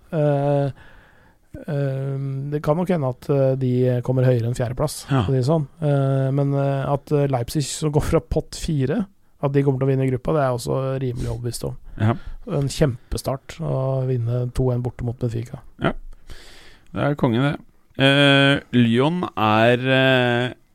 det 1.66 2.60
kan 2.64 2.76
nok 2.78 2.88
hende 2.92 3.08
at 3.12 3.28
eh, 3.32 3.54
de 3.60 3.70
kommer 4.06 4.24
høyere 4.28 4.48
enn 4.48 4.56
fjerdeplass, 4.56 5.06
Ja. 5.10 5.24
si 5.26 5.32
det 5.36 5.44
sånn. 5.48 5.66
Eh, 5.82 6.28
men 6.36 6.54
eh, 6.56 6.84
at 6.92 7.12
eh, 7.12 7.26
Leipzig, 7.30 7.64
som 7.68 7.92
går 7.94 8.06
fra 8.06 8.20
pott 8.20 8.56
fire, 8.58 9.02
at 9.40 9.52
de 9.54 9.62
kommer 9.64 9.80
til 9.80 9.88
å 9.88 9.90
vinne 9.92 10.08
gruppa, 10.10 10.34
det 10.36 10.40
er 10.42 10.48
jeg 10.50 10.58
også 10.60 10.78
rimelig 11.00 11.30
overbevist 11.32 11.66
om. 11.68 11.76
Ja. 12.00 12.14
En 12.60 12.68
kjempestart 12.72 13.58
å 13.64 14.06
vinne 14.08 14.46
2-1 14.56 14.82
borte 14.84 15.04
mot 15.04 15.18
Benfica. 15.20 15.60
Det 15.80 17.04
er 17.06 17.14
konge, 17.20 17.40
det. 17.44 17.56
Uh, 18.00 18.60
Lyon 18.72 19.20
er 19.36 19.82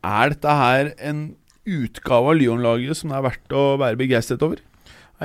Er 0.05 0.29
dette 0.29 0.53
her 0.59 0.91
en 1.01 1.21
utgave 1.65 2.29
av 2.29 2.37
Lyon-laget 2.37 2.99
som 2.99 3.09
det 3.09 3.17
er 3.17 3.23
verdt 3.25 3.55
å 3.57 3.63
være 3.81 3.97
begeistret 3.97 4.43
over? 4.45 4.59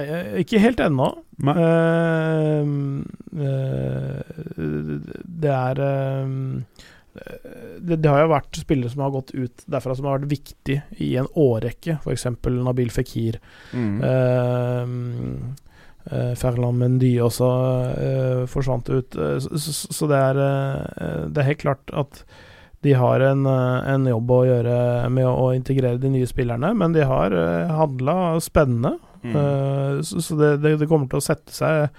Eh, 0.00 0.40
ikke 0.44 0.62
helt 0.62 0.80
ennå. 0.84 1.12
Uh, 1.40 2.66
det 5.40 5.52
er 5.54 5.80
det, 7.80 7.96
det 7.96 8.10
har 8.10 8.22
jo 8.22 8.30
vært 8.30 8.60
spillere 8.60 8.92
som 8.92 9.02
har 9.02 9.14
gått 9.14 9.32
ut 9.34 9.64
derfra 9.70 9.96
som 9.96 10.06
har 10.06 10.20
vært 10.20 10.30
viktig 10.30 10.76
i 11.02 11.14
en 11.20 11.30
årrekke, 11.38 11.98
f.eks. 12.04 12.28
Nabil 12.60 12.92
Fikir. 12.94 13.40
Mm. 13.74 13.98
Uh, 16.10 16.34
Ferland 16.38 16.80
Mendy 16.80 17.10
også 17.20 17.48
uh, 17.48 18.44
forsvant 18.48 18.88
ut. 18.88 19.16
Uh, 19.16 19.36
så, 19.38 19.74
så 19.92 20.08
det, 20.08 20.20
er, 20.30 20.40
det 21.28 21.42
er 21.42 21.50
helt 21.50 21.64
klart 21.66 21.92
at 21.92 22.24
de 22.80 22.94
har 22.96 23.20
en, 23.20 23.44
en 23.44 24.06
jobb 24.08 24.30
å 24.32 24.44
gjøre 24.48 24.76
med 25.12 25.26
å, 25.28 25.50
integrere 25.52 26.00
de 26.00 26.14
nye 26.14 26.28
spillerne, 26.28 26.72
men 26.72 26.94
de 26.96 27.04
har 27.04 27.34
handla 27.76 28.14
spennende. 28.40 28.94
Mm. 29.22 29.34
Eh, 29.36 30.02
så 30.06 30.22
så 30.24 30.36
det, 30.38 30.54
det, 30.62 30.76
det 30.80 30.88
kommer 30.88 31.10
til 31.10 31.20
å 31.20 31.24
sette 31.24 31.52
seg 31.52 31.90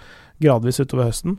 gradvis 0.41 0.81
utover 0.81 1.11
høsten. 1.11 1.37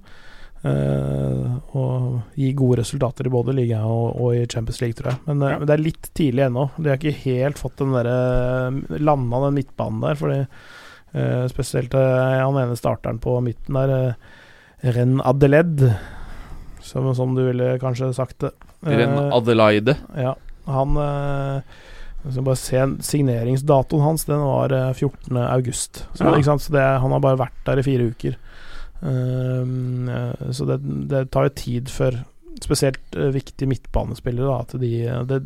Uh, 0.62 1.56
og 1.74 2.36
gi 2.38 2.52
gode 2.54 2.76
resultater 2.84 3.26
i 3.26 3.32
både 3.34 3.50
ligaen 3.56 3.82
og, 3.82 4.12
og 4.14 4.36
i 4.38 4.44
Champions 4.46 4.78
League, 4.78 4.94
tror 4.94 5.10
jeg. 5.10 5.18
Men, 5.26 5.40
eh, 5.42 5.50
Ja. 5.50 5.56
men 5.58 5.66
det 5.66 5.74
er 5.74 5.82
litt 5.82 6.10
tidlig 6.14 6.44
ennå. 6.44 6.68
De 6.76 6.86
har 6.92 7.00
ikke 7.00 7.24
helt 7.24 7.58
fått 7.58 7.80
den 7.82 7.96
derre 7.96 9.00
landa 9.02 9.40
den 9.48 9.56
midtbanen 9.58 10.04
der. 10.04 10.20
Fordi 10.20 10.38
uh, 10.44 11.48
spesielt 11.50 11.96
han 11.98 12.60
ene 12.62 12.78
starteren 12.78 13.18
på 13.18 13.40
midten 13.42 13.74
der, 13.74 14.14
Ren 14.94 15.18
Adeled, 15.26 15.82
som, 16.82 17.10
som 17.14 17.34
du 17.34 17.42
ville 17.48 17.74
kanskje 17.82 18.12
sagt 18.14 18.38
det. 18.46 18.52
Ren 18.86 19.18
Adelaide. 19.34 19.96
ja, 20.18 20.36
han 20.66 20.96
Jeg 22.22 22.36
skal 22.36 22.46
bare 22.46 22.60
se 22.60 22.82
Signeringsdatoen 23.08 24.04
hans 24.04 24.26
Den 24.28 24.42
var 24.46 24.74
eh, 24.76 24.90
14. 24.94 25.36
august. 25.42 26.04
Så, 26.14 26.24
Ja. 26.24 26.58
så 26.58 26.74
det, 26.74 26.84
han 27.02 27.14
har 27.14 27.22
bare 27.24 27.40
vært 27.40 27.64
der 27.66 27.82
i 27.82 27.86
fire 27.86 28.10
uker. 28.12 28.36
Um, 29.02 30.08
eh, 30.08 30.52
så 30.54 30.66
det, 30.68 30.78
det 31.10 31.24
tar 31.34 31.48
jo 31.48 31.56
tid 31.58 31.90
før 31.90 32.22
Spesielt 32.62 33.16
eh, 33.16 33.32
viktige 33.32 33.66
midtbanespillere. 33.66 34.58
Da, 34.68 34.78
de, 34.78 34.90
det, 35.26 35.38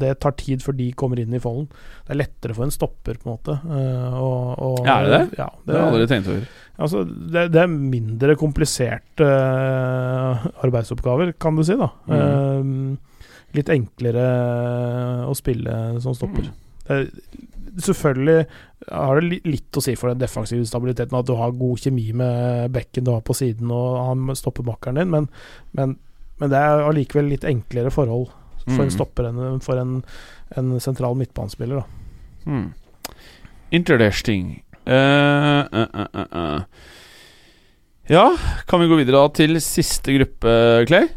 det 0.00 0.12
tar 0.24 0.32
tid 0.40 0.62
før 0.64 0.74
de 0.78 0.88
kommer 0.98 1.20
inn 1.20 1.34
i 1.36 1.40
folden. 1.42 1.68
Det 2.06 2.14
er 2.14 2.18
lettere 2.22 2.56
for 2.56 2.66
en 2.66 2.72
stopper, 2.74 3.20
på 3.20 3.28
en 3.28 3.34
måte. 3.36 3.58
Uh, 3.62 4.16
og, 4.16 4.40
og, 4.56 4.80
Ja, 4.88 4.96
er 4.96 5.06
det 5.06 5.12
det? 5.12 5.38
Ja, 5.38 5.48
Det 5.66 5.76
har 5.76 5.84
jeg 5.84 5.92
aldri 5.92 6.08
tenkt 6.10 6.32
over. 6.32 6.48
Altså, 6.82 7.04
det, 7.04 7.44
det 7.52 7.60
er 7.62 7.70
mindre 7.70 8.34
kompliserte 8.40 9.28
eh, 9.28 10.46
arbeidsoppgaver, 10.64 11.34
kan 11.38 11.58
du 11.58 11.62
si, 11.68 11.76
da. 11.78 11.90
Mm. 12.08 12.16
Eh, 12.16 13.11
litt 13.56 13.70
enklere 13.72 14.26
å 15.28 15.34
spille 15.36 15.78
som 16.04 16.16
stopper. 16.16 16.50
Mm. 16.88 17.08
Selvfølgelig 17.82 18.46
har 18.90 19.20
det 19.20 19.40
litt 19.48 19.78
å 19.78 19.82
si 19.84 19.94
for 19.96 20.12
den 20.12 20.20
defensive 20.20 20.66
stabiliteten 20.68 21.16
at 21.16 21.28
du 21.28 21.34
har 21.38 21.54
god 21.56 21.80
kjemi 21.80 22.10
med 22.16 22.72
bekken 22.74 23.06
du 23.06 23.12
har 23.14 23.22
på 23.24 23.36
siden, 23.36 23.70
og 23.72 24.00
han 24.02 24.36
stopper 24.38 24.66
makkeren 24.66 25.00
din, 25.00 25.12
men, 25.12 25.28
men, 25.78 25.96
men 26.42 26.52
det 26.52 26.60
er 26.60 26.84
allikevel 26.88 27.30
litt 27.32 27.48
enklere 27.48 27.94
forhold 27.94 28.28
for 28.62 28.78
Mm. 28.78 28.84
en 28.84 28.94
stopper 28.94 29.26
enn 29.26 29.62
for 29.64 29.80
en, 29.80 29.96
en 30.56 30.74
sentral 30.80 31.16
midtbanespiller. 31.18 31.82
Hmm. 32.44 32.68
Interesting. 33.74 34.62
Uh, 34.86 35.64
uh, 35.72 35.88
uh, 35.94 36.06
eh, 36.14 36.26
eh. 36.38 36.62
Ja, 38.10 38.36
kan 38.68 38.82
vi 38.82 38.88
gå 38.90 38.98
videre 38.98 39.22
da 39.22 39.32
til 39.34 39.60
siste 39.62 40.14
gruppe, 40.14 40.54
Clay? 40.90 41.08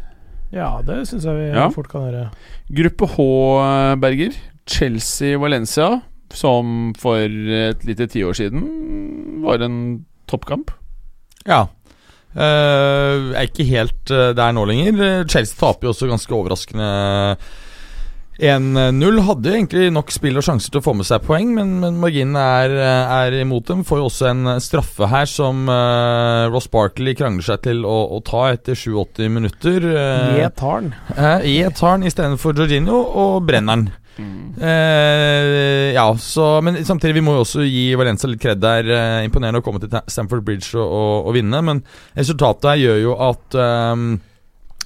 Ja, 0.54 0.80
det 0.86 1.02
syns 1.08 1.24
jeg 1.26 1.34
vi 1.36 1.46
Ja. 1.56 1.68
fort 1.74 1.88
kan 1.88 2.06
gjøre. 2.06 2.30
Gruppe 2.70 3.06
H, 3.16 3.22
eh, 3.62 3.94
Berger. 3.96 4.36
Chelsea-Valencia, 4.66 6.02
som 6.34 6.92
for 6.98 7.16
et 7.16 7.84
lite 7.86 8.08
tiår 8.10 8.34
siden 8.34 9.42
var 9.44 9.62
en 9.62 10.04
toppkamp. 10.26 10.70
Ja. 11.46 11.68
Uh, 12.36 13.32
er 13.32 13.46
ikke 13.46 13.64
helt 13.64 14.10
eh, 14.10 14.34
der 14.36 14.52
nå 14.52 14.66
lenger. 14.68 15.24
Chelsea 15.30 15.56
taper 15.56 15.86
jo 15.86 15.92
også 15.94 16.08
ganske 16.10 16.34
overraskende 16.36 17.36
1-0. 18.38 19.20
Hadde 19.26 19.50
jo 19.50 19.56
egentlig 19.56 19.90
nok 19.94 20.12
spill 20.14 20.40
og 20.40 20.46
sjanser 20.46 20.72
til 20.72 20.82
å 20.82 20.84
få 20.84 20.94
med 20.98 21.08
seg 21.08 21.24
poeng, 21.26 21.52
men, 21.56 21.76
men 21.82 22.00
marginen 22.02 22.38
er, 22.40 22.74
eh, 22.76 23.14
er 23.26 23.38
imot 23.42 23.68
dem. 23.70 23.84
Får 23.86 24.02
jo 24.02 24.08
også 24.10 24.30
en 24.30 24.54
straffe 24.62 25.08
her 25.10 25.28
som 25.30 25.66
uh, 25.70 26.46
Ross 26.52 26.68
Barkley 26.72 27.16
krangler 27.16 27.46
seg 27.46 27.64
til 27.66 27.84
å, 27.88 27.98
å 28.16 28.22
ta 28.26 28.48
etter 28.52 28.76
87 28.78 29.28
minutter. 29.32 29.86
Uh, 29.88 30.40
Jeg 30.42 30.56
tarn. 30.60 30.92
Uh, 31.12 31.38
I 31.44 31.60
tar 31.76 31.96
den 31.96 32.10
istedenfor 32.10 32.56
Jorginho, 32.56 33.00
og 33.16 33.46
brenner 33.48 33.80
den. 33.80 33.88
Eh, 34.60 35.92
ja, 35.92 36.16
så 36.18 36.62
Men 36.62 36.84
samtidig, 36.84 37.14
vi 37.14 37.24
må 37.24 37.34
jo 37.36 37.42
også 37.44 37.64
gi 37.68 37.90
Valencia 37.98 38.30
litt 38.30 38.40
kred 38.40 38.62
der. 38.62 38.88
Uh, 38.88 39.24
imponerende 39.26 39.60
å 39.60 39.64
komme 39.66 39.82
til 39.82 39.92
Stamford 39.92 40.44
Bridge 40.46 40.72
og, 40.78 40.86
og, 40.86 41.28
og 41.28 41.36
vinne, 41.36 41.60
men 41.64 41.82
resultatet 42.16 42.70
her 42.70 42.80
gjør 42.80 43.02
jo 43.02 43.18
at 43.26 43.58
ehm, 43.60 44.08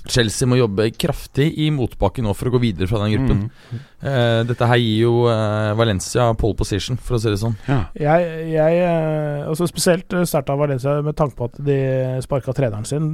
Chelsea 0.08 0.48
må 0.48 0.56
jobbe 0.56 0.86
kraftig 0.96 1.50
i 1.60 1.68
motbakke 1.74 2.22
nå 2.24 2.32
for 2.36 2.48
å 2.48 2.54
gå 2.54 2.60
videre 2.62 2.88
fra 2.88 3.02
den 3.02 3.12
gruppen. 3.14 3.42
Mm. 3.50 3.80
Uh, 4.00 4.40
dette 4.48 4.68
her 4.70 4.80
gir 4.80 5.02
jo 5.04 5.12
uh, 5.28 5.74
Valencia 5.76 6.30
pole 6.40 6.56
position, 6.56 6.96
for 6.96 7.18
å 7.18 7.20
si 7.20 7.28
det 7.32 7.40
sånn. 7.42 7.56
Ja. 7.68 7.80
Jeg, 8.00 8.30
jeg 8.54 8.78
eh, 8.80 9.44
altså 9.48 9.68
Spesielt 9.68 10.14
sterkt 10.28 10.52
av 10.52 10.60
Valencia 10.62 10.96
med 11.04 11.18
tanke 11.18 11.36
på 11.36 11.50
at 11.50 11.58
de 11.66 11.76
sparka 12.24 12.54
treneren 12.56 12.88
sin 12.88 13.10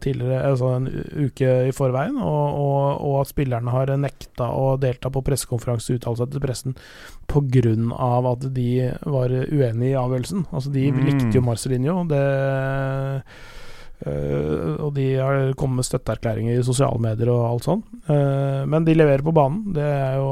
tidligere, 0.00 0.40
altså 0.52 0.72
en 0.78 0.88
uke 1.26 1.52
i 1.68 1.74
forveien, 1.76 2.16
og, 2.16 2.60
og, 2.60 3.04
og 3.10 3.18
at 3.20 3.32
spillerne 3.32 3.74
har 3.74 3.92
nekta 4.00 4.48
å 4.56 4.74
delta 4.80 5.12
på 5.12 5.22
pressekonferanse 5.26 5.92
og 5.92 6.00
uttale 6.00 6.22
seg 6.22 6.34
til 6.34 6.44
pressen 6.44 6.76
pga. 7.30 8.32
at 8.32 8.48
de 8.54 8.70
var 9.06 9.30
uenig 9.30 9.92
i 9.92 9.98
avgjørelsen. 9.98 10.46
Altså 10.50 10.72
De 10.72 10.90
Mm. 10.90 11.04
likte 11.06 11.36
jo 11.36 11.42
Marcelinho. 11.44 12.04
Det 12.08 12.24
eh, 14.06 14.76
og 14.80 14.94
de 14.96 15.06
har 15.16 15.54
kommet 15.60 15.82
med 15.82 15.88
støtteerklæringer 15.88 16.58
i 16.58 16.66
sosiale 16.66 17.00
medier 17.02 17.32
og 17.32 17.46
alt 17.48 17.68
sånn. 17.68 17.82
Uh, 18.08 18.66
men 18.70 18.86
de 18.86 18.96
leverer 18.96 19.24
på 19.26 19.34
banen. 19.36 19.74
Det 19.76 19.86
er 19.86 20.20
jo 20.20 20.30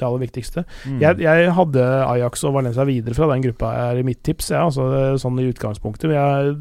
det 0.00 0.06
aller 0.06 0.22
viktigste. 0.24 0.64
Mm. 0.88 0.98
Jeg, 1.02 1.20
jeg 1.24 1.52
hadde 1.56 1.84
Ajax 2.06 2.44
og 2.48 2.54
Valencia 2.56 2.86
videre 2.88 3.16
fra 3.16 3.28
den 3.32 3.44
gruppa 3.44 3.72
her 3.76 4.00
i 4.00 4.04
mitt 4.06 4.22
tips, 4.26 4.50
ja, 4.54 4.64
altså, 4.68 4.86
er 4.96 5.18
sånn 5.20 5.40
i 5.42 5.48
utgangspunktet. 5.50 6.14
Jeg 6.14 6.54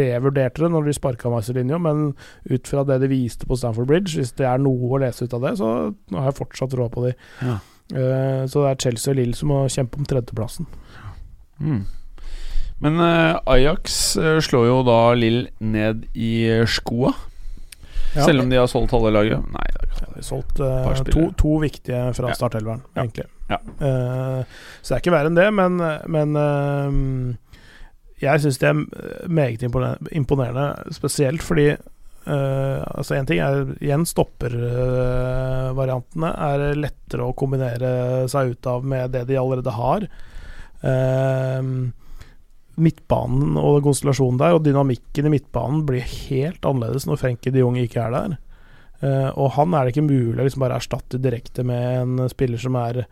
revurderte 0.00 0.64
det 0.64 0.72
når 0.74 0.88
de 0.88 0.96
sparka 0.96 1.32
Marcelinho, 1.32 1.80
men 1.82 2.10
ut 2.50 2.70
fra 2.70 2.84
det 2.88 3.00
de 3.04 3.10
viste 3.12 3.48
på 3.48 3.58
Stamford 3.58 3.88
Bridge, 3.90 4.18
hvis 4.18 4.34
det 4.38 4.48
er 4.48 4.60
noe 4.62 4.92
å 4.92 5.00
lese 5.02 5.26
ut 5.26 5.38
av 5.38 5.48
det, 5.48 5.56
så 5.60 5.70
har 6.16 6.28
jeg 6.30 6.40
fortsatt 6.42 6.76
råd 6.78 6.92
på 6.96 7.06
de. 7.08 7.14
Ja. 7.46 7.56
Uh, 7.90 8.42
så 8.46 8.66
det 8.66 8.74
er 8.74 8.82
Chelsea 8.84 9.14
og 9.14 9.18
Lill 9.18 9.32
som 9.38 9.50
må 9.50 9.64
kjempe 9.72 9.98
om 9.98 10.06
tredjeplassen. 10.06 10.68
Mm. 11.60 11.82
Men 12.80 12.96
eh, 13.04 13.34
Ajax 13.54 13.82
eh, 14.16 14.38
slår 14.40 14.64
jo 14.70 14.78
da 14.88 14.98
Lill 15.18 15.42
ned 15.60 15.96
i 16.16 16.30
skoa. 16.70 17.12
Ja. 18.14 18.24
Selv 18.26 18.40
om 18.42 18.48
de 18.50 18.56
har 18.58 18.66
solgt 18.70 18.90
halve 18.96 19.10
laget? 19.14 19.38
Nei. 19.54 19.68
de 19.76 19.80
har. 20.00 20.08
Solgt 20.26 20.56
uh, 20.64 20.90
to, 21.12 21.22
to 21.38 21.52
viktige 21.62 22.00
fra 22.16 22.28
Ja. 22.32 22.34
startelveren, 22.34 22.80
Ja. 22.96 23.02
egentlig. 23.04 23.26
Ja. 23.50 23.58
Uh, 23.78 24.40
så 24.82 24.88
det 24.88 24.94
er 24.96 25.00
ikke 25.04 25.14
verre 25.14 25.28
enn 25.30 25.38
det, 25.38 25.46
men, 25.54 25.72
men 26.10 26.28
uh, 26.34 26.90
jeg 28.20 28.40
syns 28.42 28.58
det 28.60 28.68
er 28.72 28.76
meget 29.30 29.62
imponerende, 29.64 30.66
spesielt 30.92 31.40
fordi 31.46 31.68
eh, 31.70 32.80
altså 32.84 33.14
En 33.16 33.24
ting 33.26 33.40
er 33.40 33.64
igjen 33.80 34.04
stoppervariantene 34.04 36.28
er 36.50 36.74
lettere 36.76 37.24
å 37.24 37.32
kombinere 37.32 38.26
seg 38.28 38.50
ut 38.52 38.66
av 38.68 38.84
med 38.84 39.10
det 39.14 39.24
de 39.30 39.38
allerede 39.40 39.70
har. 39.72 40.04
Eh, 40.84 41.62
midtbanen 42.82 43.58
og 43.60 43.82
konstellasjonen 43.86 44.40
der, 44.40 44.56
og 44.56 44.64
dynamikken 44.66 45.28
i 45.28 45.34
midtbanen 45.36 45.82
blir 45.88 46.06
helt 46.28 46.64
annerledes 46.66 47.08
når 47.08 47.20
Frenkie 47.22 47.54
de 47.54 47.64
Jong 47.64 47.78
ikke 47.80 48.04
er 48.04 48.16
der. 48.16 48.38
Uh, 49.00 49.30
og 49.40 49.54
han 49.56 49.72
er 49.72 49.86
det 49.86 49.94
ikke 49.94 50.08
mulig 50.10 50.40
å 50.42 50.44
liksom 50.44 50.64
bare 50.64 50.76
erstatte 50.76 51.20
direkte 51.22 51.64
med 51.64 52.02
en 52.02 52.32
spiller 52.32 52.60
som 52.60 52.76
er 52.76 53.04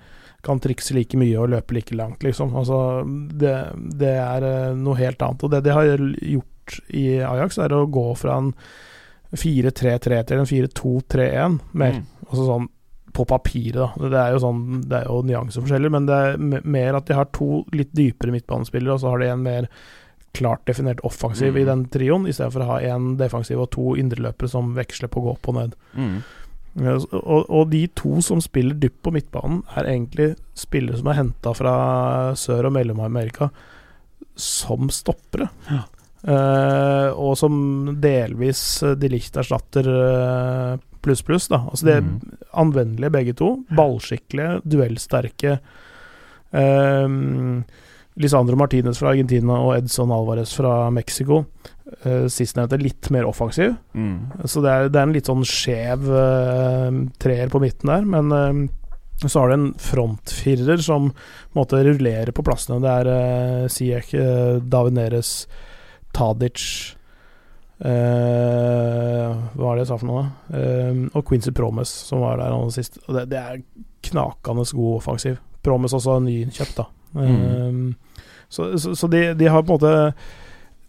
kan 0.44 0.60
trikse 0.62 0.94
like 0.94 1.18
mye 1.18 1.38
og 1.40 1.50
løpe 1.50 1.74
like 1.74 1.96
langt, 1.98 2.22
liksom. 2.22 2.54
Altså, 2.56 3.02
det, 3.34 3.54
det 3.98 4.14
er 4.22 4.44
eh, 4.46 4.76
noe 4.78 4.94
helt 5.00 5.22
annet. 5.24 5.42
Og 5.42 5.50
det 5.50 5.64
de 5.66 5.74
har 5.74 5.88
gjort 5.88 6.76
i 6.94 7.06
Ajax, 7.26 7.58
er 7.58 7.74
å 7.74 7.88
gå 7.90 8.06
fra 8.18 8.36
en 8.38 8.52
4-3-3 9.34 10.20
til 10.28 10.42
en 10.42 10.48
4-2-3-1 10.48 11.58
mer. 11.72 11.98
Mm. 11.98 12.04
Altså 12.28 12.46
sånn 12.46 12.68
på 13.12 13.24
papiret, 13.26 13.74
da. 13.78 14.08
Det 14.08 14.18
er 14.20 14.32
jo 14.34 14.40
sånn 14.42 14.82
Det 14.88 14.98
er 15.00 15.06
jo 15.08 15.22
nyanseforskjeller, 15.26 15.90
men 15.90 16.06
det 16.06 16.14
er 16.14 16.64
mer 16.64 16.94
at 16.98 17.06
de 17.08 17.14
har 17.14 17.30
to 17.32 17.64
litt 17.72 17.92
dypere 17.96 18.32
midtbanespillere, 18.34 18.94
og 18.94 19.00
så 19.00 19.10
har 19.14 19.18
de 19.22 19.30
en 19.32 19.42
mer 19.42 19.68
klart 20.36 20.64
definert 20.68 21.00
offensiv 21.08 21.54
Mm. 21.54 21.60
i 21.60 21.64
den 21.64 21.84
trioen, 21.88 22.26
i 22.28 22.32
stedet 22.32 22.52
for 22.52 22.62
å 22.62 22.66
ha 22.66 22.80
én 22.80 23.16
defensiv 23.16 23.58
og 23.60 23.70
to 23.70 23.94
indreløpere 23.96 24.48
som 24.48 24.74
veksler 24.76 25.08
på 25.08 25.20
å 25.20 25.24
gå 25.24 25.30
opp 25.32 25.48
og 25.48 25.54
ned. 25.54 25.74
Mm. 25.96 26.18
Og, 26.78 27.46
og 27.50 27.70
de 27.72 27.86
to 27.96 28.20
som 28.22 28.40
spiller 28.44 28.74
dypt 28.78 29.00
på 29.02 29.10
midtbanen, 29.10 29.62
er 29.74 29.88
egentlig 29.88 30.36
spillere 30.54 30.98
som 31.00 31.08
er 31.08 31.14
henta 31.18 31.54
fra 31.56 31.72
Sør- 32.38 32.66
og 32.68 32.72
Mellom-Amerika 32.76 33.48
som 34.38 34.88
stoppere. 34.92 35.48
Ja. 35.70 35.80
Eh, 36.28 37.10
og 37.14 37.36
som 37.38 37.96
delvis 38.02 38.82
eh, 38.82 38.94
de 38.98 39.08
Licht 39.08 39.36
erstatter 39.38 39.86
eh, 39.86 40.78
pluss, 41.08 41.24
pluss. 41.26 41.48
da 41.50 41.62
Altså 41.66 41.88
De 41.88 41.96
er 41.96 42.04
Mm. 42.04 42.14
anvendelige 42.62 43.14
begge 43.16 43.34
to. 43.40 43.50
Ballskikkelige, 43.74 44.60
duellsterke. 44.68 45.58
Um, 46.52 47.64
Lisandro 48.18 48.56
Martinez 48.58 48.98
fra 48.98 49.12
Argentina 49.12 49.60
og 49.62 49.76
Edson 49.76 50.10
Alvarez 50.10 50.50
fra 50.56 50.88
Mexico. 50.90 51.44
Uh, 52.04 52.26
Sistnevnte 52.32 52.80
litt 52.80 53.10
mer 53.14 53.28
offensiv. 53.28 53.76
Mm. 53.94 54.44
Så 54.44 54.62
det 54.64 54.72
er, 54.72 54.88
det 54.90 54.98
er 54.98 55.06
en 55.06 55.14
litt 55.14 55.30
sånn 55.30 55.46
skjev 55.46 56.08
uh, 56.10 56.90
treer 57.22 57.52
på 57.52 57.60
midten 57.62 57.92
der, 57.92 58.04
men 58.08 58.34
uh, 58.34 58.66
så 59.24 59.40
har 59.42 59.50
du 59.50 59.54
en 59.58 59.70
frontfirer 59.82 60.82
som 60.82 61.10
på 61.12 61.58
måte 61.58 61.80
rullerer 61.86 62.34
på 62.34 62.44
plassene. 62.46 62.80
Det 62.82 62.92
er 63.00 63.12
uh, 63.12 63.68
Siek, 63.72 64.12
uh, 64.18 64.58
Davineres, 64.62 65.46
Tadic 66.14 66.96
eh, 67.84 69.28
Hva 69.54 69.62
var 69.62 69.76
det 69.76 69.84
jeg 69.84 69.90
sa 69.92 69.98
for 70.00 70.10
noe? 70.10 70.24
Eh, 70.54 71.04
og 71.12 71.24
Quincy 71.28 71.52
Promes, 71.54 71.92
som 72.08 72.24
var 72.24 72.40
der 72.40 72.54
aller 72.54 72.74
sist. 72.74 73.00
Det, 73.06 73.28
det 73.30 73.38
er 73.38 73.62
knakende 74.08 74.66
god 74.72 74.98
offensiv. 74.98 75.38
Promes 75.64 75.94
også 75.96 76.18
nyinnkjøpt, 76.24 76.82
da. 76.82 76.88
Eh, 77.24 77.80
så 78.48 78.70
så, 78.80 78.94
så 78.96 79.10
de, 79.12 79.32
de 79.36 79.48
har 79.50 79.64
på 79.64 79.74
en 79.74 79.78
måte 79.78 80.20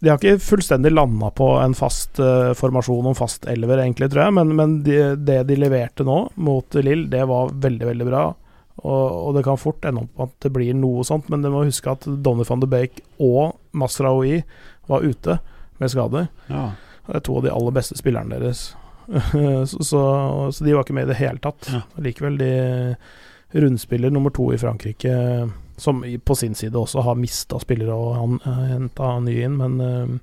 de 0.00 0.08
har 0.08 0.16
ikke 0.16 0.40
fullstendig 0.40 0.94
landa 0.94 1.28
på 1.36 1.46
en 1.60 1.74
fast 1.76 2.16
formasjon 2.56 3.10
om 3.10 3.16
fast 3.18 3.44
elver, 3.52 3.82
egentlig, 3.82 4.06
tror 4.08 4.22
jeg, 4.24 4.32
men, 4.38 4.54
men 4.56 4.78
de, 4.86 4.94
det 5.20 5.42
de 5.50 5.58
leverte 5.60 6.06
nå 6.08 6.22
mot 6.40 6.78
Lill, 6.80 7.02
det 7.12 7.26
var 7.28 7.52
veldig, 7.52 7.84
veldig 7.90 8.06
bra. 8.08 8.22
Og, 8.80 9.28
og 9.28 9.36
det 9.36 9.44
kan 9.44 9.60
fort 9.60 9.84
ende 9.84 10.06
opp 10.06 10.22
at 10.24 10.32
det 10.46 10.52
blir 10.54 10.76
noe 10.76 11.04
sånt, 11.04 11.28
men 11.28 11.44
du 11.44 11.50
må 11.52 11.66
huske 11.66 11.92
at 11.92 12.06
Donny 12.24 12.46
van 12.48 12.62
de 12.62 12.68
Beek 12.70 13.02
og 13.20 13.58
Masraoui 13.76 14.40
var 14.88 15.04
ute 15.04 15.36
med 15.80 15.92
skader. 15.92 16.30
Ja. 16.50 16.70
Det 17.08 17.18
er 17.18 17.26
to 17.26 17.40
av 17.40 17.46
de 17.46 17.52
aller 17.54 17.74
beste 17.74 17.98
spillerne 17.98 18.38
deres. 18.38 18.70
så, 19.70 19.82
så, 19.82 20.00
så 20.54 20.64
de 20.64 20.76
var 20.76 20.84
ikke 20.84 20.94
med 20.94 21.08
i 21.08 21.12
det 21.12 21.18
hele 21.18 21.42
tatt. 21.42 21.70
Ja. 21.72 21.82
Likevel, 22.04 22.38
de 22.38 22.52
rundspiller 23.50 24.12
nummer 24.14 24.30
to 24.30 24.52
i 24.54 24.58
Frankrike, 24.60 25.14
som 25.80 26.04
på 26.24 26.34
sin 26.38 26.54
side 26.54 26.78
også 26.78 27.02
har 27.02 27.18
mista 27.18 27.58
spillere 27.58 27.94
og 27.96 28.12
han 28.14 28.42
uh, 28.44 28.66
henta 28.74 29.14
nye 29.24 29.46
inn, 29.48 29.60
men 29.60 30.20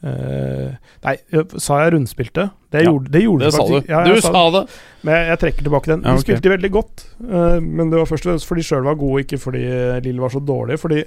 Uh, 0.00 0.08
eh, 0.08 0.68
Nei, 1.04 1.12
sa 1.60 1.82
jeg 1.82 1.90
rundspilte? 1.92 2.46
Det 2.72 2.86
Ja, 2.86 2.88
gjorde, 2.88 3.10
det 3.12 3.20
gjorde 3.20 3.44
Det 3.44 3.50
de 3.50 3.56
sa 3.58 3.66
du. 3.68 3.90
Ja, 3.90 3.98
du 4.08 4.14
sa, 4.16 4.30
sa 4.32 4.44
det! 4.54 4.62
men 5.02 5.12
jeg, 5.14 5.26
jeg 5.28 5.40
trekker 5.42 5.66
tilbake 5.66 5.90
den. 5.90 6.06
Ja, 6.06 6.14
De 6.16 6.22
spilte 6.24 6.52
veldig 6.54 6.70
godt, 6.72 7.04
uh, 7.20 7.58
men 7.60 7.92
det 7.92 8.00
var 8.00 8.08
først 8.08 8.24
og 8.24 8.30
fremst 8.30 8.48
fordi 8.48 8.64
de 8.64 8.68
sjøl 8.70 8.86
var 8.88 8.96
gode, 8.96 9.26
ikke 9.26 9.40
fordi 9.42 9.60
Lill 10.06 10.22
var 10.24 10.32
så 10.32 10.40
dårlig. 10.40 10.78
Fordi 10.80 11.02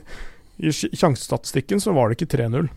i 0.61 0.69
sjansestatistikken 0.69 1.81
så 1.81 1.95
var 1.97 2.11
det 2.11 2.19
ikke 2.19 2.37
3-0. 2.37 2.69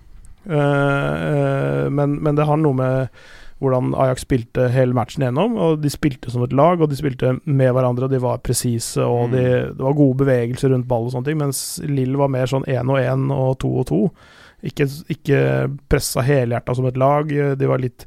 Eh, 0.47 1.17
eh, 1.31 1.89
men, 1.91 2.23
men 2.23 2.39
det 2.39 2.47
har 2.47 2.57
noe 2.61 2.77
med 2.79 3.19
hvordan 3.63 3.95
Ajax 3.97 4.27
spilte 4.27 4.67
hele 4.69 4.93
matchen 4.97 5.25
gjennom. 5.25 5.57
Og 5.57 5.81
de 5.81 5.91
spilte 5.91 6.31
som 6.33 6.43
et 6.45 6.53
lag, 6.53 6.81
og 6.81 6.91
de 6.93 6.99
spilte 6.99 7.39
med 7.49 7.73
hverandre, 7.73 8.05
og 8.05 8.13
de 8.13 8.21
var 8.21 8.43
presise, 8.45 9.01
og 9.01 9.31
Mm. 9.31 9.33
de, 9.33 9.45
det 9.73 9.85
var 9.87 9.97
gode 9.97 10.19
bevegelser 10.25 10.71
rundt 10.75 10.89
ball 10.89 11.07
og 11.09 11.13
sånne 11.15 11.31
ting, 11.31 11.39
mens 11.41 11.81
Lill 11.89 12.17
var 12.21 12.29
mer 12.29 12.47
sånn 12.47 12.67
én 12.69 12.91
og 12.93 13.01
én 13.01 13.31
og 13.33 13.59
to 13.59 13.71
og 13.81 13.87
to. 13.87 14.01
Ikke, 14.67 14.87
ikke 15.09 15.41
pressa 15.89 16.21
helhjerta 16.25 16.75
som 16.77 16.87
et 16.87 16.97
lag. 16.97 17.29
De 17.29 17.67
var 17.67 17.79
litt 17.79 18.07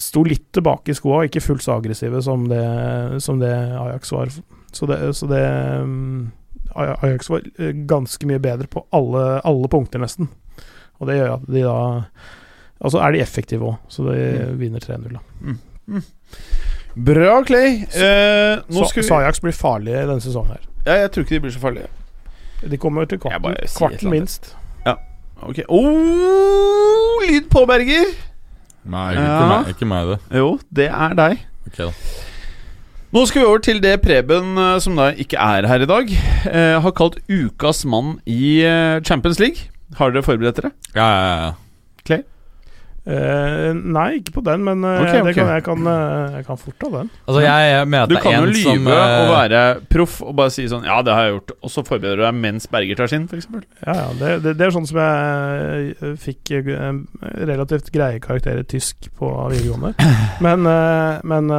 Sto 0.00 0.22
litt 0.24 0.46
tilbake 0.56 0.94
i 0.94 0.94
skoa, 0.96 1.26
ikke 1.26 1.42
fullt 1.44 1.60
så 1.60 1.74
aggressive 1.76 2.22
som 2.24 2.46
det, 2.48 3.20
som 3.20 3.36
det 3.38 3.52
Ajax 3.52 4.12
var. 4.14 4.30
Så 4.72 4.86
det, 4.88 4.96
så 5.12 5.26
det 5.28 5.42
um, 5.82 6.30
Ajax 6.74 7.28
var 7.28 7.42
eh, 7.58 7.74
ganske 7.84 8.26
mye 8.26 8.40
bedre 8.40 8.66
på 8.66 8.80
alle, 8.96 9.42
alle 9.44 9.68
punkter, 9.68 10.00
nesten. 10.00 10.30
Og 11.00 11.06
det 11.08 11.16
gjør 11.18 11.34
at 11.34 11.46
de 11.50 11.62
da 11.66 11.76
Altså 12.84 12.98
er 13.00 13.12
de 13.14 13.20
effektive 13.22 13.64
òg, 13.64 13.76
så 13.88 14.02
de 14.04 14.16
Mm. 14.50 14.58
vinner 14.60 14.80
3-0. 14.80 15.12
da. 15.14 16.00
Bra, 16.96 17.42
Clay. 17.46 17.82
Eh, 17.94 18.60
nå 18.68 18.82
Så, 18.82 18.88
skal 18.90 19.02
vi 19.02 19.06
så 19.08 19.14
Ajax 19.22 19.40
blir 19.40 19.52
farlige 19.56 20.02
denne 20.06 20.20
sesongen 20.20 20.50
her. 20.52 20.60
ja, 20.86 20.92
Jeg 21.00 21.10
tror 21.12 21.22
ikke 21.24 21.34
de 21.34 21.40
blir 21.40 21.50
så 21.54 21.58
farlige. 21.62 21.86
De 22.70 22.76
kommer 22.76 23.04
til 23.04 23.18
kvarten, 23.18 23.56
kvarten 23.78 24.10
minst. 24.10 24.54
Ja. 24.86 24.94
Ok 25.42 25.58
oh, 25.68 27.22
Lyd 27.24 27.48
på, 27.50 27.64
Berger! 27.66 28.04
Nei, 28.84 29.10
ikke, 29.12 29.22
Ja. 29.22 29.48
meg, 29.62 29.68
ikke 29.74 29.86
meg, 29.86 30.06
det. 30.06 30.18
Jo, 30.38 30.58
det 30.76 30.86
er 30.90 31.14
deg. 31.14 31.38
Ok 31.66 31.76
da 31.78 31.90
Nå 33.14 33.26
skal 33.26 33.40
vi 33.42 33.46
over 33.46 33.58
til 33.58 33.78
det 33.80 34.00
Preben, 34.02 34.58
eh, 34.58 34.78
som 34.80 34.96
da 34.96 35.12
ikke 35.12 35.38
er 35.38 35.66
her 35.68 35.80
i 35.82 35.86
dag, 35.86 36.08
eh, 36.50 36.80
har 36.82 36.90
kalt 36.90 37.16
ukas 37.30 37.84
mann 37.86 38.18
i 38.26 38.60
eh, 38.64 39.00
Champions 39.02 39.38
League. 39.38 39.68
Har 39.98 40.14
dere 40.14 40.26
forberedt 40.26 40.62
dere? 40.62 40.72
Ja, 40.94 41.08
ja, 41.08 41.34
ja. 41.42 41.52
Eh, 43.04 43.70
nei, 43.76 44.22
ikke 44.22 44.38
på 44.38 44.42
den, 44.46 44.62
men 44.64 44.80
eh, 44.80 45.02
okay, 45.02 45.18
Det 45.26 45.34
kan, 45.36 45.50
jeg, 45.52 45.62
kan, 45.66 45.88
eh, 45.92 46.36
jeg 46.38 46.46
kan 46.46 46.56
fort 46.56 46.76
ta 46.80 46.88
den. 46.88 47.10
Altså, 47.26 47.42
jeg, 47.44 47.66
jeg 47.68 47.88
mener 47.92 48.08
Du 48.08 48.16
kan 48.16 48.32
jo 48.32 48.46
lyve 48.48 48.62
som 48.64 48.88
lyve 48.88 48.94
eh, 48.96 49.16
og 49.18 49.32
være 49.34 49.60
proff 49.92 50.14
og 50.24 50.32
bare 50.38 50.54
si 50.54 50.64
sånn 50.72 50.86
Ja, 50.88 51.02
det 51.04 51.12
har 51.12 51.26
jeg 51.26 51.34
gjort, 51.34 51.52
og 51.60 51.74
så 51.74 51.84
forbereder 51.84 52.22
du 52.22 52.24
deg 52.24 52.38
mens 52.38 52.68
Berger 52.72 53.02
tar 53.02 53.12
sin, 53.12 53.28
f.eks. 53.28 53.50
Ja, 53.84 53.98
ja, 53.98 54.08
det, 54.22 54.32
det, 54.46 54.56
det 54.56 54.64
er 54.64 54.72
sånn 54.78 54.88
som 54.88 55.02
jeg 55.02 55.92
eh, 55.98 56.16
fikk 56.24 56.54
relativt 57.44 57.92
greie 57.92 58.24
karakterer 58.24 58.64
i 58.64 58.68
tysk 58.72 59.10
på 59.20 59.28
videregående. 59.52 59.92
Men, 60.44 60.64
men, 61.28 61.52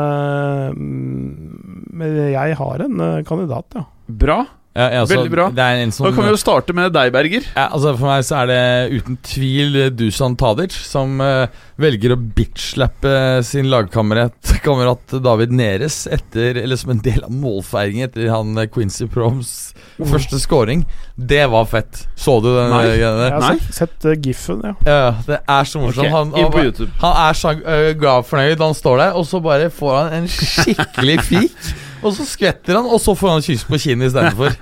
mm, 0.73 1.89
men 1.93 2.17
jeg 2.33 2.57
har 2.57 2.83
en 2.87 3.03
kandidat, 3.27 3.77
ja. 3.77 3.85
Bra. 4.09 4.39
Ja, 4.75 4.89
ja, 4.91 5.01
altså, 5.05 5.15
Veldig 5.15 5.31
bra. 5.31 5.45
Det 5.55 5.63
er 5.63 5.81
en 5.85 5.91
som 5.95 6.03
Da 6.03 6.11
kan 6.11 6.25
vi 6.27 6.31
jo 6.33 6.39
starte 6.39 6.73
med 6.75 6.91
deg, 6.91 7.11
Berger. 7.15 7.45
ja, 7.55 7.69
altså 7.69 7.93
For 7.95 8.09
meg 8.09 8.25
så 8.27 8.41
er 8.41 8.49
det 8.49 8.97
uten 8.99 9.15
tvil 9.23 9.77
eh, 9.79 9.91
Dusan 9.95 10.35
Tadic 10.35 10.75
som 10.75 11.21
uh, 11.23 11.45
velger 11.79 12.11
å 12.11 12.17
bitchlappe 12.19 13.13
sin 13.47 13.69
lagkamerat 13.71 14.51
kamerat 14.65 15.15
David 15.23 15.55
Neres 15.55 16.01
etter 16.11 16.59
Eller 16.59 16.79
som 16.79 16.91
en 16.91 16.99
del 17.05 17.23
av 17.23 17.31
målfeiringen 17.31 18.09
etter 18.09 18.27
han 18.33 18.51
eh, 18.59 18.67
Quincy 18.71 19.07
Proms 19.11 19.53
første 19.95 20.41
scoring. 20.43 20.83
Det 21.15 21.45
var 21.47 21.69
fett. 21.71 22.01
Så 22.19 22.41
du 22.43 22.49
den 22.51 22.67
Nei. 22.73 22.81
eh, 22.83 22.97
greia 22.97 23.13
der? 23.15 23.29
Jeg 23.29 23.35
har 23.37 23.45
Nei. 23.45 23.55
sett, 23.63 23.79
sett 23.79 24.07
eh, 24.11 24.19
giffen, 24.27 24.59
ja. 24.65 24.75
Ja, 24.83 25.09
det 25.23 25.39
er 25.39 25.71
så 25.71 25.79
morsomt. 25.79 26.03
Okay. 26.03 26.11
han, 26.11 26.35
han, 26.35 26.91
han 27.05 27.19
er 27.23 27.39
så 27.39 27.53
glad 28.01 28.27
fornøyd. 28.27 28.59
Han 28.59 28.75
står 28.75 28.99
der, 29.05 29.15
og 29.15 29.27
så 29.29 29.39
bare 29.43 29.71
får 29.71 29.95
han 30.01 30.17
en 30.19 30.31
skikkelig 30.35 31.21
fik. 31.31 31.75
Og 32.05 32.13
så 32.13 32.25
skvetter 32.29 32.77
han, 32.77 32.85
og 32.85 33.01
så 33.01 33.15
får 33.17 33.35
han 33.35 33.43
kyss 33.45 33.65
på 33.67 33.79
kinnet 33.81 34.11
istedenfor. 34.11 34.53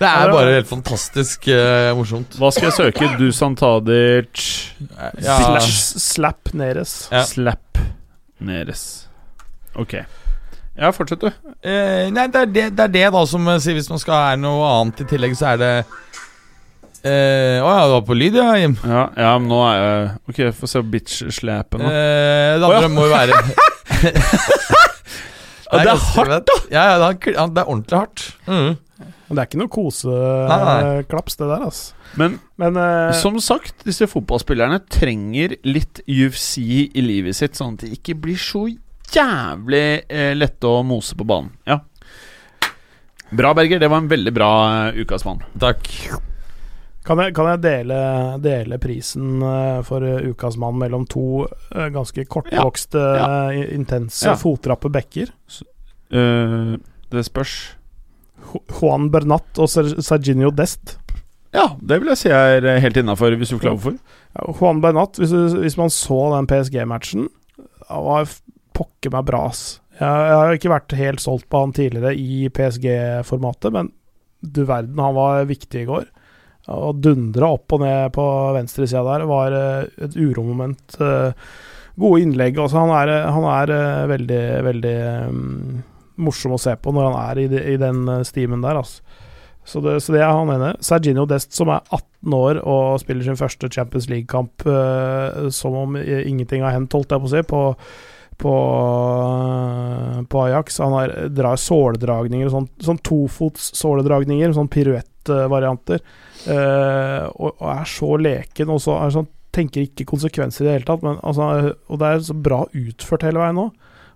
Det 0.00 0.08
er 0.08 0.30
bare 0.32 0.54
helt 0.54 0.68
fantastisk 0.70 1.50
uh, 1.52 1.90
morsomt. 1.98 2.38
Hva 2.40 2.48
skal 2.54 2.70
jeg 2.70 2.76
søke? 2.78 3.08
Dusan 3.20 3.56
Tadic 3.58 4.46
Ja, 5.20 5.34
Slash 5.42 5.98
slap 6.00 6.54
Neres. 6.56 6.94
Ja. 7.12 7.26
Slap 7.28 7.82
Neres. 8.40 8.84
Ok. 9.76 9.98
Ja, 10.80 10.88
fortsett, 10.96 11.20
du. 11.20 11.28
eh, 11.60 12.06
nei, 12.14 12.24
det 12.32 12.40
er 12.40 12.46
det, 12.48 12.62
det 12.78 12.84
er 12.86 12.92
det 12.94 13.02
da 13.12 13.24
som 13.28 13.44
øh, 13.52 13.58
sier 13.60 13.74
Hvis 13.76 13.90
man 13.90 14.00
skal 14.00 14.14
ha 14.16 14.36
noe 14.40 14.64
annet 14.78 15.02
i 15.02 15.08
tillegg, 15.10 15.34
så 15.36 15.50
er 15.52 15.60
det 15.60 15.72
å 15.80 17.08
uh, 17.08 17.58
oh 17.64 17.72
ja, 17.72 17.84
du 17.88 17.92
var 17.94 18.02
på 18.04 18.16
lyd, 18.16 18.34
ja, 18.36 18.48
Jim. 18.60 18.74
Ja, 18.84 19.06
ja, 19.16 19.30
men 19.40 19.48
nå 19.48 19.60
er 19.64 19.76
jeg 19.80 20.08
Ok, 20.28 20.40
få 20.56 20.68
se 20.68 20.82
bitch-slæpen, 20.94 21.80
da. 21.84 21.92
Uh, 21.92 22.60
det 22.60 22.70
andre 22.70 22.90
må 22.92 23.06
jo 23.08 23.12
være 23.12 23.40
Ja, 23.40 24.76
det 25.70 25.92
er 25.92 26.04
hardt, 26.14 26.46
da! 26.50 26.56
Ja, 26.72 26.84
ja, 26.90 26.94
det 27.00 27.30
er, 27.30 27.50
det 27.54 27.62
er 27.62 27.68
ordentlig 27.68 27.98
hardt. 27.98 28.24
Mm. 28.46 28.78
Men 29.00 29.38
det 29.38 29.42
er 29.42 29.48
ikke 29.48 29.60
noe 29.60 29.70
koseklaps, 29.70 31.36
det 31.38 31.46
der, 31.46 31.66
altså. 31.68 31.98
Men 32.18 32.40
Men 32.58 32.76
uh, 32.76 33.12
som 33.14 33.36
sagt, 33.38 33.84
disse 33.86 34.08
fotballspillerne 34.10 34.80
trenger 34.90 35.54
litt 35.62 36.02
UFC 36.10 36.58
i 36.90 37.04
livet 37.04 37.38
sitt, 37.38 37.54
sånn 37.58 37.78
at 37.78 37.86
de 37.86 37.94
ikke 37.94 38.18
blir 38.18 38.40
så 38.40 38.66
jævlig 39.10 39.84
eh, 40.06 40.32
lette 40.36 40.66
å 40.66 40.82
mose 40.86 41.16
på 41.18 41.26
banen. 41.26 41.54
Ja. 41.66 41.80
Bra, 43.30 43.54
Berger. 43.54 43.78
Det 43.78 43.90
var 43.90 44.02
en 44.02 44.10
veldig 44.10 44.34
bra 44.34 44.50
uh, 44.90 44.98
ukas 44.98 45.24
mann. 45.26 45.42
Takk. 45.62 45.86
Kan 47.06 47.18
jeg, 47.24 47.32
kan 47.34 47.46
jeg 47.52 47.60
dele, 47.64 47.98
dele 48.44 48.78
prisen 48.82 49.40
eh, 49.42 49.80
for 49.86 50.04
eh, 50.04 50.26
ukas 50.30 50.58
mann 50.60 50.76
mellom 50.80 51.06
to 51.08 51.46
eh, 51.74 51.88
ganske 51.94 52.24
kortvokste, 52.28 53.00
Ja. 53.16 53.28
ja. 53.54 53.66
intense, 53.74 54.26
Ja. 54.28 54.34
fotrappe 54.36 54.90
bekker? 54.92 55.32
Uh, 56.12 56.76
det 57.10 57.24
spørs. 57.28 57.54
Juan 58.80 59.10
Bernat 59.12 59.58
og 59.62 59.68
Ser- 59.70 60.00
Serginio 60.02 60.50
Dest. 60.50 60.96
Ja, 61.54 61.68
det 61.82 62.00
vil 62.00 62.08
jeg 62.12 62.18
si 62.20 62.30
er 62.30 62.62
helt 62.82 62.96
innafor, 63.00 63.34
hvis 63.38 63.50
du 63.50 63.56
forklarer 63.58 63.78
hvorfor. 63.78 64.58
Juan 64.60 64.80
Bernat, 64.82 65.18
hvis, 65.18 65.30
du, 65.34 65.58
hvis 65.64 65.76
man 65.78 65.90
så 65.90 66.18
den 66.36 66.46
PSG-matchen, 66.50 67.28
han 67.88 68.04
var 68.06 68.28
pokker 68.76 69.10
meg 69.14 69.26
bra, 69.26 69.46
ass. 69.50 69.80
Jeg, 69.98 70.06
jeg 70.06 70.36
har 70.38 70.54
ikke 70.56 70.70
vært 70.72 70.94
helt 70.96 71.20
solgt 71.20 71.48
på 71.50 71.60
han 71.64 71.74
tidligere 71.76 72.14
i 72.16 72.46
PSG-formatet, 72.54 73.72
men 73.74 73.90
du 74.40 74.62
verden, 74.64 74.98
han 75.02 75.14
var 75.18 75.44
viktig 75.50 75.82
i 75.82 75.88
går. 75.90 76.06
Å 76.70 76.92
dundre 76.94 77.48
opp 77.56 77.74
og 77.76 77.82
ned 77.82 78.12
på 78.14 78.24
venstresida 78.56 79.02
der 79.06 79.26
var 79.28 79.56
eh, 79.56 80.04
et 80.06 80.16
uromoment. 80.16 80.96
eh, 81.00 81.32
Gode 82.00 82.22
innlegg. 82.22 82.58
Altså, 82.58 82.78
Han 82.84 82.92
er, 82.94 83.10
eh, 83.12 83.30
han 83.34 83.46
er 83.50 83.72
veldig, 84.08 84.42
veldig 84.64 84.94
um, 85.28 85.80
morsom 86.22 86.54
å 86.56 86.60
se 86.60 86.76
på 86.80 86.92
når 86.94 87.10
han 87.10 87.18
er 87.24 87.40
i, 87.42 87.48
de, 87.50 87.64
i 87.74 87.80
den 87.80 88.04
steamen 88.24 88.62
der, 88.64 88.78
altså. 88.80 89.02
Så 89.70 89.82
det, 89.84 89.98
så 90.00 90.14
det 90.14 90.22
er 90.24 90.30
han 90.32 90.48
ene. 90.54 90.70
Serginio 90.82 91.26
Dest, 91.28 91.52
som 91.54 91.68
er 91.70 91.82
18 91.92 92.34
år 92.34 92.62
og 92.64 93.00
spiller 93.02 93.26
sin 93.26 93.36
første 93.38 93.68
Champions 93.70 94.08
League-kamp 94.10 94.64
uh, 94.66 95.50
som 95.52 95.76
om 95.76 95.98
ingenting 96.00 96.64
har 96.64 96.74
hendt, 96.74 96.96
holdt 96.96 97.12
jeg 97.12 97.20
på 97.22 97.28
å 97.28 97.34
si, 97.34 97.42
på, 97.50 97.60
på, 98.40 98.54
uh, 99.20 100.16
på 100.32 100.42
Ajax. 100.46 100.80
Han 100.82 100.96
har, 100.96 101.12
drar 101.36 101.60
såledragninger, 101.60 102.50
sånn, 102.50 102.70
sånn 102.82 103.02
tofots 103.04 103.70
såledragninger, 103.78 104.56
sånn 104.56 104.72
piruettvarianter. 104.72 105.09
Eh, 105.28 107.26
og, 107.34 107.52
og 107.52 107.68
er 107.74 107.84
så 107.90 108.16
leken, 108.16 108.72
og 108.72 108.80
så 108.80 108.96
er 109.02 109.14
sånn, 109.14 109.28
tenker 109.54 109.84
ikke 109.84 110.08
konsekvenser 110.08 110.64
i 110.64 110.68
det 110.68 110.76
hele 110.78 110.88
tatt. 110.88 111.04
Men, 111.04 111.20
altså, 111.26 111.74
og 111.90 112.00
det 112.00 112.08
er 112.08 112.24
så 112.30 112.36
bra 112.38 112.64
utført 112.70 113.26
hele 113.26 113.42
veien 113.42 113.58
nå. 113.58 113.68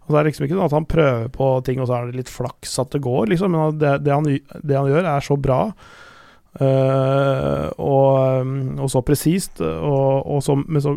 Og 0.05 0.13
det 0.13 0.21
er 0.21 0.29
liksom 0.29 0.47
ikke 0.47 0.57
sånn 0.59 0.67
at 0.69 0.77
han 0.77 0.89
prøver 0.89 1.29
på 1.33 1.51
ting, 1.65 1.81
og 1.81 1.89
så 1.89 1.99
er 1.99 2.11
det 2.11 2.21
litt 2.21 2.33
flaks 2.33 2.79
at 2.83 2.93
det 2.93 3.05
går, 3.05 3.31
liksom. 3.33 3.55
Men 3.55 3.79
det, 3.81 3.95
det, 4.05 4.13
han, 4.13 4.27
det 4.61 4.77
han 4.77 4.91
gjør, 4.91 5.07
er 5.15 5.25
så 5.25 5.39
bra. 5.41 5.61
Uh, 6.55 7.67
og, 7.83 8.51
og 8.85 8.91
så 8.93 9.01
presist, 9.03 9.59
og, 9.65 10.21
og, 10.23 10.43
så, 10.45 10.55
så, 10.85 10.93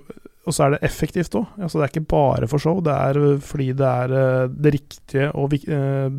og 0.46 0.54
så 0.54 0.66
er 0.66 0.76
det 0.76 0.84
effektivt 0.86 1.38
òg. 1.40 1.48
Altså, 1.56 1.80
det 1.80 1.88
er 1.88 1.94
ikke 1.96 2.12
bare 2.14 2.50
for 2.52 2.62
show, 2.62 2.84
det 2.84 2.94
er 2.94 3.40
fordi 3.42 3.72
det 3.80 3.88
er 3.88 4.14
eh, 4.20 4.52
det 4.54 4.76
riktige 4.76 5.32
og 5.36 5.56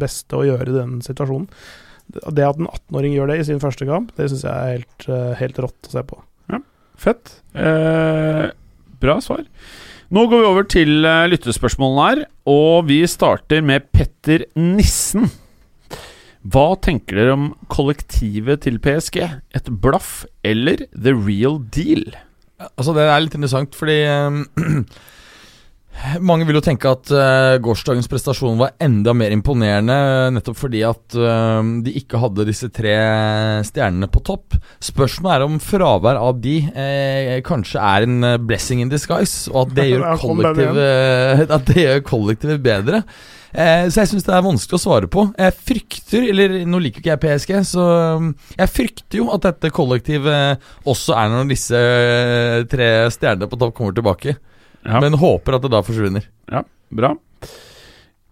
beste 0.00 0.40
å 0.40 0.46
gjøre 0.48 0.72
i 0.72 0.74
den 0.74 0.98
situasjonen. 1.04 1.46
Det 2.08 2.44
at 2.46 2.60
en 2.60 2.70
18-åring 2.70 3.12
gjør 3.16 3.32
det 3.32 3.40
i 3.42 3.48
sin 3.50 3.60
første 3.62 3.86
kamp, 3.88 4.14
det 4.16 4.30
syns 4.30 4.46
jeg 4.46 4.54
er 4.54 4.78
helt, 4.78 5.08
eh, 5.12 5.34
helt 5.42 5.60
rått 5.64 5.90
å 5.90 5.92
se 5.92 6.02
på. 6.08 6.20
Ja, 6.52 6.62
Fett. 6.98 7.34
Eh, 7.54 8.46
bra 9.02 9.18
svar. 9.24 9.44
Nå 10.08 10.24
går 10.30 10.40
vi 10.40 10.48
over 10.48 10.64
til 10.64 11.04
eh, 11.04 11.26
lyttespørsmålene 11.28 12.06
her, 12.08 12.22
og 12.48 12.88
vi 12.88 13.02
starter 13.10 13.60
med 13.60 13.90
Petter 13.92 14.46
Nissen. 14.56 15.28
Hva 16.48 16.70
tenker 16.80 17.18
dere 17.18 17.34
om 17.34 17.50
kollektivet 17.68 18.62
til 18.64 18.78
PSG? 18.80 19.20
Et 19.58 19.68
blaff 19.84 20.22
eller 20.46 20.86
the 20.94 21.12
real 21.12 21.58
deal? 21.60 22.06
Altså 22.78 22.94
Det 22.96 23.04
er 23.04 23.20
litt 23.20 23.36
interessant, 23.36 23.76
fordi 23.76 24.00
eh, 24.08 24.40
mange 26.22 26.46
vil 26.46 26.58
jo 26.58 26.62
tenke 26.64 26.90
at 26.90 27.10
uh, 27.10 27.56
gårsdagens 27.62 28.08
prestasjon 28.10 28.58
var 28.60 28.76
enda 28.82 29.14
mer 29.16 29.34
imponerende, 29.34 29.96
nettopp 30.36 30.58
fordi 30.60 30.84
at 30.86 31.16
uh, 31.18 31.58
de 31.84 31.94
ikke 31.98 32.20
hadde 32.22 32.46
disse 32.48 32.70
tre 32.74 32.94
stjernene 33.66 34.10
på 34.12 34.22
topp. 34.26 34.58
Spørsmålet 34.84 35.34
er 35.36 35.46
om 35.48 35.58
fravær 35.62 36.20
av 36.20 36.38
de 36.44 36.60
uh, 36.70 37.38
kanskje 37.48 37.80
er 37.82 38.06
en 38.06 38.26
eh, 38.26 38.38
blessing 38.40 38.82
in 38.82 38.92
disguise, 38.92 39.48
og 39.52 39.66
at 39.66 39.74
det 39.78 39.88
gjør 39.92 40.06
kollektivet, 40.22 41.50
at 41.56 41.66
det 41.68 41.82
gjør 41.82 42.06
kollektivet 42.06 42.64
bedre. 42.64 43.02
Eh, 43.52 43.86
så 43.88 44.02
jeg 44.02 44.10
syns 44.12 44.26
det 44.26 44.34
er 44.36 44.44
vanskelig 44.44 44.76
å 44.76 44.82
svare 44.82 45.10
på. 45.10 45.24
Jeg 45.38 45.56
frykter, 45.70 46.26
eller 46.32 46.58
nå 46.68 46.82
liker 46.84 47.02
ikke 47.02 47.14
jeg 47.14 47.22
PSG, 47.24 47.54
så 47.70 47.86
jeg 48.58 48.74
frykter 48.74 49.22
jo 49.22 49.30
at 49.34 49.46
dette 49.46 49.72
kollektivet 49.74 50.68
også 50.88 51.16
er 51.16 51.32
når 51.32 51.50
disse 51.54 51.80
eh, 51.80 52.60
tre 52.70 52.92
stjernene 53.14 53.50
på 53.50 53.60
topp 53.60 53.76
kommer 53.78 53.96
tilbake. 53.96 54.36
Ja, 54.86 55.00
Men 55.02 55.14
håper 55.18 55.56
at 55.58 55.62
det 55.66 55.70
da 55.74 55.82
forsvinner. 55.82 56.24
Ja, 56.52 56.62
bra. 56.90 57.14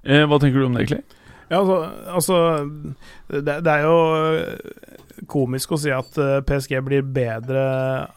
Eh, 0.06 0.22
hva 0.30 0.38
tenker 0.40 0.60
du 0.62 0.66
om 0.68 0.76
det, 0.76 0.86
egentlig? 0.86 1.02
Ja, 1.50 1.60
altså, 1.62 1.76
altså 2.10 2.36
det, 3.30 3.56
det 3.62 3.70
er 3.70 3.84
jo 3.86 3.98
øh, 4.16 5.26
komisk 5.30 5.74
å 5.76 5.78
si 5.78 5.92
at 5.94 6.16
øh, 6.18 6.40
PSG 6.46 6.80
blir 6.86 7.04
bedre 7.06 7.62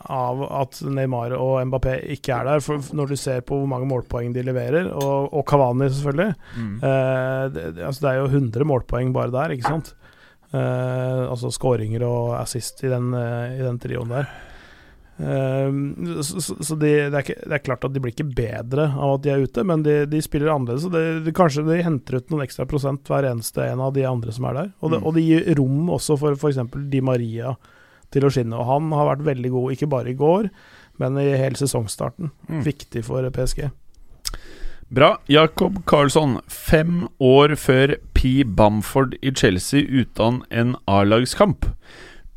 av 0.09 0.41
at 0.63 0.79
Neymar 0.89 1.35
og 1.37 1.59
Mbappé 1.69 1.99
ikke 2.15 2.33
er 2.39 2.47
der, 2.49 2.63
for 2.65 2.81
når 2.97 3.13
du 3.13 3.15
ser 3.21 3.41
på 3.45 3.59
hvor 3.59 3.69
mange 3.69 3.85
målpoeng 3.89 4.33
de 4.33 4.41
leverer, 4.47 4.89
og, 4.93 5.29
og 5.33 5.45
Cavani 5.49 5.89
selvfølgelig. 5.93 6.33
Eh, 6.57 7.45
det, 7.53 7.67
det- 7.77 7.85
altså, 7.85 8.05
det 8.07 8.11
er 8.15 8.21
jo 8.23 8.29
100 8.33 8.65
målpoeng 8.69 9.13
bare 9.13 9.33
der, 9.35 9.53
ikke 9.57 9.69
sant? 9.75 9.93
Eh, 10.49 11.25
altså 11.29 11.51
skåringer 11.53 12.01
og 12.07 12.31
assist 12.39 12.81
i 12.85 12.89
den, 12.89 13.11
eh, 13.13 13.59
i 13.59 13.65
den 13.65 13.77
trioen 13.81 14.09
der. 14.15 14.29
Eh, 15.19 16.21
så 16.23 16.39
så, 16.41 16.75
de, 16.79 16.91
det, 17.11 17.11
er 17.11 17.23
ikke, 17.25 17.35
det 17.43 17.57
er 17.57 17.63
klart 17.65 17.83
at 17.87 17.93
de 17.95 17.99
blir 18.03 18.13
ikke 18.15 18.29
bedre 18.37 18.85
av 18.95 19.17
at 19.17 19.25
de 19.25 19.33
er 19.33 19.43
ute, 19.43 19.65
men 19.67 19.83
de, 19.83 19.97
de 20.07 20.21
spiller 20.23 20.51
annerledes. 20.53 20.85
Og 20.87 20.93
det, 20.95 21.03
de, 21.27 21.33
kanskje 21.35 21.65
de 21.67 21.81
henter 21.83 22.19
ut 22.21 22.31
noen 22.31 22.45
ekstra 22.45 22.67
prosent 22.69 23.03
hver 23.11 23.27
eneste 23.31 23.65
en 23.67 23.83
av 23.83 23.91
de 23.97 24.05
andre 24.07 24.31
som 24.35 24.47
er 24.51 24.59
der. 24.61 24.71
Og, 24.79 24.93
det, 24.93 25.01
Mm. 25.01 25.05
og 25.09 25.15
de 25.19 25.25
gir 25.27 25.49
rom 25.59 25.89
også 25.97 26.17
for 26.21 26.39
f.eks. 26.39 26.61
Di 26.91 27.01
Maria 27.03 27.55
til 28.09 28.25
å 28.25 28.31
skinne. 28.33 28.55
Og 28.57 28.65
han 28.65 28.91
har 28.95 29.11
vært 29.11 29.27
veldig 29.27 29.51
god, 29.53 29.75
ikke 29.75 29.91
bare 29.91 30.09
i 30.13 30.17
går, 30.17 30.49
men 30.99 31.19
i 31.21 31.27
hele 31.37 31.55
sesongstarten. 31.59 32.31
Mm. 32.49 32.63
Viktig 32.65 33.03
for 33.05 33.27
PSG. 33.35 33.67
Bra. 34.89 35.11
Jakob 35.29 35.83
Karlsson, 35.85 36.39
fem 36.49 37.03
år 37.21 37.53
før 37.61 37.93
P. 38.17 38.41
Bamford 38.43 39.13
i 39.21 39.29
Chelsea 39.37 39.83
uten 39.85 40.41
en 40.49 40.73
A-lagskamp. 40.89 41.67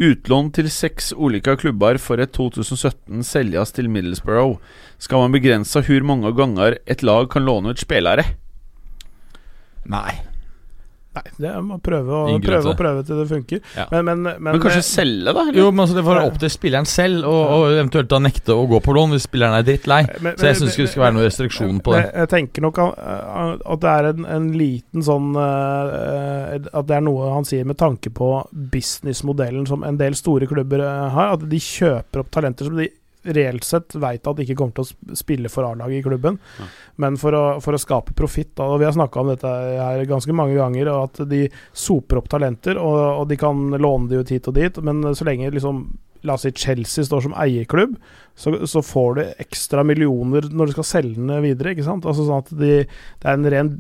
Utlån 0.03 0.49
til 0.57 0.66
seks 0.73 1.12
ulike 1.15 1.53
klubber 1.61 1.99
for 2.03 2.19
et 2.19 2.33
2017 2.35 3.23
selges 3.23 3.70
til 3.77 3.91
Middlesbrough. 3.93 4.57
Skal 4.99 5.23
man 5.23 5.37
begrense 5.37 5.85
hvor 5.87 6.07
mange 6.09 6.33
ganger 6.35 6.79
et 6.91 7.05
lag 7.07 7.29
kan 7.31 7.47
låne 7.47 7.70
ut 7.70 7.83
spillere? 7.85 8.24
Nei. 9.87 10.32
Nei, 11.12 11.22
det 11.44 11.48
er 11.51 11.59
å 11.60 11.76
prøve, 11.84 12.09
å, 12.09 12.28
Ingen 12.32 12.44
prøve 12.47 12.70
og 12.70 12.78
prøve 12.78 13.02
til 13.05 13.18
det 13.20 13.26
funker. 13.28 13.59
Ja. 13.76 13.84
Men, 13.93 14.06
men, 14.06 14.22
men, 14.22 14.47
Men 14.47 14.62
kanskje 14.64 14.80
selge, 14.86 15.26
da? 15.28 15.43
eller? 15.43 15.59
Jo, 15.60 15.66
men 15.68 15.82
altså 15.84 15.97
Det 15.98 16.05
får 16.06 16.16
være 16.16 16.30
opp 16.30 16.39
til 16.40 16.52
spilleren 16.55 16.89
selv, 16.89 17.26
og, 17.28 17.43
og 17.52 17.64
eventuelt 17.74 18.09
da 18.09 18.20
nekte 18.24 18.56
å 18.56 18.62
gå 18.70 18.80
på 18.86 18.94
lån 18.97 19.12
hvis 19.12 19.26
spilleren 19.28 19.59
er 19.59 19.66
drittlei. 19.66 19.98
Men- 20.24 20.39
Så 20.40 20.48
jeg 20.48 20.60
syns 20.62 20.72
ikke 20.72 20.86
det 20.86 20.93
skal 20.94 21.05
være 21.05 21.16
noen 21.18 21.26
restriksjon 21.28 21.82
på 21.84 21.97
det. 21.98 22.02
Jeg, 22.22 22.30
tenker 22.32 22.64
nok 22.64 22.80
at, 22.86 23.60
at 23.74 23.84
det 23.84 23.93
er 23.93 24.09
en, 24.14 24.24
en 24.39 24.48
liten 24.56 25.05
sånn 25.05 25.28
eh, 25.36 26.56
At 26.72 26.89
det 26.89 26.97
er 26.97 27.05
noe 27.05 27.28
han 27.34 27.44
sier 27.48 27.68
med 27.68 27.76
tanke 27.80 28.09
på 28.14 28.30
businessmodellen 28.72 29.68
som 29.68 29.84
en 29.84 30.01
del 30.01 30.16
store 30.18 30.48
klubber 30.48 30.80
eh, 30.86 31.06
har. 31.12 31.36
At 31.36 31.44
de 31.48 31.60
kjøper 31.60 32.24
opp 32.24 32.32
talenter 32.34 32.68
som 32.70 32.80
de 32.80 32.89
reelt 33.23 33.65
sett 33.66 33.94
veit 34.01 34.27
at 34.27 34.43
ikke 34.43 34.57
kommer 34.59 34.77
til 34.77 34.86
å 34.86 35.16
spille 35.19 35.51
for 35.53 35.69
A-laget 35.69 36.01
i 36.01 36.05
klubben. 36.07 36.39
Ja. 36.59 36.69
Men 37.05 37.19
for 37.20 37.36
å, 37.36 37.43
for 37.65 37.77
å 37.77 37.81
skape 37.81 38.16
profitt. 38.19 38.55
Og 38.62 38.78
vi 38.82 38.89
har 38.89 38.97
snakka 38.97 39.23
om 39.23 39.32
dette 39.32 39.51
her 39.53 40.05
ganske 40.11 40.36
mange 40.36 40.57
ganger, 40.59 40.90
og 40.93 41.11
at 41.11 41.27
de 41.31 41.44
soper 41.73 42.23
opp 42.23 42.31
talenter, 42.32 42.81
og, 42.81 43.03
og 43.23 43.28
de 43.31 43.39
kan 43.40 43.69
låne 43.78 44.11
de 44.11 44.23
ut 44.23 44.35
hit 44.35 44.49
og 44.51 44.59
dit, 44.59 44.82
men 44.85 45.05
så 45.15 45.28
lenge 45.28 45.53
liksom 45.55 45.86
La 46.23 46.36
oss 46.36 46.44
si 46.47 46.53
Chelsea 46.55 47.03
står 47.03 47.24
som 47.24 47.32
eierklubb, 47.35 47.97
så, 48.39 48.53
så 48.70 48.78
får 48.86 49.16
du 49.16 49.23
ekstra 49.43 49.82
millioner 49.82 50.47
når 50.55 50.70
du 50.70 50.74
skal 50.77 50.86
selge 50.86 51.19
den 51.19 51.43
videre. 51.43 51.73
ikke 51.74 51.86
sant? 51.86 52.07
Altså 52.07 52.28
sånn 52.28 52.44
at 52.44 52.53
de, 52.61 52.85
Det 52.86 53.27
er 53.27 53.39
en 53.39 53.49
ren 53.51 53.73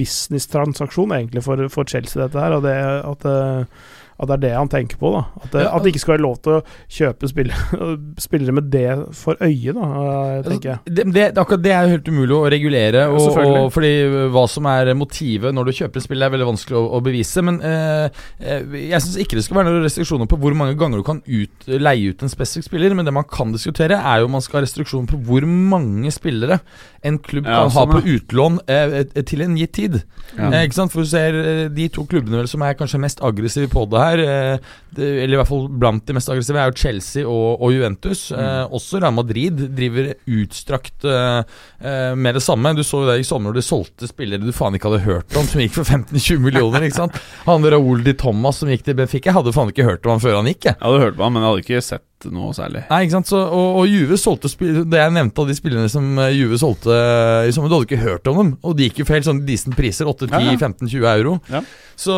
businesstransaksjon 0.00 1.12
egentlig 1.18 1.44
for, 1.44 1.60
for 1.72 1.84
Chelsea, 1.84 2.22
dette 2.22 2.40
her. 2.40 2.56
Og 2.56 2.64
det 2.64 2.72
at, 3.04 3.26
eh, 3.28 3.84
at 4.20 4.28
det 4.28 4.34
er 4.36 4.42
det 4.42 4.50
han 4.56 4.68
tenker 4.68 4.98
på. 5.00 5.10
da 5.14 5.22
At 5.40 5.50
det, 5.54 5.62
Ja. 5.64 5.70
at 5.76 5.82
det 5.82 5.92
ikke 5.94 6.02
skal 6.02 6.14
være 6.16 6.22
lov 6.26 6.36
til 6.44 6.52
å 6.58 6.62
kjøpe 6.92 7.28
spillere, 7.30 7.88
spillere 8.26 8.52
med 8.58 8.70
det 8.72 8.88
for 9.16 9.40
øye, 9.40 9.72
da, 9.76 9.86
eh, 10.02 10.42
tenker 10.44 10.68
jeg. 10.70 10.78
Altså, 10.80 10.94
det, 10.98 11.06
det, 11.16 11.24
akkurat 11.40 11.62
det 11.64 11.72
er 11.72 11.86
jo 11.86 11.94
helt 11.94 12.10
umulig 12.12 12.36
å 12.36 12.50
regulere. 12.52 13.06
Og, 13.14 13.30
og 13.40 13.70
fordi 13.72 13.92
hva 14.34 14.44
som 14.52 14.68
er 14.70 14.92
motivet 14.98 15.54
når 15.56 15.70
du 15.70 15.72
kjøper 15.80 16.02
et 16.02 16.06
spill, 16.06 16.22
er 16.26 16.34
veldig 16.34 16.50
vanskelig 16.52 16.76
å, 16.80 16.84
å 16.98 17.02
bevise. 17.04 17.44
Men 17.46 17.60
eh, 17.64 18.22
eh, 18.44 18.78
jeg 18.90 19.00
syns 19.06 19.18
ikke 19.24 19.38
det 19.40 19.46
skal 19.46 19.60
være 19.60 19.70
noen 19.72 19.86
restriksjoner 19.88 20.28
på 20.30 20.40
hvor 20.42 20.56
mange 20.58 20.76
ganger 20.80 21.00
du 21.00 21.06
kan 21.06 21.22
ut, 21.24 21.68
leie 21.70 22.12
ut 22.12 22.22
en 22.26 22.32
spesifikk 22.32 22.68
spiller. 22.68 22.94
Men 22.98 23.08
det 23.08 23.16
man 23.16 23.28
kan 23.30 23.54
diskutere, 23.56 23.96
er 24.00 24.20
jo 24.20 24.28
om 24.28 24.36
man 24.36 24.44
skal 24.44 24.60
ha 24.60 24.66
restriksjoner 24.66 25.08
på 25.14 25.22
hvor 25.30 25.48
mange 25.48 26.12
spillere 26.12 26.60
en 27.06 27.16
klubb 27.24 27.46
Ja, 27.48 27.62
kan 27.62 27.70
sånn, 27.72 27.88
ha 27.94 27.96
på 27.96 28.14
utlån 28.18 28.58
eh, 28.68 28.98
eh, 29.00 29.22
til 29.24 29.40
en 29.46 29.56
gitt 29.56 29.72
tid. 29.78 30.00
Ja. 30.36 30.50
Eh, 30.52 30.66
ikke 30.66 30.76
sant? 30.76 30.92
For 30.92 31.06
du 31.06 31.08
ser 31.08 31.36
eh, 31.40 31.62
de 31.72 31.86
to 31.92 32.04
klubbene 32.10 32.42
vel 32.42 32.48
som 32.50 32.60
er 32.66 32.76
kanskje 32.76 33.00
mest 33.00 33.22
aggressive 33.24 33.70
på 33.72 33.86
det 33.88 34.02
her, 34.02 34.09
eh, 34.18 34.58
eller 34.98 35.34
i 35.34 35.38
hvert 35.38 35.48
fall 35.48 35.68
blant 35.70 36.02
de 36.06 36.16
mest 36.16 36.30
aggressive, 36.32 36.58
er 36.58 36.70
jo 36.70 36.80
Chelsea 36.82 37.22
og, 37.26 37.62
og 37.62 37.74
Juventus. 37.74 38.24
Eh, 38.34 38.64
også 38.74 38.98
Real 39.00 39.14
Madrid 39.14 39.62
driver 39.76 40.12
utstrakt 40.26 41.06
eh, 41.06 41.40
eh, 41.78 42.12
med 42.18 42.34
det 42.38 42.42
samme. 42.44 42.74
Du 42.74 42.82
så 42.86 43.04
jo 43.04 43.10
det 43.10 43.20
i 43.22 43.26
sommer 43.26 43.50
når 43.50 43.60
de 43.60 43.66
solgte 43.66 44.10
spillere 44.10 44.42
du 44.42 44.52
faen 44.56 44.74
ikke 44.76 44.90
hadde 44.90 45.06
hørt 45.06 45.38
om, 45.38 45.46
som 45.46 45.62
gikk 45.62 45.78
for 45.78 45.86
15-20 45.86 46.42
millioner. 46.42 46.86
ikke 46.88 47.00
sant? 47.02 47.18
Han 47.46 47.70
Raoul 47.70 48.04
Di 48.06 48.16
Thomas 48.18 48.60
som 48.60 48.70
gikk 48.72 48.86
til 48.88 48.98
Benfica, 48.98 49.34
hadde 49.36 49.54
faen 49.54 49.72
ikke 49.72 49.88
hørt 49.88 50.06
om 50.06 50.16
han 50.16 50.24
før 50.24 50.40
han 50.40 50.50
gikk. 50.50 50.64
jeg 50.66 50.76
Jeg 50.76 50.86
hadde 50.86 51.04
hørt 51.06 51.18
på 51.20 51.26
han, 51.26 51.36
men 51.36 51.44
jeg 51.44 51.52
hadde 51.52 51.66
ikke 51.68 51.84
sett 51.92 52.09
noe 52.28 52.52
særlig. 52.56 52.82
Nei, 52.90 52.98
ikke 53.06 53.16
sant, 53.16 53.30
så, 53.32 53.40
og, 53.48 53.78
og 53.80 53.86
Juve 53.88 54.18
solgte 54.20 54.50
Det 54.60 54.98
jeg 55.00 55.14
nevnte 55.16 55.40
av 55.40 55.48
de 55.48 55.56
spillerne 55.56 55.88
som 55.92 56.18
eh, 56.20 56.34
Juve 56.36 56.58
solgte 56.60 56.92
eh, 56.92 57.48
i 57.48 57.54
sommer, 57.56 57.70
du 57.72 57.78
hadde 57.78 57.88
ikke 57.88 58.02
hørt 58.04 58.28
om 58.28 58.36
dem. 58.42 58.50
Og 58.66 58.76
de 58.76 58.88
gikk 58.90 59.00
jo 59.00 59.06
for 59.08 59.16
helt 59.16 59.28
sånn 59.30 59.40
decent 59.48 59.76
priser. 59.78 60.10
8-10-15-20 60.10 61.08
euro. 61.16 61.38
Ja. 61.50 61.62
Så, 62.00 62.14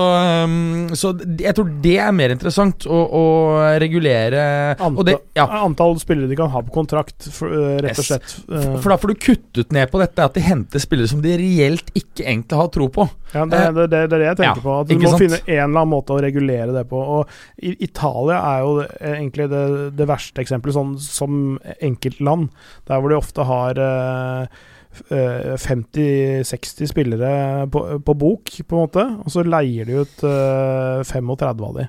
um, 0.46 0.90
så 0.94 1.10
jeg 1.42 1.54
tror 1.58 1.70
det 1.82 1.96
er 1.98 2.12
mer 2.14 2.30
interessant 2.30 2.84
å, 2.86 2.98
å 3.18 3.22
regulere 3.82 4.42
og 4.78 5.00
det, 5.08 5.16
ja, 5.34 5.46
antall 5.64 5.96
spillere 5.98 6.28
de 6.30 6.36
kan 6.38 6.50
ha 6.52 6.60
på 6.62 6.70
kontrakt, 6.74 7.26
for, 7.34 7.50
eh, 7.50 7.80
rett 7.82 7.98
og 7.98 8.06
slett. 8.06 8.36
eh, 8.46 8.76
For 8.78 8.92
da 8.92 8.98
får 9.02 9.10
du 9.10 9.18
kuttet 9.24 9.74
ned 9.74 9.90
på 9.90 9.98
dette 9.98 10.22
at 10.22 10.36
de 10.38 10.44
henter 10.46 10.78
spillere 10.82 11.10
som 11.10 11.18
de 11.24 11.34
reelt 11.40 11.90
ikke 11.98 12.22
egentlig 12.28 12.60
har 12.60 12.70
tro 12.74 12.86
på. 12.94 13.08
Ja, 13.32 13.42
det, 13.48 13.58
det, 13.74 13.86
det, 13.90 14.00
det 14.12 14.16
er 14.18 14.22
det 14.22 14.28
jeg 14.28 14.38
tenker 14.42 14.60
Ja, 14.60 14.64
på. 14.68 14.78
At 14.84 14.90
Du 14.92 14.94
må 15.00 15.10
sant? 15.16 15.22
finne 15.24 15.38
en 15.40 15.56
eller 15.64 15.82
annen 15.82 15.92
måte 15.96 16.14
å 16.14 16.20
regulere 16.22 16.70
det 16.76 16.84
på. 16.90 17.02
Og 17.16 17.72
Italia 17.82 18.38
er 18.52 18.62
jo 18.62 18.72
egentlig 19.00 19.48
det, 19.50 19.62
det 19.98 20.08
verste 20.10 20.42
eksempelet, 20.42 20.76
sånn 20.76 20.94
som 21.02 21.40
enkeltland. 21.78 22.50
Der 22.88 23.00
hvor 23.00 23.12
de 23.12 23.18
ofte 23.18 23.46
har 23.48 23.80
eh, 23.80 24.60
eh, 25.14 25.54
50-60 25.60 26.92
spillere 26.92 27.32
på, 27.72 27.84
på 28.04 28.16
bok, 28.18 28.54
på 28.66 28.78
en 28.78 28.86
måte. 28.86 29.06
Og 29.24 29.34
så 29.34 29.44
leier 29.46 29.88
de 29.88 30.02
ut 30.04 30.24
eh, 30.28 31.02
35 31.08 31.66
av 31.68 31.76
de. 31.80 31.88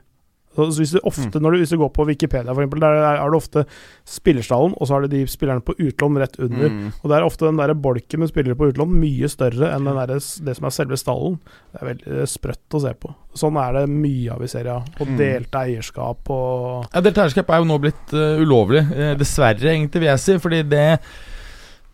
Så 0.56 0.68
hvis 0.78 0.94
du 0.96 1.00
ofte, 1.04 1.42
når 1.42 1.56
du, 1.56 1.62
hvis 1.64 1.74
du 1.74 1.80
går 1.82 1.92
på 1.96 2.06
Wikipedia, 2.08 2.54
for 2.54 2.64
eksempel, 2.64 2.84
der 2.84 3.00
er 3.10 3.22
det 3.24 3.40
ofte 3.40 3.66
spillerstallen, 4.10 4.76
og 4.78 4.88
så 4.88 4.96
har 4.96 5.06
du 5.06 5.14
de 5.14 5.24
spillerne 5.30 5.66
på 5.66 5.76
utlån 5.78 6.20
rett 6.22 6.40
under. 6.40 6.70
Mm. 6.70 6.94
Og 7.02 7.10
det 7.10 7.18
er 7.18 7.28
ofte 7.28 7.48
den 7.48 7.62
der 7.62 7.74
bolken 7.74 8.24
med 8.24 8.32
spillere 8.32 8.60
på 8.60 8.70
utlån 8.72 8.96
mye 9.02 9.30
større 9.32 9.74
enn 9.74 9.90
den 9.90 10.00
der, 10.00 10.16
det 10.16 10.58
som 10.60 10.70
er 10.70 10.76
selve 10.76 11.00
stallen. 11.00 11.40
Det 11.74 11.82
er 11.82 11.92
veldig 11.92 12.30
sprøtt 12.30 12.78
å 12.78 12.84
se 12.86 12.96
på. 13.02 13.14
Sånn 13.38 13.58
er 13.58 13.80
det 13.80 13.86
mye 13.90 14.36
av 14.36 14.46
i 14.46 14.50
serien. 14.52 14.90
Og 15.02 15.14
delte 15.18 15.64
eierskap 15.66 16.30
og 16.34 16.90
Ja, 16.94 17.02
Delte 17.02 17.26
eierskap 17.26 17.50
er 17.50 17.64
jo 17.64 17.70
nå 17.70 17.80
blitt 17.82 18.14
uh, 18.14 18.42
ulovlig. 18.42 18.84
Eh, 18.94 19.14
dessverre, 19.18 19.72
egentlig, 19.74 20.04
vil 20.04 20.12
jeg 20.12 20.22
si. 20.22 20.38
Fordi 20.44 20.62
det 20.70 20.88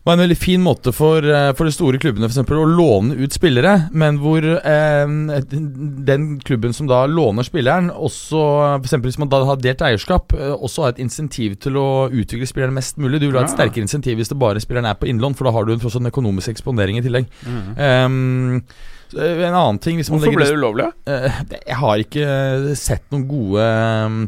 var 0.09 0.17
en 0.17 0.23
veldig 0.25 0.37
fin 0.41 0.61
måte 0.65 0.91
for, 0.95 1.23
eh, 1.23 1.51
for 1.57 1.69
de 1.69 1.73
store 1.75 1.99
klubbene 2.01 2.25
for 2.27 2.33
eksempel, 2.33 2.59
å 2.59 2.67
låne 2.67 3.15
ut 3.19 3.35
spillere, 3.35 3.75
men 3.93 4.17
hvor 4.21 4.43
eh, 4.43 5.05
den- 6.09 6.39
klubben 6.43 6.73
som 6.75 6.87
da 6.89 7.03
låner 7.07 7.45
spilleren, 7.47 7.89
også 7.93 8.41
eksempel 8.81 9.09
hvis 9.11 9.19
man 9.21 9.29
da 9.31 9.43
har 9.45 9.61
delt 9.61 9.81
eierskap, 9.85 10.33
eh, 10.33 10.53
også 10.57 10.83
har 10.83 10.93
et 10.95 11.03
insentiv 11.05 11.59
til 11.63 11.77
å 11.79 11.87
utvikle 12.09 12.47
spilleren 12.49 12.73
mest 12.75 12.97
mulig. 12.97 13.19
Du 13.21 13.27
vil 13.29 13.37
ha 13.39 13.45
et 13.45 13.53
sterkere 13.55 13.85
insentiv 13.85 14.17
hvis 14.19 14.29
det 14.33 14.39
bare 14.41 14.59
spilleren 14.63 14.89
er 14.89 14.97
på 14.99 15.07
innlån, 15.09 15.35
for 15.37 15.45
da 15.47 15.51
har 15.55 15.65
du 15.65 15.73
en, 15.73 15.79
fortsatt 15.83 16.01
en 16.03 16.11
økonomisk 16.11 16.49
eksponering 16.55 16.97
i 16.99 17.05
tillegg. 17.05 17.29
Mm. 17.45 17.61
Um, 17.77 18.63
en 19.17 19.53
annen 19.57 19.79
ting 19.81 19.97
hvis 19.97 20.09
man 20.11 20.19
Hvorfor 20.21 20.35
ble 20.37 20.45
det 20.45 20.57
ulovlig? 20.59 20.89
Uh, 21.09 21.29
Jeg 21.65 21.77
har 21.81 22.03
ikke 22.03 22.75
sett 22.77 23.07
noen 23.11 23.25
gode 23.29 23.63
eh, 23.65 24.27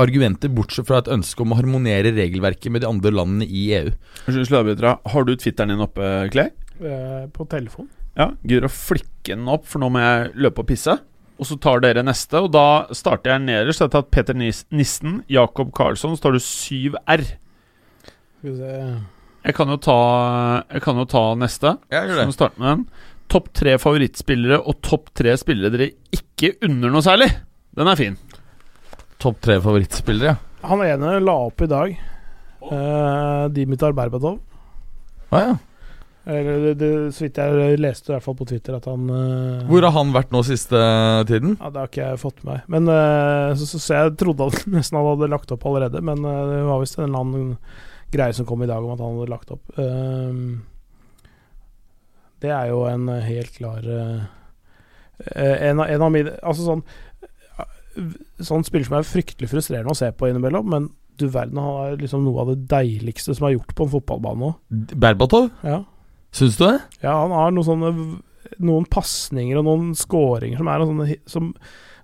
argumenter, 0.00 0.48
bortsett 0.52 0.86
fra 0.88 0.98
et 1.02 1.10
ønske 1.12 1.42
om 1.44 1.52
å 1.52 1.58
harmonere 1.58 2.12
regelverket 2.16 2.72
med 2.72 2.82
de 2.84 2.88
andre 2.88 3.12
landene 3.12 3.46
i 3.48 3.66
EU. 3.76 3.92
Har 4.26 5.24
du 5.28 5.34
Twitteren 5.36 5.72
din 5.74 5.82
oppe, 5.84 6.28
Clay? 6.32 6.50
eh, 6.82 7.26
på 7.32 7.46
telefon. 7.48 7.88
Ja. 8.16 8.30
Gidder 8.44 8.68
å 8.68 8.72
flikke 8.72 9.34
den 9.36 9.48
opp, 9.48 9.66
for 9.68 9.80
nå 9.82 9.88
må 9.92 10.00
jeg 10.02 10.32
løpe 10.34 10.64
og 10.64 10.68
pisse. 10.68 10.98
Og 11.40 11.48
så 11.48 11.56
tar 11.58 11.80
dere 11.82 12.04
neste, 12.04 12.38
og 12.44 12.52
da 12.54 12.86
starter 12.94 13.32
jeg 13.34 13.44
nederst. 13.46 13.80
Jeg 13.80 13.88
har 13.88 13.94
tatt 14.02 14.10
Peter 14.14 14.36
Nissen, 14.36 15.22
Jakob 15.32 15.72
Karlsson, 15.74 16.14
så 16.16 16.22
tar 16.26 16.36
du 16.36 16.38
7R. 16.42 17.24
Skal 18.42 18.50
vi 18.50 18.56
se 18.58 18.74
Jeg 19.42 19.54
kan 19.56 19.68
jo 19.72 19.76
ta, 19.82 19.96
jeg 20.70 20.82
kan 20.84 21.00
jo 21.00 21.06
ta 21.10 21.22
neste. 21.34 21.76
Jeg 21.90 22.10
Så 22.10 22.18
må 22.20 22.26
vi 22.30 22.36
starte 22.36 22.60
med 22.62 22.68
den. 22.68 22.84
Topp 23.32 23.48
tre 23.56 23.78
favorittspillere 23.80 24.60
og 24.60 24.82
topp 24.84 25.08
tre 25.18 25.32
spillere 25.40 25.72
dere 25.72 25.90
ikke 26.14 26.52
unner 26.68 26.92
noe 26.92 27.02
særlig. 27.02 27.30
Den 27.74 27.88
er 27.88 27.96
fin. 27.96 28.18
Topp 29.22 29.38
tre 29.44 29.58
favorittspillere. 29.62 30.32
Han 30.66 30.80
ene 30.82 31.18
la 31.22 31.34
opp 31.46 31.62
i 31.62 31.68
dag. 31.70 31.92
Uh, 32.62 33.46
Dimitar 33.54 33.94
Berbatov. 33.94 34.40
Ah, 35.30 35.44
ja. 35.46 35.52
Eller 36.26 36.58
det, 36.68 36.72
det, 36.78 36.88
så 37.16 37.24
vidt 37.24 37.38
jeg 37.40 37.78
leste 37.82 38.10
i 38.10 38.14
hvert 38.14 38.22
fall 38.26 38.36
på 38.38 38.44
Twitter 38.46 38.76
at 38.76 38.84
han 38.86 39.08
uh, 39.10 39.62
Hvor 39.66 39.82
har 39.82 39.94
han 39.96 40.12
vært 40.14 40.30
nå 40.34 40.42
siste 40.46 40.78
tiden? 41.26 41.56
Ja, 41.58 41.70
Det 41.74 41.80
har 41.82 41.88
ikke 41.90 42.04
jeg 42.12 42.20
fått 42.22 42.42
med 42.44 42.52
meg. 42.52 42.68
Men 42.70 42.90
uh, 42.90 43.54
så, 43.58 43.66
så, 43.72 43.80
så 43.82 43.96
jeg 44.00 44.12
trodde 44.22 44.46
han 44.50 44.74
nesten 44.76 44.98
han 45.00 45.08
hadde 45.08 45.30
lagt 45.32 45.54
opp 45.54 45.66
allerede, 45.70 46.02
men 46.06 46.22
uh, 46.22 46.42
det 46.52 46.60
var 46.68 46.82
visst 46.84 46.98
en 47.00 47.08
eller 47.08 47.24
annen 47.24 47.56
greie 48.12 48.36
som 48.38 48.46
kom 48.46 48.62
i 48.62 48.70
dag 48.70 48.84
om 48.84 48.92
at 48.94 49.02
han 49.02 49.16
hadde 49.18 49.32
lagt 49.32 49.50
opp. 49.54 49.72
Ehm, 49.80 50.44
det 52.42 52.50
er 52.52 52.68
jo 52.72 52.82
en 52.90 53.06
eh, 53.08 53.22
helt 53.24 53.54
klar 53.56 53.86
eh, 53.86 54.22
eh, 55.32 55.68
en, 55.70 55.80
av- 55.80 55.88
en 55.94 56.02
av 56.02 56.10
mine 56.12 56.32
Altså 56.42 56.64
sånn 56.66 56.82
eh, 56.82 57.11
Sånn 58.42 58.64
spiller 58.64 58.86
som 58.88 58.96
er 58.98 59.06
fryktelig 59.08 59.50
frustrerende 59.52 59.92
å 59.92 59.98
se 59.98 60.08
på 60.16 60.28
innimellom, 60.30 60.68
men 60.72 60.90
du 61.20 61.26
verden, 61.28 61.58
han 61.60 61.92
er 61.92 61.98
liksom 62.00 62.22
noe 62.24 62.40
av 62.40 62.52
det 62.54 62.62
deiligste 62.70 63.34
som 63.36 63.46
er 63.46 63.56
gjort 63.58 63.74
på 63.76 63.84
en 63.84 63.92
fotballbane 63.92 64.40
nå. 64.40 64.52
Berbatov? 64.96 65.50
Ja. 65.66 65.82
Syns 66.32 66.56
du 66.56 66.64
det? 66.64 66.78
Ja, 67.04 67.18
han 67.20 67.34
har 67.36 67.52
noen 67.52 67.68
sånne 67.68 67.92
Noen 68.62 68.84
pasninger 68.90 69.56
og 69.60 69.64
noen 69.64 69.92
scoringer 69.96 70.58
som 70.58 70.66
sånne 70.68 71.14
som, 71.30 71.52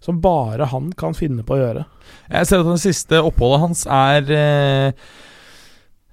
som 0.00 0.20
bare 0.22 0.68
han 0.70 0.92
kan 0.96 1.12
finne 1.16 1.42
på 1.44 1.56
å 1.56 1.58
gjøre. 1.60 1.82
Jeg 2.30 2.48
ser 2.48 2.62
at 2.62 2.70
det 2.70 2.78
siste 2.80 3.20
oppholdet 3.20 3.60
hans 3.64 3.82
er 3.90 4.30
eh, 4.32 4.92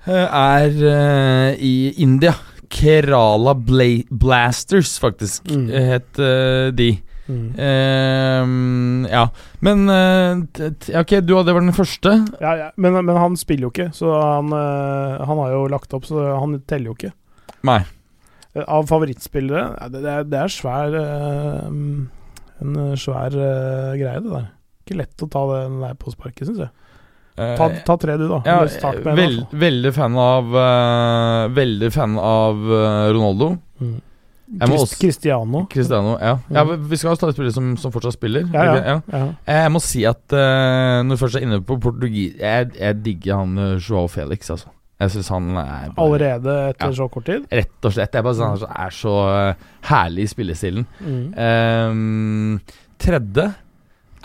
Er 0.08 0.76
eh, 0.92 1.56
i 1.62 1.94
India. 2.04 2.34
Kerala 2.76 3.54
Bla 3.56 3.88
Blasters, 4.10 4.98
faktisk, 5.00 5.46
Mm. 5.52 5.68
het 5.70 6.20
eh, 6.20 6.72
de. 6.76 6.90
Mm. 7.26 7.46
Uh, 7.58 9.10
ja. 9.10 9.24
Men 9.66 9.88
ja, 9.90 11.02
Ok, 11.02 11.16
du 11.26 11.34
hadde 11.38 11.56
vært 11.56 11.66
den 11.66 11.74
første. 11.78 12.12
Ja, 12.42 12.52
ja. 12.60 12.68
Men, 12.78 12.98
men 13.08 13.18
han 13.18 13.38
spiller 13.40 13.66
jo 13.68 13.72
ikke, 13.74 13.88
så 13.98 14.12
han, 14.14 14.54
uh, 14.54 15.24
han 15.26 15.42
har 15.42 15.54
jo 15.56 15.64
lagt 15.74 15.94
opp, 15.98 16.06
så 16.06 16.22
han 16.38 16.60
teller 16.70 16.92
jo 16.92 16.98
ikke. 17.00 17.14
Nei. 17.66 17.80
Eh, 18.54 18.62
Av 18.68 18.86
favorittspillere 18.88 19.90
det, 19.90 20.04
det, 20.06 20.12
er, 20.20 20.28
det 20.30 20.38
er 20.44 20.52
svær 20.54 20.94
En 22.62 22.76
svær 22.96 23.34
greie, 23.36 24.22
det 24.22 24.32
der. 24.32 24.46
Ikke 24.86 25.00
lett 25.02 25.24
å 25.26 25.28
ta 25.34 25.42
den 25.50 25.82
der 25.82 25.98
på 26.00 26.14
sparket, 26.14 26.46
syns 26.48 26.62
jeg. 26.64 26.70
Ta, 27.36 27.66
ta 27.84 27.98
tre, 28.00 28.14
du, 28.22 28.30
da. 28.32 28.38
ja, 28.48 28.62
Eller 28.62 28.72
start 28.72 29.02
en, 29.02 29.18
vel, 29.18 29.34
i 29.34 29.42
hvert 29.42 29.50
fall. 29.50 29.60
veldig 29.66 29.92
fan 29.98 30.14
av 30.24 30.54
Veldig 31.58 31.90
fan 31.92 32.14
av 32.22 32.62
Ronaldo. 33.12 33.50
Mm. 33.82 33.98
Også- 34.62 35.00
Cristiano. 35.02 35.66
Cristiano. 35.72 36.18
Ja. 36.22 36.36
ja. 36.54 36.64
Vi 36.78 36.96
skal 36.98 37.10
ha 37.10 37.16
stadig 37.18 37.34
spillere 37.34 37.54
som, 37.56 37.72
som 37.82 37.92
fortsatt 37.92 38.14
spiller. 38.14 38.46
Ja. 38.54 39.00
Eh, 39.10 39.32
Jeg 39.48 39.72
må 39.74 39.82
si 39.82 40.04
at 40.06 40.22
uh, 40.32 41.02
når 41.04 41.16
vi 41.16 41.22
først 41.24 41.36
er 41.40 41.46
inne 41.48 41.62
på 41.66 41.80
portugis 41.82 42.36
Jeg, 42.40 42.70
jeg 42.80 43.00
digger 43.04 43.40
han 43.42 43.58
uh, 43.58 43.76
Joao 43.82 44.08
Felix, 44.08 44.50
altså. 44.54 44.70
Jeg 45.02 45.12
syns 45.12 45.28
han 45.34 45.50
er 45.58 45.90
bare- 45.92 46.06
Allerede 46.06 46.54
etter 46.70 46.94
så 46.96 47.10
kort 47.12 47.26
tid. 47.28 47.44
Rett 47.52 47.84
og 47.90 47.92
slett. 47.98 48.14
Jeg 48.16 48.24
bare, 48.24 48.36
synes 48.38 48.62
han 48.64 48.86
er 48.86 48.94
så 48.96 49.16
eh, 49.34 49.66
herlig 49.90 50.24
i 50.24 50.32
spillestilen. 50.32 50.86
Mm. 51.02 51.26
Um, 51.36 52.62
tredje 53.02 53.50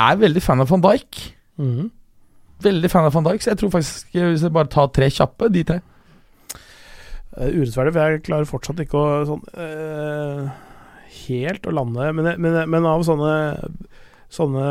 er 0.01 0.21
veldig 0.21 0.43
fan 0.45 0.61
av 0.63 0.71
van 0.71 0.85
Dijk. 0.85 1.19
Mm. 1.59 1.89
Veldig 2.63 2.91
fan 2.93 3.05
av 3.09 3.15
van 3.17 3.25
Dijk, 3.27 3.43
så 3.43 3.51
jeg 3.55 3.59
tror 3.65 3.73
faktisk 3.75 4.15
eh, 4.15 4.29
hvis 4.31 4.45
jeg 4.47 4.53
bare 4.55 4.71
tar 4.71 4.93
tre 4.95 5.09
kjappe, 5.11 5.49
de 5.53 5.65
tre. 5.73 5.81
Eh, 7.37 7.53
urettferdig, 7.55 7.95
for 7.95 8.03
jeg 8.03 8.23
klarer 8.27 8.49
fortsatt 8.49 8.81
ikke 8.83 8.99
å 8.99 9.11
sånn 9.29 9.43
uh, 9.55 10.49
Helt 11.29 11.67
å 11.67 11.75
lande 11.75 12.09
Men, 12.17 12.33
men, 12.43 12.57
men 12.67 12.89
av 12.91 13.05
sånne 13.07 13.35
Sånne 14.31 14.65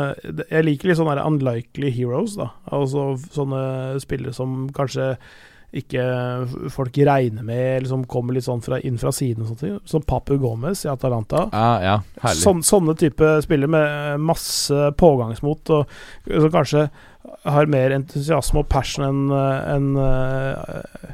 Jeg 0.50 0.66
liker 0.66 0.90
litt 0.90 0.98
sånne 1.00 1.24
unlikely 1.24 1.92
heroes, 1.92 2.36
da. 2.36 2.50
Altså 2.72 3.14
sånne 3.32 3.62
spillere 4.00 4.36
som 4.36 4.66
kanskje 4.76 5.14
ikke 5.76 6.04
folk 6.74 6.96
regner 7.06 7.44
med, 7.46 7.76
eller 7.76 7.86
som 7.86 8.00
kommer 8.10 8.34
litt 8.34 8.46
sånn 8.46 8.62
fra, 8.64 8.80
inn 8.82 8.96
fra 8.98 9.12
siden. 9.14 9.44
og 9.44 9.52
sånt, 9.52 9.84
Som 9.86 10.02
Papu 10.02 10.32
Gomez 10.40 10.82
i 10.82 10.90
Atalanta. 10.90 11.44
Ja, 11.52 11.68
ja, 11.84 11.92
herlig. 12.24 12.42
Sånn, 12.42 12.64
sånne 12.66 12.96
type 12.98 13.28
spillere 13.44 13.70
med 13.70 14.24
masse 14.32 14.88
pågangsmot, 14.98 15.70
og 15.76 15.94
som 16.26 16.50
kanskje 16.50 16.88
har 17.44 17.68
mer 17.68 17.92
entusiasme 17.92 18.62
og 18.62 18.68
passion 18.72 19.04
enn 19.04 19.18
enn, 19.34 19.88
eh, 20.00 20.54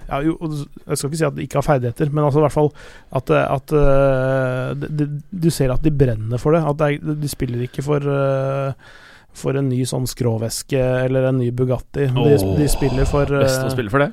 ja, 0.07 0.21
Jeg 0.23 0.99
skal 0.99 1.11
ikke 1.11 1.19
si 1.19 1.27
at 1.27 1.35
de 1.35 1.47
ikke 1.47 1.59
har 1.59 1.67
ferdigheter, 1.67 2.13
men 2.15 2.25
altså 2.25 2.41
i 2.41 2.45
hvert 2.45 2.55
fall 2.55 2.71
at, 3.19 3.33
at 3.43 3.75
eh, 3.75 4.71
de, 4.85 4.91
de, 5.01 5.09
du 5.31 5.51
ser 5.51 5.75
at 5.75 5.83
de 5.83 5.91
brenner 5.91 6.39
for 6.43 6.55
det. 6.55 6.63
At 6.63 6.87
er, 6.87 7.01
de 7.03 7.31
spiller 7.31 7.67
ikke 7.67 7.85
for 7.87 8.07
eh, 8.07 8.95
for 9.37 9.59
en 9.59 9.69
ny 9.69 9.83
sånn 9.89 10.07
skråveske 10.09 10.81
eller 10.81 11.29
en 11.29 11.41
ny 11.43 11.51
Bugatti. 11.55 12.07
De, 12.09 12.23
oh, 12.23 12.55
de 12.57 12.69
spiller 12.73 13.09
for 13.09 13.29
eh, 13.29 13.45
Best 13.45 13.67
å 13.67 13.73
spille 13.75 13.93
for 13.93 14.05
det. 14.05 14.13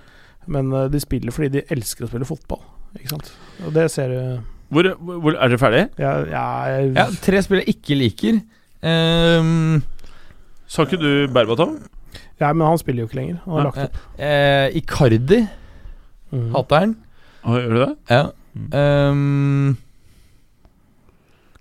Men 0.51 0.73
eh, 0.75 0.89
de 0.91 0.99
spiller 1.03 1.35
fordi 1.35 1.53
de 1.59 1.63
elsker 1.73 2.07
å 2.07 2.11
spille 2.11 2.27
fotball. 2.27 2.63
Ikke 2.99 3.13
sant? 3.13 3.31
Og 3.65 3.71
det 3.73 3.87
ser 3.89 4.11
du 4.11 4.19
Hvor, 4.73 4.91
hvor 5.01 5.33
Er 5.33 5.49
dere 5.49 5.57
ferdige? 5.61 5.87
ja, 5.97 6.11
ja, 6.29 6.43
jeg, 6.69 6.91
Ja, 6.97 7.07
tre 7.23 7.41
spillere 7.45 7.65
jeg 7.65 7.79
ikke 7.79 7.97
liker. 7.97 8.41
Ehm, 8.83 9.79
Sa 10.67 10.83
ikke 10.85 10.99
du 10.99 11.27
Berbatov? 11.33 11.75
ja, 12.39 12.51
men 12.53 12.65
han 12.67 12.77
spiller 12.77 13.03
jo 13.03 13.07
ikke 13.07 13.19
lenger. 13.21 13.39
Han 13.45 13.53
har 13.53 13.59
Ja, 13.59 13.65
lagt 13.69 13.77
opp. 13.83 13.97
eh, 14.19 14.69
Icardi 14.79 15.47
Mm. 16.33 16.51
hater 16.55 16.79
han. 16.79 16.95
Ah, 17.45 17.57
gjør 17.59 17.69
du 17.69 17.85
det? 17.85 17.97
Ja. 18.09 18.23
Mm. 18.57 18.69
Ehm, 18.73 19.77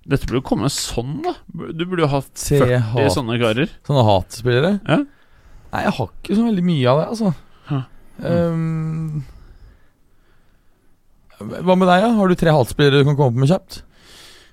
Dette 0.09 0.27
burde 0.27 0.41
jo 0.43 0.49
komme 0.49 0.67
sånn, 0.73 1.23
da. 1.23 1.35
Du 1.73 1.85
burde 1.87 2.03
jo 2.03 2.07
hatt 2.09 2.33
40 2.35 2.79
hat- 2.81 3.13
sånne 3.15 3.39
karer. 3.39 3.69
sånne 3.87 4.03
hatspillere. 4.09 4.81
Ja. 4.89 4.97
Nei, 5.73 5.83
jeg 5.85 5.93
har 5.93 6.07
ikke 6.09 6.35
så 6.37 6.43
veldig 6.49 6.65
mye 6.65 6.87
av 6.91 6.99
det, 6.99 7.09
altså. 7.09 7.35
Mm. 7.71 7.85
Um, 8.25 9.25
hva 11.43 11.77
med 11.79 11.89
deg, 11.89 12.03
da? 12.03 12.11
Har 12.19 12.29
du 12.29 12.35
tre 12.39 12.51
hatspillere 12.55 12.99
du 13.03 13.05
kan 13.09 13.17
komme 13.17 13.35
på 13.35 13.43
med 13.45 13.49
kjapt? 13.51 13.83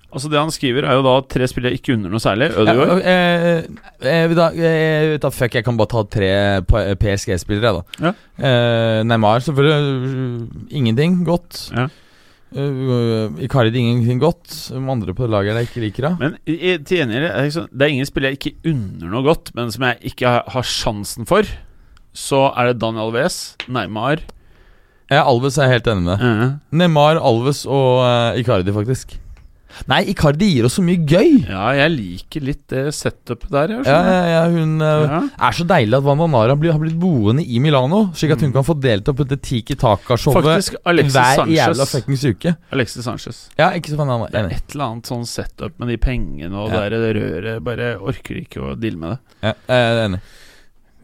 Altså 0.10 0.30
Det 0.32 0.40
han 0.42 0.50
skriver, 0.50 0.88
er 0.90 0.98
jo 0.98 1.04
da 1.06 1.16
tre 1.30 1.46
spillere 1.52 1.78
ikke 1.78 1.94
under 1.94 2.10
noe 2.10 2.22
særlig. 2.24 2.50
Ja, 2.50 2.64
Ødegaard. 2.64 3.02
eh, 3.06 3.58
eh, 4.02 4.28
vet 4.32 4.38
du 4.40 4.62
eh, 4.66 5.18
da, 5.22 5.30
fuck, 5.30 5.54
jeg 5.60 5.66
kan 5.68 5.78
bare 5.78 5.92
ta 5.92 6.02
tre 6.10 6.30
PSG-spillere, 6.98 7.74
da. 7.78 8.08
Ja. 8.08 8.14
Eh, 8.42 9.02
Neymar, 9.06 9.44
selvfølgelig. 9.46 10.48
Ingenting 10.80 11.20
godt. 11.28 11.68
Ja. 11.76 11.88
Uh, 12.50 13.30
Icardi 13.46 13.78
ingenting 13.78 14.18
godt. 14.24 14.48
De 14.74 14.80
andre 14.90 15.14
på 15.14 15.28
laget 15.30 15.54
jeg 15.54 15.68
ikke 15.68 15.84
liker, 15.84 16.08
da? 16.08 16.12
Men 16.18 16.38
i, 16.50 16.56
til 16.82 17.04
gjengjeld 17.04 17.28
er 17.30 17.46
det, 17.46 17.68
det 17.70 17.86
er 17.86 17.94
ingen 17.94 18.10
spillere 18.10 18.34
jeg 18.34 18.40
ikke 18.40 18.72
unner 18.72 19.12
noe 19.14 19.22
godt, 19.28 19.52
men 19.54 19.70
som 19.70 19.86
jeg 19.86 20.00
ikke 20.10 20.26
har, 20.34 20.48
har 20.50 20.66
sjansen 20.66 21.30
for. 21.30 21.46
Så 22.18 22.48
er 22.58 22.72
det 22.72 22.80
Daniel 22.82 23.12
Alves, 23.12 23.54
Neymar 23.70 24.24
Ja, 25.12 25.22
Alves 25.30 25.60
er 25.62 25.70
jeg 25.70 25.78
helt 25.78 25.92
enig 25.94 26.08
med. 26.08 26.26
eh, 26.26 26.56
Neymar, 26.82 27.22
Alves 27.22 27.68
og 27.70 28.02
uh, 28.02 28.34
Icardi, 28.42 28.74
faktisk. 28.74 29.20
Nei, 29.88 30.00
Icardi 30.12 30.48
gir 30.56 30.66
oss 30.66 30.76
så 30.80 30.84
mye 30.84 30.98
gøy! 31.06 31.46
Ja, 31.48 31.68
jeg 31.78 31.92
liker 31.94 32.42
litt 32.46 32.64
det 32.74 32.88
setupet 32.98 33.50
der. 33.54 33.68
Jeg, 33.76 33.86
Ja, 33.86 34.00
ja, 34.04 34.24
ja, 34.34 34.44
hun 34.50 34.82
eh, 34.82 35.04
Ja. 35.06 35.20
er 35.48 35.52
så 35.54 35.66
deilig 35.70 35.94
at 36.00 36.04
blir, 36.60 36.72
har 36.74 36.80
blitt 36.82 36.98
boende 37.00 37.46
i 37.46 37.60
Milano, 37.60 38.10
slik 38.14 38.32
at 38.34 38.42
hun 38.42 38.50
Mm. 38.50 38.54
kan 38.54 38.64
få 38.66 38.76
delta 38.82 39.14
på 39.14 39.28
det 39.28 39.42
Tiki 39.42 39.76
Taka-showet 39.76 40.42
Faktisk 40.44 40.76
Alexis 40.86 41.14
hver 41.14 41.46
jævla 41.54 41.86
Sanchez. 41.86 41.92
fuckings 41.96 42.26
uke. 42.26 42.56
Alexis 42.72 43.04
Sanchez. 43.06 43.50
Ja, 43.60 43.70
ikke 43.72 43.90
så 43.94 43.98
fan 43.98 44.10
Det 44.32 44.42
er 44.42 44.56
et 44.58 44.76
eller 44.76 44.86
annet 44.86 45.04
sånn 45.06 45.26
setup 45.26 45.80
med 45.80 45.88
de 45.90 45.98
pengene 45.98 46.54
og 46.56 46.70
Ja. 46.72 46.82
det 46.90 47.16
røret. 47.22 47.64
Bare 47.64 47.98
orker 48.02 48.36
ikke 48.42 48.60
å 48.62 48.76
deale 48.80 48.98
med 48.98 49.10
det. 49.12 49.20
Ja, 49.44 49.54
jeg 49.68 49.80
er 49.98 50.08
enig. 50.10 50.20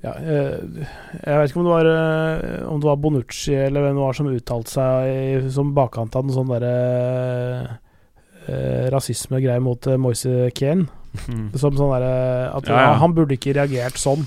Ja, 0.04 0.12
jeg, 0.22 0.88
jeg 1.26 1.38
vet 1.40 1.50
ikke 1.50 1.58
om 1.58 1.66
det 1.66 1.74
var 1.74 1.88
eh, 1.90 2.68
Om 2.70 2.80
det 2.80 2.86
var 2.86 2.96
Bonucci 2.98 3.56
eller 3.56 3.82
hvem 3.82 3.96
det 3.96 4.04
var 4.04 4.14
som 4.14 4.28
uttalte 4.28 4.70
seg 4.70 5.08
i, 5.46 5.50
som 5.50 5.74
bakkant 5.74 6.16
av 6.16 6.28
den 6.28 6.36
sånn 6.36 6.48
derre 6.52 7.80
eh, 8.48 8.88
rasismegreie 8.94 9.60
mot 9.64 9.88
uh, 9.88 9.98
Moise 9.98 10.50
Kean. 10.58 10.88
Som 11.56 11.78
sånn 11.80 11.94
derre 11.96 12.50
At 12.58 12.68
Ja, 12.68 12.80
ja. 12.90 12.96
han 13.00 13.14
burde 13.16 13.38
ikke 13.38 13.54
reagert 13.56 13.96
sånn. 14.02 14.26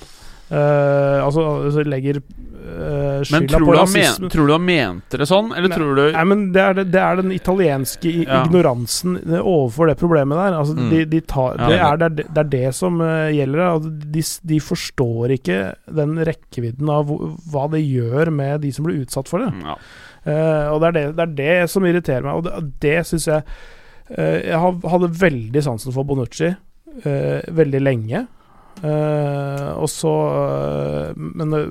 Eh, 0.49 1.19
altså, 1.21 1.43
altså 1.67 1.83
legger 1.85 2.17
uh, 2.23 3.21
skylda 3.29 3.59
på 3.61 3.75
rasisme. 3.77 4.23
men, 4.25 4.31
tror 4.33 4.47
du 4.49 4.53
han 4.55 4.65
mente 4.65 5.19
det 5.21 5.27
sånn, 5.29 5.51
eller 5.53 5.69
Nei, 5.69 5.77
tror 5.77 5.99
du 5.99 6.03
Nei, 6.15 6.23
men 6.31 6.47
det 6.55 6.63
er, 6.65 6.79
det, 6.79 6.85
det 6.95 7.03
er 7.05 7.21
den 7.21 7.35
italienske 7.37 8.15
Ja. 8.23 8.39
ignoransen 8.47 9.19
eh, 9.29 9.43
overfor 9.43 9.91
det 9.93 9.99
problemet 10.01 10.41
der. 10.41 10.57
Altså, 10.63 10.79
Mm. 10.79 10.89
de, 10.95 11.05
de 11.13 11.21
tar, 11.21 11.61
det, 11.61 11.77
er, 11.77 12.01
det, 12.01 12.07
er, 12.09 12.17
det- 12.25 12.41
er 12.47 12.51
det 12.57 12.75
som 12.81 12.97
uh, 13.05 13.29
gjelder. 13.29 13.65
Altså, 13.69 13.93
de, 14.17 14.23
de 14.55 14.61
forstår 14.73 15.37
ikke 15.37 15.59
den 16.01 16.17
rekkevidden 16.33 16.89
av 16.97 17.13
hva 17.53 17.69
det 17.77 17.85
gjør 17.85 18.33
med 18.33 18.63
de 18.65 18.73
som 18.73 18.89
blir 18.89 19.03
utsatt 19.05 19.29
for 19.29 19.45
det. 19.45 19.53
ja. 19.69 19.77
Uh, 20.29 20.73
og 20.75 20.81
det 20.83 20.89
er 20.89 20.93
det, 20.97 21.05
det 21.17 21.23
er 21.29 21.37
det 21.39 21.71
som 21.71 21.85
irriterer 21.89 22.25
meg, 22.25 22.41
og 22.41 22.49
det, 22.49 22.73
det 22.83 22.97
syns 23.07 23.29
jeg 23.31 23.45
eh, 23.45 23.53
Jeg 24.09 24.57
hadde 24.57 25.11
veldig 25.21 25.61
sansen 25.65 25.93
for 25.93 26.09
Bonucci 26.09 26.49
eh, 27.05 27.41
veldig 27.55 27.81
lenge. 27.83 28.25
Eh, 28.79 29.71
og 29.75 29.89
så 29.91 30.11
eh, 30.39 31.17
Men 31.19 31.55
eh, 31.57 31.71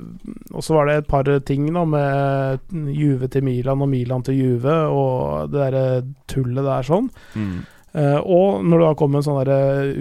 Og 0.51 0.63
så 0.65 0.73
var 0.75 0.89
det 0.89 0.95
et 0.97 1.07
par 1.07 1.29
ting 1.47 1.69
da 1.71 1.85
med 1.87 2.73
Juve 2.91 3.29
til 3.31 3.45
Milan 3.47 3.85
og 3.85 3.87
Milan 3.87 4.25
til 4.27 4.35
Juve 4.35 4.75
og 4.91 5.53
det 5.53 5.61
derre 5.61 5.85
tullet 6.27 6.67
der 6.67 6.87
sånn. 6.87 7.07
Mm. 7.35 7.57
Eh, 7.93 8.19
og 8.19 8.65
når 8.65 8.81
det 8.81 8.89
da 8.89 8.97
kom 8.99 9.15
en 9.15 9.25
sånn 9.25 9.53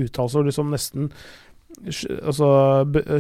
uttalelse 0.07 0.47
liksom 0.49 0.75
nesten 0.75 1.11
Altså 1.85 2.47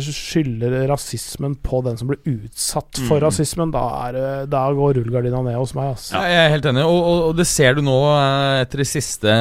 skylder 0.00 0.88
rasismen 0.90 1.54
på 1.62 1.82
den 1.86 1.98
som 2.00 2.08
blir 2.10 2.22
utsatt 2.26 2.98
for 3.06 3.18
Mm. 3.20 3.24
rasismen, 3.26 3.70
da, 3.74 3.82
er, 4.08 4.46
da 4.50 4.64
går 4.72 4.96
rullegardina 5.00 5.42
ned 5.44 5.58
hos 5.60 5.74
meg. 5.76 5.92
Altså. 5.94 6.16
Ja, 6.16 6.22
jeg 6.32 6.46
er 6.46 6.54
helt 6.56 6.66
enig, 6.72 6.84
og, 6.88 6.98
og, 7.04 7.22
og 7.28 7.36
det 7.36 7.46
ser 7.46 7.76
du 7.76 7.82
nå 7.86 7.98
eh, 8.16 8.62
etter 8.64 8.82
de 8.82 8.88
siste 8.88 9.36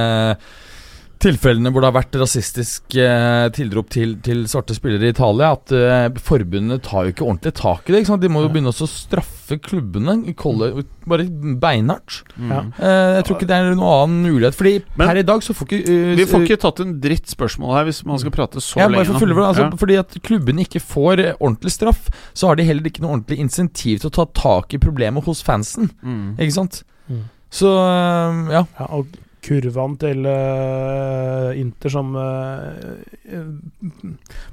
tilfellene 1.24 1.72
hvor 1.72 1.84
det 1.84 1.90
har 1.90 1.96
vært 1.96 2.18
rasistisk 2.20 2.96
eh, 3.00 3.48
tilrop 3.56 3.90
til, 3.94 4.16
til 4.26 4.44
svarte 4.52 4.76
spillere 4.78 5.08
i 5.08 5.14
Italia, 5.14 5.54
at 5.56 5.72
eh, 5.76 6.20
forbundene 6.22 6.78
tar 6.84 7.08
jo 7.08 7.14
ikke 7.16 7.26
ordentlig 7.26 7.54
tak 7.58 7.88
i 7.88 7.94
det. 7.94 8.02
Ikke 8.04 8.12
sant? 8.12 8.24
De 8.26 8.32
må 8.32 8.44
jo 8.44 8.52
begynne 8.52 8.72
også 8.74 8.88
å 8.88 8.92
straffe 8.92 9.58
klubbene 9.64 10.18
i 10.28 10.36
bare 10.36 11.28
beinhardt. 11.62 12.22
Mm. 12.36 12.52
Eh, 12.52 13.12
jeg 13.20 13.26
tror 13.28 13.38
ikke 13.38 13.50
det 13.50 13.58
er 13.58 13.70
noen 13.72 13.86
annen 13.86 14.22
mulighet, 14.26 14.58
Fordi 14.58 14.74
Men- 14.98 15.08
per 15.08 15.22
i 15.22 15.26
dag 15.28 15.44
så 15.46 15.54
får 15.56 15.70
ikke 15.70 15.82
uh, 15.86 16.16
Vi 16.18 16.26
får 16.30 16.46
ikke 16.48 16.62
tatt 16.62 16.80
en 16.84 16.96
dritt 17.02 17.30
spørsmål 17.30 17.76
her 17.78 17.86
hvis 17.90 18.04
man 18.06 18.20
skal 18.22 18.34
prate 18.34 18.64
så 18.64 18.80
ja, 18.82 18.88
lenge. 18.88 19.06
bare 19.06 19.20
for 19.20 19.46
altså, 19.46 19.68
Ja. 19.70 19.70
Fordi 19.86 20.00
at 20.02 20.18
klubbene 20.26 20.66
ikke 20.66 20.82
får 20.82 21.20
eh, 21.20 21.36
ordentlig 21.40 21.72
straff, 21.72 22.10
så 22.34 22.48
har 22.50 22.56
de 22.56 22.68
heller 22.68 22.90
ikke 22.90 23.04
noe 23.06 23.16
ordentlig 23.18 23.40
insentiv 23.40 24.02
til 24.02 24.10
å 24.10 24.16
ta 24.20 24.26
tak 24.26 24.74
i 24.74 24.82
problemet 24.82 25.24
hos 25.26 25.44
fansen. 25.46 25.92
Mm. 26.04 26.36
Ikke 26.40 26.58
sant? 26.58 26.84
Mm. 27.10 27.24
Så 27.54 27.70
eh, 27.72 28.42
ja. 28.56 28.66
Ja, 28.80 28.90
og 28.90 29.08
kurvaen 29.46 29.94
til 30.02 30.26
uh, 30.26 31.52
Inter 31.60 31.94
som 31.94 32.16
uh, 32.18 32.98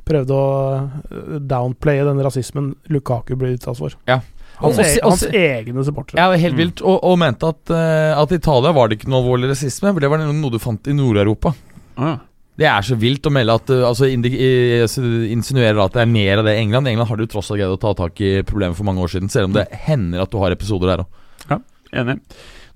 prøvde 0.08 0.36
å 0.36 0.46
eh, 0.76 1.36
downplaye 1.48 2.04
den 2.08 2.20
rasismen 2.24 2.72
Lukaku 2.92 3.34
ble 3.40 3.54
utsatt 3.56 3.78
for. 3.80 3.96
Ja. 4.10 4.20
Hans, 4.62 4.78
e 4.78 4.98
hans 5.02 5.24
egne 5.26 5.82
supportere. 5.86 6.20
Ja, 6.20 6.36
helt 6.38 6.54
Mm. 6.54 6.60
vilt. 6.60 6.82
Og, 6.86 7.00
og 7.02 7.16
mente 7.18 7.48
at, 7.50 7.70
at 7.72 8.30
i 8.34 8.38
Italia 8.38 8.70
var 8.76 8.88
det 8.92 9.00
ikke 9.00 9.08
noe 9.10 9.22
alvorlig 9.24 9.48
rasisme, 9.50 9.90
for 9.94 9.98
det 10.04 10.10
var 10.12 10.20
noe 10.22 10.52
du 10.52 10.58
fant 10.62 10.86
i 10.86 10.94
Nord-Europa. 10.94 11.54
Ja. 11.98 12.12
Det 12.60 12.66
er 12.68 12.84
så 12.84 12.94
vilt 13.00 13.24
å 13.26 13.32
melde 13.32 13.54
at 13.56 13.70
Altså 13.72 14.06
i- 14.12 14.82
altså, 14.84 15.00
insinuerer 15.32 15.80
at 15.86 15.94
det 15.96 16.02
er 16.04 16.10
mer 16.12 16.38
av 16.42 16.44
det 16.46 16.52
i 16.58 16.60
England. 16.62 16.86
England 16.86 17.08
har 17.08 17.16
du 17.16 17.26
tross 17.26 17.48
alt 17.50 17.58
greid 17.58 17.72
å 17.74 17.80
ta 17.80 17.94
tak 18.04 18.20
i 18.20 18.42
problemet 18.46 18.76
for 18.76 18.84
mange 18.86 19.00
år 19.02 19.08
siden, 19.14 19.30
selv 19.32 19.48
om 19.48 19.54
det 19.56 19.66
hender 19.88 20.20
at 20.22 20.30
du 20.30 20.38
har 20.38 20.52
episoder 20.54 20.92
der 20.92 21.02
òg. 21.06 21.62
Enig. 21.92 22.20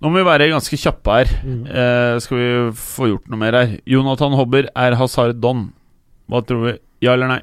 Nå 0.01 0.11
må 0.13 0.21
vi 0.21 0.29
være 0.29 0.51
ganske 0.53 0.77
kjappe 0.79 1.19
her. 1.21 1.31
Mm. 1.47 1.61
Eh, 1.67 2.15
skal 2.21 2.41
vi 2.41 2.49
få 2.77 3.11
gjort 3.13 3.29
noe 3.33 3.41
mer 3.41 3.57
her? 3.57 3.77
Jonathan 3.89 4.37
Hobber 4.37 4.69
er 4.77 4.97
Hazard 5.01 5.41
Don. 5.41 5.71
Hva 6.29 6.43
tror 6.45 6.65
vi? 6.67 6.75
Ja 7.05 7.15
eller 7.17 7.31
nei? 7.31 7.43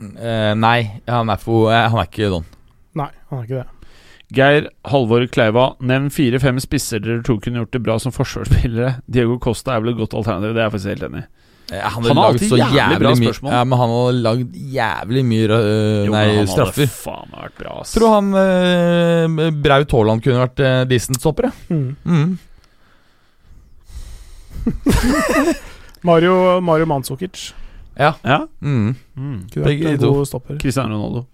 Eh, 0.00 0.54
nei, 0.56 0.78
han 1.06 1.30
er, 1.30 1.38
for, 1.40 1.68
eh, 1.70 1.86
han 1.92 2.00
er 2.00 2.08
ikke 2.08 2.32
Don. 2.32 2.48
Nei, 2.98 3.10
han 3.30 3.42
er 3.42 3.46
ikke 3.46 3.60
det. 3.60 3.68
Geir 4.30 4.68
Halvor 4.86 5.24
Kleiva, 5.26 5.72
nevn 5.82 6.06
fire-fem 6.14 6.60
spisser 6.62 7.02
dere 7.02 7.22
tror 7.26 7.40
kunne 7.42 7.64
gjort 7.64 7.74
det 7.74 7.82
bra 7.82 7.98
som 8.02 8.14
forsvarsspillere. 8.14 9.00
Diego 9.10 9.40
Costa 9.42 9.74
er 9.74 9.82
vel 9.82 9.94
et 9.94 9.98
godt 9.98 10.14
alternativ, 10.14 10.54
det 10.54 10.62
er 10.62 10.68
jeg 10.68 10.74
faktisk 10.76 10.92
helt 10.92 11.06
enig 11.08 11.22
i. 11.24 11.28
Eh, 11.70 11.80
han, 11.80 12.04
Han 12.04 12.16
har 12.18 12.38
så 12.38 12.58
jævlig 12.58 12.98
bra 12.98 13.14
spørsmål. 13.14 13.52
Ja, 13.54 13.64
men 13.64 13.78
han 13.78 13.92
har 13.94 14.12
lagd 14.26 14.56
jævlig 14.74 15.22
mye 15.26 15.46
uh, 15.46 15.58
Jo, 16.06 16.12
Nei, 16.14 16.22
han 16.26 16.38
han 16.40 16.62
hadde 16.66 16.86
faen 16.90 17.34
vært 17.36 17.58
bra, 17.60 17.74
ass. 17.84 17.92
Tror 17.94 18.14
han 18.16 18.30
uh, 18.34 19.50
Braut 19.62 19.94
Haaland 19.94 20.24
kunne 20.24 20.42
vært 20.42 20.62
uh, 20.64 20.80
decent 20.90 21.20
stopper. 21.22 21.50
Mm. 21.70 21.90
Mm. 22.04 22.38
Mario, 26.08 26.60
Mario 26.60 26.86
Mandzukic 26.86 27.54
Ja. 27.96 28.14
Ja? 28.24 28.46
Mm. 28.60 28.94
Mm. 29.16 29.38
kunne 29.52 29.64
Begge 29.64 29.84
vært 29.86 29.94
en 29.94 30.02
to. 30.02 30.12
god 30.18 30.26
stopper. 30.28 30.58
Cristiano 30.60 30.96
Ronaldo. 30.96 31.26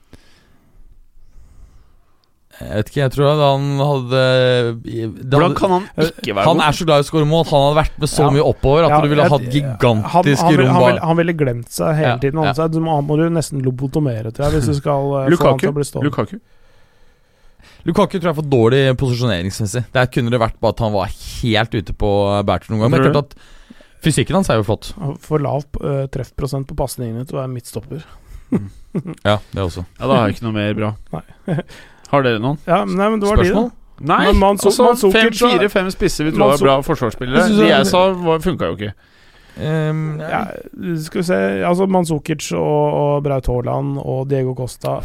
Jeg 2.57 2.73
vet 2.73 2.89
ikke, 2.89 3.01
jeg 3.03 3.13
tror 3.13 3.27
at 3.35 3.41
han 3.45 3.65
hadde 3.85 4.21
Hvordan 5.29 5.55
kan 5.59 5.73
han 5.75 5.89
ikke 6.07 6.33
være 6.39 6.47
Han 6.49 6.61
er 6.65 6.77
så 6.79 6.87
glad 6.89 7.03
i 7.03 7.05
å 7.05 7.09
skåre 7.11 7.27
mål 7.29 7.43
at 7.45 7.51
han 7.53 7.65
hadde 7.67 7.79
vært 7.83 7.99
med 8.01 8.09
så 8.09 8.23
Ja. 8.25 8.31
mye 8.33 8.45
oppover 8.49 8.87
at 8.87 8.95
Ja, 8.95 9.01
du 9.03 9.09
ville 9.13 9.27
jeg- 9.27 9.33
hatt 9.35 9.49
gigantiske 9.53 10.41
han, 10.41 10.55
ville, 10.57 10.69
rom 10.71 10.85
han, 10.87 11.01
han 11.11 11.17
ville 11.21 11.35
glemt 11.37 11.69
seg 11.69 11.91
hele 11.99 12.15
Ja, 12.15 12.19
tiden. 12.23 12.41
Han, 12.41 12.71
du 12.73 12.79
må, 12.81 12.95
han 12.97 13.05
må 13.11 13.19
du 13.21 13.27
nesten 13.29 13.61
lobotomere, 13.67 14.33
tror 14.33 14.47
jeg, 14.49 14.57
hvis 14.57 14.71
du 14.73 14.75
skal 14.81 15.11
eh, 15.27 15.37
få 15.37 15.51
han 15.51 15.59
til 15.61 15.69
å 15.69 15.77
bli 15.77 15.85
stående. 15.85 16.09
Lukaku? 16.09 16.41
Lukaku 17.87 18.17
tror 18.19 18.31
jeg 18.31 18.33
er 18.33 18.41
for 18.41 18.51
dårlig 18.51 18.81
posisjoneringsmessig. 18.99 19.85
Der 19.95 20.07
kunne 20.11 20.33
det 20.33 20.41
vært 20.43 20.57
bare 20.59 20.75
at 20.75 20.81
han 20.83 20.95
var 20.97 21.13
helt 21.13 21.75
ute 21.77 21.93
på 21.95 22.11
bærtur 22.49 22.73
noen 22.75 22.81
gang. 22.87 22.91
Men 22.91 23.05
er 23.05 23.13
klart 23.13 23.35
at 23.37 23.37
fysikken 24.03 24.35
hans 24.41 24.49
er 24.51 24.59
jo 24.59 24.65
flott. 24.67 24.89
For 25.23 25.39
lav 25.39 25.67
uh, 25.83 26.07
treffprosent 26.11 26.67
på 26.67 26.75
pasningene 26.79 27.27
til 27.29 27.37
å 27.39 27.43
være 27.45 27.53
midtstopper. 27.53 28.03
Ja, 29.27 29.37
det 29.53 29.61
også. 29.61 29.85
Ja, 30.01 30.07
da 30.07 30.13
har 30.17 30.29
jeg 30.31 30.39
ikke 30.39 30.47
noe 30.49 30.57
mer 30.57 30.75
bra. 30.79 30.91
Nei. 31.15 31.63
Har 32.13 32.23
dere 32.23 32.39
noen? 32.43 32.59
Ja, 32.67 32.85
nei, 32.85 33.09
men 33.11 33.21
det 33.21 33.29
var 33.29 33.37
de, 33.43 33.45
Spørsmål? 33.51 33.69
da. 33.71 33.83
Nei, 34.07 34.27
Men 34.27 34.37
Manso- 34.37 34.69
altså 34.69 34.85
Mandzukic 34.85 35.39
fem, 35.39 35.49
og- 35.49 35.59
fire-fem 35.59 35.87
spisser 35.91 36.25
vi 36.29 36.33
tror 36.37 36.53
er 36.53 36.59
bra 36.61 36.75
forsvarsspillere. 36.85 37.47
Jeg 37.47 37.57
De 37.57 37.63
det- 37.63 37.69
jeg 37.71 37.87
sa, 37.87 38.03
funka 38.45 38.67
jo 38.69 38.77
ikke. 38.77 38.93
Um, 39.57 40.19
Ja, 40.21 40.45
skal 41.01 41.21
vi 41.23 41.25
se 41.25 41.35
Altså 41.65 41.87
Manzukic 41.89 42.53
og, 42.53 42.61
og 42.61 43.23
Braut 43.25 43.47
Haaland 43.47 43.97
og 44.05 44.29
Diego 44.29 44.53
Costa 44.55 44.99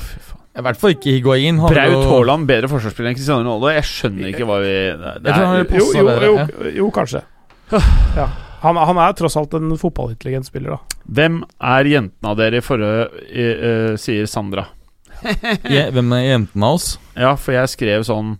I 0.58 0.62
hvert 0.62 0.76
fall 0.76 0.92
ikke 0.92 1.14
Higuain. 1.16 1.56
Braut 1.58 2.04
Haaland 2.04 2.48
bedre 2.50 2.68
forsvarsspiller 2.68 3.14
enn 3.14 3.16
Cristiano 3.16 3.46
Ronaldo? 3.46 3.70
Jeg 3.72 3.84
skjønner 3.88 4.28
ikke 4.34 4.46
hva 4.50 4.60
vi 4.60 4.74
det, 5.00 5.24
det 5.24 5.32
er, 5.32 5.64
Jo, 5.72 5.86
jo, 5.96 6.36
jo, 6.36 6.72
jo 6.82 6.90
kanskje. 6.92 7.24
Ja. 7.72 8.28
Han, 8.62 8.76
han 8.76 8.98
er 8.98 9.14
tross 9.14 9.38
alt 9.40 9.54
en 9.54 9.72
fotballintelligent 9.80 10.46
spiller, 10.46 10.76
da. 10.76 11.00
Hvem 11.10 11.40
er 11.64 11.84
jentene 11.88 12.30
av 12.30 12.36
dere 12.38 12.60
i 12.60 12.66
forrige 12.66 13.08
eh, 13.32 13.96
sier 13.96 14.28
Sandra. 14.28 14.68
Je- 15.70 15.90
Hvem 15.96 16.14
er 16.18 16.24
jentene 16.26 16.68
av 16.70 16.78
oss? 16.80 16.88
Ja, 17.16 17.36
for 17.40 17.54
jeg 17.56 17.70
skrev 17.74 18.06
sånn 18.08 18.38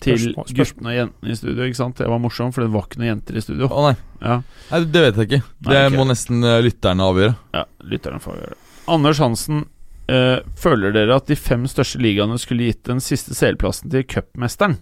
til 0.00 0.32
guttene 0.34 0.90
og 0.90 0.96
jentene 0.98 1.30
i 1.30 1.36
studio. 1.38 1.66
Ikke 1.68 1.78
sant? 1.78 1.96
Det 2.00 2.08
var 2.10 2.18
morsomt, 2.22 2.54
for 2.56 2.64
det 2.64 2.72
var 2.74 2.86
ikke 2.88 2.98
noen 3.02 3.12
jenter 3.12 3.36
i 3.38 3.42
studio. 3.44 3.68
Å 3.70 3.84
nei. 3.88 3.94
Ja, 4.24 4.38
nei, 4.72 4.80
det 4.90 5.02
vet 5.04 5.20
jeg 5.20 5.28
ikke. 5.30 5.42
Nei, 5.68 5.74
Det 5.76 5.84
må 5.98 6.06
nesten 6.08 6.42
eh, 6.48 6.60
lytterne 6.64 7.06
avgjøre. 7.10 7.36
ja 7.54 7.64
Lytterne 7.92 8.22
får 8.24 8.40
gjøre 8.40 8.54
det. 8.56 8.60
Anders 8.94 9.20
Hansen, 9.22 9.62
øh, 10.12 10.40
føler 10.60 10.92
dere 10.96 11.14
at 11.20 11.26
de 11.30 11.36
fem 11.38 11.64
største 11.70 12.00
ligaene 12.02 12.36
skulle 12.42 12.66
gitt 12.72 12.82
den 12.90 13.00
siste 13.04 13.36
CL-plassen 13.38 13.90
til 13.92 14.02
cupmesteren? 14.04 14.80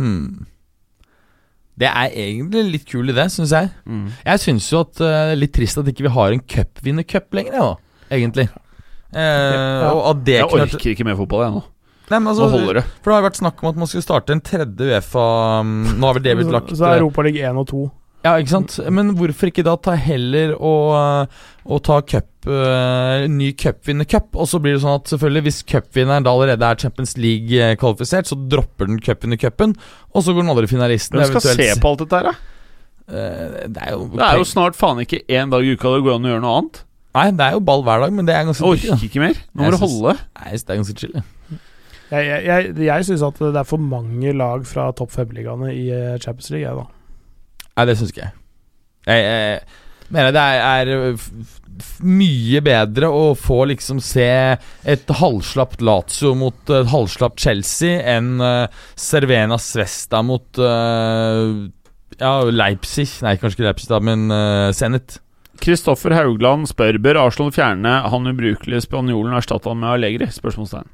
Hmm. 0.00 0.46
Det 1.80 1.88
er 1.88 2.12
egentlig 2.14 2.62
litt 2.72 2.86
kul 2.88 3.10
idé, 3.12 3.24
syns 3.32 3.52
jeg. 3.52 3.70
Mm. 3.88 4.06
Jeg 4.26 4.40
syns 4.42 4.66
jo 4.72 4.82
at 4.84 5.00
eh, 5.00 5.12
det 5.12 5.34
er 5.34 5.40
litt 5.40 5.52
trist 5.56 5.80
at 5.80 5.88
ikke 5.90 6.06
vi 6.06 6.12
har 6.14 6.32
en 6.36 6.42
cupvinnercup 6.54 7.36
lenger, 7.36 7.56
ja 7.58 7.66
da. 7.70 7.76
Egentlig. 8.10 8.48
Eh, 9.10 9.84
Og 9.90 10.02
at 10.12 10.24
det 10.26 10.38
Jeg 10.38 10.48
kunne 10.50 10.66
orker 10.68 10.92
ikke 10.94 11.06
mer 11.06 11.18
fotball, 11.18 11.44
jeg 11.46 11.54
nå. 11.58 11.62
Nei, 12.10 12.18
men 12.18 12.26
Nå 12.26 12.34
altså, 12.34 12.50
holder 12.50 12.80
det. 12.80 12.84
For 12.98 13.10
det 13.12 13.16
har 13.16 13.24
vært 13.28 13.38
snakk 13.38 13.62
om 13.62 13.70
at 13.70 13.78
man 13.78 13.90
skulle 13.90 14.02
starte 14.06 14.34
en 14.34 14.42
tredje 14.42 14.86
Uefa 14.90 15.24
um, 15.62 15.72
Nå 15.94 16.08
har 16.08 16.18
vel 16.18 16.24
det 16.26 16.36
blitt 16.40 16.50
lagt 16.50 16.72
så 16.74 16.88
er 16.88 16.96
eh, 16.96 17.02
Europaligaen 17.04 17.54
1 17.54 17.60
og 17.62 17.68
2. 17.70 17.82
Ja, 18.26 18.34
ikke 18.36 18.52
sant? 18.52 18.74
Men 18.92 19.14
hvorfor 19.16 19.48
ikke 19.48 19.64
da 19.64 19.76
ta 19.80 19.94
heller 19.96 20.52
og, 20.58 20.90
uh, 20.92 21.46
og 21.70 21.78
ta 21.86 22.00
cup 22.04 22.50
uh, 22.50 23.24
ny 23.30 23.52
cupvinnercup? 23.56 24.34
Og 24.34 24.50
så 24.50 24.60
blir 24.60 24.74
det 24.76 24.82
sånn 24.82 24.98
at 24.98 25.08
selvfølgelig 25.14 25.44
hvis 25.46 25.62
cupvinneren 25.70 26.26
da 26.26 26.34
allerede 26.34 26.66
er 26.66 26.82
Champions 26.82 27.14
League-kvalifisert, 27.16 28.28
så 28.28 28.36
dropper 28.50 28.90
den 28.90 29.00
cupvinnercupen, 29.00 29.72
og 30.12 30.26
så 30.26 30.34
går 30.34 30.44
den 30.44 30.52
andre 30.52 30.68
finalisten 30.68 31.16
Hvem 31.22 31.30
skal 31.30 31.46
eventuelt- 31.46 31.78
se 31.78 31.80
på 31.80 31.94
alt 31.94 32.04
dette 32.04 32.20
her, 32.20 32.28
da? 32.28 32.34
Eh, 33.10 33.66
det 33.72 33.82
er 33.86 33.90
jo 33.96 34.04
Det 34.12 34.22
er 34.26 34.36
jo 34.38 34.44
snart 34.46 34.76
faen 34.78 35.00
ikke 35.02 35.24
én 35.26 35.50
dag 35.50 35.64
i 35.64 35.72
uka 35.74 35.96
det 35.96 36.04
går 36.04 36.18
an 36.18 36.28
å 36.28 36.34
gjøre 36.34 36.44
noe 36.44 36.58
annet. 36.60 36.84
Nei, 37.16 37.26
det 37.34 37.46
er 37.46 37.56
jo 37.56 37.62
ball 37.66 37.82
hver 37.86 38.04
dag, 38.04 38.14
men 38.14 38.28
det 38.28 38.36
er 38.36 38.46
ganske 38.46 38.66
Orker 38.66 38.94
digg, 38.94 39.08
ikke 39.10 39.22
mer. 39.22 39.38
Nå 39.50 39.66
må 39.66 39.72
du 39.74 39.80
holde. 39.82 40.14
Nei, 40.38 40.52
det 40.54 40.74
er 40.74 40.80
ganske 40.80 40.96
chill. 41.00 41.16
Jeg, 42.10 42.26
jeg, 42.26 42.42
jeg, 42.46 42.74
jeg 42.86 43.06
syns 43.06 43.24
at 43.26 43.40
det 43.42 43.58
er 43.60 43.66
for 43.66 43.82
mange 43.82 44.34
lag 44.34 44.66
fra 44.66 44.88
topp 44.98 45.12
fem-ligaene 45.14 45.70
i 45.74 45.84
eh, 45.94 46.18
Champions 46.22 46.50
League, 46.54 46.66
jeg, 46.66 46.74
da. 46.78 47.70
Nei, 47.78 47.86
det 47.90 47.96
syns 47.98 48.12
ikke 48.14 48.24
jeg. 48.24 48.36
Jeg, 49.10 49.26
jeg 49.26 50.14
mener 50.14 50.34
det 50.34 50.44
er, 50.44 50.90
er 50.90 52.00
mye 52.04 52.60
bedre 52.64 53.08
å 53.14 53.30
få 53.38 53.62
liksom 53.70 54.00
se 54.04 54.26
et 54.90 55.12
halvslapt 55.20 55.82
Lazio 55.86 56.34
mot 56.38 56.72
et 56.74 56.90
halvslapt 56.90 57.40
Chelsea 57.40 58.00
enn 58.16 58.34
uh, 58.42 58.66
Cervena 58.98 59.58
Svesta 59.60 60.20
mot 60.26 60.60
uh, 60.60 61.54
ja, 62.20 62.32
Leipzig. 62.50 63.08
Nei, 63.24 63.36
kanskje 63.40 63.60
ikke 63.60 63.68
Leipzig, 63.70 63.90
da, 63.92 64.00
men 64.10 64.26
uh, 64.34 64.68
Zenit. 64.76 65.20
Kristoffer 65.60 66.14
Haugland 66.16 66.68
spør 66.70 66.98
Bør 67.02 67.20
Arsenal 67.26 67.52
fjerne 67.54 67.98
han 68.12 68.30
ubrukelige 68.30 68.84
spanjolen 68.86 69.34
og 69.34 69.42
erstatte 69.42 69.70
han 69.70 69.80
med 69.82 69.94
Allegri? 69.94 70.28
Spørsmålstegn. 70.32 70.88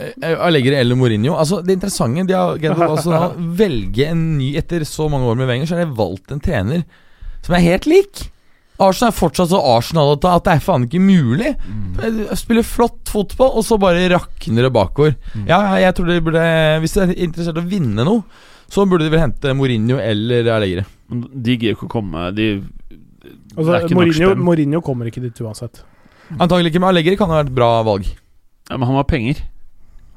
Eh, 0.00 0.34
Allegri 0.36 0.74
eller 0.76 0.98
Mourinho. 0.98 1.36
Altså, 1.40 1.60
det 1.64 1.78
interessante 1.78 2.26
De 2.28 2.36
har 2.36 2.58
greid 2.60 2.76
å 2.76 2.90
altså, 2.94 3.12
da 3.14 3.30
velge 3.60 4.10
en 4.12 4.26
ny 4.38 4.52
Etter 4.60 4.84
så 4.88 5.08
mange 5.12 5.28
år 5.28 5.40
med 5.40 5.48
Wenger, 5.50 5.68
så 5.68 5.78
har 5.78 5.86
de 5.86 5.96
valgt 6.00 6.34
en 6.34 6.42
trener 6.42 6.84
som 7.40 7.56
er 7.56 7.64
helt 7.64 7.86
lik. 7.88 8.26
Arsenal 8.80 9.10
er 9.10 9.16
fortsatt 9.16 9.48
så 9.52 9.60
Arsenal 9.74 10.14
at 10.16 10.44
det 10.44 10.52
er 10.54 10.62
faen 10.64 10.86
ikke 10.86 11.00
mulig. 11.00 11.54
Mm. 11.64 12.28
Spiller 12.36 12.64
flott 12.64 13.08
fotball, 13.12 13.54
og 13.56 13.64
så 13.64 13.78
bare 13.80 14.08
rakner 14.12 14.66
det 14.66 14.72
bakover. 14.76 15.16
Ja, 15.48 15.60
jeg 15.80 15.96
tror 15.96 16.08
de 16.08 16.20
burde 16.24 16.44
Hvis 16.84 16.96
de 16.96 17.02
er 17.04 17.14
interessert 17.16 17.60
i 17.60 17.64
å 17.64 17.70
vinne 17.70 18.04
noe, 18.04 18.24
så 18.70 18.84
burde 18.88 19.06
de 19.06 19.12
vel 19.12 19.24
hente 19.24 19.56
Mourinho 19.56 19.98
eller 20.00 20.52
Allegri. 20.54 20.84
De 21.10 21.56
gir 21.56 21.74
ikke 21.74 21.88
å 21.88 21.94
komme 21.96 22.28
De 22.36 22.52
Altså, 23.56 23.94
Mourinho. 23.94 24.34
Mourinho 24.36 24.80
kommer 24.84 25.06
ikke 25.10 25.22
dit 25.24 25.40
uansett. 25.42 25.82
Antagelig 26.38 26.70
ikke, 26.70 26.80
men 26.84 26.90
Allegri 26.92 27.16
kan 27.18 27.28
ha 27.32 27.40
vært 27.42 27.48
et 27.50 27.54
bra 27.56 27.82
valg. 27.82 28.04
ja, 28.70 28.76
Men 28.76 28.86
han 28.86 28.96
har 29.00 29.04
penger. 29.10 29.40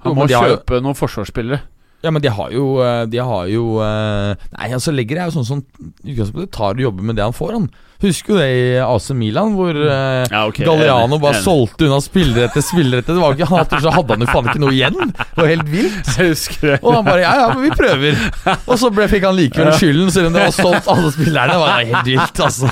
Han 0.03 0.11
Jo, 0.13 0.15
må 0.19 0.27
kjøpe 0.29 0.75
jo- 0.77 0.81
noen 0.81 0.95
forsvarsspillere. 0.99 1.61
Ja, 2.03 2.11
men 2.11 2.21
de 2.21 2.27
har 2.29 2.49
jo 2.51 2.81
eh, 2.83 3.05
De 3.07 3.17
har 3.23 3.45
jo 3.47 3.77
eh, 3.79 4.35
Nei, 4.57 4.67
altså 4.75 4.91
Allegri 4.91 5.15
er 5.17 5.29
jo 5.31 5.37
sånn 5.39 5.45
som 5.47 5.61
i 6.03 6.11
utgangspunktet 6.11 6.51
tar 6.51 6.73
og 6.75 6.81
jobber 6.83 7.01
med 7.07 7.15
det 7.15 7.23
han 7.23 7.31
får, 7.31 7.53
han. 7.55 7.69
Husker 8.03 8.33
jo 8.33 8.39
det 8.39 8.47
i 8.51 8.63
AC 8.83 9.09
Milan, 9.15 9.53
hvor 9.57 9.77
uh, 9.77 10.23
Ja, 10.27 10.43
okay, 10.49 10.65
Galliano 10.67 11.19
bare 11.21 11.37
enig. 11.37 11.45
solgte 11.45 11.87
unna 11.87 11.99
spiller 12.03 12.47
etter 12.49 12.63
spiller 12.65 12.99
etter. 12.99 13.15
Det 13.15 13.23
var 13.23 13.37
ikke, 13.37 13.47
han, 13.49 13.83
så 13.83 13.93
hadde 13.95 14.17
han 14.17 14.25
jo 14.25 14.29
faen 14.29 14.49
ikke 14.51 14.63
noe 14.63 14.73
igjen! 14.75 15.13
Det 15.13 15.39
var 15.39 15.49
helt 15.49 15.69
vilt. 15.71 16.09
Jeg 16.19 16.33
husker 16.33 16.73
det. 16.73 16.77
Og 16.81 16.97
han 16.97 17.07
bare 17.07 17.23
Ja, 17.23 17.33
ja, 17.39 17.47
men 17.53 17.63
vi 17.63 17.71
prøver. 17.77 18.19
Og 18.67 18.75
så 18.81 18.91
ble, 18.93 19.07
fikk 19.11 19.27
han 19.29 19.37
likevel 19.37 19.71
skylden, 19.79 20.11
selv 20.13 20.29
om 20.29 20.37
det 20.37 20.43
var 20.47 20.55
solgt 20.57 20.89
alle 20.93 21.13
spillerne. 21.15 21.55
Det 21.55 21.61
var 21.63 21.87
helt 21.93 22.09
vilt, 22.11 22.43
altså. 22.47 22.71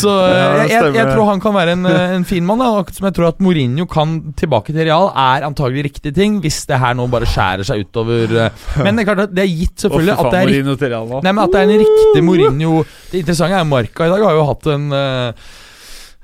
Så 0.00 0.12
uh, 0.12 0.30
jeg, 0.30 0.70
jeg, 0.74 0.92
jeg 0.98 1.08
tror 1.14 1.30
han 1.30 1.42
kan 1.42 1.56
være 1.56 1.76
en, 1.76 1.88
eh, 1.88 2.14
en 2.16 2.26
fin 2.28 2.44
mann. 2.46 2.60
akkurat 2.64 2.96
som 2.96 3.08
jeg 3.08 3.16
tror 3.16 3.30
at 3.30 3.42
Mourinho 3.44 3.86
kan 3.90 4.16
tilbake 4.38 4.74
til 4.74 4.84
Real, 4.84 5.08
er 5.10 5.46
antagelig 5.48 5.88
riktig 5.90 6.14
ting, 6.16 6.38
hvis 6.44 6.62
det 6.68 6.80
her 6.80 6.96
nå 6.98 7.06
bare 7.12 7.28
skjærer 7.28 7.66
seg 7.66 7.86
utover. 7.86 8.36
Men 8.84 8.96
det 8.96 9.04
er 9.04 9.10
klart 9.12 9.24
at 9.28 9.34
det 9.36 9.44
er 9.46 9.52
gitt, 9.52 9.76
selvfølgelig, 9.84 10.16
at 10.16 10.32
det 10.34 10.44
er 10.44 11.40
at 11.40 11.52
det 11.54 11.60
er 11.60 11.66
en 11.66 11.80
riktig 11.80 12.22
Mourinho 12.24 12.84
Det 13.10 13.22
interessante 13.22 13.58
er 13.58 13.68
Marca 13.68 14.06
i 14.06 14.12
dag 14.12 14.24
har 14.26 14.36
jo 14.36 14.46
hatt 14.50 14.70
en 14.70 14.88
eh, 14.96 15.50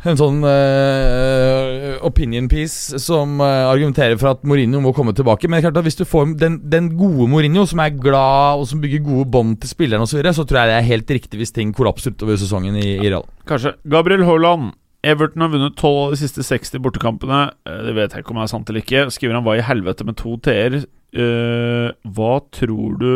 En 0.06 0.14
sånn 0.14 0.36
uh, 0.44 1.96
opinion 2.06 2.46
piece 2.46 3.00
som 3.02 3.40
uh, 3.40 3.66
argumenterer 3.72 4.14
for 4.20 4.36
at 4.36 4.44
Mourinho 4.46 4.78
må 4.84 4.92
komme 4.94 5.10
tilbake. 5.16 5.48
Men 5.48 5.56
det 5.56 5.64
er 5.64 5.64
klart 5.64 5.80
at 5.80 5.88
hvis 5.88 5.98
du 5.98 6.04
får 6.06 6.36
den, 6.38 6.60
den 6.70 6.92
gode 6.94 7.26
Mourinho, 7.32 7.64
som 7.66 7.82
er 7.82 7.96
glad 7.96 8.60
og 8.60 8.68
som 8.70 8.84
bygger 8.84 9.02
gode 9.02 9.26
bånd 9.34 9.56
til 9.64 9.72
spillerne 9.72 10.06
osv., 10.06 10.12
så, 10.12 10.20
videre, 10.20 10.34
så 10.36 10.44
tror 10.46 10.60
jeg 10.60 10.70
det 10.70 10.76
er 10.76 10.86
helt 10.92 11.10
riktig 11.16 11.40
hvis 11.40 11.54
ting 11.56 11.72
kollapser 11.74 12.14
utover 12.14 12.38
sesongen 12.38 12.78
i, 12.78 12.92
i 13.00 13.08
Real. 13.08 13.26
Kanskje. 13.50 13.74
Gabriel 13.96 14.22
Haaland. 14.28 14.76
Everton 15.06 15.42
har 15.42 15.50
vunnet 15.56 15.74
12 15.74 15.98
av 16.04 16.14
de 16.14 16.20
siste 16.20 16.46
60 16.46 16.82
bortekampene. 16.82 17.40
Det 17.64 17.94
vet 17.96 18.14
jeg 18.14 18.24
ikke 18.24 18.36
om 18.36 18.44
er 18.44 18.52
sant 18.52 18.70
eller 18.70 18.84
ikke. 18.84 19.08
Skriver 19.14 19.38
han 19.38 19.46
hva 19.46 19.56
i 19.58 19.66
helvete 19.66 20.06
med 20.06 20.18
to 20.20 20.36
t-er. 20.42 20.80
Uh, 21.16 21.90
hva 22.14 22.32
tror 22.54 22.98
du 23.00 23.12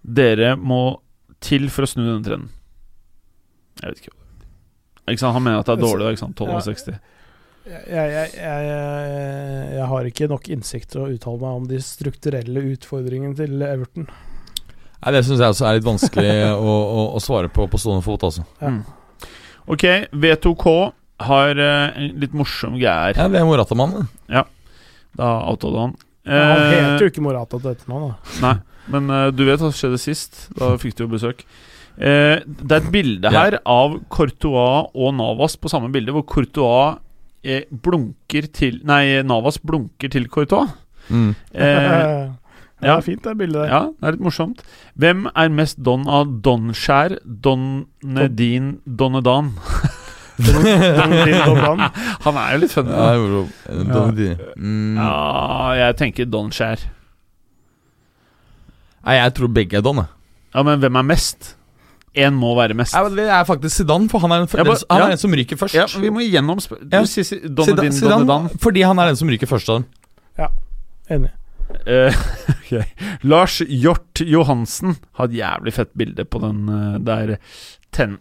dere 0.00 0.56
må 0.56 1.00
til 1.44 1.68
for 1.72 1.86
å 1.86 1.90
snu 1.90 2.02
denne 2.04 2.24
trenden? 2.24 2.50
Jeg 3.82 3.90
vet 3.94 4.02
ikke. 4.04 4.16
Ikke 5.10 5.22
sant? 5.22 5.34
Han 5.34 5.42
mener 5.42 5.58
at 5.62 5.66
det 5.70 5.74
er 5.78 5.82
dårlig. 5.82 6.04
da, 6.06 6.10
Ikke 6.14 6.24
sant? 6.24 6.36
12 6.36 6.50
av 6.54 6.60
60. 6.66 6.98
Jeg, 7.70 7.80
jeg, 7.92 8.10
jeg, 8.10 8.30
jeg, 8.40 9.72
jeg 9.76 9.86
har 9.90 10.06
ikke 10.08 10.28
nok 10.30 10.48
innsikt 10.54 10.90
til 10.94 11.02
å 11.04 11.08
uttale 11.12 11.40
meg 11.42 11.58
om 11.60 11.66
de 11.70 11.80
strukturelle 11.84 12.62
utfordringene 12.72 13.36
til 13.36 13.60
Everton. 13.66 14.06
Nei, 15.00 15.12
Det 15.16 15.20
syns 15.26 15.40
jeg 15.42 15.54
også 15.54 15.66
er 15.68 15.76
litt 15.78 15.86
vanskelig 15.86 16.32
å, 16.56 16.72
å, 16.76 17.04
å 17.16 17.20
svare 17.22 17.48
på 17.52 17.66
på 17.72 17.80
stående 17.80 18.04
fot. 18.06 18.24
altså 18.30 18.46
Ja. 18.60 18.72
Mm. 18.74 18.80
Ok, 19.70 19.84
V2K 20.10 20.72
har 21.28 21.58
uh, 21.60 21.98
en 22.00 22.14
litt 22.18 22.32
morsom 22.34 22.78
gær. 22.80 23.12
Ja, 23.14 23.28
Det 23.28 23.38
er 23.38 23.44
Morata-mannen. 23.46 24.08
Da 24.30 25.28
outa 25.50 25.68
du 25.70 25.76
han. 25.78 25.92
Han 25.94 26.00
Eh, 26.30 26.70
heter 26.70 27.04
jo 27.06 27.10
ikke 27.10 27.22
Morata 27.24 27.58
til 27.60 27.70
etternavn. 27.72 28.10
da. 28.10 28.34
Nei, 28.44 28.54
men 28.92 29.06
uh, 29.12 29.28
du 29.34 29.44
vet 29.46 29.60
hva 29.60 29.68
som 29.70 29.76
skjedde 29.76 30.00
sist. 30.00 30.46
Da 30.58 30.72
fikk 30.80 30.96
du 30.98 31.04
jo 31.04 31.10
besøk. 31.12 31.44
Eh, 32.00 32.40
det 32.46 32.72
er 32.72 32.80
et 32.80 32.90
bilde 32.94 33.28
Ja. 33.28 33.42
her 33.44 33.58
av 33.68 33.98
Courtois 34.08 34.88
og 34.94 35.14
Navas 35.18 35.56
på 35.60 35.68
samme 35.68 35.90
bilde, 35.92 36.12
hvor 36.16 36.24
Courtois 36.24 36.98
eh, 37.44 37.64
blunker 37.70 38.48
til 38.56 38.80
Nei, 38.88 39.20
Navas 39.22 39.58
blunker 39.60 40.08
til 40.10 40.26
Courtois. 40.32 40.70
Mm. 41.10 41.34
Eh, 41.52 42.30
det 42.80 42.88
er 42.88 43.00
fint, 43.04 43.22
det 43.24 43.36
bildet 43.36 43.66
der. 43.66 43.68
ja, 43.74 43.80
det 43.92 44.08
er 44.08 44.16
litt 44.16 44.24
morsomt. 44.24 44.62
Hvem 44.96 45.26
er 45.34 45.50
mest 45.52 45.82
don 45.84 46.06
av 46.08 46.30
Donskjær, 46.40 47.18
Donnedin, 47.24 48.78
Donnedan? 48.86 49.52
Don 50.40 50.64
Don 50.64 51.82
Han 52.24 52.36
er 52.40 52.54
jo 52.54 52.60
litt 52.62 52.72
funny. 52.72 52.94
Ja, 52.96 53.10
ja. 53.12 54.34
Mm. 54.56 54.96
Ja, 54.96 55.10
jeg 55.76 55.96
tenker 56.00 56.24
Donskjær. 56.32 56.80
Nei, 59.04 59.16
jeg 59.20 59.34
tror 59.36 59.52
begge 59.52 59.76
er 59.80 59.84
Don. 59.84 60.00
jeg. 60.00 60.08
Ja, 60.54 60.62
men 60.66 60.80
hvem 60.82 60.96
er 60.96 61.06
mest? 61.12 61.54
Én 62.18 62.34
må 62.34 62.54
være 62.58 62.74
mest. 62.74 62.94
Ja, 62.96 63.04
men 63.06 63.14
Det 63.16 63.28
er 63.30 63.44
faktisk 63.46 63.76
Zidane, 63.76 64.08
for 64.10 64.18
han 64.18 64.32
er, 64.32 64.44
den, 64.44 64.48
Ja, 64.58 64.64
bare- 64.64 64.84
han 64.90 65.02
er 65.02 65.04
ja. 65.04 65.10
den 65.14 65.18
som 65.18 65.30
ryker 65.32 65.56
først. 65.56 65.74
Ja, 65.74 65.86
vi 66.00 66.10
må 66.10 66.20
igjennom 66.24 66.58
Ja. 66.90 67.04
Zidane, 67.06 67.92
Zidane, 67.92 68.50
fordi 68.58 68.82
han 68.82 68.98
er 68.98 69.06
den 69.12 69.16
som 69.16 69.28
ryker 69.28 69.46
først 69.46 69.68
av 69.70 69.82
dem. 69.82 69.86
Enig. 71.10 71.30
Uh, 71.86 72.14
okay. 72.60 72.84
Lars 73.22 73.60
Hjort 73.66 74.20
Johansen 74.20 74.96
har 75.18 75.28
et 75.30 75.36
jævlig 75.38 75.72
fett 75.74 75.92
bilde 75.98 76.24
på 76.24 76.40
den 76.42 76.68
uh, 76.68 76.98
der 76.98 77.36
ten... 77.94 78.18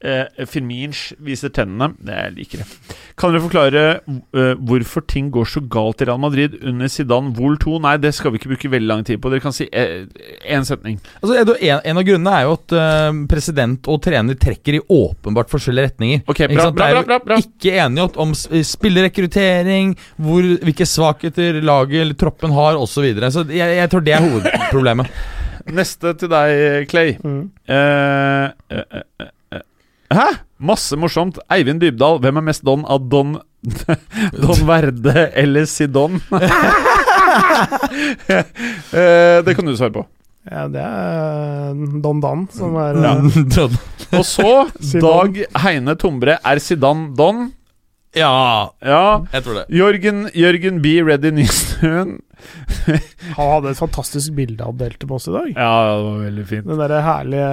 Uh, 0.00 0.24
Firminch 0.48 1.10
viser 1.20 1.52
tennene. 1.52 1.90
Det 2.00 2.14
jeg 2.16 2.32
liker 2.38 2.62
det. 2.62 2.96
Kan 3.20 3.34
dere 3.34 3.42
forklare 3.44 3.82
uh, 4.00 4.54
hvorfor 4.64 5.04
ting 5.04 5.28
går 5.32 5.48
så 5.50 5.60
galt 5.60 6.00
i 6.00 6.06
Real 6.08 6.20
Madrid 6.22 6.54
under 6.64 6.88
Zidane 6.88 7.34
Vol 7.36 7.58
2? 7.60 7.76
Nei, 7.84 7.96
det 8.00 8.14
skal 8.16 8.32
vi 8.32 8.40
ikke 8.40 8.54
bruke 8.54 8.70
veldig 8.72 8.88
lang 8.88 9.04
tid 9.04 9.20
på. 9.20 9.32
Dere 9.32 9.44
kan 9.44 9.54
si 9.56 9.66
én 9.68 10.64
setning. 10.64 10.96
Altså, 11.20 11.36
en, 11.52 11.82
en 11.84 12.00
av 12.00 12.06
grunnene 12.08 12.36
er 12.38 12.48
jo 12.48 12.54
at 12.56 12.76
uh, 12.76 13.20
president 13.30 13.90
og 13.92 14.00
trener 14.06 14.38
trekker 14.40 14.78
i 14.78 14.82
åpenbart 14.96 15.52
forskjellige 15.52 15.90
retninger. 15.90 16.24
Ok, 16.24 16.44
Ikke 16.46 16.54
bra, 16.54 16.70
bra, 16.70 16.78
bra, 16.80 16.88
er 17.02 17.10
bra, 17.10 17.20
bra. 17.26 17.40
Ikke 17.44 17.76
enige 17.84 18.08
om 18.24 18.32
spillerekruttering, 18.34 19.94
hvilke 20.16 20.88
svakheter 20.88 21.60
laget 21.64 22.06
eller 22.06 22.16
troppen 22.18 22.56
har, 22.56 22.80
osv. 22.80 23.00
Så, 23.00 23.04
videre. 23.04 23.30
så 23.32 23.46
jeg, 23.48 23.76
jeg 23.78 23.88
tror 23.92 24.02
det 24.04 24.12
er 24.12 24.24
hovedproblemet. 24.26 25.20
Neste 25.80 26.12
til 26.18 26.30
deg, 26.32 26.88
Clay. 26.90 27.14
Mm. 27.22 27.42
Uh, 27.68 28.50
uh, 28.72 29.02
eh, 29.20 29.26
eh. 29.56 29.66
Hæ? 30.16 30.26
Masse 30.60 30.96
morsomt. 31.00 31.38
Eivind 31.50 31.80
Dybdahl, 31.80 32.18
hvem 32.20 32.36
er 32.36 32.44
mest 32.50 32.64
Don 32.68 32.82
av 32.84 33.06
Don 33.08 33.38
Don 34.44 34.62
Verde 34.68 35.28
eller 35.34 35.64
Sidon? 35.68 36.20
Eh, 38.90 39.38
det 39.44 39.54
kan 39.56 39.66
du 39.66 39.76
svare 39.78 39.92
på. 39.94 40.02
Ja, 40.50 40.64
det 40.72 40.80
er 40.82 41.74
Don 42.02 42.20
Dan 42.22 42.46
som 42.54 42.74
er 42.80 42.96
Ja. 42.98 43.12
Don. 43.56 43.76
Og 44.18 44.24
så 44.26 44.66
Dag 45.00 45.38
Heine 45.62 45.94
Tombre. 46.00 46.38
Er 46.44 46.58
Sidan 46.58 47.14
Don? 47.16 47.52
ja, 48.16 48.66
Ja. 48.82 49.20
jeg 49.32 49.44
tror 49.44 49.54
det. 49.60 49.66
Jørgen, 49.70 50.28
Jørgen 50.34 50.80
B. 50.82 50.86
Reddy 51.06 51.30
Nystuen. 51.36 52.16
Han 53.36 53.52
hadde 53.54 53.72
et 53.74 53.80
fantastisk 53.80 54.34
bilde 54.36 54.64
av 54.66 54.76
delte 54.80 55.06
på 55.08 55.18
oss 55.18 55.28
i 55.30 55.34
dag. 55.34 55.50
Ja, 55.54 55.70
det 55.96 56.04
var 56.06 56.18
veldig 56.24 56.46
fint. 56.50 56.66
Den 56.70 56.82
der 56.82 56.96
herlige 57.04 57.52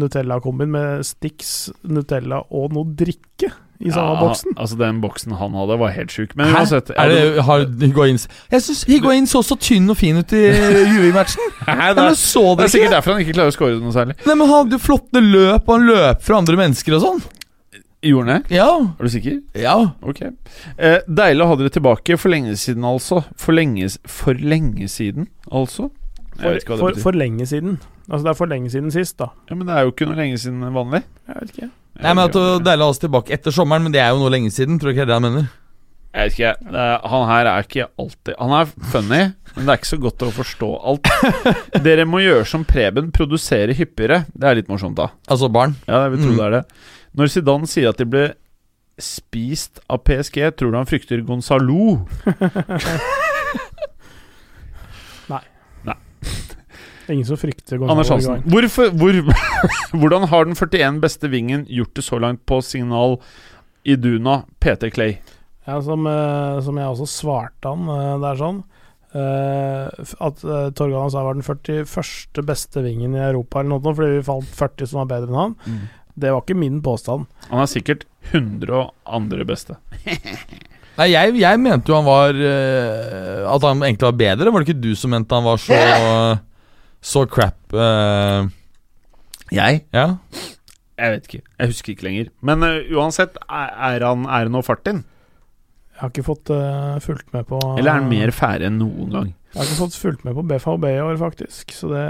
Nutella-kombin 0.00 0.72
med 0.74 1.04
Stix, 1.06 1.70
Nutella 1.86 2.42
og 2.50 2.72
noe 2.74 2.88
drikke 2.96 3.52
i 3.84 3.90
samme 3.90 4.14
Ja, 4.14 4.20
boksen. 4.22 4.54
Altså, 4.56 4.76
den 4.78 5.00
boksen 5.02 5.34
han 5.36 5.54
hadde, 5.58 5.76
var 5.80 5.90
helt 5.96 6.12
sjuk. 6.14 6.34
Men 6.38 6.52
Hæ? 6.52 6.60
uansett 6.62 6.92
Er 6.94 7.10
det, 7.10 7.42
har 7.44 7.64
Higuains 7.80 8.28
Jeg 8.52 8.62
syns 8.62 8.84
Higuain 8.88 9.26
så 9.26 9.42
så 9.44 9.56
tynn 9.60 9.90
og 9.90 9.98
fin 9.98 10.16
ut 10.22 10.32
i 10.32 10.44
Juve-matchen. 10.46 11.42
Hæ, 11.66 11.74
Nei, 11.80 11.90
det, 11.96 12.04
er, 12.06 12.14
det 12.14 12.64
er 12.68 12.72
sikkert 12.72 12.94
derfor 12.96 13.16
han 13.16 13.24
ikke 13.24 13.34
klarer 13.36 13.52
å 13.52 13.56
score 13.56 13.80
noe 13.82 13.94
særlig. 13.94 14.16
Nei, 14.24 14.34
men 14.38 14.46
Han 14.46 14.54
hadde 14.62 14.78
flotte 14.82 15.20
løp, 15.24 15.66
og 15.66 15.74
han 15.74 15.88
løp 15.90 16.22
fra 16.24 16.38
andre 16.38 16.60
mennesker 16.62 16.96
og 16.98 17.02
sånn. 17.04 17.24
Gjorde 18.04 18.28
han 18.34 18.42
det? 18.44 18.54
Ja, 18.58 18.68
Er 18.98 19.02
du 19.08 19.08
sikker? 19.14 19.38
ja 19.56 19.74
Ok. 20.04 20.20
Eh, 20.76 20.98
deilig 21.08 21.44
å 21.44 21.48
ha 21.50 21.56
dere 21.60 21.72
tilbake. 21.72 22.18
For 22.20 22.28
lenge 22.34 22.52
siden, 22.60 22.84
altså. 22.84 23.22
For 23.40 23.56
lenge, 23.56 23.88
for 24.06 24.34
lenge 24.34 24.88
siden, 24.92 25.28
altså. 25.50 25.90
For, 26.36 26.58
for, 26.76 27.00
for 27.00 27.14
lenge 27.16 27.46
siden. 27.46 27.78
Altså 28.10 28.24
Det 28.26 28.30
er 28.34 28.38
for 28.42 28.50
lenge 28.50 28.68
siden 28.74 28.90
sist, 28.92 29.16
da. 29.22 29.30
Ja, 29.48 29.54
Men 29.56 29.66
det 29.68 29.74
er 29.78 29.86
jo 29.86 29.92
ikke 29.94 30.08
noe 30.10 30.18
lenge 30.18 30.38
siden 30.42 30.60
vanlig. 30.74 31.04
Jeg 31.30 31.36
vet 31.40 31.52
ikke. 31.56 31.70
Nei, 32.02 32.10
men 32.18 32.24
at 32.26 32.34
Deilig 32.66 32.82
å 32.82 32.88
ha 32.88 32.92
oss 32.92 32.98
tilbake 33.00 33.32
etter 33.36 33.54
sommeren, 33.54 33.84
men 33.86 33.92
det 33.94 34.00
er 34.02 34.10
jo 34.12 34.18
noe 34.24 34.32
lenge 34.34 34.50
siden. 34.52 34.80
Tror 34.82 34.90
du 34.90 34.96
ikke 34.96 35.04
det 35.06 35.08
er 35.08 35.12
det 35.14 35.20
han 35.20 35.28
mener? 35.28 35.52
Jeg 36.14 36.28
vet 36.28 36.34
ikke, 36.36 36.50
det 36.70 36.78
er, 36.78 36.98
Han 37.10 37.24
her 37.26 37.48
er 37.50 37.64
ikke 37.64 37.84
alltid 37.98 38.36
Han 38.38 38.52
er 38.54 38.68
funny, 38.92 39.22
men 39.56 39.64
det 39.66 39.72
er 39.72 39.78
ikke 39.80 39.88
så 39.88 39.96
godt 40.04 40.22
å 40.22 40.28
forstå 40.36 40.68
alt. 40.90 41.08
Dere 41.86 42.04
må 42.06 42.20
gjøre 42.22 42.44
som 42.46 42.62
Preben, 42.68 43.08
produsere 43.14 43.74
hyppigere. 43.74 44.20
Det 44.34 44.46
er 44.50 44.60
litt 44.60 44.68
morsomt, 44.70 44.94
da. 45.00 45.08
Altså 45.30 45.48
barn. 45.50 45.74
Ja, 45.88 46.04
jeg 46.04 46.14
vil 46.14 46.22
tro 46.26 46.30
Mm. 46.34 46.36
det 46.38 46.44
er 46.46 46.54
det. 46.58 46.62
Når 47.14 47.30
Zidane 47.30 47.68
sier 47.70 47.92
at 47.92 48.00
de 48.00 48.06
ble 48.10 48.24
spist 49.00 49.80
av 49.90 49.98
PSG, 50.06 50.38
tror 50.58 50.70
du 50.72 50.76
han 50.78 50.88
frykter 50.88 51.22
Gonzalo? 51.26 52.06
Nei 55.32 55.42
Ingen 57.12 57.26
som 57.28 57.36
frykter 57.36 57.76
Gonzalo 57.78 57.92
Anders 57.92 58.10
Hansen. 58.10 58.42
Hvorfor, 58.48 58.88
hvor, 58.96 59.12
hvordan 60.00 60.24
har 60.30 60.44
den 60.48 60.56
41 60.56 61.00
beste 61.02 61.28
vingen 61.28 61.66
gjort 61.68 61.92
det 61.98 62.04
så 62.06 62.16
langt 62.22 62.46
på 62.48 62.62
signal 62.64 63.18
Iduna 63.84 64.38
PT 64.62 64.88
Clay? 64.94 65.18
Ja, 65.68 65.76
som, 65.84 66.06
eh, 66.08 66.62
som 66.64 66.78
jeg 66.80 66.88
også 66.88 67.06
svarte 67.10 67.68
han. 67.68 67.84
der 67.90 68.18
det 68.22 68.28
er 68.30 68.36
sånn 68.40 68.62
eh, 69.20 69.84
at 70.28 70.36
Torgan 70.78 71.12
sa 71.12 71.18
var 71.26 71.34
den 71.36 71.44
41. 71.44 71.84
beste 72.48 72.78
vingen 72.84 73.12
i 73.16 73.20
Europa, 73.26 73.54
eller 73.60 73.70
noe, 73.76 73.92
fordi 73.92 74.10
vi 74.16 74.24
falt 74.26 74.48
40 74.64 74.86
som 74.90 74.98
var 75.02 75.08
bedre 75.12 75.28
enn 75.30 75.42
han. 75.42 75.54
Det 76.14 76.30
var 76.30 76.44
ikke 76.44 76.56
min 76.58 76.78
påstand. 76.84 77.26
Han 77.50 77.62
er 77.64 77.70
sikkert 77.70 78.04
100 78.30 78.70
og 78.70 78.92
andre 79.18 79.44
beste. 79.48 79.76
Nei, 80.98 81.08
jeg, 81.10 81.34
jeg 81.40 81.58
mente 81.58 81.90
jo 81.90 81.96
han 81.98 82.06
var 82.06 82.36
uh, 82.38 83.40
At 83.50 83.64
han 83.66 83.80
egentlig 83.82 84.06
var 84.06 84.18
bedre. 84.20 84.52
Var 84.54 84.62
det 84.62 84.68
ikke 84.68 84.84
du 84.84 84.92
som 84.94 85.10
mente 85.10 85.34
han 85.34 85.46
var 85.46 85.58
så 85.58 85.78
Så 87.14 87.24
crap? 87.28 87.58
Uh, 87.74 88.46
Jeg? 89.52 89.82
ja. 89.92 90.06
Jeg 90.94 91.10
vet 91.16 91.26
ikke. 91.26 91.42
Jeg 91.58 91.72
husker 91.72 91.92
ikke 91.92 92.06
lenger. 92.06 92.28
Men 92.46 92.62
eh, 92.62 92.92
uansett, 92.94 93.34
er, 93.50 93.72
er, 93.90 94.04
han, 94.06 94.28
er 94.30 94.46
det 94.46 94.54
noe 94.54 94.62
fart 94.62 94.86
inn? 94.86 95.02
Jeg 95.94 96.00
har 96.04 96.12
ikke 96.12 96.26
fått 96.26 96.52
uh, 96.54 96.94
fulgt 97.02 97.34
med 97.34 97.48
på 97.50 97.58
Eller 97.74 97.90
er 97.90 97.98
han 97.98 98.06
mer 98.10 98.30
fære 98.34 98.70
enn 98.70 98.78
noen 98.78 99.10
gang? 99.10 99.32
Jeg 99.54 99.60
har 99.60 99.68
ikke 99.68 99.78
fått 99.84 99.96
fulgt 100.02 100.24
med 100.26 100.34
på 100.34 100.42
BFHB 100.50 100.84
i 100.90 100.96
år, 100.98 101.12
faktisk. 101.20 101.70
Så 101.76 101.86
det 101.92 102.02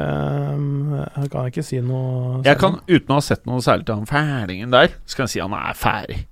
um, 0.57 0.95
jeg 0.97 1.29
kan 1.29 1.51
ikke 1.51 1.65
si 1.66 1.77
noe 1.85 2.39
Jeg 2.47 2.57
kan, 2.62 2.79
uten 2.89 3.12
å 3.12 3.19
ha 3.19 3.25
sett 3.27 3.43
noe 3.45 3.61
særlig 3.61 3.85
til 3.85 3.99
han 4.01 4.09
fælingen 4.09 4.73
der, 4.73 4.95
så 5.05 5.19
kan 5.19 5.29
jeg 5.29 5.35
si 5.35 5.43
han 5.45 5.57
er 5.59 5.77
ferdig. 5.77 6.23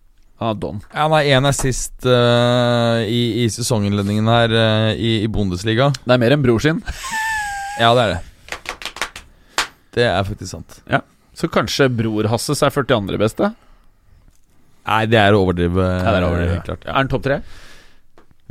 Han 0.41 0.55
er 0.55 0.63
don. 0.63 0.81
Ja, 0.89 1.05
Han 1.05 1.17
er 1.19 1.29
én 1.37 1.49
assist 1.51 2.09
uh, 2.09 3.05
i, 3.05 3.45
i 3.45 3.51
sesonginnledningen 3.53 4.31
her 4.33 4.57
uh, 4.57 4.89
i, 4.97 5.19
i 5.27 5.29
Bundesliga. 5.29 5.91
Det 6.01 6.17
er 6.17 6.23
mer 6.25 6.37
enn 6.39 6.47
bror 6.49 6.65
sin. 6.65 6.81
Ja, 7.77 7.93
det 7.93 8.07
er 8.07 8.15
det. 8.15 8.23
Det 9.93 10.09
er 10.09 10.25
faktisk 10.25 10.55
sant. 10.55 10.81
Så 11.37 11.53
kanskje 11.53 11.91
bror 11.93 12.25
Hasses 12.33 12.65
er 12.65 12.73
42. 12.73 13.21
beste? 13.21 13.53
Nei, 14.89 15.05
det 15.13 15.21
er 15.21 15.37
å 15.37 15.45
overdrive. 15.45 15.85
Ja, 15.85 16.09
det 16.09 16.17
er 16.17 16.27
overdrive. 16.31 16.57
helt. 16.57 16.89
Er 16.89 16.97
han 16.97 17.13
topp 17.13 17.29
tre? 17.29 17.39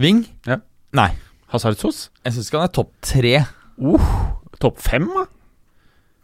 Ving? 0.02 0.24
Ja. 0.46 0.62
Nei. 0.98 1.10
Hazardsos? 1.52 2.06
Jeg 2.26 2.36
syns 2.36 2.48
ikke 2.50 2.62
han 2.62 2.70
er 2.70 2.76
topp 2.78 2.92
tre. 3.04 3.34
Topp 4.62 4.80
fem, 4.82 5.08
da? 5.12 5.26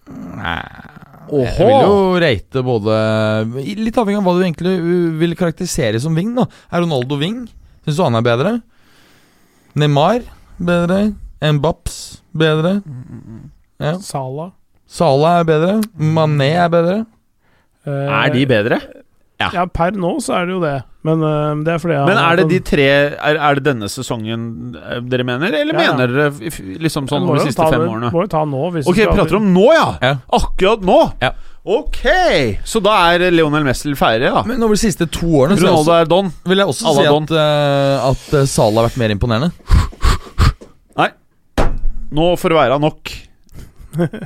Nei 0.08 0.62
Jeg 1.36 1.66
vil 1.68 1.82
jo 1.84 1.96
rate 2.24 2.62
både 2.64 2.94
Litt 3.76 3.98
avhengig 4.00 4.22
av 4.22 4.24
hva 4.24 4.34
du 4.38 4.44
egentlig 4.46 4.76
uh, 4.80 5.10
vil 5.20 5.34
karakterisere 5.36 6.00
som 6.00 6.16
Ving. 6.16 6.30
da 6.38 6.46
Er 6.72 6.86
Ronaldo 6.86 7.18
Ving? 7.20 7.42
Syns 7.84 7.98
du 8.00 8.04
han 8.06 8.16
er 8.16 8.24
bedre? 8.24 8.54
Neymar 9.78 10.22
bedre? 10.58 11.02
Mbaps 11.44 11.98
bedre? 12.38 12.78
Ja. 13.84 13.98
Sala. 14.02 14.52
Sala 14.88 15.34
er 15.42 15.50
bedre? 15.50 15.76
Mané 16.00 16.54
er 16.64 16.72
bedre? 16.72 16.98
Uh, 17.84 18.08
Er 18.24 18.32
de 18.34 18.46
bedre? 18.50 18.80
Ja. 19.38 19.66
per 19.70 19.92
nå 19.94 20.16
så 20.24 20.34
er 20.34 20.48
det 20.50 20.54
jo 20.56 20.62
det. 20.64 20.76
Men 21.06 21.22
uh, 21.22 21.54
det 21.64 21.76
er 21.76 21.82
fordi 21.82 21.94
jeg 21.94 22.08
Men 22.10 22.18
er 22.20 22.40
det 22.40 22.46
de 22.50 22.58
tre 22.66 22.86
Er, 22.90 23.38
er 23.38 23.60
det 23.60 23.64
denne 23.68 23.88
sesongen 23.88 24.42
eh, 24.76 24.98
dere 25.08 25.24
mener, 25.28 25.54
eller 25.54 25.78
Ja, 25.78 25.84
ja. 25.86 25.92
mener 25.94 26.10
dere 26.12 26.80
liksom 26.84 27.06
sånn 27.08 27.28
de 27.30 27.46
siste 27.46 27.68
fem 27.70 27.80
det- 27.84 27.92
årene? 27.94 28.10
Må 28.12 28.24
jo 28.26 28.32
ta 28.34 28.42
nå, 28.50 28.64
hvis 28.74 28.90
Ok, 28.90 28.98
skal- 29.04 29.14
prater 29.16 29.38
om 29.38 29.46
nå, 29.54 29.68
ja! 29.78 29.86
Ja. 30.02 30.12
Akkurat 30.40 30.82
nå! 30.82 30.98
Ja. 31.22 31.32
Ok! 31.68 32.02
Så 32.66 32.82
da 32.84 32.96
er 33.14 33.30
Leonel 33.32 33.64
Messel 33.68 33.94
ferdig, 34.00 34.34
da. 34.34 34.42
Men 34.48 34.64
over 34.64 34.74
de 34.76 34.82
siste 34.82 35.06
to 35.12 35.28
årene 35.44 35.58
så 35.62 35.70
også, 35.70 35.96
er 36.02 36.06
don. 36.12 36.34
vil 36.48 36.58
jeg 36.64 36.68
også 36.74 36.96
si 36.98 37.06
don. 37.08 37.24
at, 37.30 37.32
uh, 37.32 38.10
at 38.10 38.48
Salah 38.50 38.82
har 38.82 38.90
vært 38.90 38.98
mer 39.04 39.14
imponerende. 39.16 39.52
Nei. 40.98 41.10
Nå 42.12 42.32
får 42.42 42.50
det 42.56 42.58
være 42.64 42.80
nok. 42.82 43.14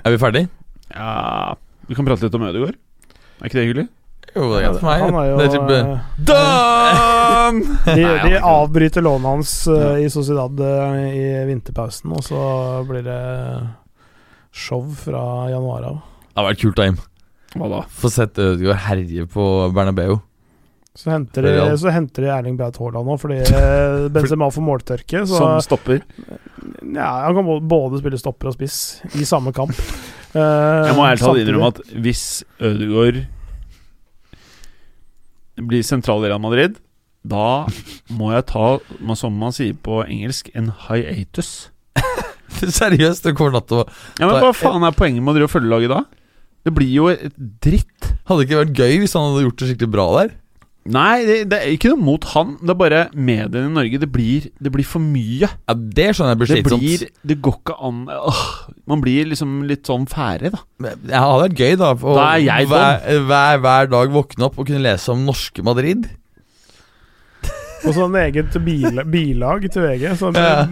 Er 0.06 0.12
vi 0.12 0.18
ferdig? 0.22 0.48
Ja 0.92 1.54
Vi 1.88 1.96
kan 1.96 2.06
prate 2.08 2.24
litt 2.26 2.36
om 2.36 2.44
Ødegaard. 2.48 2.76
Er 3.42 3.50
ikke 3.50 3.60
det 3.60 3.68
hyggelig? 3.68 3.88
Jo, 4.36 4.46
det 4.54 4.62
er 4.64 4.74
for 4.78 4.88
meg. 4.88 5.02
Han 5.04 5.18
er 5.20 5.26
jo 5.28 5.38
det 5.38 5.46
er 5.46 5.54
type, 5.58 5.78
eh, 5.82 6.00
De, 7.98 8.04
de 8.30 8.40
avbryter 8.40 9.04
lånet 9.04 9.28
hans 9.28 9.54
uh, 9.68 9.98
i 10.00 10.08
Sociedad 10.14 10.60
uh, 10.64 10.98
i 11.12 11.26
vinterpausen, 11.50 12.14
og 12.16 12.24
så 12.24 12.42
blir 12.88 13.04
det 13.06 13.18
show 14.56 14.84
fra 14.96 15.50
januar 15.52 15.84
av. 15.90 16.00
det 16.32 16.40
har 16.40 16.48
vært 16.50 16.62
kult 16.64 16.80
av. 16.84 17.00
Hva 17.60 17.68
da? 17.72 17.80
Få 17.92 18.12
sett 18.12 18.40
Ødegaard 18.40 18.80
herje 18.88 19.26
på 19.32 19.48
Bernabeu. 19.76 20.20
Så 20.96 21.08
henter 21.12 21.46
de, 21.48 21.52
så 21.80 21.92
henter 21.92 22.26
de 22.26 22.32
Erling 22.36 22.56
Braut 22.60 22.76
Haaland 22.80 23.08
nå, 23.08 23.16
fordi 23.20 23.38
eh, 23.44 24.08
Benzema 24.16 24.48
får 24.52 24.64
måltørke. 24.68 25.22
Så 25.28 25.40
Som 25.40 25.60
stopper. 25.64 26.02
ja, 26.96 27.10
han 27.28 27.36
kan 27.36 27.48
både- 27.72 28.00
spille 28.04 28.20
stopper 28.20 28.52
og 28.52 28.56
spiss 28.58 28.80
i 29.20 29.28
samme 29.28 29.52
kamp. 29.56 29.72
Eh, 30.32 30.40
Jeg 30.40 30.96
må 30.98 31.04
ærlig 31.08 31.24
talt 31.24 31.44
innrømme 31.44 31.72
at 31.74 31.80
hvis 32.04 32.26
Ødegaard 32.60 33.22
bli 35.70 35.82
sentral 35.86 36.24
i 36.26 36.32
Real 36.32 36.42
Madrid, 36.44 36.80
da 37.28 37.68
må 38.18 38.32
jeg 38.34 38.48
ta, 38.50 38.80
som 39.20 39.36
man 39.38 39.54
sier 39.54 39.78
på 39.78 40.02
engelsk, 40.08 40.50
en 40.58 40.72
hiatus. 40.88 41.70
Seriøst, 42.62 43.26
det 43.26 43.36
kommer 43.38 43.62
til 43.66 43.82
å 43.82 43.86
Ja, 44.20 44.28
men 44.28 44.40
Hva 44.42 44.52
faen 44.56 44.84
er 44.86 44.96
poenget 44.96 45.24
med 45.24 45.34
å 45.34 45.38
drive 45.38 45.50
og 45.50 45.54
følge 45.54 45.72
laget 45.72 45.94
da? 45.94 46.02
Det 46.62 46.74
blir 46.76 46.92
jo 46.94 47.08
dritt. 47.64 48.12
Hadde 48.30 48.42
det 48.42 48.48
ikke 48.48 48.60
vært 48.60 48.82
gøy 48.84 49.00
hvis 49.02 49.16
han 49.18 49.30
hadde 49.30 49.46
gjort 49.48 49.62
det 49.62 49.70
skikkelig 49.72 49.94
bra 49.96 50.06
der? 50.20 50.34
Nei, 50.90 51.22
det, 51.28 51.36
det 51.52 51.58
er 51.62 51.74
ikke 51.76 51.92
noe 51.92 52.02
mot 52.02 52.24
han. 52.32 52.56
Det 52.58 52.72
er 52.74 52.78
bare 52.80 53.02
mediene 53.14 53.70
i 53.70 53.74
Norge. 53.76 54.00
Det 54.02 54.08
blir, 54.10 54.48
det 54.58 54.72
blir 54.74 54.88
for 54.90 55.04
mye. 55.04 55.46
Ja, 55.46 55.76
Det 55.78 56.08
skjønner 56.18 56.34
jeg 56.34 56.40
blir 56.42 56.50
Det 56.56 56.64
blir 56.72 57.04
Det 57.30 57.38
går 57.46 57.58
ikke 57.60 57.76
an 57.86 58.00
åh, 58.10 58.40
Man 58.90 59.04
blir 59.04 59.30
liksom 59.30 59.60
litt 59.70 59.86
sånn 59.86 60.08
ferdig, 60.10 60.50
da. 60.56 60.64
Men 60.82 61.04
Det 61.06 61.14
hadde 61.22 61.44
vært 61.44 61.62
gøy, 61.62 61.76
da. 61.84 61.92
å 61.94 62.16
Da 62.18 62.26
er 62.32 62.42
jeg 62.48 62.72
hver, 62.72 63.06
hver, 63.30 63.62
hver 63.68 63.92
dag 63.94 64.16
våkne 64.18 64.48
opp 64.50 64.58
og 64.58 64.72
kunne 64.72 64.82
lese 64.88 65.14
om 65.14 65.22
norske 65.28 65.62
Madrid. 65.70 66.10
Og 67.86 67.94
sånn 67.98 68.18
eget 68.22 68.58
bil, 68.66 69.04
bilag 69.10 69.70
til 69.74 69.86
VG. 69.86 70.10
Sånn, 70.18 70.38
Ja. 70.38 70.66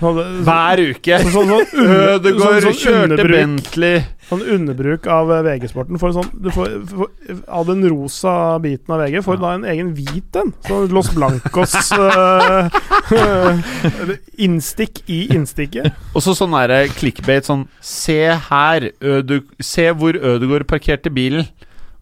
Sånn, 0.00 0.18
Hver 0.46 0.82
uke. 0.90 1.18
sånn, 1.24 1.32
sånn, 1.32 1.48
sånn, 1.70 1.88
Ødegaard 2.14 2.40
sånn- 2.40 2.62
sånn 2.68 2.78
kjørte 2.82 3.02
underbruk. 3.08 3.34
Bentley. 3.38 4.04
Sånn 4.24 4.42
underbruk 4.54 5.06
av 5.12 5.30
eh, 5.34 5.42
VG-sporten. 5.44 5.98
Sånn, 6.00 6.30
du 6.40 6.48
får, 6.54 6.70
får, 6.88 7.10
av 7.58 7.66
den 7.68 7.84
rosa 7.92 8.34
biten 8.64 8.94
av 8.96 9.02
VG 9.04 9.20
får 9.26 9.36
du 9.36 9.42
da 9.44 9.50
en 9.58 9.66
egen 9.74 9.90
hvit 9.98 10.38
en. 10.40 10.52
Sånn 10.64 10.88
Los 10.96 11.10
Blancos 11.16 11.74
uh, 11.92 12.72
Innstikk 14.46 15.02
i 15.12 15.20
innstikket. 15.34 15.92
Og 16.16 16.24
så 16.24 16.32
sånn 16.38 16.56
derre 16.56 16.86
clickbait 16.96 17.44
sånn 17.48 17.66
Se 17.84 18.18
her, 18.48 18.88
Øde, 19.04 19.42
se 19.60 19.90
hvor 19.92 20.16
Ødegaard 20.16 20.66
parkerte 20.70 21.12
bilen. 21.12 21.44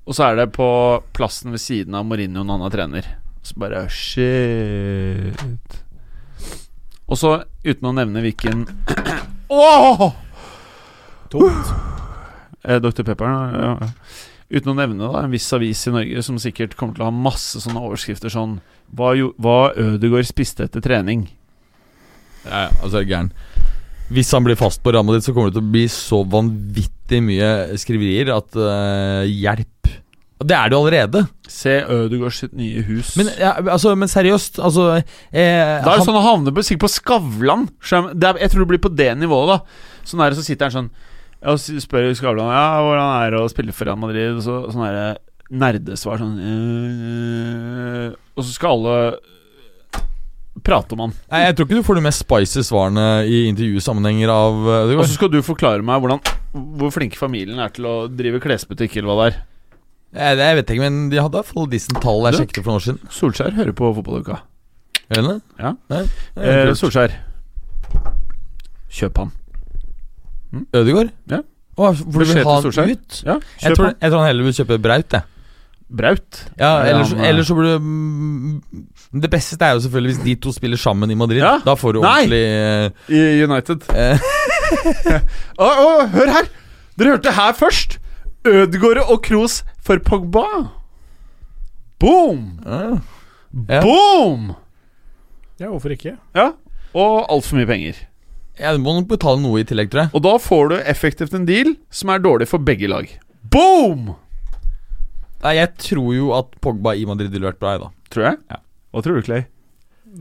Og 0.06 0.16
så 0.18 0.30
er 0.30 0.40
det 0.42 0.48
på 0.56 0.66
plassen 1.14 1.52
ved 1.54 1.62
siden 1.62 1.94
av 1.94 2.06
Mourinho 2.08 2.42
når 2.42 2.56
han 2.58 2.66
er 2.66 2.72
trener. 2.74 3.10
Så 3.42 3.58
bare 3.58 3.84
Shit. 3.90 5.78
Og 7.10 7.18
så, 7.18 7.32
uten 7.64 7.88
å 7.88 7.94
nevne 7.96 8.22
hvilken 8.24 8.66
Åh! 9.52 10.04
Tungt. 11.32 11.72
Eh, 12.62 12.78
Dr. 12.82 13.02
Pepper 13.06 13.26
ja. 13.26 13.72
Uten 14.52 14.74
å 14.74 14.76
nevne 14.76 15.08
da, 15.08 15.22
en 15.24 15.32
viss 15.32 15.48
avis 15.56 15.80
i 15.88 15.94
Norge 15.94 16.22
som 16.24 16.38
sikkert 16.40 16.76
kommer 16.76 16.96
til 16.96 17.06
å 17.06 17.08
ha 17.08 17.14
masse 17.14 17.60
sånne 17.62 17.80
overskrifter 17.80 18.32
sånn 18.32 18.58
Hva, 18.92 19.14
jo, 19.16 19.30
hva 19.40 19.72
Ødegaard 19.80 20.28
spiste 20.28 20.66
etter 20.68 20.84
trening. 20.84 21.24
Ja, 22.44 22.68
altså 22.82 23.00
er 23.00 23.08
gæren. 23.08 23.30
Hvis 24.12 24.32
han 24.36 24.44
blir 24.44 24.58
fast 24.60 24.82
på 24.84 24.92
rammet 24.92 25.16
ditt, 25.16 25.24
så 25.24 25.32
kommer 25.32 25.48
det 25.48 25.56
til 25.56 25.64
å 25.64 25.72
bli 25.72 25.86
så 25.88 26.20
vanvittig 26.28 27.22
mye 27.24 27.78
skriverier 27.80 28.34
at 28.34 28.58
uh, 28.58 29.24
hjelp. 29.24 29.88
Og 30.42 30.48
det 30.50 30.56
er 30.58 30.70
det 30.72 30.74
jo 30.74 30.80
allerede. 30.82 31.20
Se 31.52 31.76
Ødegaard 31.86 32.34
sitt 32.34 32.54
nye 32.58 32.82
hus. 32.88 33.12
Men, 33.20 33.28
ja, 33.38 33.52
altså, 33.62 33.92
men 33.98 34.10
seriøst, 34.10 34.58
altså 34.58 34.88
eh, 34.98 35.04
Da 35.30 35.78
er 35.78 35.84
det 35.86 35.92
han- 36.00 36.06
sånn 36.08 36.18
å 36.18 36.24
havne 36.26 36.50
på, 36.56 36.64
sikkert 36.66 36.86
på 36.88 36.92
Skavlan. 36.96 37.68
Er, 37.92 38.40
jeg 38.42 38.50
tror 38.50 38.64
det 38.64 38.70
blir 38.72 38.82
på 38.82 38.90
det 38.98 39.12
nivået, 39.20 39.52
da. 39.54 39.98
Sånn 40.08 40.24
er 40.24 40.32
det, 40.34 40.40
så 40.40 40.46
sitter 40.48 40.66
han 40.66 40.74
sånn 40.74 40.90
Og 41.46 41.58
spør 41.62 42.08
Skavlan 42.18 42.50
Ja, 42.50 42.64
hvordan 42.82 43.12
er 43.22 43.30
det 43.36 43.38
å 43.44 43.50
spille 43.52 43.74
for 43.76 43.86
Real 43.86 44.00
Madrid. 44.02 44.34
Og 44.40 44.42
så, 44.42 44.56
sånn 44.72 44.82
derre 44.88 45.06
nerdesvar 45.52 46.18
sånn 46.18 46.38
øh, 46.40 48.08
Og 48.36 48.42
så 48.46 48.50
skal 48.56 48.76
alle 48.78 48.96
prate 50.62 50.94
om 50.94 51.00
han. 51.06 51.14
Nei, 51.32 51.44
Jeg 51.46 51.56
tror 51.56 51.66
ikke 51.68 51.78
du 51.80 51.86
får 51.86 51.98
de 51.98 52.04
mest 52.08 52.22
spicy 52.26 52.62
svarene 52.66 53.06
i 53.26 53.44
intervjusammenhenger 53.50 54.30
av 54.32 54.58
eh, 54.68 54.92
Og 54.98 55.06
så 55.06 55.16
skal 55.16 55.30
du 55.32 55.40
forklare 55.44 55.82
meg 55.86 56.02
hvordan 56.02 56.22
hvor 56.52 56.90
flinke 56.92 57.16
familien 57.16 57.60
er 57.64 57.70
til 57.72 57.86
å 57.88 57.94
drive 58.12 58.36
klesbutikk, 58.44 58.98
eller 58.98 59.08
hva 59.08 59.14
det 59.22 59.28
er. 59.30 59.36
Jeg, 60.12 60.38
jeg 60.38 60.56
vet 60.58 60.70
ikke, 60.74 60.82
men 60.84 60.96
de 61.12 61.16
hadde 61.22 61.32
i 61.32 61.40
hvert 61.40 61.48
fall 61.54 61.68
decent 61.72 62.00
tall 62.04 62.26
jeg 62.28 62.40
sjekket 62.42 62.62
for 62.64 62.70
noen 62.72 62.80
år 62.80 62.84
siden. 62.84 63.12
Solskjær 63.16 63.54
hører 63.56 63.72
på 63.78 63.92
Fotballuka. 63.96 64.40
Gjør 65.08 65.22
den 65.22 65.28
det? 65.30 65.38
Ja. 65.62 65.70
Nei, 65.92 66.02
det 66.36 66.42
Eh, 66.52 66.64
kult. 66.68 66.80
Solskjær. 66.82 67.14
Kjøp 68.92 69.16
han. 69.22 69.30
Ødegaard? 70.76 71.12
Ja. 71.32 71.38
Å, 71.80 71.92
for 71.96 72.04
du 72.04 72.18
Beskjed 72.20 72.42
vil 72.42 72.44
ha 72.44 72.44
til 72.44 72.52
han 72.52 72.64
Solskjær. 72.66 72.90
ut? 72.92 73.20
Ja, 73.24 73.36
Jeg 73.40 73.70
kjøp 73.70 73.76
tror, 73.78 73.86
han. 73.88 73.94
jeg 74.02 74.10
tror 74.12 74.20
han 74.20 74.28
heller 74.28 74.44
vil 74.50 74.56
kjøpe 74.58 74.78
Braut, 74.84 75.16
jeg. 75.16 75.28
Braut. 75.92 76.42
Ja, 76.60 76.68
Er 76.82 76.90
ellers, 76.92 77.10
han, 77.12 77.20
eh, 77.20 77.28
ellers 77.30 77.46
så 77.48 77.54
burde 77.56 77.72
mm, 77.80 78.62
Det 79.24 79.30
beste 79.32 79.58
er 79.64 79.74
jo 79.76 79.80
selvfølgelig 79.84 80.14
hvis 80.14 80.24
de 80.24 80.34
to 80.40 80.52
spiller 80.52 80.76
sammen 80.80 81.10
i 81.10 81.16
Madrid. 81.16 81.40
Ja. 81.40 81.58
Da 81.64 81.74
får 81.76 81.92
du 81.96 82.00
Nei. 82.00 82.12
ordentlig 82.26 82.44
eh, 82.48 83.16
I 83.16 83.44
United. 83.44 83.88
eh, 83.96 84.18
Å, 85.64 85.68
å, 85.68 85.90
hør 86.12 86.32
her! 86.36 86.48
Dere 86.96 87.16
hørte 87.16 87.32
her 87.36 87.52
først! 87.56 87.98
Ødegaard 88.48 89.04
og 89.06 89.20
Kroos 89.22 89.60
for 89.82 90.00
Pogba. 90.02 90.46
Boom! 92.02 92.58
ja. 92.66 92.98
Ja. 93.68 93.82
Boom! 93.84 94.54
Ja, 95.60 95.68
hvorfor 95.68 95.92
ikke? 95.94 96.16
Ja. 96.34 96.48
Og 96.96 97.28
altfor 97.30 97.60
mye 97.60 97.68
penger. 97.68 98.00
Ja, 98.58 98.72
Du 98.74 98.80
må 98.82 98.94
nok 98.96 99.06
betale 99.12 99.40
noe 99.40 99.60
i 99.62 99.66
tillegg, 99.68 99.90
tror 99.92 100.06
jeg. 100.06 100.12
Og 100.16 100.24
da 100.24 100.32
får 100.40 100.72
du 100.72 100.76
effektivt 100.80 101.34
en 101.36 101.46
deal 101.48 101.74
som 101.92 102.10
er 102.12 102.22
dårlig 102.24 102.48
for 102.50 102.58
begge 102.64 102.88
lag. 102.90 103.08
Boom! 103.52 104.14
Nei, 105.42 105.54
Jeg 105.58 105.72
tror 105.78 106.10
jo 106.16 106.32
at 106.36 106.52
Pogba 106.62 106.94
i 106.98 107.04
Madrid 107.08 107.30
ville 107.32 107.46
vært 107.48 107.60
bra, 107.62 107.76
jeg, 107.76 107.84
da. 107.84 107.90
Tror 108.14 108.26
jeg. 108.30 108.40
Ja. 108.50 108.60
Hva 108.92 109.02
tror 109.04 109.18
du, 109.18 109.22
Clay? 109.28 109.44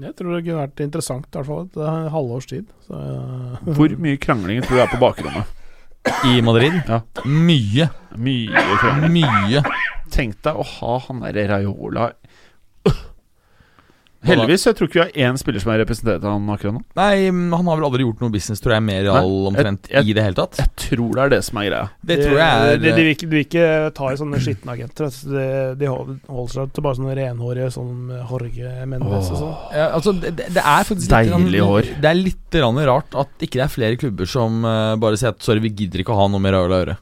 Jeg 0.02 0.14
tror 0.15 0.35
det 0.38 0.43
kunne 0.45 0.61
vært 0.61 0.80
interessant, 0.85 1.26
i 1.27 1.35
hvert 1.39 1.49
fall 1.49 1.65
et 1.68 1.81
eh, 1.84 2.11
halvårs 2.14 2.48
tid. 2.48 2.69
Så, 2.88 2.95
ja. 2.95 3.73
Hvor 3.76 3.98
mye 3.99 4.19
krangling 4.22 4.61
tror 4.64 4.77
du 4.80 4.84
er 4.85 4.93
på 4.93 5.02
bakrommet? 5.02 5.57
I 6.06 6.41
Madrid? 6.41 6.73
Ja. 6.88 7.02
Mye. 7.26 7.90
Mye. 8.18 9.10
Mye. 9.10 9.61
Tenk 10.11 10.41
deg 10.44 10.57
å 10.60 10.65
ha 10.65 10.98
han 11.07 11.22
derre 11.23 11.48
Raiola 11.53 12.11
Heldigvis 14.27 14.65
jeg 14.68 14.76
tror 14.77 14.88
ikke 14.89 14.98
vi 14.99 15.02
har 15.02 15.31
én 15.31 15.38
spiller 15.41 15.64
som 15.64 15.72
er 15.73 15.80
representert 15.81 16.23
av 16.27 16.35
han 16.35 16.49
akkurat 16.53 16.76
nå. 16.76 16.81
Nei, 16.99 17.15
mm, 17.34 17.53
han 17.57 17.65
har 17.72 17.80
vel 17.80 17.85
aldri 17.88 18.03
gjort 18.06 18.19
noe 18.22 18.30
business, 18.34 18.61
tror 18.61 18.76
jeg, 18.76 18.84
med 18.85 18.99
Real 19.07 19.26
Nei, 19.26 19.48
omtrent 19.49 19.88
jeg- 19.89 19.95
jeg- 19.98 20.10
i 20.11 20.14
det 20.14 20.23
hele 20.27 20.38
tatt. 20.38 20.60
Jeg 20.61 20.69
tror 20.84 21.10
det 21.15 21.23
er 21.23 21.30
det 21.34 21.39
som 21.48 21.57
er 21.57 21.65
greia. 21.72 21.89
Det 22.06 22.18
tror 22.22 22.38
jeg 22.38 22.49
er 22.52 22.77
De, 22.77 22.84
de, 22.84 22.91
de, 22.95 23.02
vil 23.02 23.15
ikke, 23.15 23.26
de 23.30 23.35
vil 23.35 23.45
ikke 23.45 23.93
ta 23.98 24.11
i 24.11 24.19
sånne 24.22 24.41
skitne 24.45 24.76
agenter. 24.76 25.06
altså, 25.10 25.31
De, 25.31 25.76
de 25.81 25.89
holder 25.89 26.53
seg 26.53 26.73
til 26.73 26.85
bare 26.85 26.99
sånne 26.99 27.15
renhårige 27.18 27.72
sånn 27.73 28.14
Jorge 28.30 28.85
Mendes 28.85 29.31
og 29.31 29.38
sånn. 29.41 29.56
ja, 29.73 29.89
altså, 29.98 30.14
det, 30.22 30.35
det 30.38 30.61
er 30.64 30.84
faktisk 30.91 31.10
Deilig 31.10 31.65
hår. 31.65 31.89
Det 32.02 32.11
er 32.11 32.19
litt 32.22 32.60
rart 32.61 33.15
at 33.15 33.27
ikke 33.41 33.57
det 33.57 33.65
er 33.65 33.73
flere 33.73 33.98
klubber 33.98 34.27
som 34.27 34.64
eh, 34.65 34.95
bare 35.02 35.18
sier 35.18 35.30
at 35.34 35.41
sorry, 35.41 35.60
vi 35.65 35.69
gidder 35.69 36.03
ikke 36.03 36.14
å 36.14 36.19
ha 36.22 36.27
noe 36.27 36.39
med 36.39 36.53
Real 36.53 36.69
å 36.69 36.77
gjøre. 36.85 36.98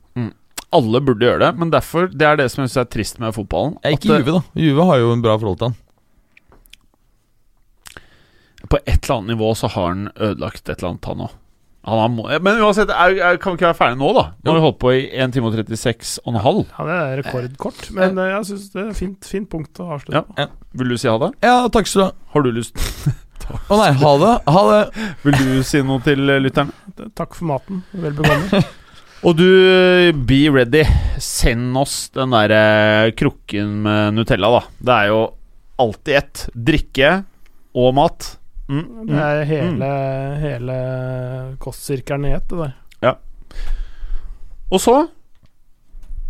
Alle 0.72 1.00
burde 1.02 1.26
gjøre 1.26 1.40
det, 1.48 1.58
men 1.58 1.72
derfor 1.74 2.08
Det 2.14 2.22
er 2.28 2.36
det 2.38 2.52
som 2.54 2.62
jeg 2.62 2.70
synes 2.70 2.84
er 2.86 2.90
trist 2.94 3.20
med 3.20 3.34
fotballen. 3.34 3.74
Ja, 3.84 3.90
at 3.90 4.00
ikke 4.04 4.20
Juve, 4.22 4.36
da. 4.38 4.42
Juve 4.62 4.86
har 4.86 5.00
jo 5.02 5.12
en 5.16 5.22
bra 5.26 5.34
forhold 5.42 5.58
til 5.58 5.68
han. 5.72 5.78
På 8.70 8.80
et 8.86 8.98
eller 9.04 9.16
annet 9.18 9.34
nivå 9.36 9.52
så 9.58 9.70
har 9.74 9.88
han 9.94 10.10
ødelagt 10.16 10.70
et 10.70 10.76
eller 10.78 10.92
annet, 10.94 11.06
han 11.10 11.24
òg. 11.28 11.38
Han 11.90 12.00
har 12.04 12.10
må 12.12 12.26
men 12.44 12.60
uansett, 12.62 12.90
er, 12.92 13.14
er, 13.24 13.38
kan 13.40 13.54
vi 13.54 13.58
ikke 13.62 13.70
være 13.70 13.78
ferdig 13.80 13.98
nå, 14.02 14.10
da? 14.14 14.24
Nå 14.44 14.52
har 14.52 14.58
vi 14.58 14.64
holdt 14.66 14.80
på 14.82 14.92
i 14.98 15.06
1 15.24 15.32
time 15.34 15.48
og 15.48 15.56
36 15.56 16.10
og 16.26 16.34
en 16.34 16.42
halv. 16.44 16.60
Ja, 16.76 16.86
det 16.90 16.98
er 17.00 17.22
rekordkort, 17.22 17.86
men 17.96 18.20
eh, 18.20 18.28
jeg 18.34 18.50
syns 18.50 18.66
det 18.76 18.82
er 18.84 18.92
fint, 18.98 19.30
fint 19.32 19.48
punkt 19.50 19.80
å 19.82 19.88
avslutte 19.96 20.20
Ja. 20.20 20.26
på. 20.28 20.50
Vil 20.82 20.92
du 20.94 20.98
si 21.00 21.08
ha 21.10 21.16
det? 21.24 21.32
Ja, 21.48 21.56
takk 21.72 21.88
skal 21.90 22.02
du 22.02 22.06
ha. 22.10 22.12
Har 22.36 22.46
du 22.46 22.52
lyst 22.54 22.78
Å 23.72 23.78
nei, 23.80 23.88
ha 23.98 24.12
det. 24.22 24.34
Ha 24.54 24.62
det. 24.68 24.82
Vil 25.24 25.40
du 25.40 25.64
si 25.66 25.80
noe 25.88 26.04
til 26.06 26.30
eh, 26.30 26.42
lytterne? 26.44 26.76
Takk 27.18 27.34
for 27.40 27.48
maten. 27.50 27.80
Vel 27.98 28.14
bekomme. 28.20 28.60
Og 29.26 29.34
du, 29.40 29.48
be 30.30 30.42
ready. 30.54 30.84
Send 31.20 31.80
oss 31.80 31.96
den 32.14 32.36
der 32.36 32.54
eh, 32.56 33.08
krukken 33.18 33.80
med 33.88 34.20
Nutella, 34.20 34.52
da. 34.60 34.62
Det 34.78 34.94
er 35.00 35.10
jo 35.16 35.24
alltid 35.82 36.20
ett. 36.20 36.44
Drikke 36.54 37.10
og 37.80 37.96
mat. 37.98 38.30
Mm, 38.70 39.08
Det 39.08 39.16
mm. 39.16 39.20
er 39.20 39.44
hele, 39.50 39.88
hele 40.44 40.76
kostsirkelen 41.60 42.26
i 42.30 42.36
ett, 42.38 42.50
det 42.50 42.58
der. 42.68 42.74
Og 44.70 44.78
så 44.82 45.08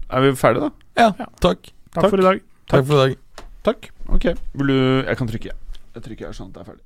er 0.09 0.21
vi 0.23 0.35
ferdige, 0.35 0.63
da. 0.63 0.69
Ja, 0.95 1.11
takk. 1.11 1.29
Takk, 1.43 1.59
Takk. 2.01 2.09
for 2.09 2.17
i 2.17 2.21
dag. 2.23 2.39
Takk 2.69 2.85
for 2.85 2.93
i 2.93 2.97
dag. 2.97 3.15
Takk. 3.63 3.89
Ok. 4.07 4.23
Vil 4.53 4.67
du 4.67 5.03
Jeg 5.07 5.17
kan 5.17 5.27
trykke. 5.27 5.49
Jeg 5.95 6.03
trykker 6.03 6.25
her 6.25 6.33
sånn 6.33 6.47
at 6.47 6.53
det 6.53 6.61
er 6.61 6.65
ferdig. 6.69 6.83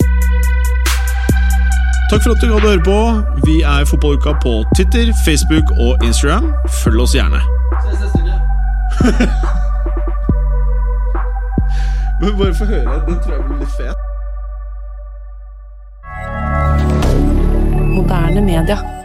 Takk 2.10 2.22
for 2.24 2.32
at 2.34 2.42
du 2.42 2.48
gadd 2.50 2.66
å 2.66 2.70
høre 2.72 2.84
på. 2.88 2.98
Vi 3.46 3.62
er 3.62 3.86
Fotballuka 3.86 4.34
på 4.42 4.64
Twitter, 4.76 5.14
Facebook 5.26 5.72
og 5.78 6.04
Instagram. 6.04 6.54
Følg 6.82 7.00
oss 7.06 7.14
gjerne. 7.14 7.42
Men 12.22 12.38
bare 12.40 12.54
få 12.56 12.66
høre. 12.66 13.04
Den 13.08 13.20
tror 13.22 13.34
jeg 13.38 13.44
blir 13.46 13.58
litt 13.62 13.76
fet. 13.78 14.12
moderne 18.14 18.41
media. 18.41 19.03